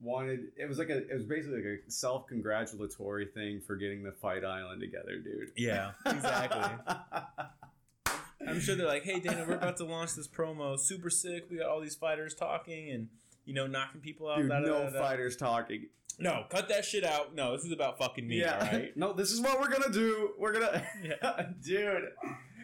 wanted. 0.00 0.48
It 0.56 0.68
was 0.68 0.78
like 0.78 0.90
a. 0.90 0.98
It 0.98 1.14
was 1.14 1.24
basically 1.24 1.58
like 1.58 1.82
a 1.86 1.90
self 1.90 2.26
congratulatory 2.26 3.26
thing 3.26 3.60
for 3.60 3.76
getting 3.76 4.02
the 4.02 4.12
Fight 4.12 4.44
Island 4.44 4.80
together, 4.80 5.18
dude. 5.18 5.52
Yeah, 5.56 5.92
exactly. 6.06 6.62
I'm 8.48 8.60
sure 8.60 8.74
they're 8.74 8.86
like, 8.86 9.04
"Hey, 9.04 9.20
Dana, 9.20 9.44
we're 9.46 9.54
about 9.54 9.76
to 9.78 9.84
launch 9.84 10.14
this 10.14 10.26
promo. 10.26 10.78
Super 10.78 11.10
sick. 11.10 11.46
We 11.50 11.58
got 11.58 11.68
all 11.68 11.80
these 11.80 11.94
fighters 11.94 12.34
talking 12.34 12.90
and 12.90 13.08
you 13.44 13.54
know 13.54 13.66
knocking 13.66 14.00
people 14.00 14.28
out." 14.28 14.38
Dude, 14.38 14.48
da, 14.48 14.60
da, 14.60 14.66
no 14.66 14.84
da, 14.84 14.90
da." 14.90 14.98
fighters 15.00 15.36
talking. 15.36 15.86
No, 16.18 16.44
cut 16.50 16.68
that 16.68 16.84
shit 16.84 17.04
out. 17.04 17.34
No, 17.34 17.56
this 17.56 17.64
is 17.64 17.72
about 17.72 17.98
fucking 17.98 18.26
me. 18.26 18.40
yeah. 18.40 18.54
All 18.54 18.78
right. 18.78 18.92
no, 18.96 19.12
this 19.12 19.30
is 19.30 19.40
what 19.40 19.60
we're 19.60 19.70
gonna 19.70 19.92
do. 19.92 20.30
We're 20.38 20.52
gonna. 20.52 20.82
Yeah. 21.02 21.46
dude, 21.62 22.08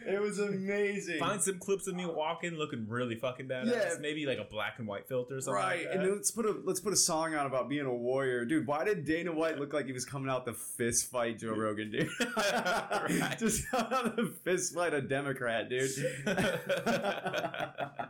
it 0.07 0.21
was 0.21 0.39
amazing. 0.39 1.19
Find 1.19 1.41
some 1.41 1.59
clips 1.59 1.87
of 1.87 1.95
me 1.95 2.05
walking, 2.05 2.55
looking 2.55 2.87
really 2.87 3.15
fucking 3.15 3.47
badass. 3.47 3.71
Yeah. 3.71 3.93
Maybe 3.99 4.25
like 4.25 4.37
a 4.39 4.43
black 4.45 4.75
and 4.79 4.87
white 4.87 5.07
filter 5.07 5.37
or 5.37 5.41
something. 5.41 5.61
Right, 5.61 5.85
like 5.85 5.95
and 5.95 6.05
then 6.05 6.15
let's 6.15 6.31
put 6.31 6.45
a 6.45 6.55
let's 6.63 6.79
put 6.79 6.93
a 6.93 6.97
song 6.97 7.35
on 7.35 7.45
about 7.45 7.69
being 7.69 7.85
a 7.85 7.93
warrior, 7.93 8.45
dude. 8.45 8.67
Why 8.67 8.83
did 8.83 9.05
Dana 9.05 9.33
White 9.33 9.59
look 9.59 9.73
like 9.73 9.85
he 9.85 9.93
was 9.93 10.05
coming 10.05 10.29
out 10.29 10.45
the 10.45 10.53
fist 10.53 11.09
fight 11.11 11.39
Joe 11.39 11.53
Rogan, 11.55 11.91
dude? 11.91 12.09
Right. 12.37 13.35
Just 13.39 13.65
out 13.73 14.17
to 14.17 14.27
fist 14.43 14.73
fight 14.73 14.93
a 14.93 15.01
Democrat, 15.01 15.69
dude. 15.69 15.89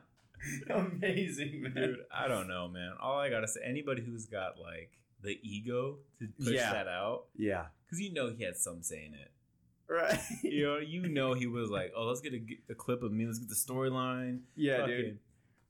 Amazing, 0.69 1.63
man. 1.63 1.73
Dude, 1.73 1.99
I 2.15 2.27
don't 2.27 2.47
know, 2.47 2.67
man. 2.67 2.93
All 3.01 3.19
I 3.19 3.29
gotta 3.29 3.47
say, 3.47 3.61
anybody 3.65 4.01
who's 4.03 4.25
got 4.25 4.59
like 4.59 4.91
the 5.23 5.37
ego 5.41 5.97
to 6.19 6.27
push 6.37 6.53
Yeah. 6.53 6.71
that 6.73 6.87
out, 6.87 7.25
Yeah, 7.35 7.65
because 7.85 7.99
you 7.99 8.13
know 8.13 8.29
he 8.29 8.43
had 8.43 8.55
some 8.55 8.83
say 8.83 9.05
in 9.05 9.13
it. 9.13 9.31
Right. 9.89 10.19
You 10.43 10.63
know, 10.65 10.77
you 10.77 11.07
know 11.07 11.33
he 11.33 11.47
was 11.47 11.69
like, 11.69 11.93
"Oh, 11.95 12.05
let's 12.05 12.21
get 12.21 12.33
a, 12.33 12.41
a 12.69 12.75
clip 12.75 13.03
of 13.03 13.11
me. 13.11 13.25
Let's 13.25 13.39
get 13.39 13.49
the 13.49 13.55
storyline." 13.55 14.39
yeah, 14.55 14.79
fucking 14.81 14.95
dude. 14.95 15.19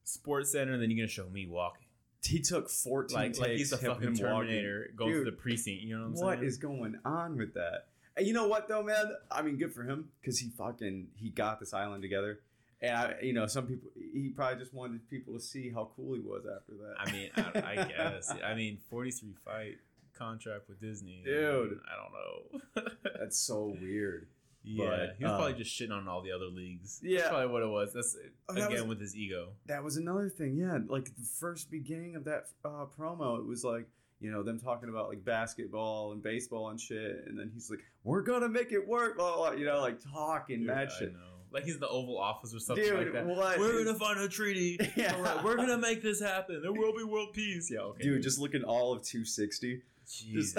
Sports 0.03 0.51
Center, 0.51 0.73
and 0.73 0.81
then 0.81 0.89
you're 0.89 0.97
gonna 0.97 1.07
show 1.11 1.27
me 1.29 1.45
walking, 1.47 1.85
He 2.23 2.39
took 2.39 2.69
fourteen 2.69 3.15
like 3.17 3.27
takes. 3.33 3.39
like 3.39 3.51
he's 3.51 3.71
a 3.73 3.77
fucking. 3.77 4.15
Terminator 4.15 4.89
going 4.95 5.11
Dude, 5.13 5.27
the 5.27 5.31
precinct. 5.33 5.81
You 5.81 5.95
know 5.97 6.01
what 6.03 6.07
I'm 6.07 6.13
What 6.25 6.37
saying? 6.37 6.47
is 6.47 6.57
going 6.57 6.99
on 7.05 7.37
with 7.37 7.53
that? 7.55 7.87
And 8.15 8.25
you 8.25 8.33
know 8.33 8.47
what 8.47 8.67
though, 8.67 8.83
man? 8.83 9.11
I 9.29 9.41
mean, 9.41 9.57
good 9.57 9.73
for 9.73 9.83
him 9.83 10.09
because 10.21 10.39
he 10.39 10.49
fucking 10.49 11.07
he 11.15 11.29
got 11.29 11.59
this 11.59 11.73
island 11.73 12.01
together. 12.01 12.39
And 12.81 12.95
I, 12.95 13.15
you 13.21 13.33
know, 13.33 13.47
some 13.47 13.65
people 13.67 13.89
he 13.95 14.29
probably 14.29 14.59
just 14.59 14.73
wanted 14.73 15.07
people 15.09 15.33
to 15.33 15.39
see 15.39 15.69
how 15.71 15.89
cool 15.95 16.13
he 16.13 16.19
was 16.21 16.45
after 16.45 16.73
that. 16.73 16.95
I 16.99 17.11
mean, 17.11 17.29
I, 17.35 17.81
I 17.81 17.83
guess. 17.85 18.33
I 18.45 18.53
mean, 18.55 18.77
43 18.89 19.29
fight 19.43 19.77
contract 20.17 20.67
with 20.69 20.79
Disney, 20.81 21.21
Dude. 21.23 21.79
I 21.85 21.95
don't 21.95 22.83
know. 22.85 22.91
that's 23.19 23.37
so 23.37 23.75
weird. 23.81 24.27
yeah, 24.63 24.85
But, 24.89 25.15
he 25.17 25.23
was 25.23 25.33
uh, 25.33 25.37
probably 25.37 25.53
just 25.63 25.79
shitting 25.79 25.91
on 25.91 26.07
all 26.07 26.21
the 26.21 26.31
other 26.31 26.45
leagues. 26.45 26.99
Yeah. 27.03 27.17
That's 27.19 27.29
probably 27.29 27.47
what 27.47 27.63
it 27.63 27.69
was. 27.69 27.93
That's 27.93 28.17
Oh, 28.49 28.53
that 28.53 28.67
again 28.67 28.81
was- 28.81 28.89
with 28.89 29.01
his 29.01 29.15
ego. 29.15 29.49
That 29.67 29.83
was 29.83 29.97
another 29.97 30.29
thing. 30.29 30.55
Yeah, 30.57 30.79
like 30.87 31.05
the 31.05 31.27
first 31.39 31.69
beginning 31.71 32.15
of 32.15 32.23
that 32.25 32.47
uh, 32.65 32.85
promo, 32.99 33.37
it 33.39 33.45
was 33.45 33.63
like 33.63 33.87
you 34.19 34.31
know 34.31 34.41
them 34.41 34.59
talking 34.59 34.89
about 34.89 35.09
like 35.09 35.23
basketball 35.23 36.11
and 36.11 36.23
baseball 36.23 36.69
and 36.69 36.79
shit, 36.81 37.23
and 37.27 37.37
then 37.37 37.51
he's 37.53 37.69
like, 37.69 37.79
"We're 38.03 38.21
gonna 38.23 38.49
make 38.49 38.71
it 38.71 38.87
work," 38.87 39.15
blah, 39.17 39.35
blah, 39.35 39.49
blah, 39.51 39.59
you 39.59 39.65
know, 39.65 39.79
like 39.79 39.99
talking 40.11 40.61
Dude, 40.61 40.69
that 40.69 40.87
I 40.89 40.99
shit. 40.99 41.13
know. 41.13 41.19
Like 41.51 41.63
he's 41.63 41.77
the 41.79 41.87
Oval 41.87 42.17
Office 42.17 42.53
or 42.53 42.59
something 42.59 42.83
Dude, 42.83 42.93
like 42.97 43.13
that. 43.13 43.25
what? 43.25 43.57
We're 43.59 43.83
gonna 43.85 43.97
find 43.97 44.19
a 44.19 44.27
treaty. 44.27 44.79
Yeah. 44.97 45.17
Right, 45.21 45.43
we're 45.43 45.55
gonna 45.55 45.77
make 45.77 46.01
this 46.01 46.19
happen. 46.19 46.61
There 46.61 46.73
will 46.73 46.93
be 46.97 47.03
world 47.03 47.29
peace. 47.33 47.69
Yeah, 47.71 47.81
okay. 47.81 48.03
Dude, 48.03 48.23
just 48.23 48.37
looking 48.39 48.63
all 48.63 48.91
of 48.91 49.03
260. 49.03 49.81
Jesus. 50.19 50.55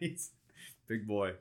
He's 0.00 0.30
big 0.88 1.06
boy, 1.06 1.32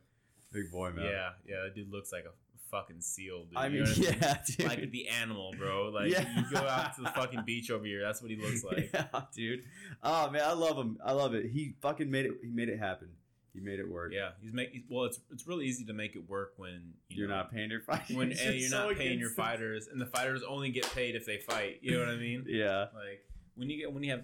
big 0.54 0.72
boy, 0.72 0.91
man. 0.91 1.06
yeah, 1.06 1.30
yeah. 1.48 1.56
That 1.64 1.76
dude 1.76 1.91
looks 1.91 2.12
like 2.12 2.26
a 2.26 2.32
fucking 2.72 3.02
seal. 3.02 3.46
Dude. 3.46 3.58
I 3.58 3.68
You 3.68 3.84
mean, 3.84 3.84
know 3.84 3.89
what 3.91 4.10
I 4.24 4.28
yeah, 4.28 4.38
dude. 4.58 4.68
like 4.68 4.91
the 4.91 5.08
animal, 5.10 5.54
bro. 5.58 5.89
Like 5.89 6.12
Yeah. 6.12 6.26
you 6.38 6.43
go 6.52 6.60
out 6.68 6.96
to 6.96 7.02
the 7.04 7.10
fucking 7.16 7.43
beach 7.46 7.70
over 7.72 7.86
here. 7.86 8.02
That's 8.02 8.22
what 8.22 8.32
he 8.32 8.38
looks 8.38 8.64
like. 8.64 8.89
yeah, 8.93 9.22
dude. 9.36 9.64
Oh 10.04 10.30
man, 10.32 10.41
I 10.43 10.54
love 10.54 10.78
him. 10.78 10.98
I 11.04 11.12
love 11.12 11.34
it. 11.36 11.46
He 11.52 11.76
fucking 11.82 12.10
made 12.10 12.26
it. 12.26 12.34
He 12.41 12.50
made 12.50 12.70
it 12.70 12.80
happen. 12.80 13.10
He 13.54 13.62
made 13.62 13.80
it 13.80 13.89
work. 13.89 14.12
Yeah, 14.14 14.32
he's 14.41 14.52
make. 14.52 14.72
he's- 14.72 14.84
Well, 14.89 15.06
it's 15.06 15.20
it's 15.32 15.48
really 15.48 15.66
easy 15.66 15.86
to 15.86 15.93
make 15.93 16.16
it 16.16 16.28
work 16.28 16.54
when 16.58 16.91
you 17.08 17.20
You're 17.20 17.30
know, 17.30 17.36
not 17.36 17.52
paying 17.54 17.70
your 17.72 17.80
fighters. 17.80 18.16
when 18.16 18.34
A, 18.41 18.52
you're 18.58 18.68
so 18.70 18.89
not 18.89 18.98
paying 18.98 19.18
your 19.20 19.30
fighters, 19.30 19.88
and 19.88 20.00
the 20.02 20.06
fighters 20.06 20.43
only 20.43 20.72
get 20.72 20.84
paid 20.93 21.16
if 21.16 21.26
they 21.26 21.38
fight. 21.38 21.80
You 21.82 21.93
know 21.93 22.00
what 22.00 22.10
I 22.10 22.18
mean? 22.18 22.43
Yeah. 22.48 22.88
Like 22.93 23.24
when 23.56 23.70
you 23.70 23.78
get 23.78 23.93
when 23.93 24.04
you 24.04 24.12
have 24.12 24.24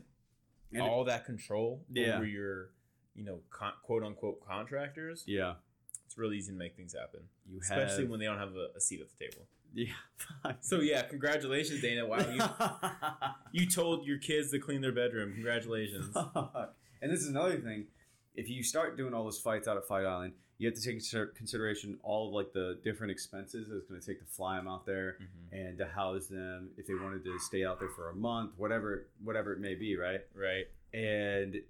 And 0.74 0.84
it- 0.86 0.90
all 0.90 1.04
that 1.06 1.26
control 1.26 1.86
Yeah. 1.90 2.16
over 2.16 2.26
your, 2.26 2.72
you 3.16 3.24
know, 3.24 3.42
con- 3.50 3.74
quote 3.84 4.04
unquote 4.04 4.40
contractors, 4.46 5.24
Yeah. 5.28 5.56
it's 6.06 6.18
really 6.18 6.38
easy 6.38 6.52
to 6.52 6.58
make 6.58 6.76
things 6.76 6.94
happen, 6.94 7.22
You 7.50 7.60
especially 7.60 8.04
have. 8.04 8.10
when 8.10 8.20
they 8.20 8.26
don't 8.26 8.38
have 8.40 8.56
a, 8.56 8.70
a 8.76 8.80
seat 8.80 9.02
at 9.02 9.08
the 9.10 9.26
table. 9.26 9.48
yeah. 9.74 9.94
So 10.62 10.80
yeah, 10.82 11.04
congratulations, 11.04 11.82
Dana. 11.82 12.06
Wow, 12.06 12.20
you 13.54 13.62
you 13.64 13.70
told 13.70 14.06
your 14.06 14.18
kids 14.18 14.52
to 14.52 14.60
clean 14.60 14.82
their 14.82 14.92
bedroom. 14.92 15.34
Congratulations. 15.34 16.16
And 16.16 17.12
this 17.12 17.22
is 17.22 17.28
another 17.30 17.58
thing. 17.60 17.88
If 18.36 18.50
you 18.50 18.64
start 18.64 18.96
doing 18.98 19.14
all 19.14 19.24
those 19.26 19.40
fights 19.40 19.68
out 19.68 19.76
at 19.78 19.86
Fight 19.88 20.06
Island, 20.06 20.34
you 20.62 20.68
have 20.68 20.76
to 20.78 20.84
take 20.84 20.94
into 20.96 21.26
consideration 21.34 21.98
all 22.04 22.28
of 22.28 22.34
like 22.36 22.54
the 22.54 22.78
different 22.84 23.10
expenses 23.12 23.68
that 23.68 23.78
it's 23.78 23.88
going 23.88 24.00
to 24.00 24.06
take 24.06 24.20
to 24.20 24.26
fly 24.26 24.58
them 24.58 24.68
out 24.68 24.86
there 24.86 25.18
Mhm. 25.20 25.60
and 25.68 25.78
to 25.80 25.86
house 25.88 26.28
them 26.28 26.70
if 26.78 26.86
they 26.86 26.94
wanted 26.94 27.24
to 27.24 27.40
stay 27.40 27.66
out 27.66 27.80
there 27.80 27.90
for 27.90 28.10
a 28.10 28.14
month, 28.16 28.52
whatever, 28.58 29.08
whatever 29.24 29.54
it 29.54 29.60
may 29.60 29.74
be, 29.74 29.98
right? 29.98 30.22
Right. 30.36 30.68
And 30.94 31.64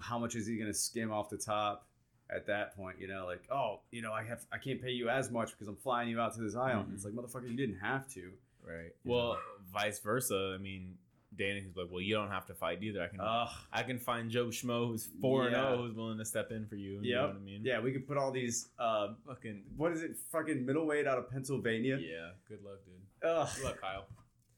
how 0.00 0.18
much 0.18 0.36
is 0.36 0.46
he 0.46 0.56
going 0.56 0.70
to 0.72 0.78
skim 0.78 1.12
off 1.12 1.28
the 1.28 1.36
top 1.36 1.86
at 2.30 2.46
that 2.46 2.74
point? 2.76 2.98
You 2.98 3.08
know, 3.08 3.26
like, 3.26 3.42
oh, 3.50 3.80
you 3.90 4.00
know, 4.00 4.12
I 4.14 4.22
have, 4.24 4.46
I 4.50 4.56
can't 4.56 4.80
pay 4.80 4.92
you 4.92 5.10
as 5.10 5.30
much 5.30 5.50
because 5.50 5.68
I'm 5.68 5.76
flying 5.76 6.08
you 6.08 6.18
out 6.18 6.34
to 6.36 6.40
this 6.40 6.56
island. 6.56 6.88
Mhm. 6.90 6.94
It's 6.94 7.04
like, 7.04 7.12
motherfucker, 7.12 7.50
you 7.50 7.56
didn't 7.58 7.80
have 7.80 8.08
to. 8.14 8.32
Right. 8.64 8.94
You 9.04 9.10
Well, 9.12 9.38
vice 9.70 9.98
versa. 10.00 10.52
I 10.54 10.58
mean, 10.62 10.96
Dana, 11.36 11.60
he's 11.60 11.76
like, 11.76 11.86
well, 11.90 12.00
you 12.00 12.14
don't 12.14 12.30
have 12.30 12.46
to 12.46 12.54
fight 12.54 12.82
either. 12.82 13.02
I 13.02 13.06
can. 13.08 13.20
Ugh. 13.20 13.48
I 13.72 13.82
can 13.84 13.98
find 13.98 14.30
Joe 14.30 14.46
Schmo 14.46 14.88
who's 14.88 15.08
four 15.20 15.44
and 15.46 15.54
zero 15.54 15.76
who's 15.78 15.94
willing 15.94 16.18
to 16.18 16.24
step 16.24 16.50
in 16.50 16.66
for 16.66 16.74
you. 16.76 16.98
You 17.02 17.14
know 17.14 17.26
what 17.28 17.36
I 17.36 17.38
mean? 17.38 17.60
Yeah, 17.64 17.80
we 17.80 17.92
could 17.92 18.06
put 18.06 18.16
all 18.16 18.32
these. 18.32 18.68
Uh, 18.78 19.08
Fucking 19.26 19.62
what 19.76 19.92
is 19.92 20.02
it? 20.02 20.16
Fucking 20.32 20.66
middleweight 20.66 21.06
out 21.06 21.18
of 21.18 21.30
Pennsylvania. 21.30 21.98
yeah. 22.00 22.30
Good 22.48 22.62
luck, 22.64 22.78
dude. 22.84 23.28
Ugh. 23.30 23.48
Good 23.56 23.64
luck, 23.64 23.80
Kyle. 23.80 24.06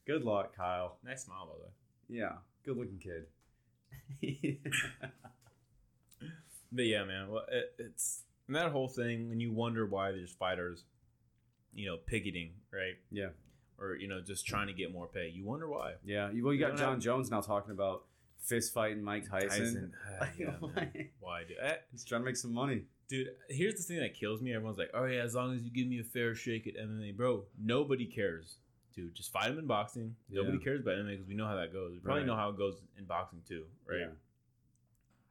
Good 0.07 0.23
luck, 0.23 0.55
Kyle. 0.55 0.97
Nice 1.05 1.25
smile, 1.25 1.45
by 1.45 1.53
the 1.57 1.63
way. 1.63 1.69
Yeah, 2.09 2.33
good 2.65 2.77
looking 2.77 2.99
kid. 2.99 3.27
But 6.75 6.85
yeah, 6.85 7.03
man. 7.03 7.29
Well, 7.29 7.43
it, 7.51 7.73
it's 7.77 8.23
and 8.47 8.55
that 8.55 8.71
whole 8.71 8.87
thing, 8.87 9.31
and 9.31 9.39
you 9.41 9.51
wonder 9.51 9.85
why 9.85 10.11
there's 10.11 10.31
fighters, 10.31 10.83
you 11.73 11.85
know, 11.87 11.97
picketing, 11.97 12.51
right? 12.73 12.95
yeah, 13.11 13.27
or 13.83 13.95
you 13.95 14.07
know 14.07 14.21
just 14.21 14.45
trying 14.47 14.67
to 14.67 14.73
get 14.73 14.91
more 14.93 15.07
pay. 15.07 15.29
You 15.29 15.43
wonder 15.45 15.67
why. 15.67 15.93
Yeah, 16.05 16.31
you, 16.31 16.43
well, 16.45 16.53
you 16.53 16.59
got 16.59 16.77
John 16.77 16.93
have- 16.95 16.99
Jones 16.99 17.29
now 17.29 17.41
talking 17.41 17.71
about 17.71 18.05
fist 18.39 18.73
fighting 18.73 19.03
Mike 19.03 19.29
Tyson. 19.29 19.93
yeah, 20.37 20.51
man. 20.61 21.09
Why, 21.19 21.43
do? 21.47 21.53
Eh, 21.61 21.75
He's 21.91 22.03
trying 22.05 22.21
to 22.21 22.25
make 22.25 22.35
some 22.37 22.53
money. 22.53 22.83
dude? 23.07 23.27
Here's 23.49 23.75
the 23.75 23.83
thing 23.83 23.99
that 23.99 24.13
kills 24.13 24.41
me. 24.41 24.53
Everyone's 24.53 24.77
like, 24.77 24.91
"Oh 24.93 25.05
yeah, 25.05 25.21
as 25.21 25.35
long 25.35 25.53
as 25.55 25.61
you 25.63 25.71
give 25.71 25.87
me 25.87 25.99
a 25.99 26.03
fair 26.03 26.33
shake 26.35 26.67
at 26.67 26.75
MMA, 26.77 27.15
bro." 27.15 27.43
Nobody 27.61 28.05
cares, 28.05 28.55
dude. 28.95 29.13
Just 29.15 29.31
fight 29.31 29.49
him 29.51 29.59
in 29.59 29.67
boxing. 29.67 30.15
Nobody 30.29 30.57
Yeah. 30.57 30.63
cares 30.63 30.81
about 30.81 30.95
MMA 30.95 31.11
because 31.11 31.27
we 31.27 31.35
know 31.35 31.47
how 31.47 31.55
that 31.55 31.71
goes. 31.73 31.91
We 31.93 31.99
probably 31.99 32.21
Right. 32.21 32.27
know 32.27 32.35
how 32.35 32.49
it 32.49 32.57
goes 32.57 32.81
in 32.97 33.05
boxing 33.05 33.41
too, 33.47 33.65
right? 33.85 33.99
Yeah. 34.01 34.07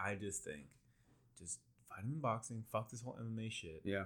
I 0.01 0.15
just 0.17 0.43
think, 0.43 0.65
just 1.39 1.61
fight 1.89 2.03
him 2.05 2.13
in 2.15 2.21
boxing. 2.21 2.65
Fuck 2.73 2.91
this 2.91 3.03
whole 3.03 3.17
MMA 3.21 3.51
shit. 3.51 3.83
Yeah. 3.85 4.05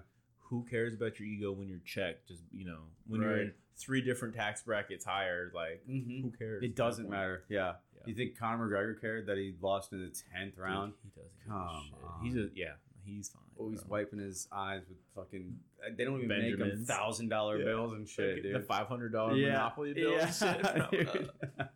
Who 0.50 0.64
cares 0.70 0.94
about 0.94 1.18
your 1.18 1.28
ego 1.28 1.52
when 1.52 1.68
you're 1.68 1.80
checked? 1.84 2.28
Just 2.28 2.42
you 2.52 2.64
know, 2.66 2.80
when 3.06 3.20
you're 3.20 3.40
in 3.40 3.52
three 3.76 4.00
different 4.00 4.34
tax 4.34 4.62
brackets 4.62 5.04
higher, 5.04 5.50
like 5.54 5.82
Mm-hmm. 5.88 6.22
who 6.22 6.30
cares? 6.38 6.62
It 6.62 6.74
doesn't 6.76 7.08
matter. 7.10 7.44
Yeah. 7.48 7.74
Yeah. 7.96 8.02
You 8.06 8.14
think 8.14 8.38
Conor 8.38 8.68
McGregor 8.68 9.00
cared 9.00 9.26
that 9.26 9.36
he 9.36 9.54
lost 9.60 9.92
in 9.92 10.00
the 10.00 10.06
tenth 10.32 10.54
Dude, 10.54 10.62
round? 10.64 10.92
he 11.02 11.10
doesn't. 11.20 11.32
Come 11.48 11.84
shit. 11.84 11.94
on. 12.04 12.24
He's 12.24 12.36
a 12.36 12.48
yeah. 12.54 12.74
He's 13.04 13.28
fine. 13.28 13.42
Oh, 13.58 13.70
he's 13.70 13.82
bro. 13.82 13.98
wiping 13.98 14.18
his 14.18 14.48
eyes 14.52 14.82
with 14.88 14.98
fucking. 15.14 15.56
They 15.96 16.04
don't 16.04 16.16
even 16.22 16.28
make 16.28 16.58
him 16.58 16.84
thousand 16.84 17.28
dollar 17.28 17.58
Yeah. 17.58 17.64
bills 17.66 17.92
and 17.94 18.08
shit, 18.08 18.42
dude. 18.42 18.54
The 18.54 18.60
five 18.60 18.86
hundred 18.88 19.12
dollar 19.12 19.34
Yeah. 19.36 19.52
Monopoly 19.52 19.94
bill. 19.94 20.12
Yeah. 20.12 20.32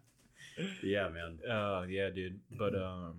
yeah, 0.82 1.08
man. 1.08 1.38
Uh, 1.48 1.84
yeah, 1.88 2.10
dude. 2.10 2.38
But 2.58 2.74
um, 2.74 3.14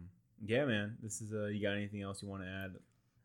yeah, 0.46 0.66
man. 0.66 0.98
This 1.02 1.22
is 1.22 1.34
uh, 1.34 1.46
you 1.48 1.62
got 1.62 1.74
anything 1.74 2.02
else 2.02 2.22
you 2.22 2.30
want 2.30 2.44
to 2.44 2.50
add? 2.50 2.74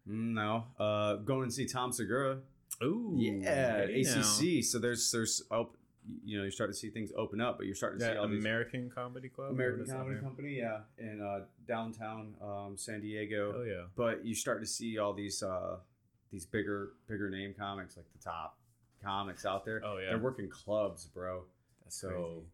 No. 0.07 0.65
Uh, 0.79 1.17
going 1.17 1.45
and 1.45 1.53
see 1.53 1.67
Tom 1.67 1.93
Segura. 1.93 2.39
Ooh, 2.83 3.15
Yeah. 3.17 3.83
ACC. 3.83 4.63
So 4.65 4.79
there's 4.79 5.11
there's 5.11 5.43
op- 5.51 5.77
you 6.25 6.37
know 6.37 6.45
you're 6.45 6.53
starting 6.53 6.73
to 6.73 6.79
see 6.79 6.91
things 6.91 7.11
open 7.17 7.41
up, 7.41 7.57
but 7.59 7.67
you're 7.67 7.75
starting 7.75 7.99
to 7.99 8.05
see 8.05 8.13
That 8.13 8.19
all 8.21 8.29
these 8.29 8.39
American 8.45 8.91
Comedy 8.91 9.29
Club. 9.29 9.51
American 9.51 9.81
What 9.81 9.85
is 9.87 9.89
that 9.91 9.99
Comedy? 9.99 10.21
Company, 10.21 10.55
yeah, 10.59 10.81
in 10.99 11.21
uh, 11.21 11.45
downtown 11.67 12.35
um, 12.41 12.75
San 12.77 13.01
Diego. 13.01 13.55
Oh 13.59 13.63
yeah. 13.65 13.87
But 13.97 14.25
you 14.25 14.35
start 14.35 14.61
to 14.61 14.67
see 14.67 14.99
all 14.99 15.13
these 15.13 15.43
uh, 15.43 15.79
these 16.31 16.47
bigger 16.47 16.93
bigger 17.09 17.29
name 17.29 17.55
comics, 17.59 17.97
like 17.97 18.07
the 18.13 18.23
top 18.23 18.57
comics 19.03 19.45
out 19.45 19.65
there. 19.65 19.83
Oh 19.85 19.99
yeah. 19.99 20.11
They're 20.11 20.19
working 20.19 20.49
clubs, 20.49 21.07
bro. 21.07 21.43
That's 21.85 22.01
so, 22.01 22.09
crazy. 22.09 22.47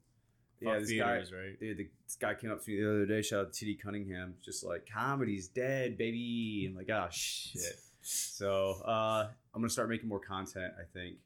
Yeah, 0.65 0.79
this 0.79 0.89
theaters, 0.89 1.31
guy, 1.31 1.37
right? 1.37 1.61
dude, 1.61 1.79
this 2.07 2.17
guy 2.17 2.35
came 2.35 2.51
up 2.51 2.63
to 2.65 2.71
me 2.71 2.81
the 2.81 2.89
other 2.89 3.07
day. 3.07 3.23
Shout 3.23 3.41
out 3.47 3.53
to 3.53 3.59
T.D. 3.59 3.77
Cunningham, 3.83 4.35
just 4.45 4.65
like 4.65 4.89
comedy's 4.93 5.49
dead, 5.49 5.97
baby. 5.99 6.67
I'm 6.71 6.77
like, 6.77 6.91
oh 6.91 7.09
shit. 7.11 7.79
So 8.03 8.83
uh, 8.87 9.29
I'm 9.55 9.61
gonna 9.61 9.69
start 9.71 9.89
making 9.89 10.09
more 10.09 10.21
content. 10.21 10.73
I 10.79 10.85
think 10.93 11.17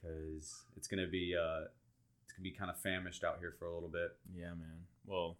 because 0.00 0.64
it's 0.76 0.88
gonna 0.88 1.06
be 1.06 1.34
uh, 1.38 1.64
it's 2.24 2.32
gonna 2.32 2.42
be 2.42 2.50
kind 2.52 2.70
of 2.70 2.78
famished 2.80 3.24
out 3.24 3.36
here 3.40 3.54
for 3.58 3.66
a 3.66 3.74
little 3.74 3.88
bit. 3.88 4.16
Yeah, 4.34 4.48
man. 4.50 4.86
Well, 5.06 5.36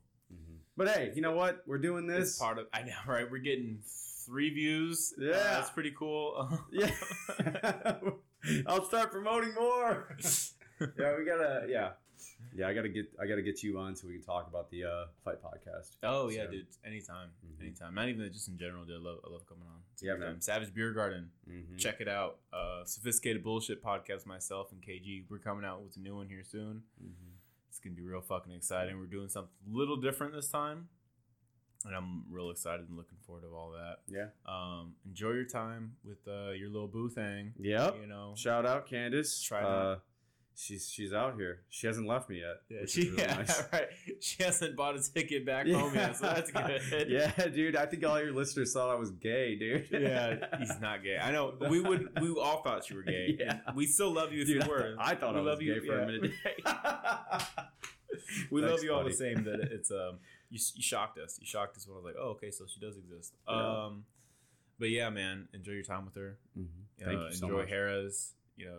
But 0.77 0.89
hey, 0.89 1.13
you 1.15 1.23
know 1.23 1.33
what? 1.33 1.63
We're 1.67 1.79
doing 1.79 2.09
it's 2.11 2.31
this. 2.33 2.39
part 2.39 2.59
of. 2.59 2.67
I 2.73 2.83
know, 2.83 2.93
right? 3.07 3.31
We're 3.31 3.39
getting 3.39 3.79
three 4.27 4.51
views. 4.51 5.15
Uh, 5.21 5.25
Yeah. 5.27 5.33
that's 5.55 5.71
pretty 5.71 5.93
cool. 5.99 6.49
Yeah. 6.73 6.91
I'll 8.67 8.85
start 8.85 9.13
promoting 9.13 9.55
more. 9.55 10.17
yeah, 10.99 11.17
we 11.17 11.25
gotta. 11.25 11.67
Yeah, 11.69 11.91
yeah. 12.55 12.69
I 12.69 12.75
gotta 12.75 12.89
get. 12.89 13.07
I 13.21 13.27
gotta 13.27 13.43
get 13.43 13.63
you 13.63 13.79
on 13.79 13.95
so 13.97 14.07
we 14.07 14.15
can 14.15 14.23
talk 14.23 14.47
about 14.49 14.71
the 14.71 14.85
uh, 14.85 15.07
fight 15.25 15.43
podcast. 15.43 15.97
Oh 16.03 16.29
yeah, 16.29 16.45
So- 16.47 16.51
dude. 16.53 16.67
Anytime, 16.85 17.29
Mhm. 17.47 17.61
anytime. 17.63 17.95
Not 17.95 18.09
even 18.09 18.33
just 18.33 18.49
in 18.49 18.59
general, 18.59 18.85
dude. 18.85 18.97
I 19.01 19.05
love, 19.05 19.21
I 19.27 19.31
love 19.31 19.47
coming 19.47 19.65
on. 19.67 19.81
It's 19.95 20.03
Yeah, 20.03 20.17
man. 20.17 20.41
Savage 20.41 20.73
Beer 20.75 20.93
Garden. 20.93 21.31
Mhm. 21.49 21.79
Check 21.79 22.01
it 22.01 22.09
out. 22.09 22.39
Uh, 22.53 22.85
Sophisticated 22.85 23.43
Bullshit 23.43 23.83
podcast. 23.83 24.27
Myself 24.27 24.73
and 24.73 24.83
KG. 24.83 25.25
We're 25.29 25.39
coming 25.39 25.65
out 25.65 25.83
with 25.83 25.97
a 25.97 26.01
new 26.01 26.15
one 26.17 26.29
here 26.29 26.45
soon. 26.45 26.83
Mhm. 27.03 27.13
It's 27.69 27.79
gonna 27.79 27.95
be 27.97 28.03
real 28.03 28.21
fucking 28.21 28.53
exciting. 28.53 28.99
We're 28.99 29.07
doing 29.07 29.29
something 29.29 29.53
a 29.73 29.77
little 29.77 29.97
different 29.97 30.35
this 30.35 30.49
time, 30.49 30.89
and 31.85 31.95
I'm 31.97 32.31
real 32.31 32.51
excited 32.51 32.87
and 32.89 32.97
looking 32.97 33.19
forward 33.27 33.43
to 33.43 33.49
all 33.49 33.71
that. 33.73 34.01
Yeah. 34.07 34.29
Um, 34.47 34.95
enjoy 35.07 35.31
your 35.33 35.47
time 35.47 35.97
with 36.05 36.27
uh, 36.29 36.51
your 36.51 36.69
little 36.69 36.87
boo 36.89 37.09
thing. 37.09 37.55
Yeah. 37.59 37.95
You 37.95 38.07
know. 38.07 38.35
Shout 38.37 38.67
out 38.67 38.87
Candace. 38.87 39.41
Try 39.43 39.63
uh, 39.63 39.99
she's 40.55 40.89
she's 40.89 41.13
out 41.13 41.37
here. 41.37 41.61
She 41.71 41.87
hasn't 41.87 42.07
left 42.07 42.29
me 42.29 42.41
yet. 42.41 42.57
Yeah, 42.69 42.81
which 42.83 42.91
she, 42.91 43.03
is 43.03 43.11
really 43.11 43.23
yeah, 43.29 43.35
nice. 43.37 43.63
right. 43.73 43.89
She 44.21 44.43
hasn't 44.43 44.77
bought 44.77 44.97
a 44.97 45.03
ticket 45.03 45.45
back 45.47 45.67
home 45.69 45.95
yet, 45.95 46.17
so 46.17 46.27
that's 46.27 46.51
good. 46.91 47.09
yeah, 47.09 47.31
dude. 47.49 47.77
I 47.77 47.87
think 47.87 48.05
all 48.05 48.21
your 48.21 48.33
listeners 48.33 48.73
thought 48.73 48.91
I 48.91 48.95
was 48.95 49.11
gay, 49.11 49.57
dude. 49.57 49.89
yeah, 49.91 50.37
he's 50.59 50.79
not 50.81 51.03
gay. 51.03 51.19
I 51.21 51.33
know. 51.33 51.55
We 51.69 51.81
would. 51.81 52.21
We 52.21 52.31
all 52.31 52.63
thought 52.63 52.89
you 52.91 52.97
were 52.97 53.03
gay. 53.03 53.37
Yeah. 53.39 53.61
We 53.75 53.87
still 53.87 54.13
love 54.13 54.33
you 54.33 54.43
if 54.43 54.47
Dude, 54.49 54.65
you 54.65 54.71
were. 54.71 54.97
I 54.99 55.15
thought 55.15 55.35
we 55.35 55.41
I 55.41 55.43
was 55.43 55.51
love 55.51 55.59
gay 55.61 55.67
you 55.67 55.81
for 55.81 55.97
yeah, 55.97 56.03
a 56.03 56.07
minute. 56.07 56.33
we 58.51 58.63
love 58.63 58.83
you 58.83 58.93
all 58.93 59.05
the 59.05 59.13
same. 59.13 59.45
That 59.45 59.61
it's 59.71 59.91
um. 59.91 60.19
You, 60.51 60.59
you 60.75 60.83
shocked 60.83 61.19
us. 61.19 61.39
You 61.41 61.47
shocked 61.47 61.79
us 61.79 61.87
when 61.89 61.95
I 61.95 61.97
was 61.97 62.05
like, 62.05 62.17
oh, 62.21 62.31
okay, 62.33 62.51
so 62.51 62.67
she 62.67 62.79
does 62.79 62.99
exist. 62.99 63.33
Yeah. 63.49 63.85
Um, 63.87 64.05
but 64.79 64.91
yeah, 64.91 65.09
man, 65.09 65.49
enjoy 65.55 65.73
your 65.73 65.83
time 65.83 66.05
with 66.05 66.15
her. 66.17 66.37
Mhm. 66.59 66.67
Uh, 67.01 67.05
Thank 67.07 67.21
you 67.21 67.33
so 67.33 67.47
enjoy 67.47 67.59
much. 67.61 67.71
Harrah's. 67.71 68.33
You 68.57 68.67
know, 68.67 68.79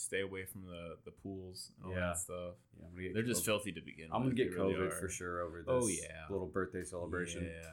stay 0.00 0.20
away 0.22 0.44
from 0.44 0.64
the 0.66 0.96
the 1.04 1.10
pools 1.10 1.72
and 1.76 1.86
all 1.86 1.92
Yeah. 1.92 2.00
that 2.08 2.18
stuff. 2.18 2.54
Yeah, 2.78 2.86
I'm 2.86 2.92
gonna 2.92 3.02
get 3.04 3.14
They're 3.14 3.22
just 3.22 3.42
COVID. 3.42 3.46
filthy 3.46 3.72
to 3.72 3.80
begin. 3.80 4.06
With. 4.06 4.14
I'm 4.14 4.24
with. 4.24 4.36
gonna 4.36 4.44
get 4.48 4.56
They 4.56 4.62
really 4.62 4.74
COVID 4.74 4.88
are. 4.88 5.00
for 5.00 5.08
sure 5.08 5.40
over 5.42 5.58
this. 5.58 5.66
Oh, 5.68 5.86
yeah. 5.86 6.26
little 6.30 6.46
birthday 6.48 6.84
celebration. 6.84 7.44
Yeah. 7.44 7.72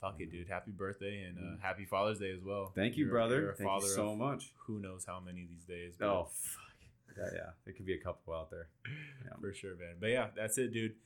Fuck 0.00 0.20
it, 0.20 0.30
dude. 0.30 0.48
Happy 0.48 0.70
birthday 0.70 1.22
and 1.22 1.38
uh, 1.38 1.40
Mhm. 1.42 1.60
happy 1.60 1.84
Father's 1.86 2.18
Day 2.18 2.30
as 2.32 2.42
well. 2.42 2.72
Thank 2.74 2.96
you, 2.96 3.04
You're- 3.06 3.12
brother. 3.12 3.40
you're 3.40 3.50
a 3.52 3.54
Thank 3.56 3.68
father 3.68 3.86
you 3.86 3.92
so 3.92 4.10
of 4.10 4.18
much. 4.18 4.52
Who 4.66 4.78
knows 4.78 5.04
how 5.06 5.18
many 5.20 5.46
these 5.46 5.64
days? 5.64 5.96
but 5.98 6.08
Oh 6.08 6.24
fuck. 6.30 6.60
Yeah, 7.16 7.30
yeah. 7.32 7.50
There 7.64 7.72
could 7.72 7.86
be 7.86 7.94
a 7.94 8.00
couple 8.02 8.34
out 8.34 8.50
there. 8.50 8.68
Yeah. 9.24 9.36
For 9.40 9.52
sure, 9.54 9.74
man. 9.76 9.96
But 10.00 10.10
yeah, 10.10 10.30
that's 10.36 10.58
it, 10.58 10.72
dude. 10.72 10.96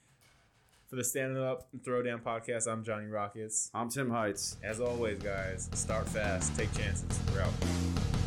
For 0.88 0.96
the 0.96 1.04
Standing 1.04 1.40
Up 1.42 1.68
and 1.72 1.82
Throwdown 1.84 2.22
podcast, 2.22 2.66
I'm 2.66 2.82
Johnny 2.82 3.06
Rockets. 3.06 3.70
I'm 3.74 3.90
Tim 3.90 4.08
Heights. 4.10 4.56
As 4.62 4.80
always, 4.80 5.18
guys, 5.18 5.68
start 5.74 6.08
fast, 6.08 6.56
take 6.56 6.72
chances. 6.72 7.20
We're 7.32 7.42
out. 7.42 8.17